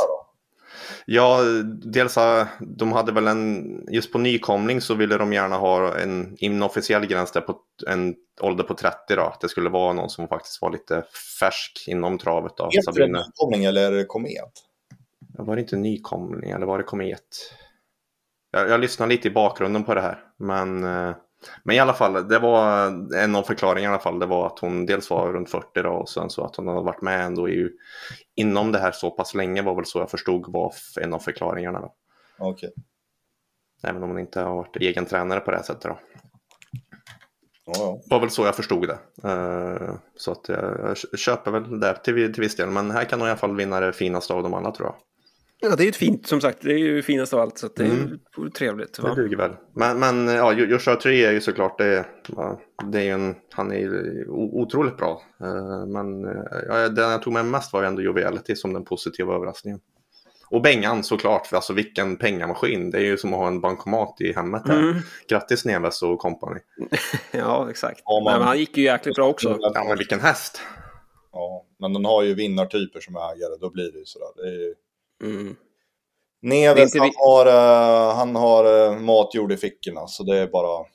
Ja, 1.05 1.41
dels 1.83 2.17
de 2.59 2.91
hade 2.91 3.11
väl 3.11 3.27
en, 3.27 3.87
just 3.91 4.11
på 4.11 4.17
nykomling 4.17 4.81
så 4.81 4.93
ville 4.93 5.17
de 5.17 5.33
gärna 5.33 5.57
ha 5.57 5.97
en 5.97 6.35
inofficiell 6.39 7.05
gräns 7.05 7.31
där 7.31 7.41
på 7.41 7.55
en 7.87 8.15
ålder 8.41 8.63
på 8.63 8.73
30 8.73 8.97
då. 9.15 9.21
Att 9.21 9.41
det 9.41 9.49
skulle 9.49 9.69
vara 9.69 9.93
någon 9.93 10.09
som 10.09 10.27
faktiskt 10.27 10.61
var 10.61 10.71
lite 10.71 11.03
färsk 11.39 11.85
inom 11.87 12.17
travet 12.17 12.57
då. 12.57 12.69
Heter 12.71 12.91
det 12.91 13.07
nykomling 13.07 13.65
eller 13.65 14.05
komet? 14.05 14.53
Var 15.37 15.55
det 15.55 15.61
inte 15.61 15.75
nykomling 15.75 16.51
eller 16.51 16.65
var 16.65 16.77
det 16.77 16.83
komet? 16.83 17.21
Jag, 18.51 18.69
jag 18.69 18.79
lyssnade 18.79 19.13
lite 19.13 19.27
i 19.27 19.31
bakgrunden 19.31 19.83
på 19.83 19.93
det 19.93 20.01
här. 20.01 20.19
Men, 20.37 20.83
eh, 20.83 21.15
men 21.63 21.75
i 21.75 21.79
alla 21.79 21.93
fall, 21.93 22.27
det 22.27 22.39
var 22.39 22.87
en 23.15 23.35
av 23.35 23.43
förklaringarna 23.43 23.93
i 23.93 23.95
alla 23.95 24.03
fall. 24.03 24.19
Det 24.19 24.25
var 24.25 24.47
att 24.47 24.59
hon 24.59 24.85
dels 24.85 25.09
var 25.09 25.33
runt 25.33 25.49
40 25.49 25.81
då, 25.81 25.89
och 25.89 26.09
sen 26.09 26.29
så 26.29 26.45
att 26.45 26.55
hon 26.55 26.67
hade 26.67 26.81
varit 26.81 27.01
med 27.01 27.25
ändå 27.25 27.49
i, 27.49 27.69
inom 28.35 28.71
det 28.71 28.79
här 28.79 28.91
så 28.91 29.11
pass 29.11 29.35
länge 29.35 29.61
var 29.61 29.75
väl 29.75 29.85
så 29.85 29.99
jag 29.99 30.11
förstod 30.11 30.53
var 30.53 30.73
en 31.01 31.13
av 31.13 31.19
förklaringarna. 31.19 31.81
Då. 31.81 31.93
Okay. 32.45 32.69
Även 33.83 34.03
om 34.03 34.09
hon 34.09 34.19
inte 34.19 34.41
har 34.41 34.55
varit 34.55 34.75
egen 34.75 35.05
tränare 35.05 35.39
på 35.39 35.51
det 35.51 35.57
här 35.57 35.63
sättet. 35.63 35.83
Då. 35.83 35.99
Ja. 37.65 38.01
var 38.09 38.19
väl 38.19 38.29
så 38.29 38.45
jag 38.45 38.55
förstod 38.55 38.87
det. 38.87 39.27
Uh, 39.29 39.95
så 40.15 40.31
att 40.31 40.49
jag, 40.49 40.95
jag 41.11 41.19
köper 41.19 41.51
väl 41.51 41.79
det 41.79 41.95
till, 41.95 42.33
till 42.33 42.43
viss 42.43 42.55
del. 42.55 42.69
Men 42.69 42.91
här 42.91 43.05
kan 43.05 43.19
hon 43.19 43.27
i 43.27 43.31
alla 43.31 43.39
fall 43.39 43.55
vinna 43.55 43.79
det 43.79 43.93
finaste 43.93 44.33
av 44.33 44.43
dem 44.43 44.53
alla 44.53 44.71
tror 44.71 44.87
jag. 44.87 44.95
Ja, 45.63 45.75
det 45.75 45.83
är 45.83 45.85
ju 45.85 45.91
fint 45.91 46.27
som 46.27 46.41
sagt. 46.41 46.57
Det 46.61 46.73
är 46.73 46.77
ju 46.77 47.01
finast 47.01 47.33
av 47.33 47.39
allt. 47.39 47.57
Så 47.57 47.67
det 47.75 47.83
är 47.83 47.91
mm. 48.37 48.51
trevligt. 48.57 48.99
Va? 48.99 49.09
Det 49.09 49.21
duger 49.21 49.37
väl. 49.37 49.51
Men, 49.75 49.99
men 49.99 50.27
ja, 50.27 50.53
Joshua 50.53 50.95
3 50.95 51.25
är 51.25 51.31
ju 51.31 51.41
såklart 51.41 51.77
det. 51.77 52.05
det 52.91 53.01
är 53.01 53.13
en, 53.13 53.35
han 53.49 53.71
är 53.71 53.79
ju 53.79 54.25
otroligt 54.29 54.97
bra. 54.97 55.21
Eh, 55.41 55.85
men 55.85 56.23
ja, 56.67 56.89
den 56.89 57.11
jag 57.11 57.21
tog 57.21 57.33
med 57.33 57.45
mest 57.45 57.73
var 57.73 57.81
ju 57.81 57.87
ändå 57.87 58.01
Joviality 58.01 58.55
som 58.55 58.73
den 58.73 58.85
positiva 58.85 59.35
överraskningen. 59.35 59.79
Och 60.49 60.61
Bengan 60.61 61.03
såklart, 61.03 61.53
alltså 61.53 61.73
vilken 61.73 62.17
pengamaskin. 62.17 62.91
Det 62.91 62.97
är 62.97 63.03
ju 63.03 63.17
som 63.17 63.33
att 63.33 63.39
ha 63.39 63.47
en 63.47 63.61
bankomat 63.61 64.21
i 64.21 64.33
hemmet. 64.33 64.61
Här. 64.65 64.79
Mm. 64.79 64.95
Grattis 65.27 65.65
Neves 65.65 66.01
och 66.01 66.19
company. 66.19 66.59
ja, 67.31 67.69
exakt. 67.69 68.01
Ja, 68.05 68.21
man... 68.23 68.39
men 68.39 68.47
han 68.47 68.59
gick 68.59 68.77
ju 68.77 68.83
jäkligt 68.83 69.15
bra 69.15 69.29
också. 69.29 69.57
Ja, 69.59 69.83
men 69.87 69.97
vilken 69.97 70.19
häst. 70.19 70.61
Ja, 71.31 71.65
men 71.79 71.93
den 71.93 72.05
har 72.05 72.23
ju 72.23 72.33
vinnartyper 72.33 72.99
som 72.99 73.15
ägare, 73.15 73.57
då 73.61 73.69
blir 73.69 73.91
det 73.91 73.99
ju 73.99 74.05
sådär. 74.05 74.27
Det 74.35 74.41
är 74.41 74.59
ju... 74.59 74.73
Mm. 75.23 75.55
Neves, 76.41 76.95
han, 76.95 77.11
har, 77.15 77.47
uh, 77.47 78.15
han 78.15 78.35
har 78.35 78.65
uh, 78.65 78.99
mat 78.99 79.35
gjord 79.35 79.51
i 79.51 79.57
fickorna, 79.57 80.07
så 80.07 80.23
det 80.23 80.37
är 80.37 80.47
bara... 80.47 80.85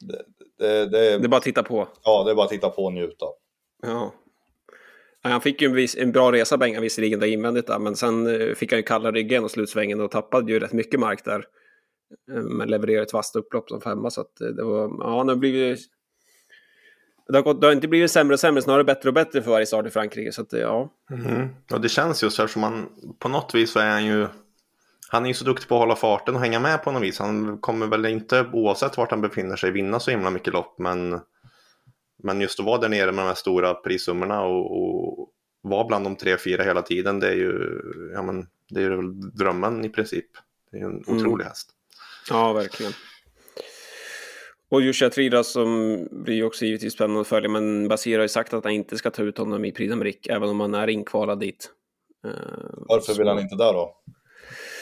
Det, 0.00 0.22
det, 0.58 0.86
det, 0.86 0.98
är, 0.98 1.18
det 1.18 1.26
är 1.26 1.28
bara 1.28 1.36
att 1.36 1.42
titta 1.42 1.62
på. 1.62 1.88
Ja, 2.02 2.24
det 2.24 2.30
är 2.30 2.34
bara 2.34 2.44
att 2.44 2.50
titta 2.50 2.70
på 2.70 2.84
och 2.84 2.92
njuta. 2.92 3.26
Ja. 3.82 4.14
Han 5.22 5.40
fick 5.40 5.62
ju 5.62 5.68
en, 5.68 5.74
vis, 5.74 5.96
en 5.96 6.12
bra 6.12 6.32
resa 6.32 6.56
Bengan 6.56 6.82
visserligen 6.82 7.20
där 7.20 7.26
invändigt 7.26 7.66
där, 7.66 7.78
men 7.78 7.96
sen 7.96 8.26
uh, 8.26 8.54
fick 8.54 8.72
han 8.72 8.78
ju 8.78 8.82
kalla 8.82 9.12
ryggen 9.12 9.44
och 9.44 9.50
slutsvängen 9.50 10.00
och 10.00 10.10
tappade 10.10 10.52
ju 10.52 10.60
rätt 10.60 10.72
mycket 10.72 11.00
mark 11.00 11.24
där. 11.24 11.44
Men 12.26 12.68
levererade 12.68 13.02
ett 13.02 13.12
vasst 13.12 13.36
upplopp 13.36 13.68
som 13.68 13.80
femma, 13.80 14.10
så 14.10 14.20
att 14.20 14.36
det 14.36 14.64
var... 14.64 14.90
Ja, 15.00 15.24
har 15.24 15.36
blivit... 15.36 15.80
Det 17.28 17.36
har, 17.36 17.42
gått, 17.42 17.60
det 17.60 17.66
har 17.66 17.72
inte 17.72 17.88
blivit 17.88 18.10
sämre 18.10 18.34
och 18.34 18.40
sämre, 18.40 18.62
snarare 18.62 18.84
bättre 18.84 19.08
och 19.08 19.14
bättre 19.14 19.42
för 19.42 19.50
varje 19.50 19.66
start 19.66 19.86
i 19.86 19.90
Frankrike. 19.90 20.32
Så 20.32 20.42
att, 20.42 20.52
ja. 20.52 20.92
Mm. 21.10 21.48
Ja, 21.68 21.78
det 21.78 21.88
känns 21.88 22.22
just 22.22 22.38
eftersom 22.38 22.60
man 22.60 22.88
på 23.18 23.28
något 23.28 23.54
vis 23.54 23.70
så 23.70 23.78
är 23.78 23.90
han 23.90 24.04
ju 24.04 24.28
han 25.08 25.24
är 25.24 25.28
ju 25.28 25.34
så 25.34 25.44
duktig 25.44 25.68
på 25.68 25.74
att 25.74 25.80
hålla 25.80 25.96
farten 25.96 26.34
och 26.34 26.40
hänga 26.40 26.60
med 26.60 26.82
på 26.82 26.92
något 26.92 27.02
vis. 27.02 27.18
Han 27.18 27.58
kommer 27.58 27.86
väl 27.86 28.06
inte, 28.06 28.46
oavsett 28.52 28.96
vart 28.96 29.10
han 29.10 29.20
befinner 29.20 29.56
sig, 29.56 29.70
vinna 29.70 30.00
så 30.00 30.10
himla 30.10 30.30
mycket 30.30 30.52
lopp. 30.52 30.78
Men, 30.78 31.20
men 32.22 32.40
just 32.40 32.60
att 32.60 32.66
vara 32.66 32.80
där 32.80 32.88
nere 32.88 33.12
med 33.12 33.24
de 33.24 33.28
här 33.28 33.34
stora 33.34 33.74
prissummorna 33.74 34.42
och, 34.42 34.82
och 34.82 35.28
vara 35.62 35.86
bland 35.86 36.04
de 36.06 36.16
tre, 36.16 36.36
fyra 36.38 36.62
hela 36.62 36.82
tiden, 36.82 37.20
det 37.20 37.28
är 37.28 37.34
ju 37.34 37.80
ja, 38.14 38.22
men, 38.22 38.46
det 38.70 38.82
är 38.82 38.90
väl 38.90 39.36
drömmen 39.36 39.84
i 39.84 39.88
princip. 39.88 40.26
Det 40.70 40.78
är 40.78 40.84
en 40.84 41.02
mm. 41.08 41.18
otrolig 41.18 41.44
häst. 41.44 41.70
Ja, 42.30 42.52
verkligen. 42.52 42.92
Och 44.76 44.82
Joshua 44.82 45.10
Trida 45.10 45.44
som 45.44 46.00
blir 46.10 46.44
också 46.44 46.64
givetvis 46.64 46.92
spännande 46.92 47.20
att 47.20 47.26
följa, 47.26 47.48
men 47.48 47.88
Basir 47.88 48.16
har 48.16 48.22
ju 48.22 48.28
sagt 48.28 48.54
att 48.54 48.64
han 48.64 48.72
inte 48.72 48.98
ska 48.98 49.10
ta 49.10 49.22
ut 49.22 49.38
honom 49.38 49.64
i 49.64 49.72
Prix 49.72 50.28
även 50.28 50.48
om 50.48 50.60
han 50.60 50.74
är 50.74 50.88
inkvalad 50.88 51.40
dit. 51.40 51.70
Uh, 52.26 52.32
Varför 52.72 53.12
så... 53.12 53.18
vill 53.18 53.28
han 53.28 53.38
inte 53.38 53.56
där 53.56 53.72
då? 53.72 53.96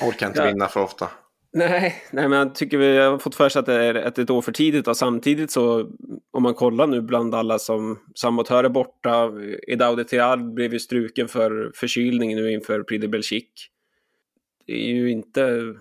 Orkar 0.02 0.26
inte 0.26 0.40
ja. 0.40 0.46
vinna 0.46 0.68
för 0.68 0.82
ofta. 0.82 1.08
Nej, 1.52 1.94
nej, 2.10 2.28
men 2.28 2.38
jag 2.38 2.54
tycker 2.54 2.78
vi 2.78 2.96
har 2.96 3.18
fått 3.18 3.34
för 3.34 3.48
sig 3.48 3.60
att 3.60 3.66
det 3.66 3.74
är 3.74 3.94
ett, 3.94 4.18
ett 4.18 4.30
år 4.30 4.42
för 4.42 4.52
tidigt 4.52 4.88
och 4.88 4.96
samtidigt 4.96 5.50
så 5.50 5.90
om 6.30 6.42
man 6.42 6.54
kollar 6.54 6.86
nu 6.86 7.00
bland 7.00 7.34
alla 7.34 7.58
som 7.58 7.98
sabotörer 8.14 8.68
borta, 8.68 9.30
Edaudi 9.68 10.04
Tial 10.04 10.52
blev 10.52 10.72
ju 10.72 10.80
struken 10.80 11.28
för 11.28 11.72
förkylning 11.74 12.36
nu 12.36 12.52
inför 12.52 12.82
Prix 12.82 13.02
de 13.02 13.08
Belgique. 13.08 13.62
Det 14.66 14.72
är 14.72 14.94
ju 14.94 15.10
inte... 15.10 15.74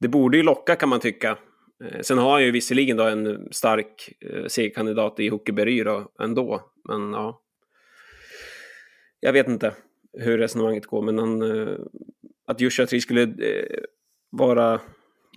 Det 0.00 0.08
borde 0.08 0.36
ju 0.36 0.42
locka 0.42 0.76
kan 0.76 0.88
man 0.88 1.00
tycka. 1.00 1.38
Eh, 1.84 2.00
sen 2.00 2.18
har 2.18 2.32
han 2.32 2.44
ju 2.44 2.50
visserligen 2.50 2.96
då 2.96 3.04
en 3.04 3.48
stark 3.50 4.12
eh, 4.20 4.46
segerkandidat 4.46 5.20
i 5.20 5.28
Hockeyberry 5.28 5.84
då 5.84 6.12
ändå, 6.20 6.70
men 6.88 7.12
ja. 7.12 7.40
Jag 9.20 9.32
vet 9.32 9.48
inte 9.48 9.74
hur 10.12 10.38
resonemanget 10.38 10.86
går, 10.86 11.02
men 11.02 11.18
han, 11.18 11.42
eh, 11.42 11.76
att 12.46 12.60
Joshua 12.60 12.86
Tree 12.86 13.00
skulle 13.00 13.22
eh, 13.22 13.78
vara 14.30 14.80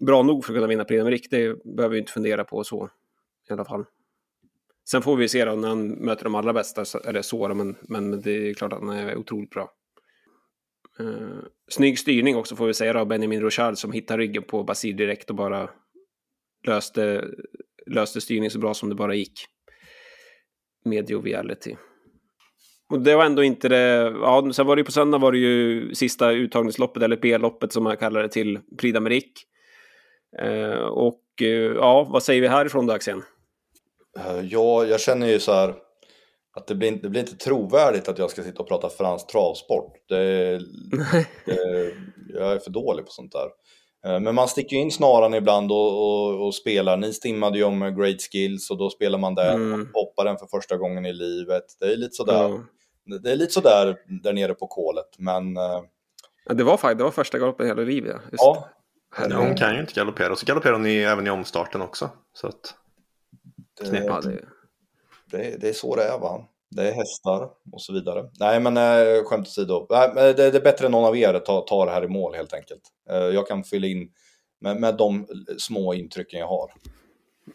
bra 0.02 0.24
nog 0.24 0.46
för 0.46 0.54
att 0.54 0.58
kunna 0.58 0.68
vinna 0.68 0.86
Prix 0.86 1.30
det 1.30 1.64
behöver 1.64 1.94
vi 1.94 2.00
inte 2.00 2.12
fundera 2.12 2.44
på 2.44 2.64
så 2.64 2.90
i 3.50 3.54
alla 3.54 3.66
fall. 3.66 3.86
Sen 4.90 5.02
får 5.02 5.16
vi 5.18 5.28
se 5.28 5.46
då 5.46 5.56
när 5.56 5.68
han 5.68 5.88
möter 5.88 6.24
de 6.24 6.36
allra 6.36 6.54
bästa, 6.54 7.00
eller 7.06 7.22
så, 7.22 7.48
men, 7.54 7.76
men 7.82 8.22
det 8.22 8.50
är 8.50 8.54
klart 8.54 8.74
att 8.74 8.80
han 8.80 8.90
är 8.90 9.16
otroligt 9.16 9.50
bra. 9.50 9.72
Eh, 11.00 11.40
snygg 11.68 12.00
styrning 12.00 12.36
också 12.36 12.56
får 12.56 12.68
vi 12.68 12.74
säga 12.74 12.94
då, 12.94 13.06
Benjamin 13.06 13.42
Rochard 13.42 13.78
som 13.78 13.92
hittar 13.92 14.18
ryggen 14.18 14.44
på 14.44 14.64
Basir 14.64 14.94
direkt 14.94 15.30
och 15.30 15.36
bara 15.36 15.70
löste, 16.68 17.26
löste 17.88 18.22
styrning 18.22 18.52
så 18.52 18.60
bra 18.60 18.74
som 18.74 18.90
det 18.90 18.96
bara 18.96 19.16
gick. 19.16 19.46
Med 20.86 21.10
joviality. 21.10 21.76
Och 22.90 23.02
det 23.02 23.16
var 23.16 23.26
ändå 23.26 23.44
inte 23.44 23.70
det, 23.70 24.14
ja, 24.22 24.52
sen 24.54 24.68
var 24.68 24.76
det 24.76 24.80
ju 24.80 24.86
på 24.86 24.92
söndag 24.92 25.18
var 25.18 25.32
det 25.32 25.38
ju 25.38 25.96
sista 25.96 26.32
uttagningsloppet, 26.32 27.04
eller 27.04 27.18
B-loppet 27.18 27.74
som 27.74 27.84
man 27.84 27.98
kallar 27.98 28.22
det 28.22 28.30
till, 28.30 28.60
Prix 28.78 28.98
d'Amérique. 28.98 29.34
Eh, 30.42 30.80
och 30.80 31.24
eh, 31.42 31.48
ja, 31.76 32.04
vad 32.04 32.24
säger 32.24 32.42
vi 32.42 32.48
härifrån 32.48 32.86
då 32.86 32.94
Axén? 32.94 33.24
Eh, 34.20 34.40
ja, 34.46 34.86
jag 34.86 35.00
känner 35.00 35.28
ju 35.28 35.40
så 35.40 35.52
här 35.52 35.76
att 36.58 36.68
det 36.68 36.76
blir, 36.76 36.92
det 36.92 37.10
blir 37.10 37.22
inte 37.22 37.38
trovärdigt 37.38 38.08
att 38.08 38.18
jag 38.18 38.32
ska 38.32 38.44
sitta 38.44 38.62
och 38.62 38.68
prata 38.68 38.90
fransk 38.90 39.28
travsport. 39.28 39.94
Det, 40.10 40.58
det, 41.46 41.94
jag 42.34 42.52
är 42.52 42.60
för 42.60 42.72
dålig 42.72 43.06
på 43.06 43.12
sånt 43.12 43.32
där. 43.32 43.50
Eh, 44.06 44.20
men 44.20 44.36
man 44.36 44.48
sticker 44.48 44.76
in 44.76 44.92
snaran 44.92 45.34
ibland 45.34 45.72
och, 45.72 45.88
och, 45.88 46.46
och, 46.46 46.56
spelar. 46.56 46.98
Ni 46.98 47.14
stimmade 47.14 47.58
ju 47.58 47.64
om 47.64 47.80
Great 47.80 48.22
Skills 48.32 48.70
och 48.70 48.78
då 48.78 48.90
spelar 48.90 49.20
man 49.20 49.36
där, 49.36 49.54
mm. 49.54 49.90
hoppar 49.94 50.26
den 50.26 50.38
för 50.38 50.48
första 50.48 50.78
gången 50.78 51.06
i 51.06 51.14
livet. 51.14 51.64
Det 51.80 51.86
är 51.86 51.98
lite 51.98 52.16
sådär. 52.16 52.46
Mm 52.46 52.64
det 53.08 53.32
är 53.32 53.36
lite 53.36 53.54
sådär 53.54 53.98
där 54.24 54.34
nere 54.34 54.54
på 54.54 54.68
kolet, 54.68 55.16
men... 55.18 55.58
Eh, 55.58 55.84
ja, 56.46 56.54
det, 56.54 56.64
var, 56.64 56.96
det 56.96 57.04
var 57.04 57.12
första 57.12 57.38
galoppen 57.38 57.66
i 57.66 57.70
hela 57.70 57.82
livet. 57.82 58.22
Just 58.32 58.44
ja. 58.44 58.70
ja. 59.30 59.38
Hon 59.38 59.56
kan 59.56 59.74
ju 59.74 59.80
inte 59.80 59.94
galoppera, 59.94 60.32
och 60.32 60.40
så 60.40 60.46
galopperar 60.46 60.74
hon 60.74 60.86
i, 60.86 60.98
även 60.98 61.28
i 61.28 61.30
omstarten 61.30 61.82
också. 61.82 62.10
Så 62.34 62.48
att... 62.48 62.76
det, 63.80 63.90
det, 63.90 64.42
det, 65.32 65.62
det 65.62 65.70
är 65.70 65.74
så 65.74 65.96
det 65.96 66.04
är 66.04 66.20
va? 66.20 66.46
Det 66.76 66.88
är 66.88 66.92
hästar 66.92 67.50
och 67.72 67.82
så 67.82 67.94
vidare. 67.94 68.30
Nej 68.40 68.60
men 68.60 68.78
eh, 68.78 69.24
skämt 69.24 69.48
åsido. 69.48 69.88
Nej, 69.90 70.12
det, 70.16 70.52
det 70.52 70.58
är 70.58 70.62
bättre 70.62 70.86
än 70.86 70.92
någon 70.92 71.06
av 71.06 71.18
er 71.18 71.34
att 71.34 71.46
ta, 71.46 71.62
ta 71.62 71.86
det 71.86 71.92
här 71.92 72.04
i 72.04 72.08
mål 72.08 72.36
helt 72.36 72.54
enkelt. 72.54 72.82
Eh, 73.10 73.18
jag 73.18 73.48
kan 73.48 73.64
fylla 73.64 73.88
in 73.88 74.10
med, 74.62 74.80
med 74.82 74.98
de 74.98 75.28
små 75.58 75.94
intrycken 75.94 76.40
jag 76.40 76.48
har. 76.48 76.72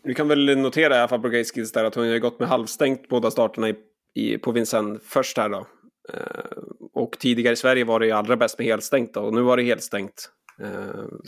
Vi 0.03 0.15
kan 0.15 0.29
väl 0.29 0.59
notera 0.59 0.97
i 0.97 0.99
alla 0.99 1.09
fall 1.09 1.21
på 1.21 1.29
Grace 1.29 1.71
där 1.75 1.85
att 1.85 1.95
hon 1.95 2.09
har 2.09 2.19
gått 2.19 2.41
med 2.41 2.49
halvstängt 2.49 3.09
båda 3.09 3.31
starterna 3.31 3.69
i 3.69 3.75
i, 4.15 4.39
på 4.39 4.53
Vincennes 4.53 5.03
först 5.05 5.37
här 5.37 5.49
då. 5.49 5.67
Eh, 6.13 6.63
och 6.93 7.17
tidigare 7.19 7.53
i 7.53 7.57
Sverige 7.57 7.85
var 7.85 8.01
det 8.01 8.07
ju 8.07 8.13
allra 8.13 8.37
bäst 8.37 8.59
med 8.59 8.67
helstängt 8.67 9.15
då, 9.15 9.21
och 9.21 9.35
nu 9.35 9.43
var 9.43 9.57
det 9.57 9.63
helstängt. 9.63 10.31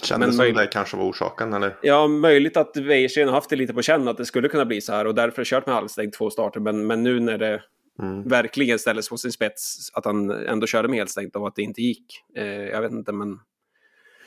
Kändes 0.03 0.37
som 0.37 0.55
det 0.55 0.66
kanske 0.66 0.97
var 0.97 1.05
orsaken 1.05 1.53
eller? 1.53 1.77
Ja, 1.83 2.09
möjligt 2.09 2.57
att 2.57 2.77
Weirsten 2.77 3.29
har 3.29 3.35
haft 3.35 3.51
det 3.51 3.57
lite 3.57 3.75
på 3.75 3.83
känn 3.83 4.09
att 4.09 4.16
det 4.16 4.25
skulle 4.25 4.49
kunna 4.49 4.64
bli 4.64 4.81
så 4.81 4.93
här 4.93 5.07
och 5.07 5.14
därför 5.14 5.45
kört 5.45 5.66
med 5.66 5.75
halvstängt 5.75 6.14
två 6.14 6.31
starter. 6.31 6.61
Men, 6.61 6.87
men 6.87 7.03
nu 7.03 7.20
när 7.20 7.39
det 7.39 7.62
mm. 8.03 8.29
verkligen 8.29 8.79
ställdes 8.79 9.09
på 9.09 9.16
sin 9.16 9.33
spets, 9.33 9.91
att 9.93 10.05
han 10.05 10.31
ändå 10.31 10.66
körde 10.66 10.89
med 10.89 10.99
helstängt 10.99 11.37
och 11.37 11.49
att 11.49 11.57
det 11.57 11.62
inte 11.62 11.83
gick. 11.83 12.05
Eh, 12.37 12.47
jag 12.47 12.83
vet 12.83 12.93
inte, 12.93 13.12
men 13.12 13.41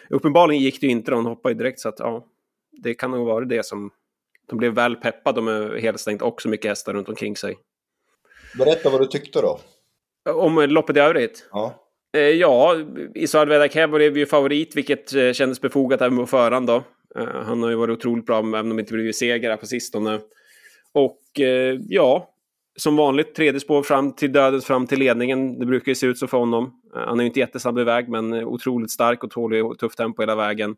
uppenbarligen 0.10 0.64
gick 0.64 0.82
det 0.82 0.88
ju 0.88 0.92
inte. 0.92 1.12
De 1.12 1.26
hoppade 1.26 1.54
ju 1.54 1.58
direkt 1.58 1.80
så 1.80 1.90
att 1.90 2.00
ja, 2.00 2.26
det 2.72 2.94
kan 2.94 3.12
nog 3.12 3.28
vara 3.28 3.46
det 3.46 3.66
som 3.66 3.92
de 4.48 4.58
blev 4.58 4.74
väl 4.74 4.96
peppade 4.96 5.42
med 5.42 5.82
helstängt 5.82 6.22
och 6.22 6.42
så 6.42 6.50
mycket 6.50 6.70
hästar 6.70 6.94
runt 6.94 7.10
omkring 7.10 7.36
sig. 7.36 7.58
Berätta 8.58 8.90
vad 8.90 9.02
du 9.02 9.06
tyckte 9.06 9.42
då. 9.42 9.60
Om 10.34 10.56
loppet 10.56 10.98
i 10.98 11.00
övrigt? 11.00 11.48
Ja. 11.52 11.87
Eh, 12.14 12.22
ja, 12.22 12.76
Isard 13.16 13.50
Vedakeb 13.50 13.92
blev 13.92 14.18
ju 14.18 14.26
favorit, 14.26 14.76
vilket 14.76 15.14
eh, 15.14 15.32
kändes 15.32 15.62
befogat 15.62 16.02
även 16.02 16.18
på 16.18 16.26
förhand 16.26 16.68
då. 16.68 16.84
Eh, 17.16 17.42
han 17.44 17.64
har 17.64 17.70
ju 17.70 17.76
varit 17.76 17.98
otroligt 17.98 18.26
bra, 18.26 18.40
även 18.40 18.56
om 18.56 18.78
det 18.78 18.82
inte 18.82 18.94
blivit 18.94 19.16
seger 19.16 19.58
på 19.58 19.66
sistone. 19.66 20.20
Och 20.92 21.40
eh, 21.40 21.80
ja, 21.88 22.34
som 22.76 22.96
vanligt, 22.96 23.36
tredje 23.36 23.60
spår 23.60 23.84
fram 23.84 24.14
till 24.14 24.32
dödens 24.32 24.66
fram 24.66 24.88
till 24.88 25.00
ledningen. 25.00 25.60
Det 25.60 25.66
brukar 25.66 25.92
ju 25.92 25.96
se 25.96 26.08
ut 26.08 26.18
så 26.18 26.28
för 26.28 26.38
honom. 26.38 26.82
Eh, 26.96 27.02
han 27.02 27.20
är 27.20 27.24
ju 27.24 27.28
inte 27.28 27.40
jättesnabb 27.40 27.80
iväg, 27.80 28.10
men 28.10 28.34
eh, 28.34 28.48
otroligt 28.48 28.92
stark 28.92 29.24
och 29.24 29.32
tålig 29.32 29.66
och 29.66 29.80
tufft 29.80 29.98
tempo 29.98 30.22
hela 30.22 30.36
vägen. 30.36 30.76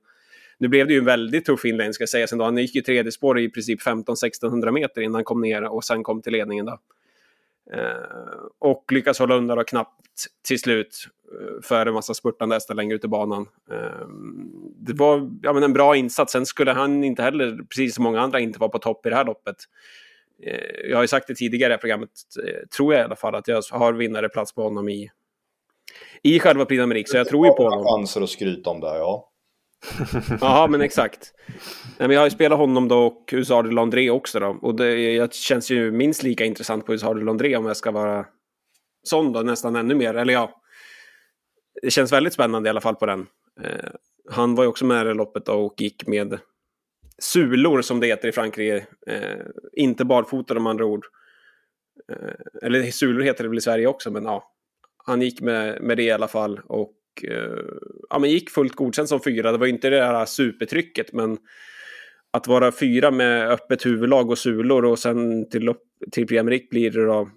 Nu 0.57 0.67
blev 0.67 0.87
det 0.87 0.93
ju 0.93 0.99
en 0.99 1.05
väldigt 1.05 1.45
tuff 1.45 1.65
inledning 1.65 1.93
ska 1.93 2.07
sägas 2.07 2.31
då. 2.31 2.43
Han 2.43 2.57
gick 2.57 2.75
ju 2.75 2.81
tredje 2.81 3.11
spår 3.11 3.39
i 3.39 3.49
princip 3.49 3.81
15-1600 3.81 4.71
meter 4.71 5.01
innan 5.01 5.15
han 5.15 5.23
kom 5.23 5.41
ner 5.41 5.63
och 5.63 5.83
sen 5.83 6.03
kom 6.03 6.21
till 6.21 6.33
ledningen 6.33 6.65
då. 6.65 6.79
Eh, 7.73 7.81
och 8.59 8.91
lyckas 8.91 9.19
hålla 9.19 9.35
undan 9.35 9.59
och 9.59 9.67
knappt 9.67 10.01
till 10.47 10.59
slut 10.59 11.07
eh, 11.31 11.61
för 11.63 11.85
en 11.85 11.93
massa 11.93 12.13
spurtande 12.13 12.55
hästar 12.55 12.75
längre 12.75 12.95
ut 12.95 13.05
i 13.05 13.07
banan. 13.07 13.45
Eh, 13.71 14.07
det 14.75 14.93
var 14.93 15.31
ja, 15.41 15.53
men 15.53 15.63
en 15.63 15.73
bra 15.73 15.95
insats. 15.95 16.31
Sen 16.31 16.45
skulle 16.45 16.71
han 16.71 17.03
inte 17.03 17.23
heller, 17.23 17.57
precis 17.69 17.95
som 17.95 18.03
många 18.03 18.21
andra, 18.21 18.39
inte 18.39 18.59
vara 18.59 18.69
på 18.69 18.79
topp 18.79 19.05
i 19.05 19.09
det 19.09 19.15
här 19.15 19.25
loppet. 19.25 19.55
Jag 20.89 20.97
har 20.97 21.03
ju 21.03 21.07
sagt 21.07 21.27
det 21.27 21.35
tidigare 21.35 21.73
i 21.73 21.77
programmet, 21.77 22.09
tror 22.77 22.93
jag 22.93 23.01
i 23.01 23.03
alla 23.05 23.15
fall, 23.15 23.35
att 23.35 23.47
jag 23.47 23.63
har 23.71 23.93
vinnare 23.93 24.29
plats 24.29 24.53
på 24.53 24.63
honom 24.63 24.89
i, 24.89 25.11
i 26.23 26.39
själva 26.39 26.65
Prix 26.65 26.81
d'Amérique, 26.83 27.07
så 27.07 27.17
jag 27.17 27.27
tror 27.27 27.47
ju 27.47 27.53
på 27.53 27.63
honom. 27.63 27.85
chanser 27.85 28.21
att 28.21 28.29
skryta 28.29 28.69
om 28.69 28.79
det, 28.79 28.87
ja. 28.87 29.29
Ja, 30.41 30.67
men 30.69 30.81
exakt. 30.81 31.33
Nej, 31.97 32.07
men 32.07 32.11
jag 32.11 32.19
har 32.19 32.25
ju 32.25 32.31
spelat 32.31 32.59
honom 32.59 32.87
då 32.87 33.05
och 33.05 33.29
Usar 33.33 33.63
de 33.63 33.71
Landré 33.71 34.09
också 34.09 34.39
då. 34.39 34.59
Och 34.61 34.75
det 34.75 35.33
känns 35.33 35.71
ju 35.71 35.91
minst 35.91 36.23
lika 36.23 36.45
intressant 36.45 36.85
på 36.85 36.93
Usar 36.93 37.15
de 37.15 37.25
Landré 37.25 37.55
om 37.55 37.65
jag 37.65 37.77
ska 37.77 37.91
vara 37.91 38.25
sån 39.03 39.33
då, 39.33 39.41
nästan 39.41 39.75
ännu 39.75 39.95
mer. 39.95 40.13
Eller 40.13 40.33
ja, 40.33 40.58
det 41.81 41.91
känns 41.91 42.11
väldigt 42.11 42.33
spännande 42.33 42.67
i 42.67 42.69
alla 42.69 42.81
fall 42.81 42.95
på 42.95 43.05
den. 43.05 43.27
Eh, 43.63 43.89
han 44.29 44.55
var 44.55 44.63
ju 44.63 44.67
också 44.67 44.85
med 44.85 45.07
i 45.07 45.13
loppet 45.13 45.49
och 45.49 45.81
gick 45.81 46.07
med 46.07 46.39
sulor 47.17 47.81
som 47.81 47.99
det 47.99 48.07
heter 48.07 48.27
i 48.27 48.31
Frankrike. 48.31 48.85
Eh, 49.07 49.45
inte 49.73 50.05
barfota 50.05 50.57
om 50.57 50.67
andra 50.67 50.85
ord. 50.85 51.05
Eh, 52.11 52.67
eller 52.67 52.91
sulor 52.91 53.21
heter 53.21 53.43
det 53.43 53.49
väl 53.49 53.57
i 53.57 53.61
Sverige 53.61 53.87
också, 53.87 54.11
men 54.11 54.23
ja. 54.23 54.55
Han 55.05 55.21
gick 55.21 55.41
med, 55.41 55.81
med 55.81 55.97
det 55.97 56.03
i 56.03 56.11
alla 56.11 56.27
fall 56.27 56.59
och 56.65 56.95
Eh, 57.23 57.63
ja, 58.09 58.19
men 58.19 58.29
gick 58.29 58.49
fullt 58.49 58.75
godkänt 58.75 59.09
som 59.09 59.21
fyra. 59.21 59.51
Det 59.51 59.57
var 59.57 59.67
inte 59.67 59.89
det 59.89 59.97
där 59.97 60.25
supertrycket, 60.25 61.13
men 61.13 61.37
att 62.31 62.47
vara 62.47 62.71
fyra 62.71 63.11
med 63.11 63.49
öppet 63.49 63.85
huvudlag 63.85 64.29
och 64.29 64.37
sulor 64.37 64.85
och 64.85 64.99
sen 64.99 65.49
till, 65.49 65.73
till 66.11 66.27
Premier 66.27 66.69
blir 66.69 66.91
det 66.91 67.05
då, 67.05 67.29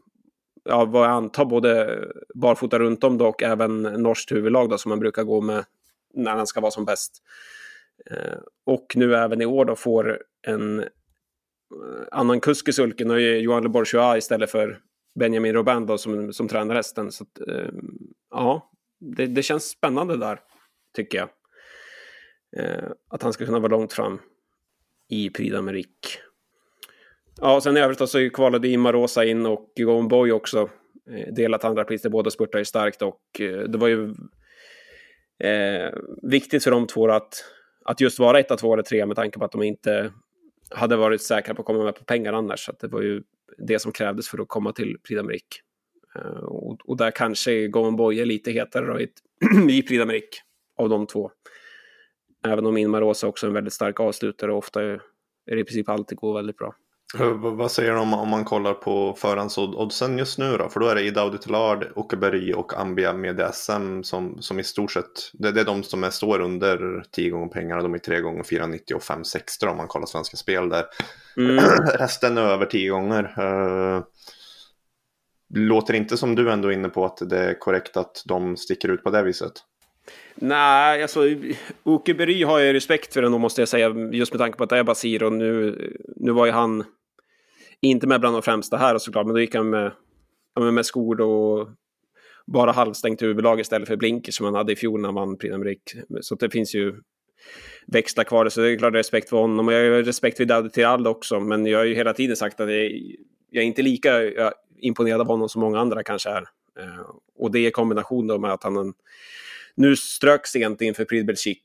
ja, 0.64 0.84
vad 0.84 1.04
jag 1.04 1.12
antar, 1.12 1.44
både 1.44 2.04
barfota 2.34 2.78
runt 2.78 3.04
om 3.04 3.18
då 3.18 3.28
och 3.28 3.42
även 3.42 3.82
norskt 3.82 4.32
huvudlag 4.32 4.70
då, 4.70 4.78
som 4.78 4.88
man 4.88 4.98
brukar 4.98 5.22
gå 5.24 5.40
med 5.40 5.64
när 6.14 6.36
han 6.36 6.46
ska 6.46 6.60
vara 6.60 6.70
som 6.70 6.84
bäst. 6.84 7.22
Eh, 8.10 8.38
och 8.66 8.86
nu 8.94 9.14
även 9.16 9.42
i 9.42 9.46
år 9.46 9.64
då 9.64 9.76
får 9.76 10.22
en 10.46 10.80
eh, 10.80 10.86
annan 12.10 12.40
kusk 12.40 12.68
i 12.68 12.72
sulken 12.72 13.10
och 13.10 13.20
Johan 13.20 13.62
Le 13.62 13.68
Bourgeois 13.68 14.18
istället 14.18 14.50
för 14.50 14.78
Benjamin 15.14 15.54
Robin 15.54 15.86
då, 15.86 15.98
som, 15.98 16.32
som 16.32 16.48
tränar 16.48 16.74
hästen. 16.74 17.12
Så 17.12 17.24
att, 17.24 17.48
eh, 17.48 17.70
ja, 18.30 18.70
det, 19.00 19.26
det 19.26 19.42
känns 19.42 19.68
spännande 19.68 20.16
där, 20.16 20.40
tycker 20.96 21.18
jag. 21.18 21.28
Eh, 22.56 22.90
att 23.08 23.22
han 23.22 23.32
ska 23.32 23.46
kunna 23.46 23.58
vara 23.58 23.70
långt 23.70 23.92
fram 23.92 24.20
i 25.08 25.30
Prix 25.30 25.54
d'Amérique. 25.54 26.18
Ja, 27.40 27.56
och 27.56 27.62
sen 27.62 27.76
i 27.76 27.80
övrigt 27.80 28.08
så 28.08 28.30
kvalade 28.30 28.68
Imarosa 28.68 29.24
in 29.24 29.46
och 29.46 29.72
Gone 29.76 30.08
Boy 30.08 30.32
också. 30.32 30.70
Eh, 31.10 31.34
delat 31.34 31.64
andra 31.64 31.84
pris, 31.84 32.02
båda 32.02 32.30
spurtar 32.30 32.58
ju 32.58 32.64
starkt 32.64 33.02
och 33.02 33.40
eh, 33.40 33.58
det 33.58 33.78
var 33.78 33.88
ju 33.88 34.14
eh, 35.44 35.92
viktigt 36.22 36.64
för 36.64 36.70
de 36.70 36.86
två 36.86 37.10
att, 37.10 37.44
att 37.84 38.00
just 38.00 38.18
vara 38.18 38.38
ett, 38.38 38.58
två 38.58 38.72
eller 38.72 38.82
tre 38.82 39.06
med 39.06 39.16
tanke 39.16 39.38
på 39.38 39.44
att 39.44 39.52
de 39.52 39.62
inte 39.62 40.12
hade 40.70 40.96
varit 40.96 41.22
säkra 41.22 41.54
på 41.54 41.62
att 41.62 41.66
komma 41.66 41.84
med 41.84 41.94
på 41.94 42.04
pengar 42.04 42.32
annars. 42.32 42.60
Så 42.60 42.72
det 42.80 42.88
var 42.88 43.02
ju 43.02 43.22
det 43.58 43.78
som 43.78 43.92
krävdes 43.92 44.28
för 44.28 44.38
att 44.38 44.48
komma 44.48 44.72
till 44.72 44.96
Prix 45.08 45.20
d'Amérique. 45.20 45.60
Eh, 46.14 46.44
och, 46.44 46.78
och, 46.84 46.96
där 46.96 47.10
kanske 47.10 47.68
Golden 47.68 47.96
Boy 47.96 48.20
är 48.20 48.26
lite 48.26 48.50
hetare 48.50 48.86
då, 48.86 49.00
i, 49.00 49.08
i 49.70 49.82
Prix 49.82 50.02
d'Amérique 50.02 50.36
av 50.76 50.88
de 50.88 51.06
två. 51.06 51.30
Även 52.46 52.66
om 52.66 52.76
Inmarosa 52.76 53.26
också 53.26 53.46
är 53.46 53.48
en 53.48 53.54
väldigt 53.54 53.72
stark 53.72 54.00
avslutare 54.00 54.52
och 54.52 54.58
ofta 54.58 54.82
är 54.82 55.00
det 55.46 55.60
i 55.60 55.64
princip 55.64 55.88
alltid 55.88 56.18
går 56.18 56.34
väldigt 56.34 56.56
bra. 56.56 56.74
Vad 57.38 57.70
säger 57.70 57.92
du 57.92 57.98
om, 57.98 58.14
om 58.14 58.28
man 58.28 58.44
kollar 58.44 58.74
på 58.74 59.14
förhandsoddsen 59.18 60.18
just 60.18 60.38
nu 60.38 60.56
då? 60.56 60.68
För 60.68 60.80
då 60.80 60.88
är 60.88 60.94
det 60.94 61.02
Idaudi 61.02 61.38
Tillard, 61.38 61.86
Åkerberg 61.94 62.54
och 62.54 62.80
Ambia 62.80 63.12
med 63.12 63.50
SM 63.54 64.02
som, 64.02 64.42
som 64.42 64.60
i 64.60 64.64
stort 64.64 64.92
sett, 64.92 65.30
det, 65.32 65.52
det 65.52 65.60
är 65.60 65.64
de 65.64 65.82
som 65.82 66.04
är, 66.04 66.10
står 66.10 66.40
under 66.40 67.04
10 67.10 67.30
gånger 67.30 67.48
pengarna, 67.48 67.82
de 67.82 67.94
är 67.94 67.98
3 67.98 68.20
gånger 68.20 68.42
4,90 68.42 68.92
och 68.92 69.02
5,60 69.02 69.66
om 69.70 69.76
man 69.76 69.88
kollar 69.88 70.06
Svenska 70.06 70.36
Spel 70.36 70.68
där. 70.68 70.84
Mm. 71.36 71.64
Resten 71.98 72.38
är 72.38 72.42
över 72.42 72.66
10 72.66 72.90
gånger. 72.90 73.22
Uh, 73.38 74.02
låter 75.54 75.94
inte 75.94 76.16
som 76.16 76.34
du 76.34 76.52
ändå 76.52 76.68
är 76.68 76.72
inne 76.72 76.88
på 76.88 77.04
att 77.04 77.30
det 77.30 77.38
är 77.38 77.58
korrekt 77.58 77.96
att 77.96 78.22
de 78.26 78.56
sticker 78.56 78.88
ut 78.88 79.04
på 79.04 79.10
det 79.10 79.22
viset. 79.22 79.52
Nej, 80.34 81.02
alltså 81.02 81.20
Åke 81.84 82.14
Berry 82.14 82.44
har 82.44 82.58
jag 82.60 82.74
respekt 82.74 83.14
för 83.14 83.22
ändå 83.22 83.38
måste 83.38 83.60
jag 83.60 83.68
säga. 83.68 83.94
Just 84.12 84.32
med 84.32 84.40
tanke 84.40 84.58
på 84.58 84.64
att 84.64 84.70
det 84.70 84.78
är 84.78 84.84
Basir 84.84 85.22
och 85.22 85.32
nu, 85.32 85.78
nu 86.16 86.32
var 86.32 86.46
ju 86.46 86.52
han 86.52 86.84
inte 87.90 88.06
med 88.06 88.20
bland 88.20 88.36
de 88.36 88.42
främsta 88.42 88.76
här 88.76 88.98
såklart. 88.98 89.26
Men 89.26 89.34
då 89.34 89.40
gick 89.40 89.54
han 89.54 89.70
med, 89.70 89.92
med 90.72 90.86
skor 90.86 91.20
och 91.20 91.68
bara 92.46 92.72
halvstängt 92.72 93.22
huvudlag 93.22 93.60
istället 93.60 93.88
för 93.88 93.96
blinker 93.96 94.32
som 94.32 94.46
han 94.46 94.54
hade 94.54 94.72
i 94.72 94.76
fjol 94.76 95.00
när 95.00 95.08
han 95.08 95.14
vann 95.14 95.36
Prix 95.36 95.54
d'Amérique. 95.54 96.20
Så 96.20 96.34
det 96.34 96.50
finns 96.50 96.74
ju 96.74 96.94
växlar 97.86 98.24
kvar. 98.24 98.48
Så 98.48 98.60
det 98.60 98.70
är 98.70 98.76
klart 98.78 98.94
respekt 98.94 99.28
för 99.28 99.36
honom. 99.36 99.68
Och 99.68 99.74
jag 99.74 99.94
har 99.94 100.02
respekt 100.02 100.36
för 100.36 100.44
David 100.44 100.72
Tirald 100.72 101.06
också. 101.06 101.40
Men 101.40 101.66
jag 101.66 101.78
har 101.78 101.84
ju 101.84 101.94
hela 101.94 102.12
tiden 102.12 102.36
sagt 102.36 102.60
att 102.60 102.72
jag, 102.72 102.92
jag 103.50 103.62
är 103.62 103.66
inte 103.66 103.82
lika 103.82 104.32
imponerad 104.78 105.20
av 105.20 105.26
honom 105.26 105.48
som 105.48 105.60
många 105.60 105.78
andra 105.78 106.02
kanske 106.02 106.30
är. 106.30 106.42
Eh, 106.78 107.10
och 107.38 107.50
det 107.50 107.66
i 107.66 107.70
kombination 107.70 108.26
då 108.26 108.38
med 108.38 108.52
att 108.52 108.62
han 108.62 108.94
nu 109.74 109.96
strök 109.96 110.46
sent 110.46 110.80
inför 110.80 111.04
Prix 111.04 111.26
de 111.26 111.56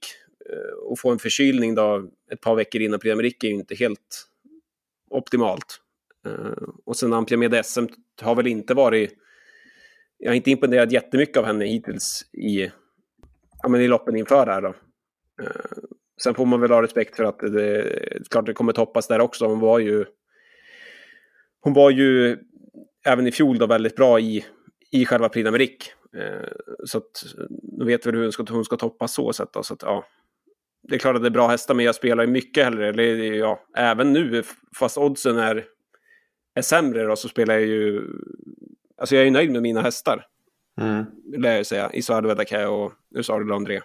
eh, 0.50 0.90
och 0.92 1.00
få 1.00 1.12
en 1.12 1.20
förkylning 1.20 1.76
då 1.76 2.10
ett 2.32 2.42
par 2.42 2.56
veckor 2.56 2.82
innan 2.82 3.00
Prix 3.00 3.16
d'Amérique 3.16 3.46
är 3.46 3.48
ju 3.48 3.56
inte 3.56 3.76
helt 3.76 4.28
optimalt. 5.10 5.82
Eh, 6.28 6.68
och 6.86 6.98
sen 6.98 7.14
Ampia 7.14 7.38
med 7.38 7.66
SM 7.66 7.86
har 8.22 8.36
väl 8.36 8.48
inte 8.48 8.74
varit... 8.74 9.14
Jag 10.18 10.30
har 10.30 10.36
inte 10.36 10.52
imponerat 10.52 10.92
jättemycket 10.92 11.38
av 11.38 11.46
henne 11.46 11.66
hittills 11.66 12.26
i, 12.34 12.72
ja, 13.64 13.70
men 13.70 13.82
i 13.82 13.88
loppen 13.88 14.16
inför 14.16 14.48
här 14.48 14.62
då. 14.62 14.76
Eh, 15.44 15.78
sen 16.24 16.34
får 16.34 16.46
man 16.46 16.62
väl 16.62 16.72
ha 16.72 16.82
respekt 16.82 17.16
för 17.16 17.24
att 17.24 17.40
det, 17.40 17.50
det 17.50 18.30
klart 18.30 18.46
det 18.46 18.54
kommer 18.54 18.74
toppas 18.74 19.08
där 19.08 19.22
också. 19.22 19.46
Hon 19.46 19.60
var 19.60 19.80
ju... 19.80 20.06
Hon 21.60 21.74
var 21.74 21.92
ju 21.92 22.38
även 23.06 23.28
i 23.28 23.32
fjol 23.32 23.58
då 23.58 23.68
väldigt 23.68 23.96
bra 23.96 24.20
i, 24.20 24.46
i 24.92 25.06
själva 25.06 25.30
Prix 25.30 25.50
d'Amérique. 25.50 25.84
Eh, 26.18 26.48
så 26.86 26.98
att 26.98 27.26
nu 27.78 27.86
vet 27.86 28.06
väl 28.06 28.16
hur 28.16 28.24
hon 28.24 28.32
ska, 28.32 28.46
hon 28.50 28.66
ska 28.66 28.78
toppas 28.78 29.14
så 29.14 29.34
sätt 29.34 29.50
då, 29.54 29.64
så 29.64 29.74
att 29.74 29.82
ja. 29.82 30.06
Det 30.90 30.96
är 30.96 31.00
klart 31.00 31.16
att 31.16 31.22
det 31.22 31.28
är 31.28 31.32
bra 31.32 31.48
hästar, 31.48 31.74
men 31.74 31.86
jag 31.86 31.96
spelar 31.96 32.24
ju 32.24 32.30
mycket 32.30 32.64
hellre, 32.64 32.90
eller 32.90 33.34
ja, 33.34 33.60
även 33.78 34.14
nu, 34.14 34.44
fast 34.80 34.98
oddsen 34.98 35.38
är, 35.38 35.66
är 36.58 36.62
sämre 36.62 37.04
då, 37.04 37.16
så 37.16 37.28
spelar 37.28 37.54
jag 37.54 37.64
ju, 37.64 38.02
alltså 38.98 39.16
jag 39.16 39.22
är 39.22 39.26
ju 39.26 39.32
nöjd 39.32 39.52
med 39.52 39.62
mina 39.62 39.82
hästar. 39.82 40.26
Mm. 40.82 41.06
Lär 41.38 41.56
jag 41.56 41.66
säga, 41.66 41.90
Isuardo 41.94 42.28
Vedaka 42.28 42.70
och 42.70 42.94
Usardo 43.16 43.46
Landré. 43.46 43.76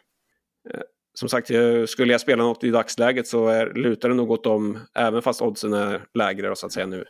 Eh, 0.71 0.81
som 1.15 1.29
sagt, 1.29 1.51
skulle 1.87 2.13
jag 2.13 2.21
spela 2.21 2.43
något 2.43 2.65
i 2.65 2.71
dagsläget 2.71 3.27
så 3.27 3.49
är, 3.49 3.75
lutar 3.75 4.09
det 4.09 4.15
nog 4.15 4.31
åt 4.31 4.45
dem, 4.45 4.79
även 4.95 5.23
fast 5.23 5.43
oddsen 5.43 5.73
är 5.73 6.05
lägre 6.15 6.49
då, 6.49 6.55
så 6.55 6.67
att 6.67 6.73
säga 6.73 6.87
nu. 6.87 7.05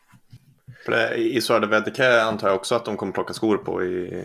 Det, 0.87 1.15
I 1.15 1.41
Södervedeke 1.41 2.23
antar 2.23 2.49
jag 2.49 2.57
också 2.57 2.75
att 2.75 2.85
de 2.85 2.97
kommer 2.97 3.13
plocka 3.13 3.33
skor 3.33 3.57
på 3.57 3.85
i... 3.85 4.25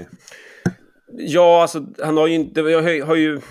Ja, 1.11 1.61
alltså 1.61 1.85
han 2.03 2.17
har 2.17 2.27
ju 2.27 2.33
inte... 2.33 2.61
Jag 2.61 3.05
har 3.05 3.15
ju... 3.15 3.41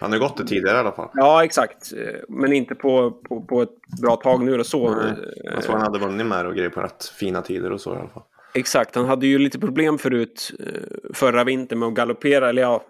Han 0.00 0.12
har 0.12 0.18
gått 0.18 0.36
det 0.36 0.46
tidigare 0.46 0.76
i 0.76 0.80
alla 0.80 0.92
fall. 0.92 1.08
Ja, 1.14 1.44
exakt. 1.44 1.92
Men 2.28 2.52
inte 2.52 2.74
på, 2.74 3.10
på, 3.10 3.42
på 3.42 3.62
ett 3.62 4.00
bra 4.02 4.16
tag 4.16 4.44
nu 4.44 4.58
och 4.58 4.66
så. 4.66 4.94
Nej. 4.94 5.12
Jag 5.44 5.62
tror 5.62 5.72
han 5.72 5.82
hade 5.82 5.98
vunnit 5.98 6.26
med 6.26 6.46
och 6.46 6.54
grejer 6.54 6.70
på 6.70 6.80
rätt 6.80 7.04
fina 7.04 7.42
tider 7.42 7.72
och 7.72 7.80
så 7.80 7.94
i 7.94 7.98
alla 7.98 8.08
fall. 8.08 8.22
Exakt, 8.54 8.94
han 8.94 9.04
hade 9.04 9.26
ju 9.26 9.38
lite 9.38 9.58
problem 9.58 9.98
förut 9.98 10.52
eh, 10.60 11.14
förra 11.14 11.44
vintern 11.44 11.78
med 11.78 11.88
att 11.88 11.94
galoppera, 11.94 12.48
eller 12.48 12.62
ja, 12.62 12.84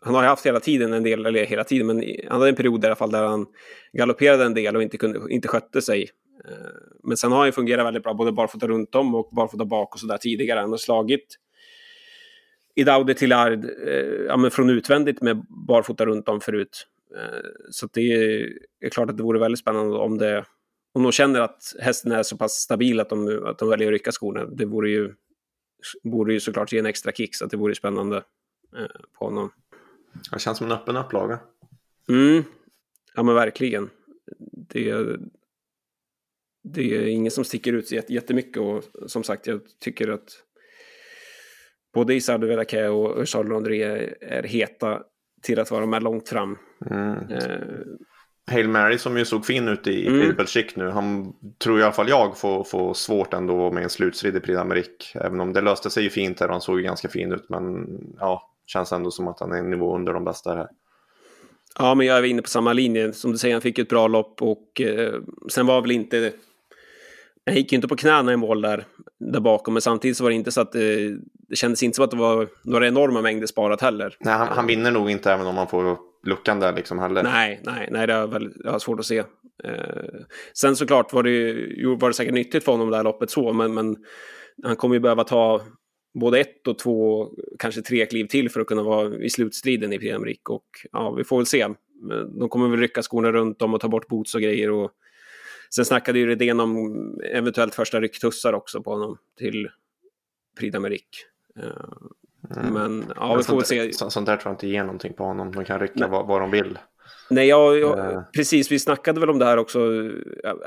han 0.00 0.14
har 0.14 0.22
ju 0.22 0.28
haft 0.28 0.46
hela 0.46 0.60
tiden 0.60 0.92
en 0.92 1.02
del, 1.02 1.26
eller 1.26 1.44
hela 1.44 1.64
tiden, 1.64 1.86
men 1.86 2.04
han 2.28 2.38
hade 2.38 2.48
en 2.48 2.56
period 2.56 2.84
i 2.84 2.86
alla 2.86 2.96
fall 2.96 3.10
där 3.10 3.26
han 3.26 3.46
galopperade 3.92 4.44
en 4.44 4.54
del 4.54 4.76
och 4.76 4.82
inte, 4.82 4.96
kunde, 4.96 5.20
inte 5.28 5.48
skötte 5.48 5.82
sig. 5.82 6.08
Eh, 6.48 6.54
men 7.04 7.16
sen 7.16 7.32
har 7.32 7.38
han 7.38 7.48
ju 7.48 7.52
fungerat 7.52 7.86
väldigt 7.86 8.02
bra, 8.02 8.14
både 8.14 8.32
barfota 8.32 8.66
runt 8.66 8.94
om 8.94 9.14
och 9.14 9.28
barfota 9.32 9.64
bak 9.64 9.94
och 9.94 10.00
sådär 10.00 10.18
tidigare. 10.18 10.60
Han 10.60 10.70
har 10.70 10.76
slagit 10.76 11.26
Idaude 12.76 13.14
till 13.14 13.32
Ard 13.32 13.64
eh, 13.64 14.24
ja, 14.26 14.36
men 14.36 14.50
från 14.50 14.70
utvändigt 14.70 15.22
med 15.22 15.46
barfota 15.68 16.06
runt 16.06 16.28
om 16.28 16.40
förut. 16.40 16.86
Så 17.70 17.88
det 17.92 18.12
är 18.80 18.88
klart 18.88 19.10
att 19.10 19.16
det 19.16 19.22
vore 19.22 19.38
väldigt 19.38 19.58
spännande 19.58 19.96
om 19.96 20.18
det 20.18 20.44
om 20.96 21.02
de 21.02 21.12
känner 21.12 21.40
att 21.40 21.74
hästen 21.80 22.12
är 22.12 22.22
så 22.22 22.36
pass 22.36 22.52
stabil 22.52 23.00
att 23.00 23.08
de, 23.08 23.46
att 23.46 23.58
de 23.58 23.68
väljer 23.68 23.88
att 23.88 23.92
rycka 23.92 24.12
skorna, 24.12 24.44
det 24.44 24.64
vore 24.64 24.90
ju, 24.90 25.14
borde 26.02 26.32
ju 26.32 26.40
såklart 26.40 26.72
ge 26.72 26.78
en 26.78 26.86
extra 26.86 27.12
kick, 27.12 27.34
så 27.34 27.44
att 27.44 27.50
det 27.50 27.56
vore 27.56 27.74
spännande 27.74 28.16
eh, 28.76 28.86
på 29.18 29.24
honom. 29.24 29.50
Det 30.32 30.38
känns 30.38 30.58
som 30.58 30.66
en 30.66 30.72
öppen 30.72 30.96
upplaga. 30.96 31.38
Mm, 32.08 32.42
ja 33.14 33.22
men 33.22 33.34
verkligen. 33.34 33.90
Det, 34.68 35.16
det 36.62 36.96
är 36.96 37.06
ingen 37.06 37.30
som 37.30 37.44
sticker 37.44 37.72
ut 37.72 38.10
jättemycket 38.10 38.62
och 38.62 38.84
som 39.06 39.24
sagt, 39.24 39.46
jag 39.46 39.60
tycker 39.80 40.08
att 40.08 40.42
både 41.96 42.14
Isardo 42.14 42.46
Veracay 42.46 42.88
och 42.88 43.28
Charles 43.28 43.52
André 43.52 43.82
är 44.20 44.42
heta 44.42 45.02
till 45.42 45.60
att 45.60 45.70
vara 45.70 45.86
med 45.86 46.02
långt 46.02 46.28
fram. 46.28 46.58
Mm. 46.90 47.12
Eh, 47.30 47.58
Hail 48.50 48.68
Mary 48.68 48.98
som 48.98 49.18
ju 49.18 49.24
såg 49.24 49.46
fin 49.46 49.68
ut 49.68 49.86
i 49.86 50.06
mm. 50.06 50.36
Belgique 50.36 50.72
nu. 50.74 50.90
Han 50.90 51.32
tror 51.58 51.80
i 51.80 51.82
alla 51.82 51.92
fall 51.92 52.08
jag 52.08 52.38
får, 52.38 52.64
får 52.64 52.94
svårt 52.94 53.34
ändå 53.34 53.72
med 53.72 53.82
en 53.82 53.90
slutstrid 53.90 54.36
i 54.36 54.40
Prix 54.40 54.58
d'Amérique. 54.58 55.24
Även 55.26 55.40
om 55.40 55.52
det 55.52 55.60
löste 55.60 55.90
sig 55.90 56.02
ju 56.02 56.10
fint 56.10 56.40
här 56.40 56.46
och 56.46 56.52
han 56.52 56.60
såg 56.60 56.76
ju 56.78 56.82
ganska 56.82 57.08
fin 57.08 57.32
ut. 57.32 57.48
Men 57.48 57.86
ja, 58.18 58.50
känns 58.66 58.92
ändå 58.92 59.10
som 59.10 59.28
att 59.28 59.40
han 59.40 59.52
är 59.52 59.58
en 59.58 59.70
nivå 59.70 59.96
under 59.96 60.12
de 60.12 60.24
bästa 60.24 60.54
här. 60.54 60.68
Ja, 61.78 61.94
men 61.94 62.06
jag 62.06 62.18
är 62.18 62.22
inne 62.22 62.42
på 62.42 62.48
samma 62.48 62.72
linje. 62.72 63.12
Som 63.12 63.32
du 63.32 63.38
säger, 63.38 63.54
han 63.54 63.62
fick 63.62 63.78
ett 63.78 63.88
bra 63.88 64.08
lopp 64.08 64.42
och 64.42 64.80
eh, 64.80 65.14
sen 65.48 65.66
var 65.66 65.80
väl 65.80 65.90
inte... 65.90 66.32
Han 67.46 67.54
gick 67.54 67.72
ju 67.72 67.76
inte 67.76 67.88
på 67.88 67.96
knäna 67.96 68.32
i 68.32 68.36
mål 68.36 68.62
där, 68.62 68.84
där 69.18 69.40
bakom, 69.40 69.74
men 69.74 69.82
samtidigt 69.82 70.16
så 70.16 70.24
var 70.24 70.30
det 70.30 70.36
inte 70.36 70.52
så 70.52 70.60
att 70.60 70.74
eh, 70.74 70.82
det 71.48 71.56
kändes 71.56 71.82
inte 71.82 71.96
som 71.96 72.04
att 72.04 72.10
det 72.10 72.16
var 72.16 72.48
några 72.62 72.86
enorma 72.86 73.22
mängder 73.22 73.46
sparat 73.46 73.80
heller. 73.80 74.16
Nej, 74.20 74.34
han, 74.34 74.48
han 74.48 74.66
vinner 74.66 74.90
nog 74.90 75.10
inte 75.10 75.32
även 75.32 75.46
om 75.46 75.56
han 75.56 75.68
får 75.68 75.98
luckan 76.26 76.60
där 76.60 76.72
liksom 76.72 76.98
heller. 76.98 77.22
Nej, 77.22 77.60
nej, 77.64 77.88
nej 77.90 78.06
det 78.06 78.12
har 78.12 78.26
väl 78.26 78.52
jag 78.64 78.72
har 78.72 78.78
svårt 78.78 79.00
att 79.00 79.06
se. 79.06 79.18
Eh, 79.64 79.74
sen 80.54 80.76
såklart 80.76 81.12
var 81.12 81.22
det, 81.22 81.30
ju, 81.30 81.96
var 81.96 82.08
det 82.08 82.14
säkert 82.14 82.34
nyttigt 82.34 82.64
för 82.64 82.72
honom 82.72 82.90
det 82.90 82.96
här 82.96 83.04
loppet 83.04 83.30
så, 83.30 83.52
men, 83.52 83.74
men 83.74 83.96
han 84.62 84.76
kommer 84.76 84.94
ju 84.94 85.00
behöva 85.00 85.24
ta 85.24 85.60
både 86.20 86.40
ett 86.40 86.66
och 86.66 86.78
två, 86.78 87.28
kanske 87.58 87.82
tre 87.82 88.06
kliv 88.06 88.26
till 88.26 88.50
för 88.50 88.60
att 88.60 88.66
kunna 88.66 88.82
vara 88.82 89.14
i 89.14 89.30
slutstriden 89.30 89.92
i 89.92 89.98
PM 89.98 90.24
Rick. 90.24 90.50
Och 90.50 90.66
ja, 90.92 91.10
vi 91.10 91.24
får 91.24 91.36
väl 91.36 91.46
se. 91.46 91.68
De 92.40 92.48
kommer 92.48 92.68
väl 92.68 92.80
rycka 92.80 93.02
skorna 93.02 93.32
runt 93.32 93.62
om 93.62 93.74
och 93.74 93.80
ta 93.80 93.88
bort 93.88 94.08
boots 94.08 94.34
och 94.34 94.40
grejer. 94.40 94.70
Och 94.70 94.90
sen 95.74 95.84
snackade 95.84 96.18
ju 96.18 96.26
Redén 96.26 96.60
om 96.60 96.96
eventuellt 97.32 97.74
första 97.74 98.00
rycktussar 98.00 98.52
också 98.52 98.82
på 98.82 98.90
honom 98.90 99.18
till 99.38 99.68
Prix 100.58 100.76
d'Amérique. 100.76 101.35
Eh, 101.62 102.06
Mm. 102.56 102.72
Men 102.72 103.12
ja, 103.16 103.34
vi 103.34 103.42
får 103.42 103.60
se. 103.60 103.92
Så, 103.92 104.10
sånt 104.10 104.26
där 104.26 104.36
tror 104.36 104.50
jag 104.50 104.54
inte 104.54 104.66
ger 104.66 104.84
någonting 104.84 105.12
på 105.12 105.24
honom. 105.24 105.52
De 105.52 105.64
kan 105.64 105.80
rycka 105.80 106.08
vad, 106.08 106.26
vad 106.26 106.40
de 106.40 106.50
vill. 106.50 106.78
Nej, 107.30 107.48
jag, 107.48 107.78
jag, 107.78 107.98
uh. 107.98 108.22
precis. 108.36 108.72
Vi 108.72 108.78
snackade 108.78 109.20
väl 109.20 109.30
om 109.30 109.38
det 109.38 109.44
här 109.44 109.56
också. 109.56 109.80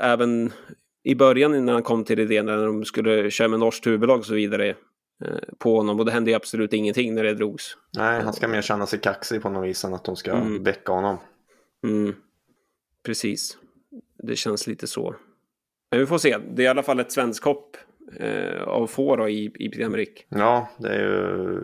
Även 0.00 0.52
i 1.02 1.14
början 1.14 1.64
när 1.64 1.72
han 1.72 1.82
kom 1.82 2.04
till 2.04 2.18
idén 2.18 2.46
när 2.46 2.66
de 2.66 2.84
skulle 2.84 3.30
köra 3.30 3.48
med 3.48 3.60
norskt 3.60 3.86
huvudlag 3.86 4.18
och 4.18 4.26
så 4.26 4.34
vidare 4.34 4.68
eh, 5.24 5.38
på 5.58 5.76
honom 5.76 5.98
och 5.98 6.06
det 6.06 6.12
hände 6.12 6.30
ju 6.30 6.36
absolut 6.36 6.72
ingenting 6.72 7.14
när 7.14 7.24
det 7.24 7.34
drogs. 7.34 7.76
Nej, 7.96 8.22
han 8.22 8.32
ska 8.32 8.48
mer 8.48 8.62
känna 8.62 8.86
sig 8.86 8.98
kaxig 8.98 9.42
på 9.42 9.50
något 9.50 9.68
vis 9.68 9.84
än 9.84 9.94
att 9.94 10.04
de 10.04 10.16
ska 10.16 10.32
mm. 10.32 10.62
väcka 10.62 10.92
honom. 10.92 11.18
Mm. 11.84 12.14
Precis, 13.04 13.58
det 14.22 14.36
känns 14.36 14.66
lite 14.66 14.86
så. 14.86 15.14
Men 15.90 16.00
vi 16.00 16.06
får 16.06 16.18
se, 16.18 16.38
det 16.54 16.62
är 16.62 16.64
i 16.64 16.68
alla 16.68 16.82
fall 16.82 17.00
ett 17.00 17.12
svensk 17.12 17.44
hopp 17.44 17.76
eh, 18.16 18.62
av 18.62 18.86
få 18.86 19.16
då, 19.16 19.28
i, 19.28 19.52
i 19.54 19.68
Prix 19.68 20.20
Ja, 20.28 20.68
det 20.78 20.88
är 20.88 20.98
ju 20.98 21.60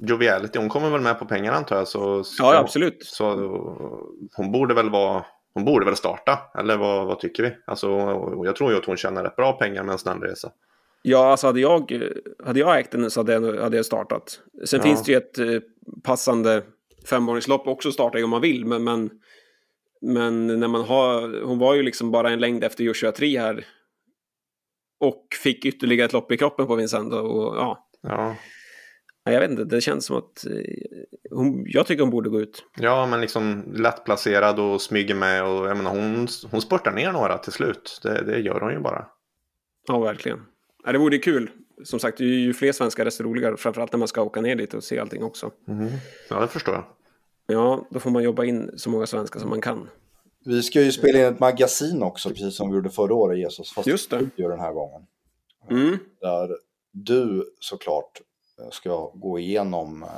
Joviality. 0.00 0.58
Hon 0.58 0.68
kommer 0.68 0.90
väl 0.90 1.00
med 1.00 1.18
på 1.18 1.24
pengar 1.24 1.52
antar 1.52 1.76
jag. 1.76 1.88
Så, 1.88 2.24
så 2.24 2.42
ja, 2.42 2.58
absolut. 2.58 3.04
Så, 3.04 3.30
hon 4.36 4.52
borde 4.52 4.74
väl 4.74 4.90
vara 4.90 5.24
hon 5.54 5.64
borde 5.64 5.86
väl 5.86 5.96
starta, 5.96 6.38
eller 6.58 6.76
vad, 6.76 7.06
vad 7.06 7.20
tycker 7.20 7.42
vi? 7.42 7.56
Alltså, 7.64 7.88
jag 8.44 8.56
tror 8.56 8.72
ju 8.72 8.78
att 8.78 8.84
hon 8.84 8.96
tjänar 8.96 9.24
rätt 9.24 9.36
bra 9.36 9.52
pengar 9.52 9.82
med 9.82 9.92
en 9.92 9.98
snabb 9.98 10.22
resa. 10.22 10.52
Ja, 11.02 11.30
alltså 11.30 11.46
hade 11.46 11.60
jag, 11.60 12.02
hade 12.44 12.60
jag 12.60 12.78
ägt 12.78 12.90
den 12.90 13.10
så 13.10 13.20
hade 13.20 13.32
jag, 13.32 13.60
hade 13.60 13.76
jag 13.76 13.86
startat. 13.86 14.40
Sen 14.64 14.80
ja. 14.80 14.86
finns 14.86 15.02
det 15.02 15.12
ju 15.12 15.18
ett 15.18 15.38
eh, 15.38 15.60
passande 16.02 16.62
femmåringslopp 17.10 17.66
också 17.66 17.88
att 17.88 17.94
starta 17.94 18.24
om 18.24 18.30
man 18.30 18.40
vill, 18.40 18.64
men, 18.66 18.84
men, 18.84 19.10
men 20.00 20.46
när 20.46 20.68
man 20.68 20.84
har, 20.84 21.42
hon 21.44 21.58
var 21.58 21.74
ju 21.74 21.82
liksom 21.82 22.10
bara 22.10 22.30
en 22.30 22.40
längd 22.40 22.64
efter 22.64 22.84
Joshua 22.84 23.12
3 23.12 23.40
här 23.40 23.66
och 25.04 25.26
fick 25.42 25.64
ytterligare 25.64 26.06
ett 26.06 26.12
lopp 26.12 26.32
i 26.32 26.36
kroppen 26.36 26.66
på 26.66 26.74
Vincent. 26.74 27.12
Och, 27.12 27.56
ja. 27.56 27.88
ja. 28.02 28.36
Jag 29.24 29.40
vet 29.40 29.50
inte, 29.50 29.64
det 29.64 29.80
känns 29.80 30.06
som 30.06 30.16
att 30.16 30.46
eh, 30.46 30.52
hon, 31.30 31.64
jag 31.66 31.86
tycker 31.86 32.02
hon 32.02 32.10
borde 32.10 32.30
gå 32.30 32.40
ut. 32.40 32.64
Ja, 32.76 33.06
men 33.06 33.20
liksom 33.20 33.72
lätt 33.74 34.04
placerad 34.04 34.60
och 34.60 34.80
smyger 34.80 35.14
med 35.14 35.44
och 35.44 35.68
jag 35.68 35.76
menar, 35.76 35.90
hon, 35.90 36.28
hon 36.50 36.60
spurtar 36.60 36.92
ner 36.92 37.12
några 37.12 37.38
till 37.38 37.52
slut. 37.52 38.00
Det, 38.02 38.24
det 38.24 38.38
gör 38.38 38.60
hon 38.60 38.72
ju 38.72 38.78
bara. 38.78 39.06
Ja, 39.86 39.98
verkligen. 39.98 40.42
Ja, 40.84 40.92
det 40.92 40.98
vore 40.98 41.18
kul. 41.18 41.50
Som 41.84 41.98
sagt, 41.98 42.20
ju 42.20 42.54
fler 42.54 42.72
svenskar 42.72 43.04
desto 43.04 43.24
roligare. 43.24 43.56
Framförallt 43.56 43.92
när 43.92 43.98
man 43.98 44.08
ska 44.08 44.22
åka 44.22 44.40
ner 44.40 44.56
dit 44.56 44.74
och 44.74 44.84
se 44.84 44.98
allting 44.98 45.22
också. 45.22 45.50
Mm. 45.68 45.88
Ja, 46.30 46.40
det 46.40 46.48
förstår 46.48 46.74
jag. 46.74 46.84
Ja, 47.46 47.88
då 47.90 48.00
får 48.00 48.10
man 48.10 48.22
jobba 48.22 48.44
in 48.44 48.70
så 48.76 48.90
många 48.90 49.06
svenskar 49.06 49.40
som 49.40 49.50
man 49.50 49.60
kan. 49.60 49.88
Vi 50.44 50.62
ska 50.62 50.80
ju 50.82 50.92
spela 50.92 51.18
in 51.18 51.24
ett 51.24 51.40
magasin 51.40 52.02
också, 52.02 52.28
precis 52.28 52.56
som 52.56 52.68
vi 52.68 52.74
gjorde 52.74 52.90
förra 52.90 53.14
året, 53.14 53.38
Jesus. 53.38 53.72
Fast 53.72 53.86
Just 53.86 54.10
det. 54.10 54.28
gör 54.36 54.50
den 54.50 54.60
här 54.60 54.72
gången. 54.72 55.02
Mm. 55.70 55.98
Där 56.20 56.56
du 56.92 57.44
såklart 57.60 58.20
ska 58.70 59.10
gå 59.14 59.38
igenom... 59.38 60.02
Eh... 60.02 60.08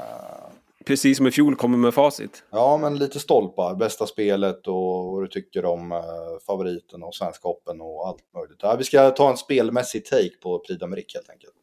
Precis 0.85 1.17
som 1.17 1.27
i 1.27 1.31
fjol 1.31 1.57
kommer 1.57 1.79
med 1.79 1.95
facit. 1.95 2.43
Ja, 2.51 2.77
men 2.77 2.99
lite 2.99 3.21
stolpar. 3.21 3.75
Bästa 3.75 4.07
spelet 4.07 4.67
och 4.67 5.13
vad 5.13 5.23
du 5.23 5.29
tycker 5.29 5.65
om 5.65 5.93
eh, 5.93 5.99
favoriten 6.47 7.03
och 7.03 7.15
Svenska 7.15 7.49
Open 7.49 7.81
och 7.81 8.09
allt 8.09 8.35
möjligt. 8.35 8.59
Ja, 8.63 8.77
vi 8.77 8.85
ska 8.85 9.11
ta 9.11 9.31
en 9.31 9.37
spelmässig 9.37 10.05
take 10.05 10.37
på 10.43 10.59
Prix 10.59 10.83
d'Amérique 10.83 11.15
helt 11.15 11.31
enkelt. 11.31 11.55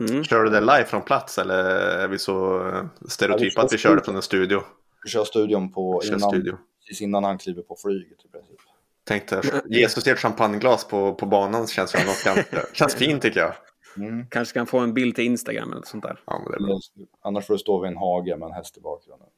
Mm. 0.00 0.24
Kör 0.24 0.44
du 0.44 0.50
det 0.50 0.60
live 0.60 0.84
från 0.84 1.02
plats 1.02 1.38
eller 1.38 1.64
är 1.74 2.08
vi 2.08 2.18
så 2.18 2.62
stereotypa 3.08 3.60
ja, 3.60 3.64
att 3.64 3.72
vi 3.72 3.78
kör 3.78 3.96
det 3.96 4.04
från 4.04 4.16
en 4.16 4.22
studio? 4.22 4.60
Vi 5.04 5.10
kör 5.10 5.24
studion 5.24 5.72
på 5.72 6.02
innan, 6.04 6.20
studio 6.20 6.58
precis 6.88 7.02
innan 7.02 7.24
han 7.24 7.38
kliver 7.38 7.62
på 7.62 7.76
flyget 7.76 8.24
i 8.24 8.28
princip. 8.28 8.60
Tänkte 9.04 9.62
Jesus 9.70 10.06
ett 10.06 10.18
champagneglas 10.18 10.88
på, 10.88 11.14
på 11.14 11.26
banan 11.26 11.66
känns, 11.66 11.94
något 11.94 12.24
ganska, 12.24 12.66
känns 12.72 12.94
fint 12.94 13.22
tycker 13.22 13.40
jag. 13.40 13.54
Mm. 13.96 14.26
Kanske 14.30 14.54
kan 14.54 14.66
få 14.66 14.78
en 14.78 14.94
bild 14.94 15.14
till 15.14 15.24
Instagram 15.24 15.72
eller 15.72 15.82
sånt 15.82 16.02
där. 16.02 16.20
Ja, 16.26 16.38
men 16.38 16.52
det 16.52 16.64
är 16.64 16.66
bra. 16.66 16.78
Annars 17.22 17.46
får 17.46 17.54
du 17.54 17.58
stå 17.58 17.80
vid 17.80 17.90
en 17.90 17.96
hage 17.96 18.36
med 18.36 18.46
en 18.46 18.52
häst 18.52 18.76
i 18.76 18.80
bakgrunden. 18.80 19.28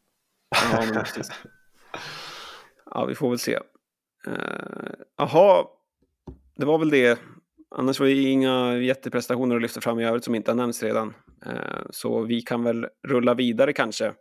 Ja, 0.72 0.84
men 0.84 0.94
precis. 1.04 1.30
Ja, 2.90 3.04
vi 3.04 3.14
får 3.14 3.30
väl 3.30 3.38
se. 3.38 3.58
Jaha, 5.16 5.60
uh, 5.60 5.66
det 6.56 6.66
var 6.66 6.78
väl 6.78 6.90
det. 6.90 7.18
Annars 7.70 8.00
var 8.00 8.06
det 8.06 8.12
inga 8.12 8.76
jätteprestationer 8.76 9.56
att 9.56 9.62
lyfta 9.62 9.80
fram 9.80 10.00
i 10.00 10.04
övrigt 10.04 10.24
som 10.24 10.34
inte 10.34 10.50
har 10.50 10.56
nämnts 10.56 10.82
redan. 10.82 11.14
Uh, 11.46 11.82
så 11.90 12.20
vi 12.22 12.40
kan 12.42 12.64
väl 12.64 12.86
rulla 13.08 13.34
vidare 13.34 13.72
kanske 13.72 14.12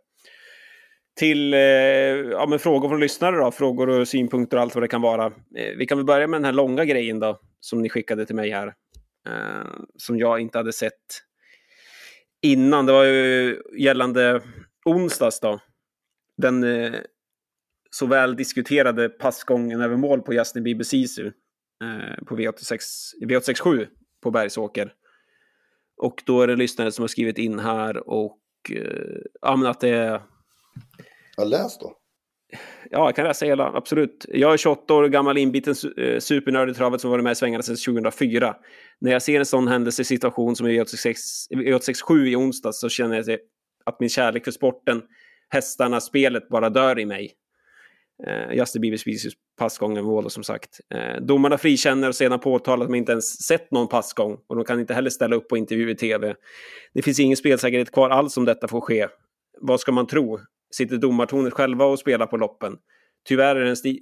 till 1.20 1.54
eh, 1.54 1.60
ja, 2.30 2.46
men 2.48 2.58
frågor 2.58 2.88
från 2.88 3.00
lyssnare 3.00 3.36
då, 3.36 3.50
frågor 3.50 3.88
och 3.88 4.08
synpunkter 4.08 4.56
och 4.56 4.62
allt 4.62 4.74
vad 4.74 4.84
det 4.84 4.88
kan 4.88 5.02
vara. 5.02 5.26
Eh, 5.26 5.76
vi 5.76 5.86
kan 5.86 5.98
väl 5.98 6.04
börja 6.04 6.26
med 6.26 6.40
den 6.40 6.44
här 6.44 6.52
långa 6.52 6.84
grejen 6.84 7.18
då, 7.18 7.40
som 7.60 7.82
ni 7.82 7.88
skickade 7.88 8.26
till 8.26 8.34
mig 8.34 8.50
här, 8.50 8.66
eh, 9.28 9.66
som 9.96 10.18
jag 10.18 10.40
inte 10.40 10.58
hade 10.58 10.72
sett 10.72 10.94
innan. 12.42 12.86
Det 12.86 12.92
var 12.92 13.04
ju 13.04 13.62
gällande 13.78 14.40
onsdags 14.84 15.40
då, 15.40 15.60
den 16.36 16.64
eh, 16.64 17.00
så 17.90 18.06
väl 18.06 18.36
diskuterade 18.36 19.08
passgången 19.08 19.80
över 19.80 19.96
mål 19.96 20.22
på 20.22 20.34
Justin 20.34 20.62
Bieber 20.62 20.84
Sisu 20.84 21.26
eh, 21.26 22.24
på 22.26 22.36
V86, 22.36 22.78
V867 23.22 23.86
på 24.22 24.30
Bergsåker. 24.30 24.92
Och 25.96 26.22
då 26.26 26.42
är 26.42 26.46
det 26.46 26.56
lyssnare 26.56 26.92
som 26.92 27.02
har 27.02 27.08
skrivit 27.08 27.38
in 27.38 27.58
här 27.58 28.08
och 28.08 28.40
eh, 28.70 29.20
ja, 29.40 29.56
men 29.56 29.66
att 29.66 29.80
det 29.80 29.88
är 29.88 30.20
Ja, 31.40 31.44
läs 31.44 31.78
då. 31.78 31.92
Ja, 32.90 33.08
jag 33.08 33.16
kan 33.16 33.24
läsa 33.24 33.46
hela, 33.46 33.72
absolut. 33.74 34.26
Jag 34.28 34.52
är 34.52 34.56
28 34.56 34.94
år 34.94 35.08
gammal 35.08 35.38
inbiten 35.38 35.74
eh, 35.96 36.18
supernörd 36.18 36.70
i 36.70 36.74
travet 36.74 37.00
som 37.00 37.10
varit 37.10 37.24
med 37.24 37.32
i 37.32 37.34
svängarna 37.34 37.62
sedan 37.62 37.76
2004. 37.76 38.56
När 39.00 39.12
jag 39.12 39.22
ser 39.22 39.38
en 39.38 39.46
sån 39.46 39.68
händelsesituation 39.68 40.56
som 40.56 40.66
i 40.66 40.76
e 40.76 40.80
86, 40.80 41.20
867 41.50 42.26
e 42.26 42.30
i 42.30 42.36
onsdags 42.36 42.80
så 42.80 42.88
känner 42.88 43.16
jag 43.16 43.38
att 43.84 44.00
min 44.00 44.08
kärlek 44.08 44.44
för 44.44 44.50
sporten, 44.50 45.02
hästarna, 45.48 46.00
spelet 46.00 46.48
bara 46.48 46.70
dör 46.70 46.98
i 46.98 47.06
mig. 47.06 47.32
Eh, 48.26 48.56
Justin 48.56 48.82
Biebers 48.82 49.04
passgången 49.58 50.04
mål 50.04 50.30
som 50.30 50.44
sagt. 50.44 50.80
Eh, 50.94 51.22
domarna 51.22 51.58
frikänner 51.58 52.08
och 52.08 52.14
sedan 52.14 52.40
påtalar 52.40 52.84
att 52.84 52.90
de 52.90 52.94
inte 52.94 53.12
ens 53.12 53.46
sett 53.46 53.70
någon 53.70 53.88
passgång 53.88 54.38
och 54.46 54.56
de 54.56 54.64
kan 54.64 54.80
inte 54.80 54.94
heller 54.94 55.10
ställa 55.10 55.36
upp 55.36 55.48
på 55.48 55.56
intervju 55.56 55.90
i 55.90 55.94
tv. 55.94 56.34
Det 56.94 57.02
finns 57.02 57.20
ingen 57.20 57.36
spelsäkerhet 57.36 57.92
kvar 57.92 58.10
alls 58.10 58.36
om 58.36 58.44
detta 58.44 58.68
får 58.68 58.80
ske. 58.80 59.08
Vad 59.60 59.80
ska 59.80 59.92
man 59.92 60.06
tro? 60.06 60.38
Sitter 60.70 60.96
domartornet 60.96 61.52
själva 61.52 61.84
och 61.84 61.98
spelar 61.98 62.26
på 62.26 62.36
loppen? 62.36 62.76
Tyvärr 63.24 63.56
är 63.56 63.64
det 63.64 63.76
sti 63.76 64.00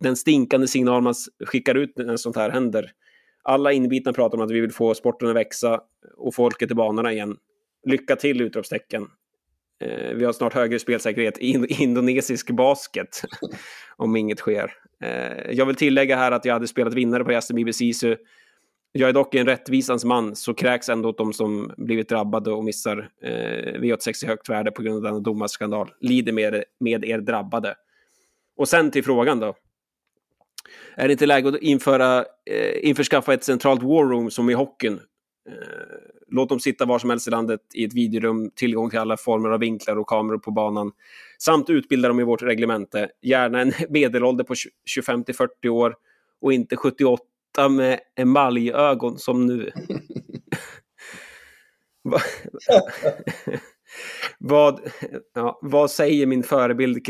den 0.00 0.16
stinkande 0.16 0.66
signal 0.66 1.02
man 1.02 1.14
skickar 1.46 1.74
ut 1.74 1.92
när 1.96 2.16
sånt 2.16 2.36
här 2.36 2.50
händer. 2.50 2.90
Alla 3.42 3.72
inbitna 3.72 4.12
pratar 4.12 4.38
om 4.38 4.44
att 4.44 4.50
vi 4.50 4.60
vill 4.60 4.72
få 4.72 4.94
sporten 4.94 5.28
att 5.28 5.36
växa 5.36 5.80
och 6.16 6.34
folket 6.34 6.68
till 6.68 6.76
banorna 6.76 7.12
igen. 7.12 7.36
Lycka 7.86 8.16
till! 8.16 8.40
utropstecken. 8.40 9.06
Eh, 9.80 10.14
vi 10.14 10.24
har 10.24 10.32
snart 10.32 10.54
högre 10.54 10.78
spelsäkerhet 10.78 11.38
i 11.38 11.66
indonesisk 11.82 12.50
basket 12.50 13.22
om 13.96 14.16
inget 14.16 14.38
sker. 14.38 14.72
Eh, 15.04 15.50
jag 15.50 15.66
vill 15.66 15.76
tillägga 15.76 16.16
här 16.16 16.32
att 16.32 16.44
jag 16.44 16.52
hade 16.52 16.68
spelat 16.68 16.94
vinnare 16.94 17.24
på 17.24 17.32
Jasmin 17.32 17.56
Bieber 17.56 17.72
Sisu. 17.72 18.16
Jag 18.92 19.08
är 19.08 19.12
dock 19.12 19.34
en 19.34 19.46
rättvisans 19.46 20.04
man, 20.04 20.36
så 20.36 20.54
kräks 20.54 20.88
ändå 20.88 21.08
åt 21.08 21.18
de 21.18 21.32
som 21.32 21.72
blivit 21.76 22.08
drabbade 22.08 22.52
och 22.52 22.64
missar 22.64 23.10
eh, 23.22 23.80
V86 23.80 24.24
i 24.24 24.26
högt 24.26 24.48
värde 24.48 24.70
på 24.70 24.82
grund 24.82 24.96
av 24.96 25.02
denna 25.02 25.20
domarskandal. 25.20 25.90
Lider 26.00 26.32
med, 26.32 26.64
med 26.80 27.04
er 27.04 27.18
drabbade. 27.18 27.74
Och 28.56 28.68
sen 28.68 28.90
till 28.90 29.04
frågan 29.04 29.40
då. 29.40 29.54
Är 30.94 31.08
det 31.08 31.12
inte 31.12 31.26
läge 31.26 31.48
att 31.48 31.62
införa, 31.62 32.18
eh, 32.50 32.88
införskaffa 32.88 33.34
ett 33.34 33.44
centralt 33.44 33.82
war 33.82 34.04
room 34.04 34.30
som 34.30 34.50
i 34.50 34.54
hockeyn? 34.54 35.00
Eh, 35.48 35.54
låt 36.28 36.48
dem 36.48 36.60
sitta 36.60 36.84
var 36.84 36.98
som 36.98 37.10
helst 37.10 37.28
i 37.28 37.30
landet 37.30 37.60
i 37.74 37.84
ett 37.84 37.94
videorum, 37.94 38.50
tillgång 38.54 38.90
till 38.90 38.98
alla 38.98 39.16
former 39.16 39.50
av 39.50 39.60
vinklar 39.60 39.96
och 39.96 40.08
kameror 40.08 40.38
på 40.38 40.50
banan. 40.50 40.92
Samt 41.38 41.70
utbilda 41.70 42.08
dem 42.08 42.20
i 42.20 42.24
vårt 42.24 42.42
reglemente. 42.42 43.10
Gärna 43.22 43.60
en 43.60 43.72
medelålder 43.88 44.44
på 44.44 44.54
25 44.86 45.24
till 45.24 45.34
40 45.34 45.68
år 45.68 45.94
och 46.40 46.52
inte 46.52 46.76
78 46.76 47.24
med 47.58 48.00
emaljögon 48.16 49.18
som 49.18 49.46
nu. 49.46 49.72
vad, 54.38 54.80
ja, 55.34 55.58
vad 55.62 55.90
säger 55.90 56.26
min 56.26 56.42
förebild 56.42 57.06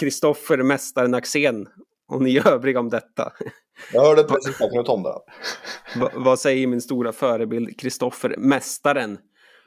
Kristoffer 0.00 0.62
Mästaren 0.62 1.14
Axén 1.14 1.68
och 2.08 2.22
ni 2.22 2.38
övriga 2.44 2.80
om 2.80 2.88
detta? 2.88 3.32
Jag 3.92 4.02
hörde 4.02 4.24
precis 4.24 4.56
från 4.56 4.84
Tom 4.84 5.02
där. 5.02 5.18
Va, 5.96 6.10
vad 6.14 6.40
säger 6.40 6.66
min 6.66 6.80
stora 6.80 7.12
förebild 7.12 7.80
Kristoffer 7.80 8.34
Mästaren 8.38 9.18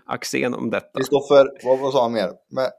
Axén 0.05 0.53
om 0.53 0.69
detta? 0.69 0.99
Kristoffer, 0.99 1.47
vad, 1.63 1.79
vad 1.79 1.93
sa 1.93 2.01
han 2.01 2.13
mer? 2.13 2.31
Mä, 2.51 2.69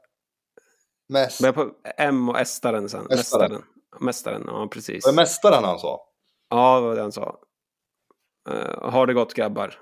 mäst... 1.09 1.41
Men 1.41 1.53
på 1.53 1.71
M 1.97 2.29
och 2.29 2.39
Estaren 2.39 2.89
sen. 2.89 3.05
Mästaren. 3.09 3.61
Mästaren, 3.99 4.43
ja 4.47 4.67
precis. 4.71 5.05
Var 5.05 5.11
det 5.11 5.15
mästaren 5.15 5.63
han 5.63 5.79
sa? 5.79 6.01
Ja, 6.53 6.93
det 6.95 7.01
han 7.01 7.11
sa. 7.11 7.39
Uh, 8.49 8.89
har 8.89 9.07
det 9.07 9.13
gott 9.13 9.33
grabbar. 9.33 9.79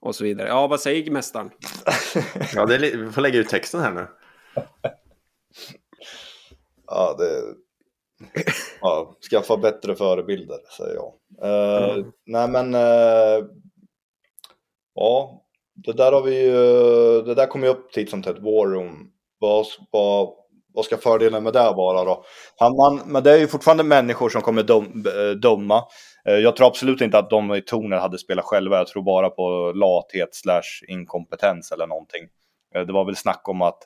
Och 0.00 0.14
så 0.14 0.24
vidare. 0.24 0.48
Ja, 0.48 0.66
vad 0.66 0.80
säger 0.80 1.10
mästaren? 1.10 1.50
ja, 2.54 2.66
det 2.66 2.74
är, 2.74 2.96
vi 2.96 3.12
får 3.12 3.22
lägga 3.22 3.38
ut 3.38 3.48
texten 3.48 3.80
här 3.80 3.92
nu. 3.92 4.06
ja, 6.86 7.16
det... 7.18 7.42
Ja, 8.80 9.16
skaffa 9.30 9.56
bättre 9.56 9.96
förebilder, 9.96 10.58
säger 10.76 10.94
jag. 10.94 11.14
Uh, 11.44 11.90
mm. 11.90 12.12
Nej, 12.24 12.48
men... 12.48 12.74
Uh, 12.74 13.46
ja, 14.94 15.44
det 15.74 15.92
där 15.92 16.12
har 16.12 16.22
vi 16.22 16.42
ju... 16.42 16.52
Det 17.22 17.34
där 17.34 17.46
kommer 17.46 17.66
ju 17.66 17.72
upp 17.72 17.92
titt 17.92 18.10
som 18.10 18.22
tätt, 18.22 18.38
War 18.38 18.66
Room. 18.66 19.12
Vad, 19.38 19.66
vad, 19.90 20.34
vad 20.74 20.84
ska 20.84 20.96
fördelen 20.96 21.42
med 21.42 21.52
det 21.52 21.72
vara 21.76 22.04
då? 22.04 22.24
Man, 22.60 23.02
men 23.06 23.22
det 23.22 23.32
är 23.32 23.38
ju 23.38 23.46
fortfarande 23.46 23.84
människor 23.84 24.28
som 24.28 24.42
kommer 24.42 24.62
dom, 24.62 25.04
eh, 25.06 25.30
döma. 25.30 25.84
Eh, 26.24 26.34
jag 26.34 26.56
tror 26.56 26.66
absolut 26.66 27.00
inte 27.00 27.18
att 27.18 27.30
de 27.30 27.54
i 27.54 27.62
Tornet 27.62 28.00
hade 28.00 28.18
spelat 28.18 28.44
själva. 28.44 28.76
Jag 28.76 28.86
tror 28.86 29.02
bara 29.02 29.30
på 29.30 29.72
lathet 29.74 30.34
slash 30.34 30.84
inkompetens 30.88 31.72
eller 31.72 31.86
någonting. 31.86 32.28
Eh, 32.74 32.82
det 32.82 32.92
var 32.92 33.04
väl 33.04 33.16
snack 33.16 33.48
om 33.48 33.62
att 33.62 33.78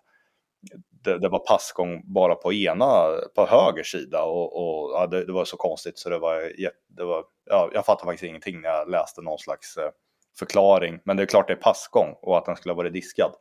det, 1.05 1.19
det 1.19 1.29
var 1.29 1.39
passgång 1.39 2.03
bara 2.15 2.35
på 2.35 2.53
ena, 2.53 3.09
på 3.35 3.47
höger 3.47 3.83
sida 3.83 4.23
och, 4.23 4.57
och 4.57 4.91
ja, 4.91 5.07
det, 5.07 5.25
det, 5.25 5.33
var 5.33 5.45
så 5.45 5.57
konstigt 5.57 5.99
så 5.99 6.09
det 6.09 6.19
var, 6.19 6.53
det 6.97 7.05
var 7.05 7.25
ja, 7.51 7.71
jag 7.73 7.87
fattade 7.87 8.07
faktiskt 8.07 8.29
ingenting 8.29 8.61
när 8.61 8.69
jag 8.69 8.91
läste 8.91 9.23
någon 9.23 9.39
slags 9.39 9.79
förklaring. 10.39 11.01
Men 11.05 11.17
det 11.17 11.23
är 11.23 11.27
klart 11.27 11.47
det 11.47 11.53
är 11.53 11.57
passgång 11.57 12.15
och 12.23 12.39
att 12.39 12.47
den 12.47 12.57
skulle 12.57 12.73
ha 12.73 12.77
varit 12.77 12.93
diskad. 12.93 13.33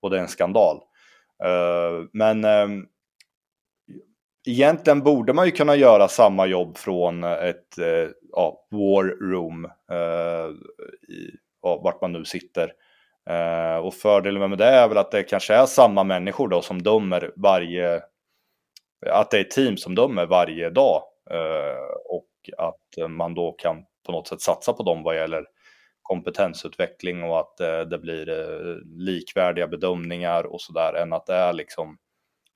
Och 0.00 0.10
det 0.10 0.16
är 0.16 0.20
en 0.20 0.28
skandal. 0.28 0.80
Eh, 1.44 2.04
men 2.12 2.44
ehm, 2.44 2.86
egentligen 4.46 5.02
borde 5.02 5.32
man 5.32 5.46
ju 5.46 5.52
kunna 5.52 5.76
göra 5.76 6.08
samma 6.08 6.46
jobb 6.46 6.76
från 6.76 7.24
ett 7.24 7.78
eh, 7.78 8.10
ja, 8.32 8.66
war 8.70 9.30
room, 9.30 9.64
eh, 9.90 10.50
i, 11.14 11.30
ja, 11.62 11.80
vart 11.84 12.00
man 12.00 12.12
nu 12.12 12.24
sitter. 12.24 12.72
Och 13.82 13.94
fördelen 13.94 14.50
med 14.50 14.58
det 14.58 14.66
är 14.66 14.88
väl 14.88 14.98
att 14.98 15.10
det 15.10 15.22
kanske 15.22 15.54
är 15.54 15.66
samma 15.66 16.04
människor 16.04 16.48
då 16.48 16.62
som 16.62 16.82
dömer 16.82 17.32
varje, 17.36 18.02
att 19.06 19.30
det 19.30 19.38
är 19.38 19.44
team 19.44 19.76
som 19.76 19.94
dömer 19.94 20.26
varje 20.26 20.70
dag. 20.70 21.02
Och 22.04 22.28
att 22.58 23.10
man 23.10 23.34
då 23.34 23.52
kan 23.52 23.84
på 24.06 24.12
något 24.12 24.28
sätt 24.28 24.40
satsa 24.40 24.72
på 24.72 24.82
dem 24.82 25.02
vad 25.02 25.16
gäller 25.16 25.44
kompetensutveckling 26.10 27.22
och 27.22 27.40
att 27.40 27.60
eh, 27.60 27.80
det 27.80 27.98
blir 27.98 28.28
eh, 28.28 28.76
likvärdiga 28.84 29.66
bedömningar 29.66 30.44
och 30.44 30.60
sådär 30.60 30.94
än 30.94 31.12
att 31.12 31.26
det 31.26 31.34
är 31.34 31.52
liksom 31.52 31.98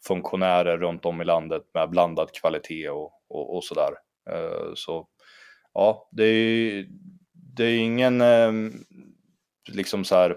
funktionärer 0.07 0.79
runt 0.79 1.05
om 1.05 1.21
i 1.21 1.25
landet 1.25 1.63
med 1.75 1.91
blandad 1.91 2.33
kvalitet 2.33 2.89
och, 2.89 3.13
och, 3.29 3.57
och 3.57 3.65
sådär. 3.65 3.91
Uh, 4.31 4.73
så 4.75 5.09
ja, 5.75 6.09
det 6.13 6.25
är, 6.25 6.87
det 7.57 7.65
är 7.65 7.79
ingen 7.79 8.21
uh, 8.21 8.73
liksom 9.69 10.05
så 10.05 10.15
här 10.15 10.37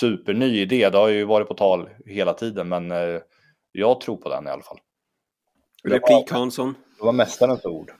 superny 0.00 0.60
idé. 0.60 0.90
Det 0.90 0.98
har 0.98 1.08
ju 1.08 1.24
varit 1.24 1.48
på 1.48 1.54
tal 1.54 1.88
hela 2.06 2.34
tiden, 2.34 2.68
men 2.68 2.92
jag 3.72 4.00
tror 4.00 4.16
på 4.16 4.28
den 4.28 4.46
i 4.46 4.50
alla 4.50 4.62
fall. 4.62 4.78
Replik 5.84 6.30
Hansson. 6.30 6.74
Det 6.98 7.04
var 7.04 7.12
mästarens 7.12 7.64
ord. 7.64 7.92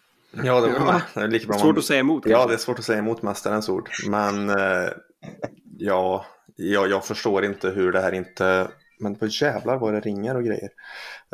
Ja, 0.42 0.60
det, 0.60 0.78
var, 0.78 1.02
det 1.14 1.20
är 1.20 1.28
lika 1.28 1.46
bra. 1.46 1.58
Svårt 1.58 1.66
man... 1.66 1.78
att 1.78 1.84
säga 1.84 2.00
emot. 2.00 2.22
Ja, 2.26 2.46
det 2.46 2.54
är 2.54 2.58
svårt 2.58 2.78
att 2.78 2.84
säga 2.84 2.98
emot 2.98 3.22
mästarens 3.22 3.68
ord. 3.68 3.90
Men 4.08 4.50
ja, 5.78 6.26
jag, 6.56 6.90
jag 6.90 7.04
förstår 7.04 7.44
inte 7.44 7.70
hur 7.70 7.92
det 7.92 8.00
här 8.00 8.12
inte 8.12 8.68
men 9.00 9.16
för 9.16 9.42
jävlar 9.42 9.78
vad 9.78 9.94
det 9.94 10.00
ringer 10.00 10.36
och 10.36 10.44
grejer. 10.44 10.68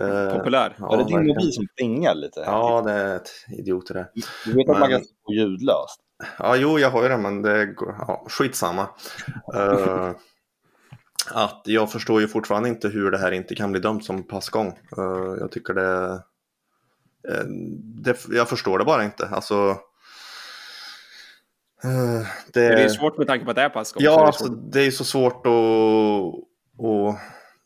Eh, 0.01 0.37
Populär. 0.37 0.77
Ja, 0.79 0.95
är 0.95 0.99
det 0.99 1.05
din 1.05 1.27
mobil 1.27 1.53
som 1.53 1.67
plingar 1.77 2.15
lite? 2.15 2.41
Ja, 2.41 2.83
det 2.87 2.93
är 2.93 3.17
ett 3.17 3.31
idioter 3.49 3.95
det. 3.95 4.09
Du 4.45 4.53
vet 4.53 4.67
men... 4.67 4.77
att 4.77 4.81
man 4.81 4.91
kan 4.91 5.01
få 5.01 5.33
ljudlöst? 5.33 6.01
Ja, 6.39 6.57
jo, 6.57 6.79
jag 6.79 6.91
har 6.91 7.03
ju 7.03 7.09
det, 7.09 7.17
men 7.17 7.43
det 7.43 7.67
går, 7.67 7.95
ja, 7.99 8.27
skitsamma. 8.29 8.89
uh, 9.55 10.11
att 11.35 11.63
jag 11.65 11.93
förstår 11.93 12.21
ju 12.21 12.29
fortfarande 12.29 12.69
inte 12.69 12.89
hur 12.89 13.11
det 13.11 13.19
här 13.19 13.33
inte 13.33 13.55
kan 13.55 13.73
bli 13.73 13.81
dömt 13.81 14.05
som 14.05 14.23
passgång. 14.23 14.79
Uh, 14.99 15.37
jag 15.41 15.51
tycker 15.53 15.75
det, 15.75 16.23
det, 17.75 18.17
Jag 18.31 18.49
förstår 18.49 18.79
det 18.79 18.85
bara 18.85 19.05
inte. 19.05 19.27
Alltså, 19.27 19.79
det, 22.53 22.69
det 22.69 22.83
är 22.83 22.89
svårt 22.89 23.19
med 23.19 23.27
tanke 23.27 23.45
på 23.45 23.51
att 23.51 23.57
det 23.57 23.63
är 23.63 23.69
passgång. 23.69 24.03
Ja, 24.03 24.17
det 24.17 24.23
är, 24.23 24.27
alltså, 24.27 24.49
det 24.49 24.81
är 24.81 24.91
så 24.91 25.05
svårt 25.05 25.47
att, 25.47 25.55
att 26.87 27.19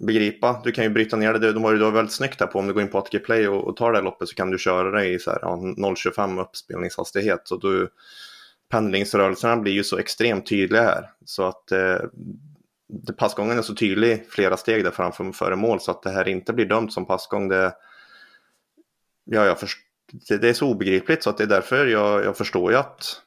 begripa. 0.06 0.60
Du 0.64 0.72
kan 0.72 0.84
ju 0.84 0.90
bryta 0.90 1.16
ner 1.16 1.32
det. 1.32 1.52
De 1.52 1.64
har 1.64 1.72
ju 1.72 1.78
då 1.78 1.90
väldigt 1.90 2.14
snyggt 2.14 2.40
här 2.40 2.46
på 2.46 2.58
om 2.58 2.66
du 2.66 2.72
går 2.72 2.82
in 2.82 2.90
på 2.90 2.98
ATG 2.98 3.18
Play 3.18 3.48
och, 3.48 3.68
och 3.68 3.76
tar 3.76 3.92
det 3.92 3.98
här 3.98 4.04
loppet 4.04 4.28
så 4.28 4.34
kan 4.34 4.50
du 4.50 4.58
köra 4.58 4.90
det 4.90 5.06
i 5.06 5.18
så 5.18 5.30
här, 5.30 5.38
ja, 5.42 5.56
0,25 5.56 6.40
uppspelningshastighet. 6.40 7.40
Så 7.44 7.56
du, 7.56 7.88
pendlingsrörelserna 8.70 9.56
blir 9.56 9.72
ju 9.72 9.84
så 9.84 9.98
extremt 9.98 10.46
tydliga 10.46 10.82
här. 10.82 11.10
Så 11.24 11.42
att 11.42 11.72
eh, 11.72 11.96
passgången 13.16 13.58
är 13.58 13.62
så 13.62 13.74
tydlig 13.74 14.26
flera 14.28 14.56
steg 14.56 14.84
där 14.84 14.90
framför 14.90 15.32
före 15.32 15.56
mål 15.56 15.80
så 15.80 15.90
att 15.90 16.02
det 16.02 16.10
här 16.10 16.28
inte 16.28 16.52
blir 16.52 16.66
dömt 16.66 16.92
som 16.92 17.06
passgång. 17.06 17.48
Det, 17.48 17.72
ja, 19.24 19.44
jag 19.44 19.60
först, 19.60 19.78
det, 20.28 20.38
det 20.38 20.48
är 20.48 20.54
så 20.54 20.68
obegripligt 20.68 21.22
så 21.22 21.30
att 21.30 21.38
det 21.38 21.44
är 21.44 21.48
därför 21.48 21.86
jag, 21.86 22.24
jag 22.24 22.36
förstår 22.36 22.72
ju 22.72 22.78
att 22.78 23.20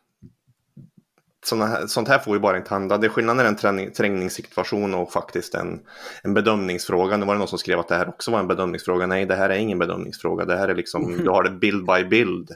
här, 1.55 1.87
sånt 1.87 2.07
här 2.07 2.19
får 2.19 2.33
ju 2.33 2.39
bara 2.39 2.57
inte 2.57 2.73
hända. 2.73 2.97
Det 2.97 3.07
är 3.07 3.09
skillnad 3.09 3.39
är 3.39 3.45
en 3.45 3.55
träning, 3.55 3.91
träningssituation 3.91 4.93
och 4.93 5.11
faktiskt 5.11 5.55
en, 5.55 5.79
en 6.23 6.33
bedömningsfråga. 6.33 7.17
Nu 7.17 7.25
var 7.25 7.33
det 7.33 7.39
någon 7.39 7.47
som 7.47 7.59
skrev 7.59 7.79
att 7.79 7.87
det 7.87 7.95
här 7.95 8.09
också 8.09 8.31
var 8.31 8.39
en 8.39 8.47
bedömningsfråga. 8.47 9.07
Nej, 9.07 9.25
det 9.25 9.35
här 9.35 9.49
är 9.49 9.57
ingen 9.57 9.79
bedömningsfråga. 9.79 10.45
Det 10.45 10.57
här 10.57 10.67
är 10.67 10.75
liksom, 10.75 11.05
mm. 11.05 11.23
du 11.23 11.29
har 11.29 11.43
det 11.43 11.49
bild 11.49 11.85
by 11.85 12.03
bild. 12.03 12.51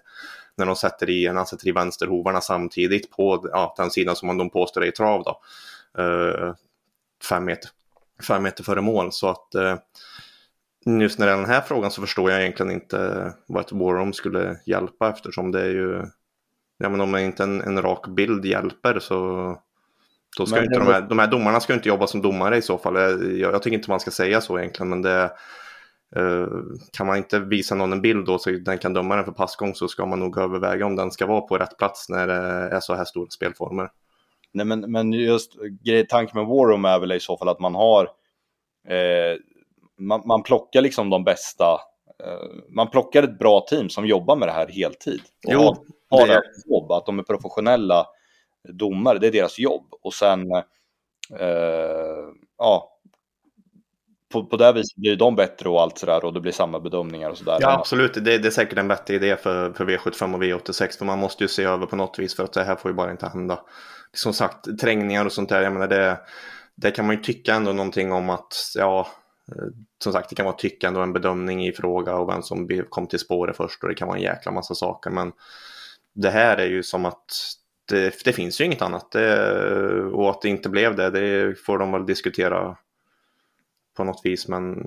När 0.55 0.65
de 0.65 0.75
sätter 0.75 1.09
i, 1.09 1.33
när 1.33 1.45
sätter 1.45 1.67
i 1.67 1.71
vänsterhovarna 1.71 2.41
samtidigt 2.41 3.11
på 3.11 3.49
ja, 3.51 3.73
den 3.77 3.91
sidan 3.91 4.15
som 4.15 4.37
de 4.37 4.49
påstår 4.49 4.83
är 4.83 4.87
i 4.87 4.91
trav 4.91 5.23
då. 5.23 5.41
Uh, 6.03 6.53
fem, 7.29 7.45
meter, 7.45 7.69
fem 8.27 8.43
meter 8.43 8.63
före 8.63 8.81
mål. 8.81 9.11
Så 9.11 9.29
att 9.29 9.55
uh, 9.55 9.75
just 10.85 11.19
när 11.19 11.25
det 11.25 11.33
är 11.33 11.37
den 11.37 11.45
här 11.45 11.61
frågan 11.61 11.91
så 11.91 12.01
förstår 12.01 12.31
jag 12.31 12.41
egentligen 12.41 12.71
inte 12.71 13.33
vad 13.47 13.65
ett 13.65 13.71
war 13.71 14.11
skulle 14.11 14.59
hjälpa 14.65 15.09
eftersom 15.09 15.51
det 15.51 15.61
är 15.61 15.69
ju 15.69 16.05
ja, 16.77 16.89
men 16.89 17.01
om 17.01 17.15
inte 17.15 17.43
en, 17.43 17.61
en 17.61 17.81
rak 17.81 18.07
bild 18.07 18.45
hjälper 18.45 18.99
så 18.99 19.15
då 20.37 20.45
ska 20.45 20.55
men, 20.55 20.65
inte 20.65 20.79
de, 20.79 20.87
här, 20.87 21.01
de 21.01 21.19
här 21.19 21.27
domarna 21.27 21.59
ska 21.59 21.73
inte 21.73 21.89
jobba 21.89 22.07
som 22.07 22.21
domare 22.21 22.57
i 22.57 22.61
så 22.61 22.77
fall. 22.77 22.95
Jag, 22.95 23.53
jag 23.53 23.63
tycker 23.63 23.77
inte 23.77 23.89
man 23.89 23.99
ska 23.99 24.11
säga 24.11 24.41
så 24.41 24.59
egentligen, 24.59 24.89
men 24.89 25.01
det, 25.01 25.31
Eh, 26.15 26.47
kan 26.93 27.07
man 27.07 27.17
inte 27.17 27.39
visa 27.39 27.75
någon 27.75 27.93
en 27.93 28.01
bild 28.01 28.25
då 28.25 28.39
så 28.39 28.49
den 28.49 28.77
kan 28.77 28.93
döma 28.93 29.15
den 29.15 29.25
för 29.25 29.31
passgång 29.31 29.75
så 29.75 29.87
ska 29.87 30.05
man 30.05 30.19
nog 30.19 30.37
överväga 30.37 30.85
om 30.85 30.95
den 30.95 31.11
ska 31.11 31.25
vara 31.25 31.41
på 31.41 31.57
rätt 31.57 31.77
plats 31.77 32.09
när 32.09 32.27
det 32.27 32.33
är 32.75 32.79
så 32.79 32.93
här 32.93 33.05
stora 33.05 33.29
spelformer. 33.29 33.89
Nej, 34.53 34.65
men, 34.65 34.91
men 34.91 35.13
just 35.13 35.55
tanken 36.09 36.39
med 36.39 36.47
War 36.47 36.67
Room 36.67 36.85
är 36.85 36.99
väl 36.99 37.11
i 37.11 37.19
så 37.19 37.37
fall 37.37 37.49
att 37.49 37.59
man 37.59 37.75
har 37.75 38.03
eh, 38.87 39.37
man, 40.01 40.21
man 40.25 40.43
plockar 40.43 40.81
liksom 40.81 41.09
de 41.09 41.23
bästa 41.23 41.79
eh, 42.23 42.49
man 42.69 42.89
plockar 42.89 43.23
ett 43.23 43.39
bra 43.39 43.61
team 43.69 43.89
som 43.89 44.05
jobbar 44.05 44.35
med 44.35 44.47
det 44.47 44.51
här 44.51 44.67
heltid. 44.67 45.21
Och 45.47 45.53
jo, 45.53 45.85
har 46.09 46.27
det, 46.27 46.33
det 46.33 46.71
jobb, 46.73 46.91
att 46.91 47.05
de 47.05 47.19
är 47.19 47.23
professionella 47.23 48.07
domare, 48.69 49.19
det 49.19 49.27
är 49.27 49.31
deras 49.31 49.59
jobb. 49.59 49.85
Och 50.01 50.13
sen, 50.13 50.51
eh, 51.39 52.27
ja, 52.57 52.97
på, 54.31 54.45
på 54.45 54.57
det 54.57 54.73
viset 54.73 54.95
blir 54.95 55.15
de 55.15 55.35
bättre 55.35 55.69
och 55.69 55.81
allt 55.81 55.97
sådär 55.97 56.25
och 56.25 56.33
det 56.33 56.41
blir 56.41 56.51
samma 56.51 56.79
bedömningar 56.79 57.29
och 57.29 57.37
sådär. 57.37 57.57
Ja, 57.59 57.71
absolut. 57.71 58.13
Det, 58.13 58.37
det 58.37 58.47
är 58.47 58.51
säkert 58.51 58.77
en 58.77 58.87
vettig 58.87 59.15
idé 59.15 59.37
för, 59.37 59.73
för 59.73 59.85
V75 59.85 60.35
och 60.35 60.43
V86 60.43 60.97
för 60.97 61.05
man 61.05 61.19
måste 61.19 61.43
ju 61.43 61.47
se 61.47 61.63
över 61.63 61.85
på 61.85 61.95
något 61.95 62.19
vis 62.19 62.35
för 62.35 62.43
att 62.43 62.53
det 62.53 62.63
här 62.63 62.75
får 62.75 62.91
ju 62.91 62.95
bara 62.95 63.11
inte 63.11 63.27
hända. 63.27 63.59
Som 64.13 64.33
sagt, 64.33 64.79
trängningar 64.81 65.25
och 65.25 65.31
sånt 65.31 65.49
där, 65.49 65.61
jag 65.61 65.73
menar 65.73 65.87
det, 65.87 66.19
det 66.75 66.91
kan 66.91 67.05
man 67.05 67.15
ju 67.15 67.21
tycka 67.21 67.53
ändå 67.53 67.73
någonting 67.73 68.11
om 68.11 68.29
att, 68.29 68.53
ja, 68.75 69.07
Eh, 69.55 69.67
som 70.03 70.13
sagt, 70.13 70.29
det 70.29 70.35
kan 70.35 70.45
vara 70.45 70.55
tyckande 70.55 70.99
och 70.99 71.03
en 71.03 71.13
bedömning 71.13 71.67
i 71.67 71.71
fråga 71.71 72.15
och 72.15 72.29
vem 72.29 72.41
som 72.41 72.85
kom 72.89 73.07
till 73.07 73.19
spåret 73.19 73.57
först 73.57 73.83
och 73.83 73.89
det 73.89 73.95
kan 73.95 74.07
vara 74.07 74.17
en 74.17 74.23
jäkla 74.23 74.51
massa 74.51 74.75
saker. 74.75 75.09
Men 75.09 75.31
det 76.13 76.29
här 76.29 76.57
är 76.57 76.67
ju 76.67 76.83
som 76.83 77.05
att 77.05 77.25
det, 77.89 78.23
det 78.23 78.33
finns 78.33 78.61
ju 78.61 78.65
inget 78.65 78.81
annat. 78.81 79.11
Det, 79.11 80.03
och 80.03 80.29
att 80.29 80.41
det 80.41 80.49
inte 80.49 80.69
blev 80.69 80.95
det, 80.95 81.09
det 81.09 81.59
får 81.59 81.77
de 81.77 81.91
väl 81.91 82.05
diskutera 82.05 82.77
på 83.97 84.03
något 84.03 84.21
vis. 84.23 84.47
Men 84.47 84.83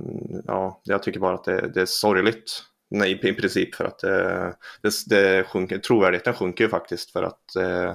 ja, 0.47 0.81
jag 0.85 1.03
tycker 1.03 1.21
bara 1.21 1.35
att 1.35 1.45
det, 1.45 1.71
det 1.75 1.81
är 1.81 1.87
sorgligt. 1.87 2.63
Nej, 2.91 3.13
i 3.13 3.35
princip 3.35 3.75
för 3.75 3.85
att 3.85 3.99
det, 3.99 4.57
det, 4.83 4.91
det 5.07 5.45
sjunker, 5.45 5.79
trovärdigheten 5.79 6.35
sjunker 6.35 6.65
ju 6.65 6.71
faktiskt 6.71 7.11
för 7.11 7.23
att 7.23 7.57
eh, 7.57 7.95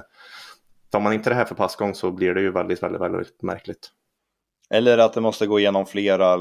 tar 0.90 1.00
man 1.00 1.12
inte 1.12 1.30
det 1.30 1.36
här 1.36 1.44
för 1.44 1.54
passgång 1.54 1.94
så 1.94 2.10
blir 2.10 2.34
det 2.34 2.40
ju 2.40 2.50
väldigt, 2.50 2.82
väldigt, 2.82 3.00
väldigt 3.00 3.42
märkligt. 3.42 3.90
Eller 4.74 4.98
att 4.98 5.12
det 5.12 5.20
måste 5.20 5.46
gå 5.46 5.58
igenom 5.58 5.86
flera 5.86 6.38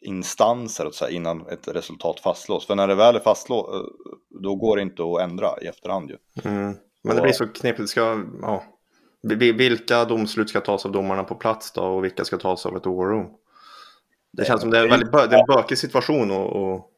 instanser 0.00 0.86
att 0.86 0.94
säga, 0.94 1.10
innan 1.10 1.48
ett 1.48 1.68
resultat 1.68 2.20
fastslås. 2.20 2.66
För 2.66 2.74
när 2.74 2.88
det 2.88 2.94
väl 2.94 3.16
är 3.16 3.20
fastlåst, 3.20 3.74
eh, 3.74 3.80
då 4.42 4.54
går 4.54 4.76
det 4.76 4.82
inte 4.82 5.02
att 5.02 5.20
ändra 5.20 5.48
i 5.62 5.66
efterhand 5.66 6.10
ju. 6.10 6.16
Mm. 6.44 6.74
Men 7.02 7.16
det 7.16 7.22
blir 7.22 7.32
så 7.32 7.46
knepigt. 7.46 7.88
Ska, 7.88 8.24
ja. 8.42 8.64
Vilka 9.22 10.04
domslut 10.04 10.50
ska 10.50 10.60
tas 10.60 10.86
av 10.86 10.92
domarna 10.92 11.24
på 11.24 11.34
plats 11.34 11.72
då 11.72 11.82
och 11.82 12.04
vilka 12.04 12.24
ska 12.24 12.38
tas 12.38 12.66
av 12.66 12.76
ett 12.76 12.86
room? 12.86 13.26
Det 14.32 14.44
känns 14.44 14.60
som 14.60 14.70
det 14.70 14.78
är 14.78 14.84
en 14.84 14.90
väldigt 14.90 15.12
det 15.12 15.18
är 15.18 15.40
en 15.40 15.46
bökig 15.46 15.78
situation. 15.78 16.30
Och... 16.30 16.90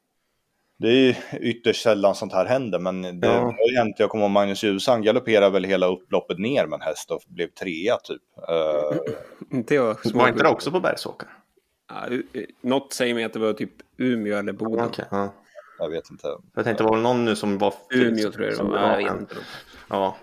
Det 0.80 0.88
är 0.88 1.16
ytterst 1.40 1.82
sällan 1.82 2.14
sånt 2.14 2.32
här 2.32 2.46
händer, 2.46 2.78
men 2.78 3.02
det 3.02 3.26
ja. 3.26 3.32
har 3.32 3.76
hänt. 3.76 3.96
Jag 3.98 4.10
kommer 4.10 4.24
ihåg 4.24 4.30
Magnus 4.30 4.62
Djursan 4.64 5.02
galopperade 5.02 5.50
väl 5.50 5.64
hela 5.64 5.86
upploppet 5.86 6.38
ner 6.38 6.66
med 6.66 6.76
en 6.76 6.80
häst 6.80 7.10
och 7.10 7.22
blev 7.28 7.46
trea 7.46 7.96
typ. 7.96 8.22
Det 9.66 9.78
var, 9.78 10.14
var 10.14 10.28
inte 10.28 10.42
det 10.42 10.48
också 10.48 10.70
på 10.70 10.80
Bergsåker? 10.80 11.28
Ja, 11.88 12.18
något 12.60 12.92
säger 12.92 13.14
mig 13.14 13.24
att 13.24 13.32
det 13.32 13.38
var 13.38 13.52
typ 13.52 13.72
Umeå 13.98 14.38
eller 14.38 14.52
Boden. 14.52 14.86
Okay, 14.86 15.04
ja. 15.10 15.34
Jag 15.78 15.90
vet 15.90 16.10
inte. 16.10 16.28
Jag 16.54 16.64
tänkte, 16.64 16.84
var 16.84 16.96
det 16.96 17.02
någon 17.02 17.24
nu 17.24 17.36
som 17.36 17.58
var... 17.58 17.74
Umeå 17.94 18.32
tror 18.32 18.46
jag 18.46 18.58
det 18.58 18.62
var. 18.62 18.78
Ja, 18.78 19.00
jag 19.00 19.12
vet 19.12 19.20
inte. 19.20 19.34
Ja, 19.88 20.16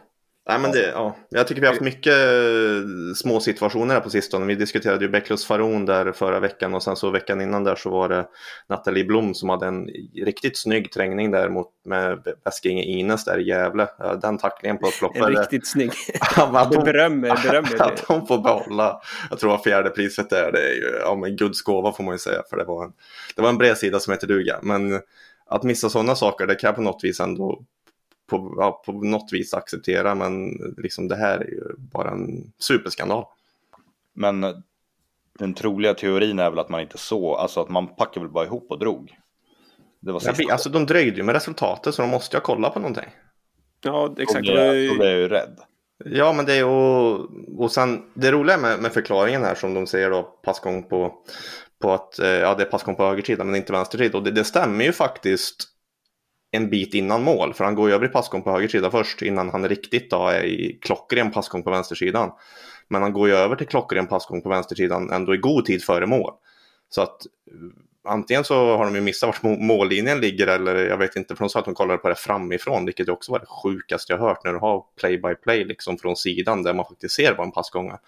Nej, 0.49 0.59
men 0.59 0.71
det, 0.71 0.87
ja. 0.87 1.15
Jag 1.29 1.47
tycker 1.47 1.61
vi 1.61 1.67
har 1.67 1.73
haft 1.73 1.83
mycket 1.83 2.13
eh, 2.13 3.13
små 3.15 3.39
situationer 3.39 3.93
här 3.93 4.01
på 4.01 4.09
sistone. 4.09 4.45
Vi 4.45 4.55
diskuterade 4.55 5.05
ju 5.05 5.09
Bäcklös 5.09 5.45
Faron 5.45 5.85
där 5.85 6.11
förra 6.11 6.39
veckan 6.39 6.73
och 6.73 6.83
sen 6.83 6.95
så 6.95 7.09
veckan 7.09 7.41
innan 7.41 7.63
där 7.63 7.75
så 7.75 7.89
var 7.89 8.09
det 8.09 8.25
Nathalie 8.69 9.05
Blom 9.05 9.33
som 9.33 9.49
hade 9.49 9.65
en 9.65 9.87
riktigt 10.25 10.57
snygg 10.57 10.91
trängning 10.91 11.31
där 11.31 11.49
mot 11.49 11.67
med 11.85 12.27
Väskinge 12.45 12.83
Ines 12.83 13.25
där 13.25 13.39
i 13.39 13.47
Gävle. 13.47 13.87
Den 14.21 14.37
tacklingen 14.37 14.77
på 14.77 14.87
upploppet. 14.95 15.21
En 15.21 15.35
riktigt 15.35 15.67
snygg. 15.67 15.91
att 16.35 16.75
hon, 16.75 16.83
berömmer, 16.83 17.43
berömmer 17.43 17.81
att 17.81 17.99
hon 17.99 18.27
får 18.27 18.37
behålla, 18.37 19.01
jag 19.29 19.39
tror 19.39 19.55
att 19.55 19.63
fjärde 19.63 19.89
priset 19.89 20.29
där, 20.29 20.51
det 20.51 20.59
är 20.59 20.75
ju 20.75 20.99
ja, 21.01 21.15
men 21.15 21.35
Guds 21.35 21.61
gåva 21.61 21.93
får 21.93 22.03
man 22.03 22.13
ju 22.13 22.19
säga 22.19 22.43
för 22.49 22.57
det 22.57 22.63
var 22.63 22.85
en, 22.85 22.91
det 23.35 23.41
var 23.41 23.49
en 23.49 23.57
bredsida 23.57 23.99
som 23.99 24.13
heter 24.13 24.27
duga. 24.27 24.59
Men 24.61 25.01
att 25.49 25.63
missa 25.63 25.89
sådana 25.89 26.15
saker, 26.15 26.47
det 26.47 26.55
kan 26.55 26.67
jag 26.67 26.75
på 26.75 26.81
något 26.81 27.03
vis 27.03 27.19
ändå 27.19 27.63
på, 28.27 28.55
ja, 28.57 28.81
på 28.85 28.91
något 28.91 29.33
vis 29.33 29.53
acceptera, 29.53 30.15
men 30.15 30.51
liksom 30.77 31.07
det 31.07 31.15
här 31.15 31.37
är 31.37 31.45
ju 31.45 31.63
bara 31.77 32.11
en 32.11 32.53
superskandal. 32.59 33.25
Men 34.13 34.45
den 35.39 35.53
troliga 35.53 35.93
teorin 35.93 36.39
är 36.39 36.49
väl 36.49 36.59
att 36.59 36.69
man 36.69 36.81
inte 36.81 36.97
så, 36.97 37.35
alltså 37.35 37.61
att 37.61 37.69
man 37.69 37.95
packade 37.95 38.25
väl 38.25 38.33
bara 38.33 38.45
ihop 38.45 38.71
och 38.71 38.79
drog. 38.79 39.17
Det 39.99 40.11
var 40.11 40.21
ja, 40.25 40.51
alltså 40.51 40.69
de 40.69 40.85
dröjde 40.85 41.17
ju 41.17 41.23
med 41.23 41.35
resultatet 41.35 41.95
så 41.95 42.01
de 42.01 42.11
måste 42.11 42.37
ju 42.37 42.41
kolla 42.41 42.69
på 42.69 42.79
någonting. 42.79 43.09
Ja, 43.83 44.15
exakt. 44.17 44.45
Då 44.47 44.53
blir 44.53 45.03
jag 45.03 45.19
ju 45.19 45.27
rädd. 45.27 45.59
Ja, 46.05 46.33
men 46.33 46.45
det 46.45 46.53
är 46.53 46.65
och, 46.65 47.29
och 47.57 47.71
sen 47.71 48.03
det 48.13 48.31
roliga 48.31 48.57
med, 48.57 48.79
med 48.79 48.93
förklaringen 48.93 49.43
här 49.43 49.55
som 49.55 49.73
de 49.73 49.87
säger 49.87 50.09
då 50.09 50.23
passgång 50.23 50.83
på, 50.83 51.13
på 51.81 51.91
att 51.91 52.19
eh, 52.19 52.27
ja, 52.27 52.55
det 52.55 52.63
är 52.63 52.67
passgång 52.67 52.95
på 52.95 53.05
högersidan 53.05 53.47
men 53.47 53.55
inte 53.55 53.73
vänstersida 53.73 54.17
och 54.17 54.23
det, 54.23 54.31
det 54.31 54.43
stämmer 54.43 54.85
ju 54.85 54.91
faktiskt 54.91 55.67
en 56.57 56.69
bit 56.69 56.93
innan 56.93 57.23
mål, 57.23 57.53
för 57.53 57.65
han 57.65 57.75
går 57.75 57.89
ju 57.89 57.95
över 57.95 58.05
i 58.05 58.09
passgång 58.09 58.41
på 58.41 58.51
höger 58.51 58.67
sida 58.67 58.91
först 58.91 59.21
innan 59.21 59.49
han 59.49 59.69
riktigt 59.69 60.11
då 60.11 60.27
är 60.27 60.43
i 60.43 60.79
klockren 60.81 61.31
passgång 61.31 61.63
på 61.63 61.71
vänstersidan. 61.71 62.31
Men 62.87 63.01
han 63.01 63.13
går 63.13 63.27
ju 63.27 63.35
över 63.35 63.55
till 63.55 63.67
klockren 63.67 64.07
passgång 64.07 64.41
på 64.41 64.49
vänstersidan 64.49 65.11
ändå 65.11 65.35
i 65.35 65.37
god 65.37 65.65
tid 65.65 65.83
före 65.83 66.05
mål. 66.05 66.33
Så 66.89 67.01
att 67.01 67.25
eh, 67.25 68.11
antingen 68.11 68.43
så 68.43 68.77
har 68.77 68.85
de 68.85 68.95
ju 68.95 69.01
missat 69.01 69.43
vart 69.43 69.59
mållinjen 69.59 70.19
ligger 70.19 70.47
eller 70.47 70.75
jag 70.75 70.97
vet 70.97 71.15
inte, 71.15 71.35
för 71.35 71.43
de 71.43 71.49
sa 71.49 71.59
att 71.59 71.65
de 71.65 71.73
kollade 71.73 71.97
på 71.97 72.09
det 72.09 72.15
framifrån, 72.15 72.85
vilket 72.85 73.09
också 73.09 73.31
var 73.31 73.39
det 73.39 73.45
sjukaste 73.45 74.13
jag 74.13 74.19
hört 74.19 74.43
när 74.43 74.53
du 74.53 74.59
har 74.59 74.83
play 74.99 75.17
by 75.17 75.35
play 75.35 75.65
liksom 75.65 75.97
från 75.97 76.15
sidan 76.15 76.63
där 76.63 76.73
man 76.73 76.85
faktiskt 76.85 77.15
ser 77.15 77.35
vad 77.35 77.45
en 77.45 77.51
passgång 77.51 77.89
är. 77.89 77.99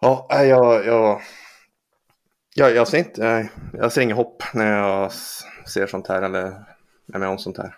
Ja, 0.00 0.28
eh, 0.32 0.42
jag, 0.42 0.86
jag, 0.86 1.20
jag, 2.54 2.74
jag 2.74 2.88
ser 2.88 2.98
inte, 2.98 3.48
jag 3.72 3.92
ser 3.92 4.02
inget 4.02 4.16
hopp 4.16 4.42
när 4.54 4.78
jag 4.78 5.12
ser 5.66 5.86
sånt 5.86 6.08
här 6.08 6.22
eller 6.22 6.64
är 7.12 7.18
med 7.18 7.28
om 7.28 7.38
sånt 7.38 7.58
här. 7.58 7.76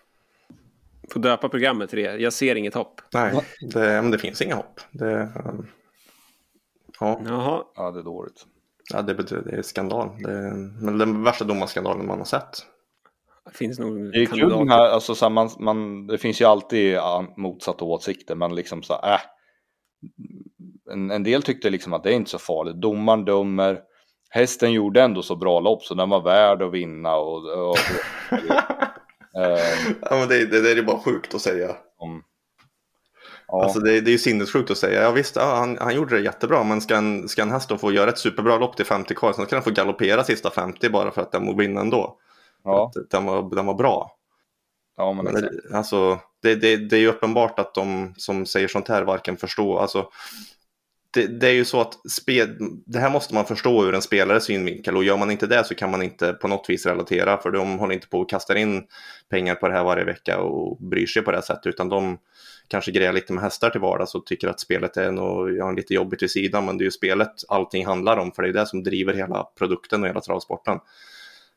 Får 1.11 1.20
döpa 1.20 1.49
programmet 1.49 1.91
till 1.91 1.99
det. 1.99 2.16
Jag 2.16 2.33
ser 2.33 2.55
inget 2.55 2.75
hopp. 2.75 3.01
Nej, 3.14 3.41
det, 3.61 3.79
men 3.81 4.11
det 4.11 4.18
finns 4.18 4.43
inga 4.43 4.55
hopp. 4.55 4.81
Det, 4.91 5.29
um, 5.45 5.66
ja. 7.01 7.20
Jaha. 7.27 7.64
ja, 7.77 7.91
det 7.91 8.01
är 8.01 8.05
dåligt. 8.05 8.47
Ja, 8.93 9.03
det, 9.03 9.14
betyder, 9.14 9.43
det 9.43 9.57
är 9.57 9.62
skandal. 9.62 10.09
Det 10.23 10.53
men 10.81 10.99
den 10.99 11.25
värsta 11.25 11.45
domarskandalen 11.45 12.07
man 12.07 12.18
har 12.18 12.25
sett. 12.25 12.66
Det 13.45 13.57
finns 13.57 13.79
nog 13.79 14.12
Det 14.12 14.23
är 14.23 14.27
kul 14.27 14.68
här, 14.68 14.91
alltså, 14.91 15.14
så 15.14 15.31
man, 15.31 15.51
man, 15.59 16.07
det 16.07 16.18
finns 16.18 16.41
ju 16.41 16.45
alltid 16.45 16.99
motsatta 17.37 17.85
åsikter, 17.85 18.35
men 18.35 18.55
liksom 18.55 18.83
så 18.83 18.95
äh. 18.95 19.20
En, 20.91 21.11
en 21.11 21.23
del 21.23 21.43
tyckte 21.43 21.70
liksom 21.70 21.93
att 21.93 22.03
det 22.03 22.11
är 22.11 22.14
inte 22.14 22.31
så 22.31 22.39
farligt. 22.39 22.77
Domaren 22.77 23.25
dömer, 23.25 23.81
hästen 24.33 24.72
gjorde 24.72 25.03
ändå 25.03 25.22
så 25.22 25.37
bra 25.37 25.61
lopp 25.61 25.83
så 25.83 25.95
den 25.95 26.11
var 26.11 26.20
värd 26.20 26.62
att 26.62 26.72
vinna. 26.72 27.16
Och, 27.16 27.45
och, 27.45 27.70
och 27.70 27.78
ja, 30.01 30.11
men 30.11 30.28
det, 30.28 30.47
det, 30.47 30.61
det 30.61 30.70
är 30.70 30.83
bara 30.83 30.99
sjukt 30.99 31.35
att 31.35 31.41
säga. 31.41 31.76
Om, 31.99 32.22
ja. 33.47 33.64
Alltså 33.64 33.80
det, 33.80 34.01
det 34.01 34.11
är 34.11 34.12
ju 34.12 34.18
sinnessjukt 34.18 34.70
att 34.70 34.78
säga. 34.78 35.03
Ja 35.03 35.11
visst, 35.11 35.37
ja, 35.37 35.55
han, 35.57 35.78
han 35.80 35.95
gjorde 35.95 36.16
det 36.16 36.22
jättebra, 36.22 36.64
men 36.64 36.80
ska 36.80 36.97
en, 36.97 37.28
ska 37.28 37.43
en 37.43 37.51
häst 37.51 37.68
då 37.68 37.78
få 37.78 37.93
göra 37.93 38.11
ett 38.11 38.18
superbra 38.18 38.59
lopp 38.59 38.76
till 38.76 38.87
50 38.87 39.14
kvar, 39.14 39.33
sen 39.33 39.47
ska 39.47 39.57
den 39.57 39.62
få 39.62 39.70
galoppera 39.70 40.24
sista 40.24 40.51
50 40.51 40.89
bara 40.89 41.11
för 41.11 41.22
att 41.22 41.33
den 41.33 41.45
må 41.45 41.57
vinna 41.57 41.80
ändå. 41.80 42.18
Ja. 42.64 42.87
Att 42.87 43.11
den, 43.11 43.24
var, 43.24 43.57
den 43.57 43.66
var 43.66 43.74
bra. 43.74 44.16
Ja, 44.97 45.12
men, 45.12 45.24
men 45.24 45.35
det, 45.35 45.51
alltså, 45.76 46.18
det, 46.43 46.55
det, 46.55 46.76
det 46.76 46.97
är 46.97 47.01
ju 47.01 47.09
uppenbart 47.09 47.59
att 47.59 47.74
de 47.74 48.14
som 48.16 48.47
säger 48.47 48.68
sånt 48.68 48.89
här 48.89 49.03
varken 49.03 49.37
förstår, 49.37 49.80
alltså 49.80 50.09
det, 51.14 51.26
det, 51.26 51.48
är 51.48 51.52
ju 51.52 51.64
så 51.64 51.80
att 51.80 52.10
spel, 52.10 52.56
det 52.86 52.98
här 52.98 53.10
måste 53.10 53.34
man 53.34 53.44
förstå 53.44 53.84
ur 53.84 53.94
en 53.94 54.02
spelares 54.02 54.44
synvinkel. 54.44 54.96
Och 54.96 55.04
gör 55.04 55.16
man 55.16 55.30
inte 55.30 55.46
det 55.46 55.64
så 55.64 55.74
kan 55.74 55.90
man 55.90 56.02
inte 56.02 56.32
på 56.32 56.48
något 56.48 56.66
vis 56.68 56.86
relatera. 56.86 57.38
För 57.38 57.50
de 57.50 57.78
håller 57.78 57.94
inte 57.94 58.08
på 58.08 58.20
och 58.20 58.30
kastar 58.30 58.54
in 58.54 58.82
pengar 59.28 59.54
på 59.54 59.68
det 59.68 59.74
här 59.74 59.84
varje 59.84 60.04
vecka 60.04 60.40
och 60.40 60.76
bryr 60.76 61.06
sig 61.06 61.22
på 61.22 61.30
det 61.30 61.36
här 61.36 61.42
sättet. 61.42 61.66
Utan 61.66 61.88
de 61.88 62.18
kanske 62.68 62.92
grejar 62.92 63.12
lite 63.12 63.32
med 63.32 63.42
hästar 63.42 63.70
till 63.70 63.80
vardags 63.80 64.14
och 64.14 64.26
tycker 64.26 64.48
att 64.48 64.60
spelet 64.60 64.96
är 64.96 65.12
nog, 65.12 65.56
ja, 65.56 65.70
lite 65.70 65.94
jobbigt 65.94 66.22
vid 66.22 66.30
sidan. 66.30 66.64
Men 66.64 66.78
det 66.78 66.82
är 66.82 66.86
ju 66.86 66.90
spelet 66.90 67.32
allting 67.48 67.86
handlar 67.86 68.16
om. 68.16 68.32
För 68.32 68.42
det 68.42 68.48
är 68.48 68.52
det 68.52 68.66
som 68.66 68.82
driver 68.82 69.14
hela 69.14 69.44
produkten 69.58 70.02
och 70.02 70.08
hela 70.08 70.20
travsporten. 70.20 70.78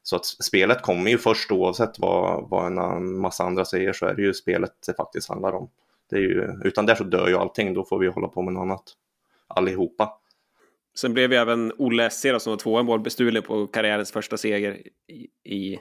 Så 0.04 0.16
att 0.16 0.26
spelet 0.26 0.82
kommer 0.82 1.12
ju 1.12 1.18
först 1.18 1.52
oavsett 1.52 2.00
vad, 2.00 2.50
vad 2.50 2.66
en 2.66 3.20
massa 3.20 3.44
andra 3.44 3.66
säger 3.66 3.94
så 3.94 4.06
är 4.06 4.14
det 4.14 4.22
ju 4.22 4.34
spelet 4.34 4.72
det 4.88 4.94
faktiskt 4.94 5.30
handlar 5.30 5.54
om. 5.54 5.70
Det 6.10 6.16
är 6.16 6.22
ju, 6.22 6.60
utan 6.64 6.86
det 6.86 6.96
så 6.96 7.04
dör 7.04 7.28
ju 7.28 7.38
allting, 7.38 7.74
då 7.74 7.86
får 7.86 8.00
vi 8.00 8.08
hålla 8.08 8.28
på 8.28 8.42
med 8.42 8.54
något 8.54 8.62
annat 8.62 8.84
allihopa. 9.56 10.10
Sen 10.98 11.14
blev 11.14 11.32
ju 11.32 11.38
även 11.38 11.74
Olle 11.78 12.06
Essera 12.06 12.40
som 12.40 12.52
var 12.52 12.58
tvåa 12.58 12.84
mål 12.84 13.00
bestulen 13.00 13.44
på 13.44 13.68
karriärens 13.68 14.12
första 14.12 14.38
seger 14.38 14.82
i, 15.08 15.28
i 15.56 15.80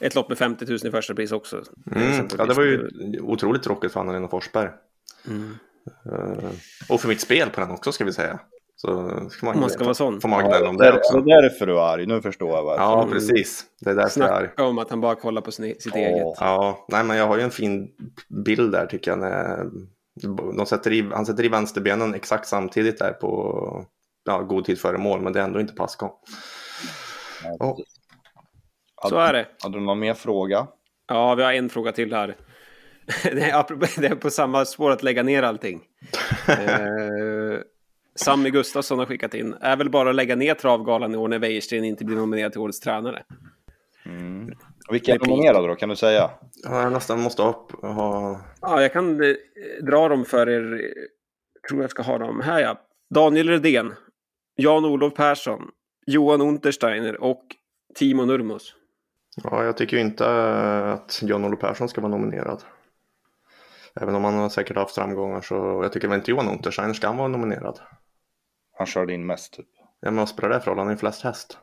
ett 0.00 0.14
lopp 0.14 0.28
med 0.28 0.38
50 0.38 0.64
000 0.66 0.78
i 0.84 0.90
första 0.90 1.14
pris 1.14 1.32
också. 1.32 1.62
Mm, 1.96 2.28
ja, 2.38 2.46
det 2.46 2.54
var 2.54 2.62
ju 2.62 2.88
otroligt 3.20 3.62
tråkigt 3.62 3.92
för 3.92 4.00
Anna-Lena 4.00 4.28
Forsberg. 4.28 4.70
Mm. 5.28 5.54
Uh, 6.06 6.50
och 6.88 7.00
för 7.00 7.08
mitt 7.08 7.20
spel 7.20 7.50
på 7.50 7.60
den 7.60 7.70
också 7.70 7.92
ska 7.92 8.04
vi 8.04 8.12
säga. 8.12 8.40
Så 8.76 8.88
ska 9.30 9.46
man, 9.46 9.60
man 9.60 9.70
ska 9.70 9.84
vara 9.84 9.94
sån. 9.94 10.20
Får 10.20 10.28
man 10.28 10.44
gnälla 10.44 10.68
om 10.68 10.76
det, 10.76 10.92
också. 10.92 11.20
det 11.20 11.32
är 11.32 11.42
därför 11.42 11.66
du 11.66 11.72
är 11.72 11.92
arg, 11.94 12.06
nu 12.06 12.22
förstår 12.22 12.50
jag 12.50 12.64
varför. 12.64 12.82
Ja, 12.82 13.08
precis. 13.12 13.64
Det 13.80 13.90
är 13.90 13.94
därför 13.94 14.20
jag 14.20 14.28
är 14.30 14.34
arg. 14.34 14.46
Snacka 14.46 14.64
om 14.64 14.78
att 14.78 14.90
han 14.90 15.00
bara 15.00 15.14
kollar 15.14 15.42
på 15.42 15.52
sin, 15.52 15.74
sitt 15.78 15.94
Ja. 15.94 16.00
eget. 16.00 16.36
Ja, 16.40 16.86
nej 16.88 17.04
men 17.04 17.16
jag 17.16 17.26
har 17.26 17.36
ju 17.36 17.42
en 17.42 17.50
fin 17.50 17.90
bild 18.44 18.72
där 18.72 18.86
tycker 18.86 19.10
jag. 19.10 19.18
När 19.18 19.66
de 20.56 20.66
sätter 20.66 20.92
i, 20.92 21.10
han 21.12 21.26
sätter 21.26 21.44
i 21.44 21.48
vänsterbenen 21.48 22.14
exakt 22.14 22.48
samtidigt 22.48 22.98
där 22.98 23.12
på 23.12 23.86
ja, 24.24 24.42
god 24.42 24.64
tid 24.64 24.78
före 24.78 24.98
mål, 24.98 25.20
men 25.20 25.32
det 25.32 25.40
är 25.40 25.44
ändå 25.44 25.60
inte 25.60 25.74
passgång. 25.74 26.10
Ja. 27.58 27.78
Så 29.08 29.16
är 29.16 29.32
det. 29.32 29.46
Hade 29.62 29.78
du 29.78 29.84
någon 29.84 29.98
mer 29.98 30.14
fråga? 30.14 30.66
Ja, 31.08 31.34
vi 31.34 31.42
har 31.42 31.52
en 31.52 31.68
fråga 31.68 31.92
till 31.92 32.12
här. 32.14 32.36
Det 33.22 33.50
är, 33.50 33.60
apropå- 33.60 33.86
det 34.00 34.06
är 34.06 34.14
på 34.14 34.30
samma 34.30 34.64
spår 34.64 34.90
att 34.90 35.02
lägga 35.02 35.22
ner 35.22 35.42
allting. 35.42 35.80
eh, 36.48 37.58
Sammy 38.14 38.50
Gustafsson 38.50 38.98
har 38.98 39.06
skickat 39.06 39.34
in. 39.34 39.54
Är 39.60 39.76
väl 39.76 39.90
bara 39.90 40.10
att 40.10 40.14
lägga 40.14 40.36
ner 40.36 40.54
travgalan 40.54 41.14
i 41.14 41.16
år 41.16 41.28
när 41.28 41.38
Wäjersten 41.38 41.84
inte 41.84 42.04
blir 42.04 42.16
nominerad 42.16 42.52
till 42.52 42.60
årets 42.60 42.80
tränare. 42.80 43.22
Mm. 44.06 44.50
Vilka 44.90 45.12
är 45.12 45.18
nominerade 45.18 45.68
då, 45.68 45.74
kan 45.74 45.88
du 45.88 45.96
säga? 45.96 46.30
Ja, 46.64 46.82
jag 46.82 46.92
nästan 46.92 47.20
måste 47.20 47.42
upp, 47.42 47.72
ha... 47.82 48.40
Ja, 48.60 48.82
jag 48.82 48.92
kan 48.92 49.22
eh, 49.24 49.34
dra 49.82 50.08
dem 50.08 50.24
för 50.24 50.48
er. 50.48 50.92
Jag 51.54 51.68
tror 51.68 51.80
jag 51.80 51.90
ska 51.90 52.02
ha 52.02 52.18
dem 52.18 52.40
här, 52.40 52.60
ja. 52.60 52.80
Daniel 53.14 53.48
Redén, 53.48 53.94
Jan-Olof 54.56 55.14
Persson, 55.14 55.70
Johan 56.06 56.40
Untersteiner 56.40 57.22
och 57.22 57.42
Timo 57.94 58.24
Nurmos. 58.24 58.74
Ja, 59.44 59.64
jag 59.64 59.76
tycker 59.76 59.96
ju 59.96 60.02
inte 60.02 60.26
att 60.92 61.20
John-Olof 61.22 61.60
Persson 61.60 61.88
ska 61.88 62.00
vara 62.00 62.10
nominerad. 62.10 62.62
Även 63.94 64.14
om 64.14 64.24
han 64.24 64.34
har 64.34 64.48
säkert 64.48 64.76
haft 64.76 64.94
framgångar 64.94 65.40
så 65.40 65.54
jag 65.82 65.92
tycker 65.92 66.08
väl 66.08 66.18
inte 66.18 66.30
Johan 66.30 66.48
Untersteiner 66.48 66.94
ska 66.94 67.06
han 67.06 67.16
vara 67.16 67.28
nominerad. 67.28 67.80
Han 68.78 68.86
körde 68.86 69.12
in 69.12 69.26
mest 69.26 69.52
typ. 69.52 69.66
Ja, 70.00 70.10
men 70.10 70.16
vad 70.16 70.28
spelar 70.28 70.48
det 70.48 70.60
för 70.60 70.70
roll? 70.70 70.78
Han 70.78 70.86
är 70.86 70.92
ju 70.92 70.96
flest 70.96 71.22
häst. 71.22 71.58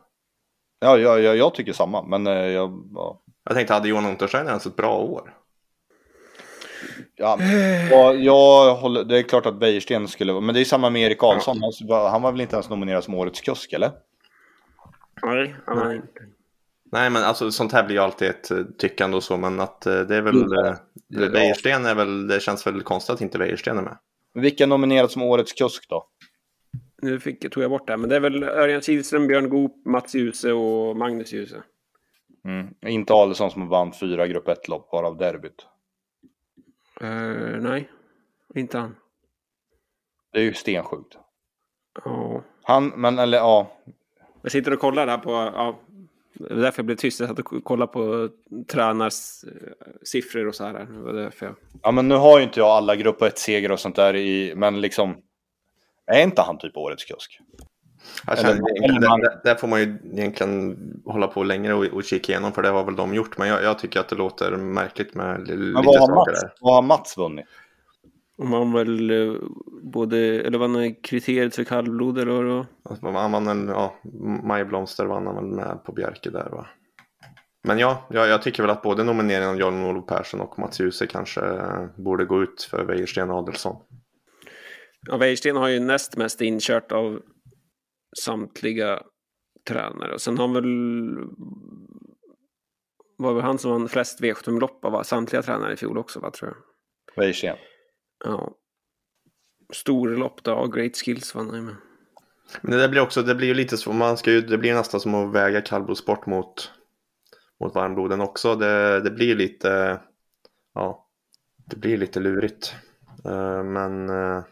Ja, 0.80 0.98
ja, 0.98 1.20
ja 1.20 1.36
jag 1.36 1.56
tycker 1.56 1.74
samma, 1.74 2.04
men 2.04 2.28
eh, 2.28 2.34
jag... 2.34 2.90
Ja. 2.96 3.22
Jag 3.44 3.56
tänkte, 3.56 3.74
hade 3.74 3.90
Johan 3.90 4.06
Untersteiner 4.06 4.50
ens 4.50 4.66
ett 4.66 4.76
bra 4.76 4.98
år? 4.98 5.34
Ja, 7.16 7.38
ja, 7.90 8.14
jag 8.14 8.76
håller, 8.76 9.04
det 9.04 9.18
är 9.18 9.24
klart 9.24 9.46
att 9.46 9.62
Wäjersten 9.62 10.08
skulle 10.08 10.34
vara, 10.34 10.42
men 10.42 10.56
det 10.56 10.62
är 10.62 10.66
samma 10.66 10.90
med 10.90 11.02
Erik 11.02 11.20
Karlsson. 11.20 11.64
Alltså, 11.64 11.94
han 11.94 12.22
var 12.22 12.32
väl 12.32 12.42
inte 12.42 12.56
ens 12.56 12.70
nominerad 12.70 13.04
som 13.04 13.16
årets 13.16 13.42
kusk, 13.42 13.74
eller? 13.74 13.92
Nej, 15.24 15.56
han 15.66 15.78
var 15.78 15.94
inte. 15.94 16.20
Nej, 16.92 17.10
men 17.10 17.24
alltså 17.24 17.52
sånt 17.52 17.72
här 17.72 17.84
blir 17.84 17.96
ju 17.96 18.02
alltid 18.02 18.28
ett 18.28 18.52
eh, 18.52 18.58
tyckande 18.78 19.18
och 19.18 19.24
så, 19.24 19.38
men 19.38 19.60
att 19.60 19.86
eh, 19.86 20.00
det 20.00 20.16
är 20.16 20.22
väl... 20.22 20.36
Mm. 20.36 20.76
Ja. 21.08 21.30
Wäjersten 21.30 21.86
är 21.86 21.96
väl, 21.96 22.28
det 22.28 22.40
känns 22.40 22.68
väl 22.68 22.82
konstigt 22.82 23.14
att 23.14 23.22
inte 23.22 23.38
Wäjersten 23.38 23.78
är 23.78 23.82
med. 23.82 23.98
Vilka 24.34 24.64
är 24.64 24.68
nominerade 24.68 25.10
som 25.10 25.22
årets 25.24 25.54
kusk 25.54 25.90
då? 25.90 26.06
Nu 27.02 27.20
fick, 27.20 27.52
tog 27.52 27.64
jag 27.64 27.72
bort 27.72 27.88
det, 27.88 27.97
men 27.97 28.10
det 28.10 28.16
är 28.16 28.20
väl 28.20 28.43
Örjan 28.43 28.82
Kihlström, 28.82 29.28
Björn 29.28 29.50
Goop, 29.50 29.86
Mats 29.86 30.16
Djuse 30.16 30.52
och 30.52 30.97
Magnus 30.97 31.34
Djuse. 31.34 31.64
Mm. 32.45 32.76
Inte 32.82 33.14
Adelsson 33.14 33.52
som 33.52 33.68
vann 33.68 33.93
fyra 33.93 34.28
grupp 34.28 34.47
1-lopp, 34.47 34.89
varav 34.91 35.18
derbyt. 35.18 35.66
Eh, 37.02 37.62
nej, 37.62 37.89
inte 38.56 38.78
han. 38.78 38.95
Det 40.34 40.39
är 40.39 40.43
ju 40.43 40.54
stensjukt. 40.54 41.18
Ja. 42.06 42.43
Han, 42.64 42.88
men 42.88 43.20
eller 43.20 43.38
ja, 43.38 43.78
Jag 44.41 44.52
sitter 44.52 44.74
och 44.74 44.80
kollar 44.80 45.08
här 45.08 45.18
på, 45.18 45.32
ja, 45.32 45.80
det 46.34 46.54
var 46.54 46.62
därför 46.62 46.80
jag 46.80 46.86
blev 46.86 46.95
tyst. 46.95 47.20
Jag 47.20 47.30
satt 47.30 47.39
och 47.39 47.64
kollade 47.64 47.91
på 47.91 48.30
tränars 48.72 49.43
eh, 49.43 49.88
siffror 50.04 50.47
och 50.47 50.56
så 50.56 50.64
här. 50.64 50.74
Det 50.74 51.00
var 51.00 51.14
därför 51.14 51.45
jag... 51.45 51.56
ja 51.84 51.91
men 51.91 52.08
nu 52.08 52.16
har 52.16 52.38
ju 52.38 52.43
inte 52.43 52.60
jag 52.60 52.70
alla 52.70 52.95
grupp 52.95 53.22
1-seger 53.22 53.72
och 53.72 53.80
sånt 53.80 53.95
där 53.95 54.16
i, 54.16 54.54
men 54.56 54.82
liksom, 54.82 55.18
är 56.10 56.24
inte 56.24 56.41
han 56.41 56.57
typ 56.57 56.78
årets 56.78 57.05
kusk? 57.05 57.39
Man- 58.28 59.20
det, 59.22 59.41
det 59.43 59.55
får 59.55 59.68
man 59.68 59.80
ju 59.80 59.97
egentligen 60.14 60.78
hålla 61.05 61.28
på 61.28 61.43
längre 61.43 61.74
och, 61.74 61.86
och 61.86 62.03
kika 62.03 62.32
igenom 62.32 62.51
för 62.51 62.62
det 62.62 62.70
har 62.70 62.84
väl 62.84 62.95
de 62.95 63.14
gjort. 63.14 63.38
Men 63.38 63.47
jag, 63.47 63.64
jag 63.64 63.80
tycker 63.80 63.99
att 63.99 64.10
det 64.10 64.16
låter 64.16 64.51
märkligt 64.51 65.16
med 65.16 65.39
Men 65.39 65.57
lite 65.57 65.72
vad 65.74 65.86
har, 65.86 66.07
saker 66.07 66.32
Mats, 66.32 66.41
där. 66.41 66.53
vad 66.62 66.76
har 66.76 66.82
Mats 66.82 67.18
vunnit? 67.18 67.45
Om 68.38 68.49
man 68.49 68.74
väl 68.74 69.12
eh, 69.12 69.36
både, 69.84 70.18
eller 70.18 70.57
vad 70.57 70.76
är 70.76 71.03
kriteriet 71.03 71.55
för 71.55 71.64
kallblod 71.64 72.18
eller 72.18 72.32
vad 72.32 72.66
Alltså, 72.89 73.12
han 73.12 73.32
vann 73.32 73.47
en, 73.47 73.68
ja, 73.68 73.95
Majblomster 74.43 75.05
vann 75.05 75.26
han 75.28 75.36
väl 75.36 75.45
med 75.45 75.84
på 75.84 75.91
Bjerke 75.91 76.30
där 76.30 76.49
va. 76.49 76.68
Men 77.64 77.80
ja, 77.80 78.07
jag, 78.10 78.28
jag 78.28 78.41
tycker 78.41 78.64
väl 78.64 78.70
att 78.70 78.82
både 78.82 79.03
nomineringen 79.03 79.49
av 79.49 79.60
Jan-Olof 79.60 80.05
Persson 80.05 80.41
och 80.41 80.60
Mats 80.60 80.80
Djuse 80.80 81.07
kanske 81.07 81.41
eh, 81.41 81.86
borde 81.95 82.26
gå 82.26 82.43
ut 82.43 82.68
för 82.72 82.86
Wäjersten 82.86 83.32
Adelsson. 83.32 83.76
Ja, 85.10 85.18
Wäjersten 85.18 85.55
har 85.55 85.68
ju 85.68 85.80
näst 85.80 86.18
mest 86.18 86.41
inkört 86.41 86.91
av 86.91 87.22
samtliga 88.24 89.03
tränare. 89.68 90.14
Och 90.14 90.22
sen 90.22 90.38
har 90.38 90.47
han 90.47 90.53
väl... 90.53 90.66
Var 93.18 93.34
väl 93.34 93.43
han 93.43 93.60
som 93.60 93.72
vann 93.72 93.89
flest 93.89 94.22
V75-lopp 94.22 94.86
av 94.86 95.03
samtliga 95.03 95.41
tränare 95.41 95.74
i 95.74 95.76
fjol 95.76 95.97
också, 95.97 96.20
va, 96.20 96.32
tror 96.32 96.49
jag. 96.51 96.57
Wäjersten. 97.24 97.57
Ja. 98.26 98.55
Storlopp 99.74 100.43
då, 100.43 100.53
och 100.53 100.74
Great 100.74 100.97
Skills 100.97 101.36
vann 101.36 101.47
han 101.47 101.55
ju 101.55 101.62
med. 101.62 101.76
Men 102.62 102.72
det 102.72 102.78
där 102.78 102.89
blir 102.89 103.01
också, 103.01 103.22
det 103.22 103.36
blir 103.36 103.47
ju 103.47 103.53
lite 103.53 103.78
så, 103.78 103.93
man 103.93 104.18
ska 104.18 104.32
ju, 104.32 104.41
det 104.41 104.57
blir 104.57 104.74
nästan 104.74 104.99
som 104.99 105.16
att 105.16 105.34
väga 105.34 105.62
kallblodssport 105.62 106.26
mot, 106.26 106.72
mot 107.60 107.76
varmbloden 107.76 108.22
också. 108.22 108.55
Det, 108.55 109.01
det 109.01 109.12
blir 109.12 109.36
lite, 109.36 110.01
ja, 110.74 111.10
det 111.66 111.76
blir 111.76 111.97
lite 111.97 112.20
lurigt. 112.20 112.76
Eh, 113.26 113.64
men, 113.64 114.10
eh, 114.10 114.43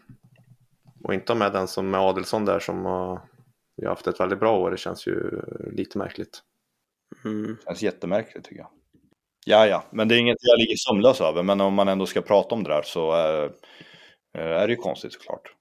och 1.04 1.14
inte 1.14 1.34
med 1.34 1.52
den 1.52 1.68
som 1.68 1.90
med 1.90 2.00
Adelsson 2.00 2.44
där 2.44 2.60
som 2.60 2.84
har 2.84 3.20
ju 3.82 3.88
haft 3.88 4.06
ett 4.06 4.20
väldigt 4.20 4.40
bra 4.40 4.58
år, 4.58 4.70
det 4.70 4.76
känns 4.76 5.06
ju 5.06 5.42
lite 5.72 5.98
märkligt. 5.98 6.40
Mm. 7.24 7.56
Känns 7.64 7.82
jättemärkligt 7.82 8.44
tycker 8.44 8.60
jag. 8.60 8.70
Ja, 9.46 9.66
ja, 9.66 9.84
men 9.90 10.08
det 10.08 10.14
är 10.14 10.18
inget 10.18 10.36
jag 10.40 10.58
ligger 10.58 10.76
sömnlös 10.76 11.20
över. 11.20 11.42
Men 11.42 11.60
om 11.60 11.74
man 11.74 11.88
ändå 11.88 12.06
ska 12.06 12.20
prata 12.20 12.54
om 12.54 12.64
det 12.64 12.70
där 12.70 12.82
så 12.82 13.12
eh, 13.12 13.50
är 14.32 14.66
det 14.66 14.72
ju 14.72 14.76
konstigt 14.76 15.12
såklart. 15.12 15.54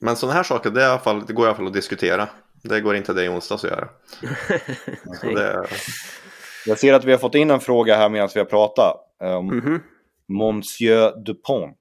Men 0.00 0.16
sådana 0.16 0.36
här 0.36 0.42
saker, 0.42 0.70
det, 0.70 0.82
är 0.82 0.86
i 0.86 0.90
alla 0.90 1.00
fall, 1.00 1.26
det 1.26 1.32
går 1.32 1.44
i 1.44 1.48
alla 1.48 1.56
fall 1.56 1.66
att 1.66 1.72
diskutera. 1.72 2.28
Det 2.62 2.80
går 2.80 2.96
inte 2.96 3.12
det 3.12 3.24
i 3.24 3.28
onsdags 3.28 3.64
att 3.64 3.70
göra. 3.70 3.88
Så 5.20 5.26
det, 5.26 5.66
Jag 6.66 6.78
ser 6.78 6.94
att 6.94 7.04
vi 7.04 7.10
har 7.12 7.18
fått 7.18 7.34
in 7.34 7.50
en 7.50 7.60
fråga 7.60 7.96
här 7.96 8.08
medan 8.08 8.28
vi 8.34 8.40
har 8.40 8.46
pratat. 8.46 8.96
Um, 9.22 9.46
Mhm. 9.46 9.80
Monsieur 10.28 11.24
Dupont. 11.24 11.78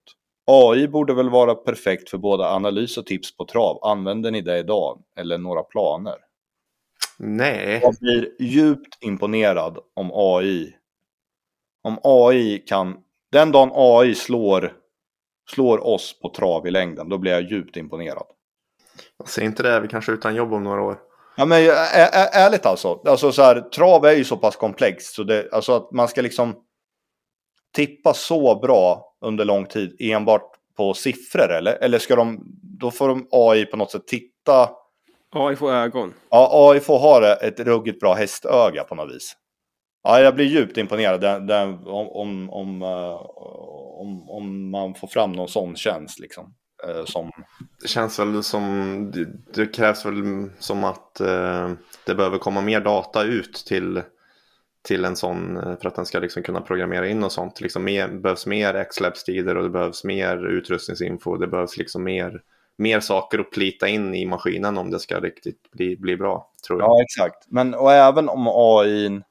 AI 0.47 0.87
borde 0.87 1.13
väl 1.13 1.29
vara 1.29 1.55
perfekt 1.55 2.09
för 2.09 2.17
både 2.17 2.49
analys 2.49 2.97
och 2.97 3.05
tips 3.05 3.37
på 3.37 3.45
trav. 3.45 3.79
Använder 3.83 4.31
ni 4.31 4.41
det 4.41 4.57
idag? 4.57 5.01
Eller 5.17 5.37
några 5.37 5.63
planer? 5.63 6.15
nej, 7.17 7.79
Jag 7.83 7.95
blir 7.99 8.29
djupt 8.39 8.97
imponerad 9.03 9.77
om 9.93 10.11
AI. 10.13 10.75
Om 11.83 11.97
AI 12.03 12.57
kan... 12.59 12.97
Den 13.31 13.51
dagen 13.51 13.71
AI 13.73 14.15
slår, 14.15 14.73
slår 15.49 15.87
oss 15.87 16.19
på 16.19 16.29
trav 16.29 16.67
i 16.67 16.71
längden, 16.71 17.09
då 17.09 17.17
blir 17.17 17.31
jag 17.31 17.51
djupt 17.51 17.77
imponerad. 17.77 18.25
säg 19.25 19.45
inte 19.45 19.63
det, 19.63 19.79
vi 19.79 19.87
kanske 19.87 20.11
utan 20.11 20.35
jobb 20.35 20.53
om 20.53 20.63
några 20.63 20.81
år. 20.81 20.97
Ja 21.37 21.45
men 21.45 21.57
ä- 21.63 21.71
ä- 21.93 22.29
ärligt 22.33 22.65
alltså. 22.65 23.01
alltså 23.05 23.31
så 23.31 23.41
här, 23.41 23.61
trav 23.61 24.05
är 24.05 24.11
ju 24.15 24.23
så 24.23 24.37
pass 24.37 24.55
komplext 24.55 25.15
så 25.15 25.23
det, 25.23 25.49
alltså 25.51 25.73
att 25.73 25.91
man 25.91 26.07
ska 26.07 26.21
liksom 26.21 26.55
tippa 27.73 28.13
så 28.13 28.59
bra 28.59 29.13
under 29.21 29.45
lång 29.45 29.65
tid 29.65 29.95
enbart 29.99 30.51
på 30.77 30.93
siffror 30.93 31.51
eller? 31.51 31.73
Eller 31.73 31.99
ska 31.99 32.15
de, 32.15 32.43
då 32.79 32.91
får 32.91 33.07
de 33.07 33.27
AI 33.31 33.65
på 33.65 33.77
något 33.77 33.91
sätt 33.91 34.07
titta. 34.07 34.69
AI 35.35 35.55
får 35.55 35.71
ögon. 35.73 36.13
Ja, 36.29 36.49
AI 36.53 36.79
får 36.79 36.99
ha 36.99 37.35
ett 37.35 37.59
ruggigt 37.59 37.99
bra 37.99 38.13
hästöga 38.13 38.83
på 38.83 38.95
något 38.95 39.15
vis. 39.15 39.35
Ja, 40.03 40.19
jag 40.19 40.35
blir 40.35 40.45
djupt 40.45 40.77
imponerad 40.77 41.21
den, 41.21 41.47
den, 41.47 41.73
om, 41.87 42.09
om, 42.09 42.49
om, 42.49 42.81
eh, 42.81 43.21
om, 43.99 44.29
om 44.29 44.69
man 44.71 44.95
får 44.95 45.07
fram 45.07 45.31
någon 45.31 45.47
sån 45.47 45.75
tjänst 45.75 46.19
liksom. 46.19 46.53
eh, 46.87 47.05
som, 47.05 47.31
Det 47.81 47.87
känns 47.87 48.19
väl 48.19 48.43
som, 48.43 49.11
det, 49.13 49.27
det 49.53 49.67
krävs 49.67 50.05
väl 50.05 50.49
som 50.59 50.83
att 50.83 51.19
eh, 51.19 51.71
det 52.05 52.15
behöver 52.15 52.37
komma 52.37 52.61
mer 52.61 52.81
data 52.81 53.23
ut 53.23 53.53
till, 53.67 54.01
till 54.83 55.05
en 55.05 55.15
sån 55.15 55.57
eh, 55.57 55.77
för 55.81 55.87
att 55.87 55.95
den 55.95 56.05
ska 56.05 56.19
liksom 56.19 56.43
kunna 56.43 56.61
programmera 56.61 57.07
in 57.07 57.23
och 57.23 57.31
sånt. 57.31 57.61
Liksom 57.61 57.83
mer, 57.83 58.07
det 58.07 58.19
behövs 58.19 58.45
mer 58.45 58.83
xlabs-tider 58.83 59.57
och 59.57 59.63
det 59.63 59.69
behövs 59.69 60.03
mer 60.03 60.45
utrustningsinfo. 60.47 61.37
Det 61.37 61.47
behövs 61.47 61.77
liksom 61.77 62.03
mer, 62.03 62.41
mer 62.77 62.99
saker 62.99 63.39
att 63.39 63.51
plita 63.51 63.87
in 63.87 64.15
i 64.15 64.25
maskinen 64.25 64.77
om 64.77 64.91
det 64.91 64.99
ska 64.99 65.19
riktigt 65.19 65.71
bli, 65.71 65.97
bli 65.97 66.17
bra, 66.17 66.51
tror 66.67 66.81
jag. 66.81 66.89
Ja, 66.89 67.01
exakt. 67.01 67.45
Men 67.47 67.73
och 67.73 67.91
även 67.91 68.29
om 68.29 68.47
AI... 68.47 69.21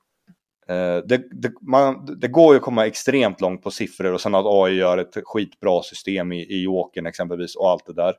Eh, 0.68 0.96
det, 1.04 1.22
det, 1.30 1.52
man, 1.60 2.18
det 2.20 2.28
går 2.28 2.54
ju 2.54 2.56
att 2.56 2.64
komma 2.64 2.86
extremt 2.86 3.40
långt 3.40 3.62
på 3.62 3.70
siffror 3.70 4.12
och 4.12 4.20
sen 4.20 4.34
att 4.34 4.46
AI 4.46 4.74
gör 4.74 4.98
ett 4.98 5.16
skitbra 5.24 5.82
system 5.82 6.32
i, 6.32 6.42
i 6.42 6.62
Jokern 6.62 7.06
exempelvis 7.06 7.56
och 7.56 7.70
allt 7.70 7.86
det 7.86 7.92
där. 7.92 8.14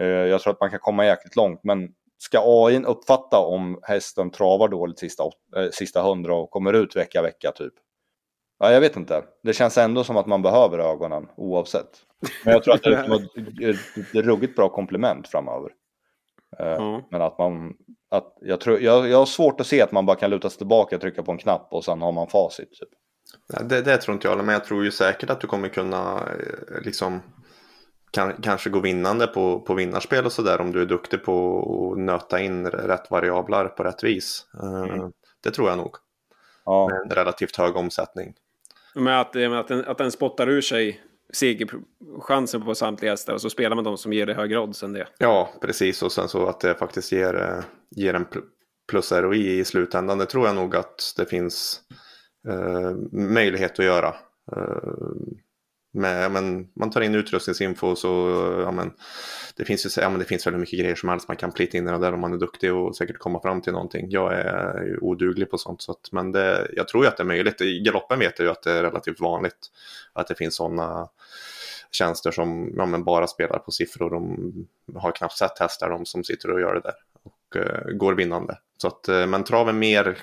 Eh, 0.00 0.06
jag 0.06 0.40
tror 0.40 0.52
att 0.52 0.60
man 0.60 0.70
kan 0.70 0.78
komma 0.78 1.06
jäkligt 1.06 1.36
långt, 1.36 1.60
men 1.64 1.88
ska 2.22 2.40
AI 2.44 2.84
uppfatta 2.84 3.38
om 3.38 3.80
hästen 3.82 4.30
travar 4.30 4.68
dåligt 4.68 4.98
sista, 4.98 5.24
eh, 5.56 5.70
sista 5.72 6.02
hundra 6.02 6.34
och 6.34 6.50
kommer 6.50 6.72
ut 6.72 6.96
vecka 6.96 7.22
vecka 7.22 7.52
typ? 7.52 7.72
Ja, 8.58 8.72
jag 8.72 8.80
vet 8.80 8.96
inte. 8.96 9.24
Det 9.42 9.52
känns 9.52 9.78
ändå 9.78 10.04
som 10.04 10.16
att 10.16 10.26
man 10.26 10.42
behöver 10.42 10.78
ögonen 10.78 11.28
oavsett. 11.36 11.88
Men 12.44 12.52
jag 12.52 12.62
tror 12.62 12.74
att 12.74 12.82
det 12.82 12.94
är 12.94 13.70
ett, 13.70 14.26
ruggigt 14.26 14.56
bra 14.56 14.68
komplement 14.68 15.28
framöver. 15.28 15.70
Mm. 16.58 17.02
Men 17.10 17.22
att 17.22 17.38
man, 17.38 17.74
att 18.10 18.36
jag, 18.40 18.60
tror, 18.60 18.80
jag, 18.80 19.08
jag 19.08 19.18
har 19.18 19.26
svårt 19.26 19.60
att 19.60 19.66
se 19.66 19.82
att 19.82 19.92
man 19.92 20.06
bara 20.06 20.16
kan 20.16 20.30
luta 20.30 20.50
sig 20.50 20.58
tillbaka, 20.58 20.98
trycka 20.98 21.22
på 21.22 21.32
en 21.32 21.38
knapp 21.38 21.68
och 21.70 21.84
sen 21.84 22.02
har 22.02 22.12
man 22.12 22.26
facit. 22.26 22.70
Typ. 22.72 22.88
Det, 23.68 23.82
det 23.82 23.96
tror 23.96 24.14
inte 24.14 24.28
jag, 24.28 24.44
men 24.44 24.52
jag 24.52 24.64
tror 24.64 24.84
ju 24.84 24.90
säkert 24.90 25.30
att 25.30 25.40
du 25.40 25.46
kommer 25.46 25.68
kunna 25.68 26.18
eh, 26.18 26.82
liksom 26.84 27.20
kan, 28.10 28.32
kanske 28.42 28.70
gå 28.70 28.80
vinnande 28.80 29.26
på, 29.26 29.60
på 29.60 29.74
vinnarspel 29.74 30.26
och 30.26 30.32
sådär 30.32 30.60
om 30.60 30.72
du 30.72 30.82
är 30.82 30.86
duktig 30.86 31.24
på 31.24 31.58
att 31.92 31.98
nöta 31.98 32.40
in 32.40 32.66
rätt 32.66 33.10
variabler 33.10 33.64
på 33.64 33.82
rätt 33.82 34.04
vis. 34.04 34.46
Mm. 34.62 35.12
Det 35.42 35.50
tror 35.50 35.68
jag 35.68 35.78
nog. 35.78 35.96
Ja. 36.64 36.88
Med 36.88 37.00
en 37.02 37.16
relativt 37.16 37.56
hög 37.56 37.76
omsättning. 37.76 38.34
Med 38.94 39.20
att, 39.20 39.34
med 39.34 39.60
att, 39.60 39.68
den, 39.68 39.84
att 39.84 39.98
den 39.98 40.12
spottar 40.12 40.48
ur 40.48 40.60
sig 40.60 41.00
segerchansen 41.32 42.62
på 42.62 42.74
samtliga 42.74 43.12
hästar 43.12 43.32
och 43.32 43.40
så 43.40 43.50
spelar 43.50 43.76
man 43.76 43.84
de 43.84 43.98
som 43.98 44.12
ger 44.12 44.26
det 44.26 44.34
högre 44.34 44.58
odds 44.58 44.82
än 44.82 44.92
det. 44.92 45.08
Ja, 45.18 45.50
precis. 45.60 46.02
Och 46.02 46.12
sen 46.12 46.28
så 46.28 46.46
att 46.46 46.60
det 46.60 46.74
faktiskt 46.74 47.12
ger, 47.12 47.34
eh, 47.36 47.64
ger 47.90 48.14
en 48.14 48.26
plus 48.90 49.12
ROI 49.12 49.58
i 49.58 49.64
slutändan. 49.64 50.18
Det 50.18 50.26
tror 50.26 50.46
jag 50.46 50.56
nog 50.56 50.76
att 50.76 51.14
det 51.16 51.26
finns 51.26 51.80
eh, 52.48 52.90
möjlighet 53.12 53.78
att 53.78 53.84
göra. 53.84 54.08
Eh, 54.56 54.92
med, 55.92 56.30
men 56.30 56.68
man 56.74 56.90
tar 56.90 57.00
in 57.00 57.14
utrustningsinfo 57.14 57.96
så 57.96 58.08
ja, 58.64 58.70
men, 58.70 58.92
det 59.56 59.64
finns 59.64 59.86
ju 59.86 60.02
ja, 60.02 60.10
men 60.10 60.18
det 60.18 60.24
finns 60.24 60.46
väldigt 60.46 60.60
mycket 60.60 60.78
grejer 60.78 60.94
som 60.94 61.08
helst 61.08 61.28
man 61.28 61.36
kan 61.36 61.52
plita 61.52 61.78
in 61.78 61.88
i 61.88 61.90
det 61.90 61.98
där 61.98 62.12
om 62.12 62.20
man 62.20 62.32
är 62.32 62.38
duktig 62.38 62.74
och 62.74 62.96
säkert 62.96 63.18
komma 63.18 63.40
fram 63.40 63.62
till 63.62 63.72
någonting. 63.72 64.06
Jag 64.10 64.34
är 64.34 64.98
oduglig 65.04 65.50
på 65.50 65.58
sånt, 65.58 65.82
så 65.82 65.92
att, 65.92 66.12
men 66.12 66.32
det, 66.32 66.68
jag 66.72 66.88
tror 66.88 67.04
ju 67.04 67.08
att 67.08 67.16
det 67.16 67.22
är 67.22 67.26
möjligt. 67.26 67.60
I 67.60 67.80
galoppen 67.80 68.18
vet 68.18 68.38
jag 68.38 68.46
ju 68.46 68.52
att 68.52 68.62
det 68.62 68.72
är 68.72 68.82
relativt 68.82 69.20
vanligt 69.20 69.70
att 70.12 70.28
det 70.28 70.34
finns 70.34 70.56
sådana 70.56 71.08
tjänster 71.90 72.30
som 72.30 72.74
ja, 72.76 72.86
men 72.86 73.04
bara 73.04 73.26
spelar 73.26 73.58
på 73.58 73.70
siffror. 73.70 74.10
De 74.10 74.66
har 74.98 75.12
knappt 75.12 75.38
sett 75.38 75.58
hästar, 75.58 75.90
de 75.90 76.06
som 76.06 76.24
sitter 76.24 76.50
och 76.50 76.60
gör 76.60 76.74
det 76.74 76.80
där 76.80 76.94
och 77.22 77.56
uh, 77.56 77.96
går 77.96 78.14
vinnande. 78.14 78.58
Så 78.76 78.88
att, 78.88 79.08
uh, 79.08 79.26
men 79.26 79.44
trav 79.44 79.68
är 79.68 79.72
mer 79.72 80.18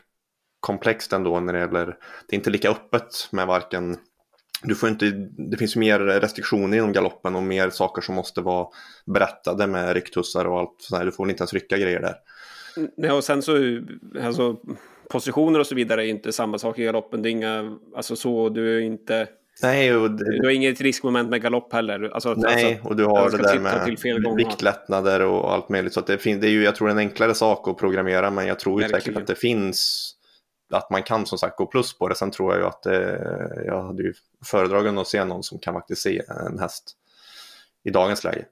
komplext 0.60 1.14
ändå 1.14 1.40
när 1.40 1.54
det 1.54 1.60
gäller, 1.60 1.86
det 2.28 2.36
är 2.36 2.38
inte 2.38 2.50
lika 2.50 2.70
öppet 2.70 3.28
med 3.32 3.48
varken 3.48 3.98
du 4.64 4.76
får 4.76 4.90
inte, 4.90 5.12
det 5.38 5.58
finns 5.58 5.76
mer 5.76 6.00
restriktioner 6.00 6.78
inom 6.78 6.94
galoppen 6.94 7.36
och 7.36 7.44
mer 7.44 7.70
saker 7.70 8.02
som 8.02 8.16
måste 8.16 8.42
vara 8.42 8.68
berättade 9.06 9.68
med 9.68 9.94
rycktussar 9.94 10.46
och 10.46 10.60
allt 10.60 10.76
sådär. 10.80 11.06
Du 11.06 11.12
får 11.12 11.30
inte 11.30 11.42
ens 11.42 11.54
rycka 11.54 11.78
grejer 11.78 12.00
där. 12.00 12.16
Nej, 12.98 13.12
och 13.12 13.24
sen 13.24 13.42
så, 13.42 13.82
alltså 14.22 14.58
positioner 15.10 15.60
och 15.60 15.68
så 15.68 15.76
vidare 15.76 16.06
är 16.06 16.10
inte 16.10 16.32
samma 16.32 16.58
sak 16.58 16.80
i 16.80 16.84
galoppen. 16.84 17.22
Det 17.22 17.30
är 17.30 17.32
inga, 17.32 17.78
alltså 17.96 18.16
så, 18.16 18.50
du 18.50 18.78
är 18.78 18.82
inte... 18.82 19.28
Nej, 19.64 19.96
och 19.96 20.12
det... 20.12 20.40
Du 20.40 20.46
har 20.48 20.52
inget 20.52 20.82
riskmoment 20.82 21.30
med 21.30 21.42
galopp 21.42 21.74
heller. 21.74 22.10
Alltså, 22.14 22.34
Nej, 22.34 22.66
alltså, 22.66 22.88
och 22.88 22.96
du 22.96 23.06
har 23.06 23.32
det 23.32 23.38
där 23.38 23.60
med 23.60 23.98
viktlättnader 24.38 25.22
och 25.22 25.54
allt 25.54 25.70
möjligt. 25.70 25.94
Så 25.94 26.02
det, 26.02 26.18
finns, 26.18 26.42
det 26.42 26.48
är 26.48 26.52
ju, 26.52 26.64
jag 26.64 26.76
tror, 26.76 26.90
en 26.90 26.98
enklare 26.98 27.34
sak 27.34 27.68
att 27.68 27.78
programmera, 27.78 28.32
men 28.32 28.48
jag 28.48 28.60
tror 28.60 28.82
ju 28.82 28.90
säkert 28.90 29.18
att 29.18 29.28
det 29.28 29.36
finns 29.36 30.14
att 30.70 30.90
man 30.90 31.04
kan 31.04 31.26
som 31.26 31.38
sagt 31.38 31.58
gå 31.58 31.66
plus 31.66 31.98
på 31.98 32.08
det. 32.08 32.16
Sen 32.16 32.32
tror 32.32 32.54
jag 32.54 32.62
ju 32.62 32.68
att 32.68 32.86
eh, 32.86 33.66
jag 33.66 33.84
hade 33.84 34.04
ju 34.04 34.14
föredragit 34.46 34.98
att 34.98 35.08
se 35.08 35.24
någon 35.24 35.44
som 35.44 35.60
kan 35.60 35.74
faktiskt 35.74 36.02
se 36.02 36.22
en 36.28 36.60
häst 36.60 36.98
i 37.84 37.90
dagens 37.90 38.24
läge. 38.24 38.46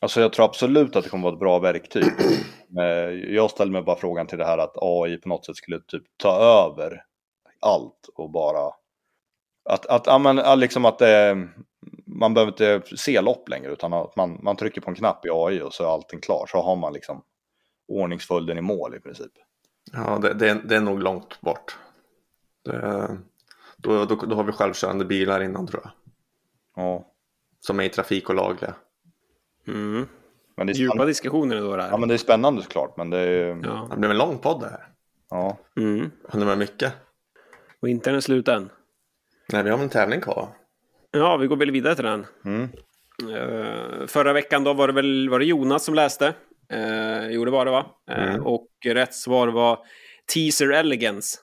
Alltså 0.00 0.20
jag 0.20 0.32
tror 0.32 0.44
absolut 0.44 0.96
att 0.96 1.04
det 1.04 1.10
kommer 1.10 1.24
vara 1.24 1.34
ett 1.34 1.40
bra 1.40 1.58
verktyg. 1.58 2.04
Eh, 2.78 3.34
jag 3.34 3.50
ställer 3.50 3.72
mig 3.72 3.82
bara 3.82 3.96
frågan 3.96 4.26
till 4.26 4.38
det 4.38 4.44
här 4.44 4.58
att 4.58 4.76
AI 4.76 5.16
på 5.16 5.28
något 5.28 5.46
sätt 5.46 5.56
skulle 5.56 5.80
typ 5.80 6.02
ta 6.16 6.36
över 6.38 7.04
allt 7.60 8.08
och 8.14 8.30
bara 8.30 8.72
att, 9.64 9.86
att, 9.86 10.06
ja, 10.06 10.18
men, 10.18 10.60
liksom 10.60 10.84
att 10.84 10.98
det, 10.98 11.48
man 12.06 12.34
behöver 12.34 12.52
inte 12.52 12.96
se 12.96 13.20
lopp 13.20 13.48
längre 13.48 13.72
utan 13.72 13.92
att 13.92 14.16
man, 14.16 14.38
man 14.42 14.56
trycker 14.56 14.80
på 14.80 14.90
en 14.90 14.96
knapp 14.96 15.26
i 15.26 15.28
AI 15.32 15.62
och 15.62 15.74
så 15.74 15.84
är 15.84 15.88
allting 15.88 16.20
klar 16.20 16.46
så 16.48 16.62
har 16.62 16.76
man 16.76 16.92
liksom 16.92 17.22
ordningsföljden 17.88 18.58
i 18.58 18.60
mål 18.60 18.94
i 18.94 19.00
princip. 19.00 19.32
Ja, 19.92 20.18
det, 20.22 20.34
det, 20.34 20.60
det 20.64 20.76
är 20.76 20.80
nog 20.80 21.02
långt 21.02 21.40
bort. 21.40 21.78
Det, 22.64 23.08
då, 23.76 24.04
då, 24.04 24.14
då 24.14 24.36
har 24.36 24.44
vi 24.44 24.52
självkörande 24.52 25.04
bilar 25.04 25.42
innan 25.42 25.66
tror 25.66 25.82
jag. 25.84 25.92
Ja. 26.84 27.12
Som 27.60 27.80
är 27.80 27.84
i 27.84 27.88
trafik 27.88 28.28
och 28.28 28.34
lagliga. 28.34 28.74
Mm. 29.66 30.06
Men 30.56 30.66
det 30.66 30.72
är 30.72 30.74
Djupa 30.74 31.04
diskussioner 31.04 31.60
då 31.60 31.76
det 31.76 31.82
här. 31.82 31.90
Ja, 31.90 31.96
men 31.96 32.08
det 32.08 32.14
är 32.14 32.18
spännande 32.18 32.62
såklart. 32.62 32.96
Men 32.96 33.10
det, 33.10 33.18
är... 33.18 33.60
ja. 33.64 33.88
det 33.90 33.96
blev 33.96 34.10
en 34.10 34.18
lång 34.18 34.38
podd 34.38 34.60
det 34.60 34.68
här. 34.68 34.88
Ja. 35.30 35.58
Mm. 35.76 36.10
Händer 36.28 36.46
med 36.46 36.58
mycket. 36.58 36.92
Och 37.82 37.88
inte 37.88 38.10
är 38.10 38.12
den 38.12 38.22
slut 38.22 38.48
än. 38.48 38.70
Nej, 39.52 39.62
vi 39.62 39.70
har 39.70 39.78
en 39.78 39.88
tävling 39.88 40.20
kvar. 40.20 40.48
Ja, 41.10 41.36
vi 41.36 41.46
går 41.46 41.56
väl 41.56 41.70
vidare 41.70 41.94
till 41.94 42.04
den. 42.04 42.26
Mm. 42.44 42.68
Uh, 43.22 44.06
förra 44.06 44.32
veckan 44.32 44.64
då 44.64 44.74
var 44.74 44.86
det 44.86 44.92
väl 44.92 45.28
var 45.28 45.38
det 45.38 45.44
Jonas 45.44 45.84
som 45.84 45.94
läste. 45.94 46.34
Eh, 46.70 47.28
jo, 47.30 47.44
det 47.44 47.50
var 47.50 47.64
det 47.64 47.70
va? 47.70 47.86
Eh, 48.10 48.34
mm. 48.34 48.46
Och 48.46 48.68
rätt 48.84 49.14
svar 49.14 49.48
var 49.48 49.78
Teaser 50.34 50.70
Elegance. 50.70 51.38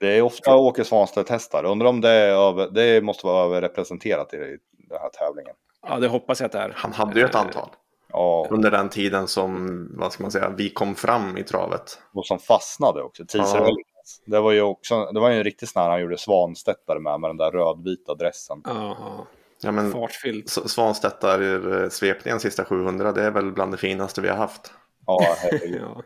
Det 0.00 0.18
är 0.18 0.22
ofta 0.22 0.56
Åke 0.56 0.84
Svanstedt 0.84 1.28
hästar. 1.28 1.64
Undrar 1.64 1.88
om 1.88 2.00
det, 2.00 2.10
är 2.10 2.28
över, 2.28 2.70
det 2.70 3.04
måste 3.04 3.26
vara 3.26 3.44
överrepresenterat 3.44 4.34
i 4.34 4.36
den 4.36 5.00
här 5.00 5.08
tävlingen. 5.08 5.54
Ja, 5.88 5.98
det 5.98 6.08
hoppas 6.08 6.40
jag 6.40 6.46
att 6.46 6.52
det 6.52 6.58
är. 6.58 6.72
Han 6.76 6.92
hade 6.92 7.20
ju 7.20 7.26
ett 7.26 7.34
antal. 7.34 7.68
Ja. 8.12 8.46
Under 8.50 8.70
den 8.70 8.88
tiden 8.88 9.28
som, 9.28 9.88
vad 9.98 10.12
ska 10.12 10.24
man 10.24 10.30
säga, 10.30 10.48
vi 10.56 10.70
kom 10.70 10.94
fram 10.94 11.38
i 11.38 11.42
travet. 11.42 11.98
Och 12.12 12.26
som 12.26 12.38
fastnade 12.38 13.02
också. 13.02 13.24
Teaser 13.24 13.58
ja. 13.58 13.62
Elegance. 13.62 14.22
Det 14.24 14.40
var 14.40 14.52
ju 14.52 14.62
också, 14.62 15.04
det 15.12 15.20
var 15.20 15.30
ju 15.30 15.36
en 15.36 15.44
riktig 15.44 15.68
här 15.74 15.90
han 15.90 16.00
gjorde 16.00 16.18
Svanstettare 16.18 16.98
med, 16.98 17.20
med 17.20 17.30
den 17.30 17.36
där 17.36 17.50
rödvita 17.50 18.14
dressen. 18.14 18.62
Aha. 18.66 19.26
Ja, 19.62 19.72
men 19.72 19.92
Fartfylld. 19.92 20.48
Svanstettar-svepningen 20.48 22.40
sista 22.40 22.64
700, 22.64 23.12
det 23.12 23.22
är 23.22 23.30
väl 23.30 23.52
bland 23.52 23.72
det 23.72 23.78
finaste 23.78 24.20
vi 24.20 24.28
har 24.28 24.36
haft. 24.36 24.72
Ja, 25.06 25.36
ja. 25.62 26.02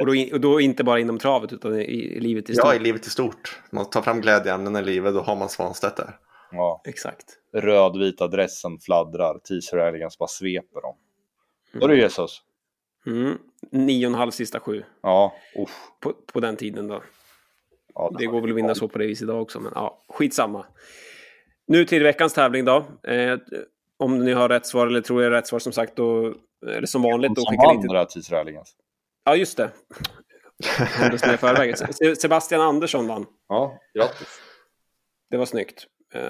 Och, 0.00 0.06
då, 0.06 0.12
och 0.32 0.40
då 0.40 0.60
inte 0.60 0.84
bara 0.84 0.98
inom 0.98 1.18
travet 1.18 1.52
utan 1.52 1.80
i, 1.80 1.84
i 1.84 2.20
livet 2.20 2.50
i 2.50 2.54
stort? 2.54 2.64
Ja, 2.66 2.74
i 2.74 2.78
livet 2.78 3.06
i 3.06 3.10
stort. 3.10 3.60
Man 3.70 3.90
tar 3.90 4.02
fram 4.02 4.20
glädjeämnen 4.20 4.76
i 4.76 4.82
livet, 4.82 5.14
då 5.14 5.20
har 5.20 5.36
man 5.36 5.48
Svanstetter. 5.48 6.18
Ja, 6.52 6.82
exakt. 6.84 7.24
Rödvita 7.52 8.28
dressen 8.28 8.78
fladdrar, 8.78 9.40
elegance 9.88 10.16
bara 10.18 10.28
sveper 10.28 10.80
dem. 10.80 10.96
Mm. 11.72 11.80
Då 11.80 11.86
är 11.86 11.96
det 11.96 12.02
Jesus. 12.02 12.42
Mm. 13.06 13.38
Nio 13.70 14.06
och 14.06 14.12
en 14.12 14.18
halv 14.18 14.30
sista 14.30 14.60
sju. 14.60 14.84
Ja, 15.02 15.34
på, 16.00 16.12
på, 16.32 16.40
den 16.40 16.56
tiden 16.56 16.88
då. 16.88 17.02
Ja, 17.94 18.10
det, 18.12 18.18
det 18.18 18.26
går 18.26 18.40
väl 18.40 18.50
att 18.50 18.56
vinna 18.56 18.74
så 18.74 18.88
på 18.88 18.98
det 18.98 19.06
viset 19.06 19.22
idag 19.22 19.42
också, 19.42 19.60
men 19.60 19.72
ja, 19.74 20.02
skitsamma. 20.08 20.66
Nu 21.66 21.84
till 21.84 22.02
veckans 22.02 22.32
tävling 22.32 22.64
då. 22.64 22.86
Eh, 23.02 23.38
om 23.98 24.24
ni 24.24 24.32
har 24.32 24.48
rätt 24.48 24.66
svar 24.66 24.86
eller 24.86 25.00
tror 25.00 25.22
jag 25.22 25.32
rätt 25.32 25.46
svar 25.46 25.58
som 25.58 25.72
sagt, 25.72 25.96
då 25.96 26.34
är 26.66 26.80
det 26.80 26.86
som 26.86 27.02
vanligt. 27.02 27.32
Som 27.34 27.44
skickar 27.44 27.74
vann 27.74 27.86
det 27.86 28.06
tidsrallingen. 28.06 28.64
Ja, 29.24 29.36
just 29.36 29.56
det. 29.56 29.70
Sebastian 32.16 32.60
Andersson 32.60 33.06
vann. 33.06 33.26
Ja, 33.48 33.78
grattis. 33.94 34.40
Det 35.30 35.36
var 35.36 35.46
snyggt. 35.46 35.86
Eh, 36.14 36.22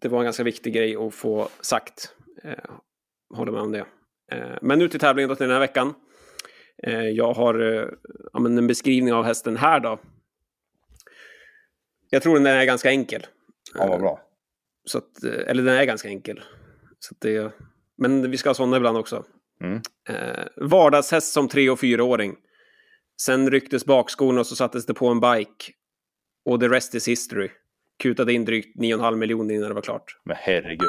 det 0.00 0.08
var 0.08 0.18
en 0.18 0.24
ganska 0.24 0.42
viktig 0.42 0.74
grej 0.74 0.96
att 0.96 1.14
få 1.14 1.48
sagt. 1.60 2.14
Eh, 2.44 2.52
håller 3.34 3.52
med 3.52 3.60
om 3.60 3.72
det. 3.72 3.86
Eh, 4.32 4.58
men 4.62 4.78
nu 4.78 4.88
till 4.88 5.00
tävlingen 5.00 5.28
då 5.28 5.34
till 5.34 5.46
den 5.46 5.52
här 5.52 5.60
veckan. 5.60 5.94
Jag 7.12 7.32
har 7.32 7.54
ja, 8.32 8.46
en 8.46 8.66
beskrivning 8.66 9.14
av 9.14 9.24
hästen 9.24 9.56
här 9.56 9.80
då. 9.80 9.98
Jag 12.10 12.22
tror 12.22 12.34
den 12.34 12.46
är 12.46 12.64
ganska 12.64 12.90
enkel. 12.90 13.26
Ja, 13.74 13.86
vad 13.86 14.00
bra. 14.00 14.27
Så 14.88 14.98
att, 14.98 15.24
eh, 15.24 15.50
eller 15.50 15.62
den 15.62 15.74
är 15.74 15.84
ganska 15.84 16.08
enkel. 16.08 16.40
Så 16.98 17.14
det, 17.18 17.52
men 17.98 18.30
vi 18.30 18.36
ska 18.36 18.48
ha 18.48 18.54
sådana 18.54 18.76
ibland 18.76 18.96
också. 18.96 19.24
Mm. 19.60 19.80
Eh, 20.08 20.44
vardagshäst 20.56 21.32
som 21.32 21.48
tre 21.48 21.70
och 21.70 21.80
fyraåring. 21.80 22.36
Sen 23.22 23.50
rycktes 23.50 23.84
bakskorna 23.84 24.40
och 24.40 24.46
så 24.46 24.56
sattes 24.56 24.86
det 24.86 24.94
på 24.94 25.08
en 25.08 25.20
bike. 25.20 25.72
Och 26.44 26.60
the 26.60 26.68
rest 26.68 26.94
is 26.94 27.08
history. 27.08 27.50
Kutade 28.02 28.32
in 28.32 28.44
drygt 28.44 28.76
9,5 28.76 29.16
miljoner 29.16 29.54
innan 29.54 29.68
det 29.68 29.74
var 29.74 29.82
klart. 29.82 30.20
Men 30.24 30.36
herregud. 30.40 30.88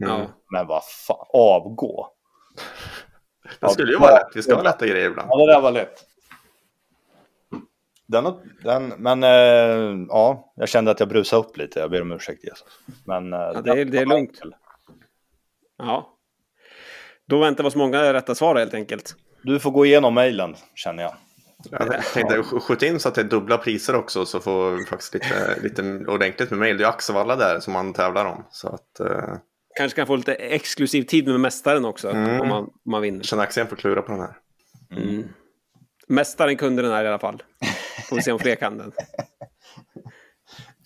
Mm. 0.00 0.12
Ja. 0.12 0.26
Men 0.52 0.66
vad 0.66 0.82
fan, 0.84 1.26
avgå. 1.32 2.08
Det 3.60 3.68
skulle 3.68 3.92
ju 3.92 3.98
vara 3.98 4.10
lätt. 4.10 4.28
Vi 4.34 4.42
ska 4.42 4.54
ha 4.54 4.62
lätta 4.62 4.86
grejer 4.86 5.10
ibland. 5.10 5.28
Ja, 5.30 5.46
det 5.46 5.52
där 5.52 5.60
var 5.60 5.72
lätt. 5.72 6.04
Den, 8.08 8.34
den, 8.62 8.88
men 8.98 9.22
äh, 9.22 10.06
ja, 10.08 10.52
jag 10.56 10.68
kände 10.68 10.90
att 10.90 11.00
jag 11.00 11.08
brusade 11.08 11.42
upp 11.42 11.56
lite. 11.56 11.80
Jag 11.80 11.90
ber 11.90 12.02
om 12.02 12.12
ursäkt 12.12 12.44
Jesus. 12.44 12.66
Men 13.04 13.32
äh, 13.32 13.38
ja, 13.38 13.60
det, 13.60 13.70
är, 13.70 13.84
det 13.84 13.98
är 13.98 14.06
lugnt. 14.06 14.40
Ja. 15.78 16.14
Då 17.26 17.38
väntar 17.38 17.64
vi 17.64 17.68
oss 17.68 17.76
många 17.76 18.12
rätta 18.12 18.34
svar 18.34 18.56
helt 18.56 18.74
enkelt. 18.74 19.14
Du 19.42 19.58
får 19.58 19.70
gå 19.70 19.86
igenom 19.86 20.14
mejlen 20.14 20.56
känner 20.74 21.02
jag. 21.02 21.14
Jag 21.70 22.04
tänkte 22.14 22.42
skjuta 22.42 22.86
in 22.86 23.00
så 23.00 23.08
att 23.08 23.14
det 23.14 23.20
är 23.20 23.24
dubbla 23.24 23.58
priser 23.58 23.96
också 23.96 24.26
så 24.26 24.40
får 24.40 24.70
vi 24.70 24.84
faktiskt 24.84 25.14
lite, 25.14 25.60
lite 25.62 25.82
ordentligt 26.06 26.50
med 26.50 26.58
mejl. 26.58 26.78
Det 26.78 26.84
är 26.84 26.88
Axevalla 26.88 27.36
där 27.36 27.60
som 27.60 27.72
man 27.72 27.92
tävlar 27.92 28.24
om. 28.24 28.44
Så 28.50 28.68
att, 28.68 29.00
uh... 29.00 29.36
Kanske 29.76 29.96
kan 29.96 30.06
få 30.06 30.16
lite 30.16 30.34
exklusiv 30.34 31.02
tid 31.02 31.26
med 31.26 31.40
mästaren 31.40 31.84
också 31.84 32.10
mm. 32.10 32.40
om, 32.40 32.48
man, 32.48 32.64
om 32.64 32.90
man 32.90 33.02
vinner. 33.02 33.22
Känner 33.22 33.42
Axén 33.42 33.66
får 33.66 33.76
klura 33.76 34.02
på 34.02 34.12
den 34.12 34.20
här. 34.20 34.36
Mm. 34.90 35.28
Mästaren 36.08 36.56
kunde 36.56 36.82
den 36.82 36.92
här 36.92 37.04
i 37.04 37.08
alla 37.08 37.18
fall. 37.18 37.42
Får 38.08 38.16
vi 38.16 38.22
se 38.22 38.32
om 38.32 38.38
fler 38.38 38.54
kan 38.54 38.78
den. 38.78 38.92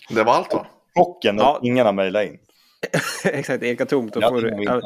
Det 0.09 0.23
var 0.23 0.35
allt 0.35 0.55
va? 0.55 0.67
Chocken 0.95 1.37
ja. 1.37 1.61
ingen 1.63 1.87
har 1.87 1.93
mejlat 1.93 2.27
in. 2.27 2.39
Exakt, 3.25 3.63
eka 3.63 3.87
tomt. 3.87 4.15
Då 4.15 4.21
får 4.21 4.41
du, 4.41 4.81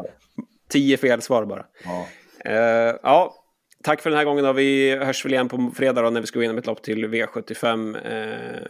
Tio 0.68 0.96
fel 0.96 1.22
svar 1.22 1.44
bara. 1.44 1.66
Ja. 1.84 2.06
Uh, 2.48 2.96
ja, 3.02 3.34
tack 3.82 4.00
för 4.00 4.10
den 4.10 4.16
här 4.16 4.24
gången. 4.24 4.44
Då. 4.44 4.52
Vi 4.52 4.96
hörs 4.96 5.24
väl 5.24 5.32
igen 5.32 5.48
på 5.48 5.72
fredag 5.76 6.02
då, 6.02 6.10
när 6.10 6.20
vi 6.20 6.26
ska 6.26 6.38
gå 6.38 6.42
igenom 6.42 6.58
ett 6.58 6.66
lopp 6.66 6.82
till 6.82 7.06
V75. 7.06 7.96
Uh, 7.96 8.66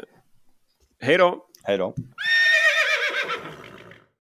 hej 1.00 1.18
då! 1.18 1.46
Hej 1.64 1.78
då! 1.78 1.94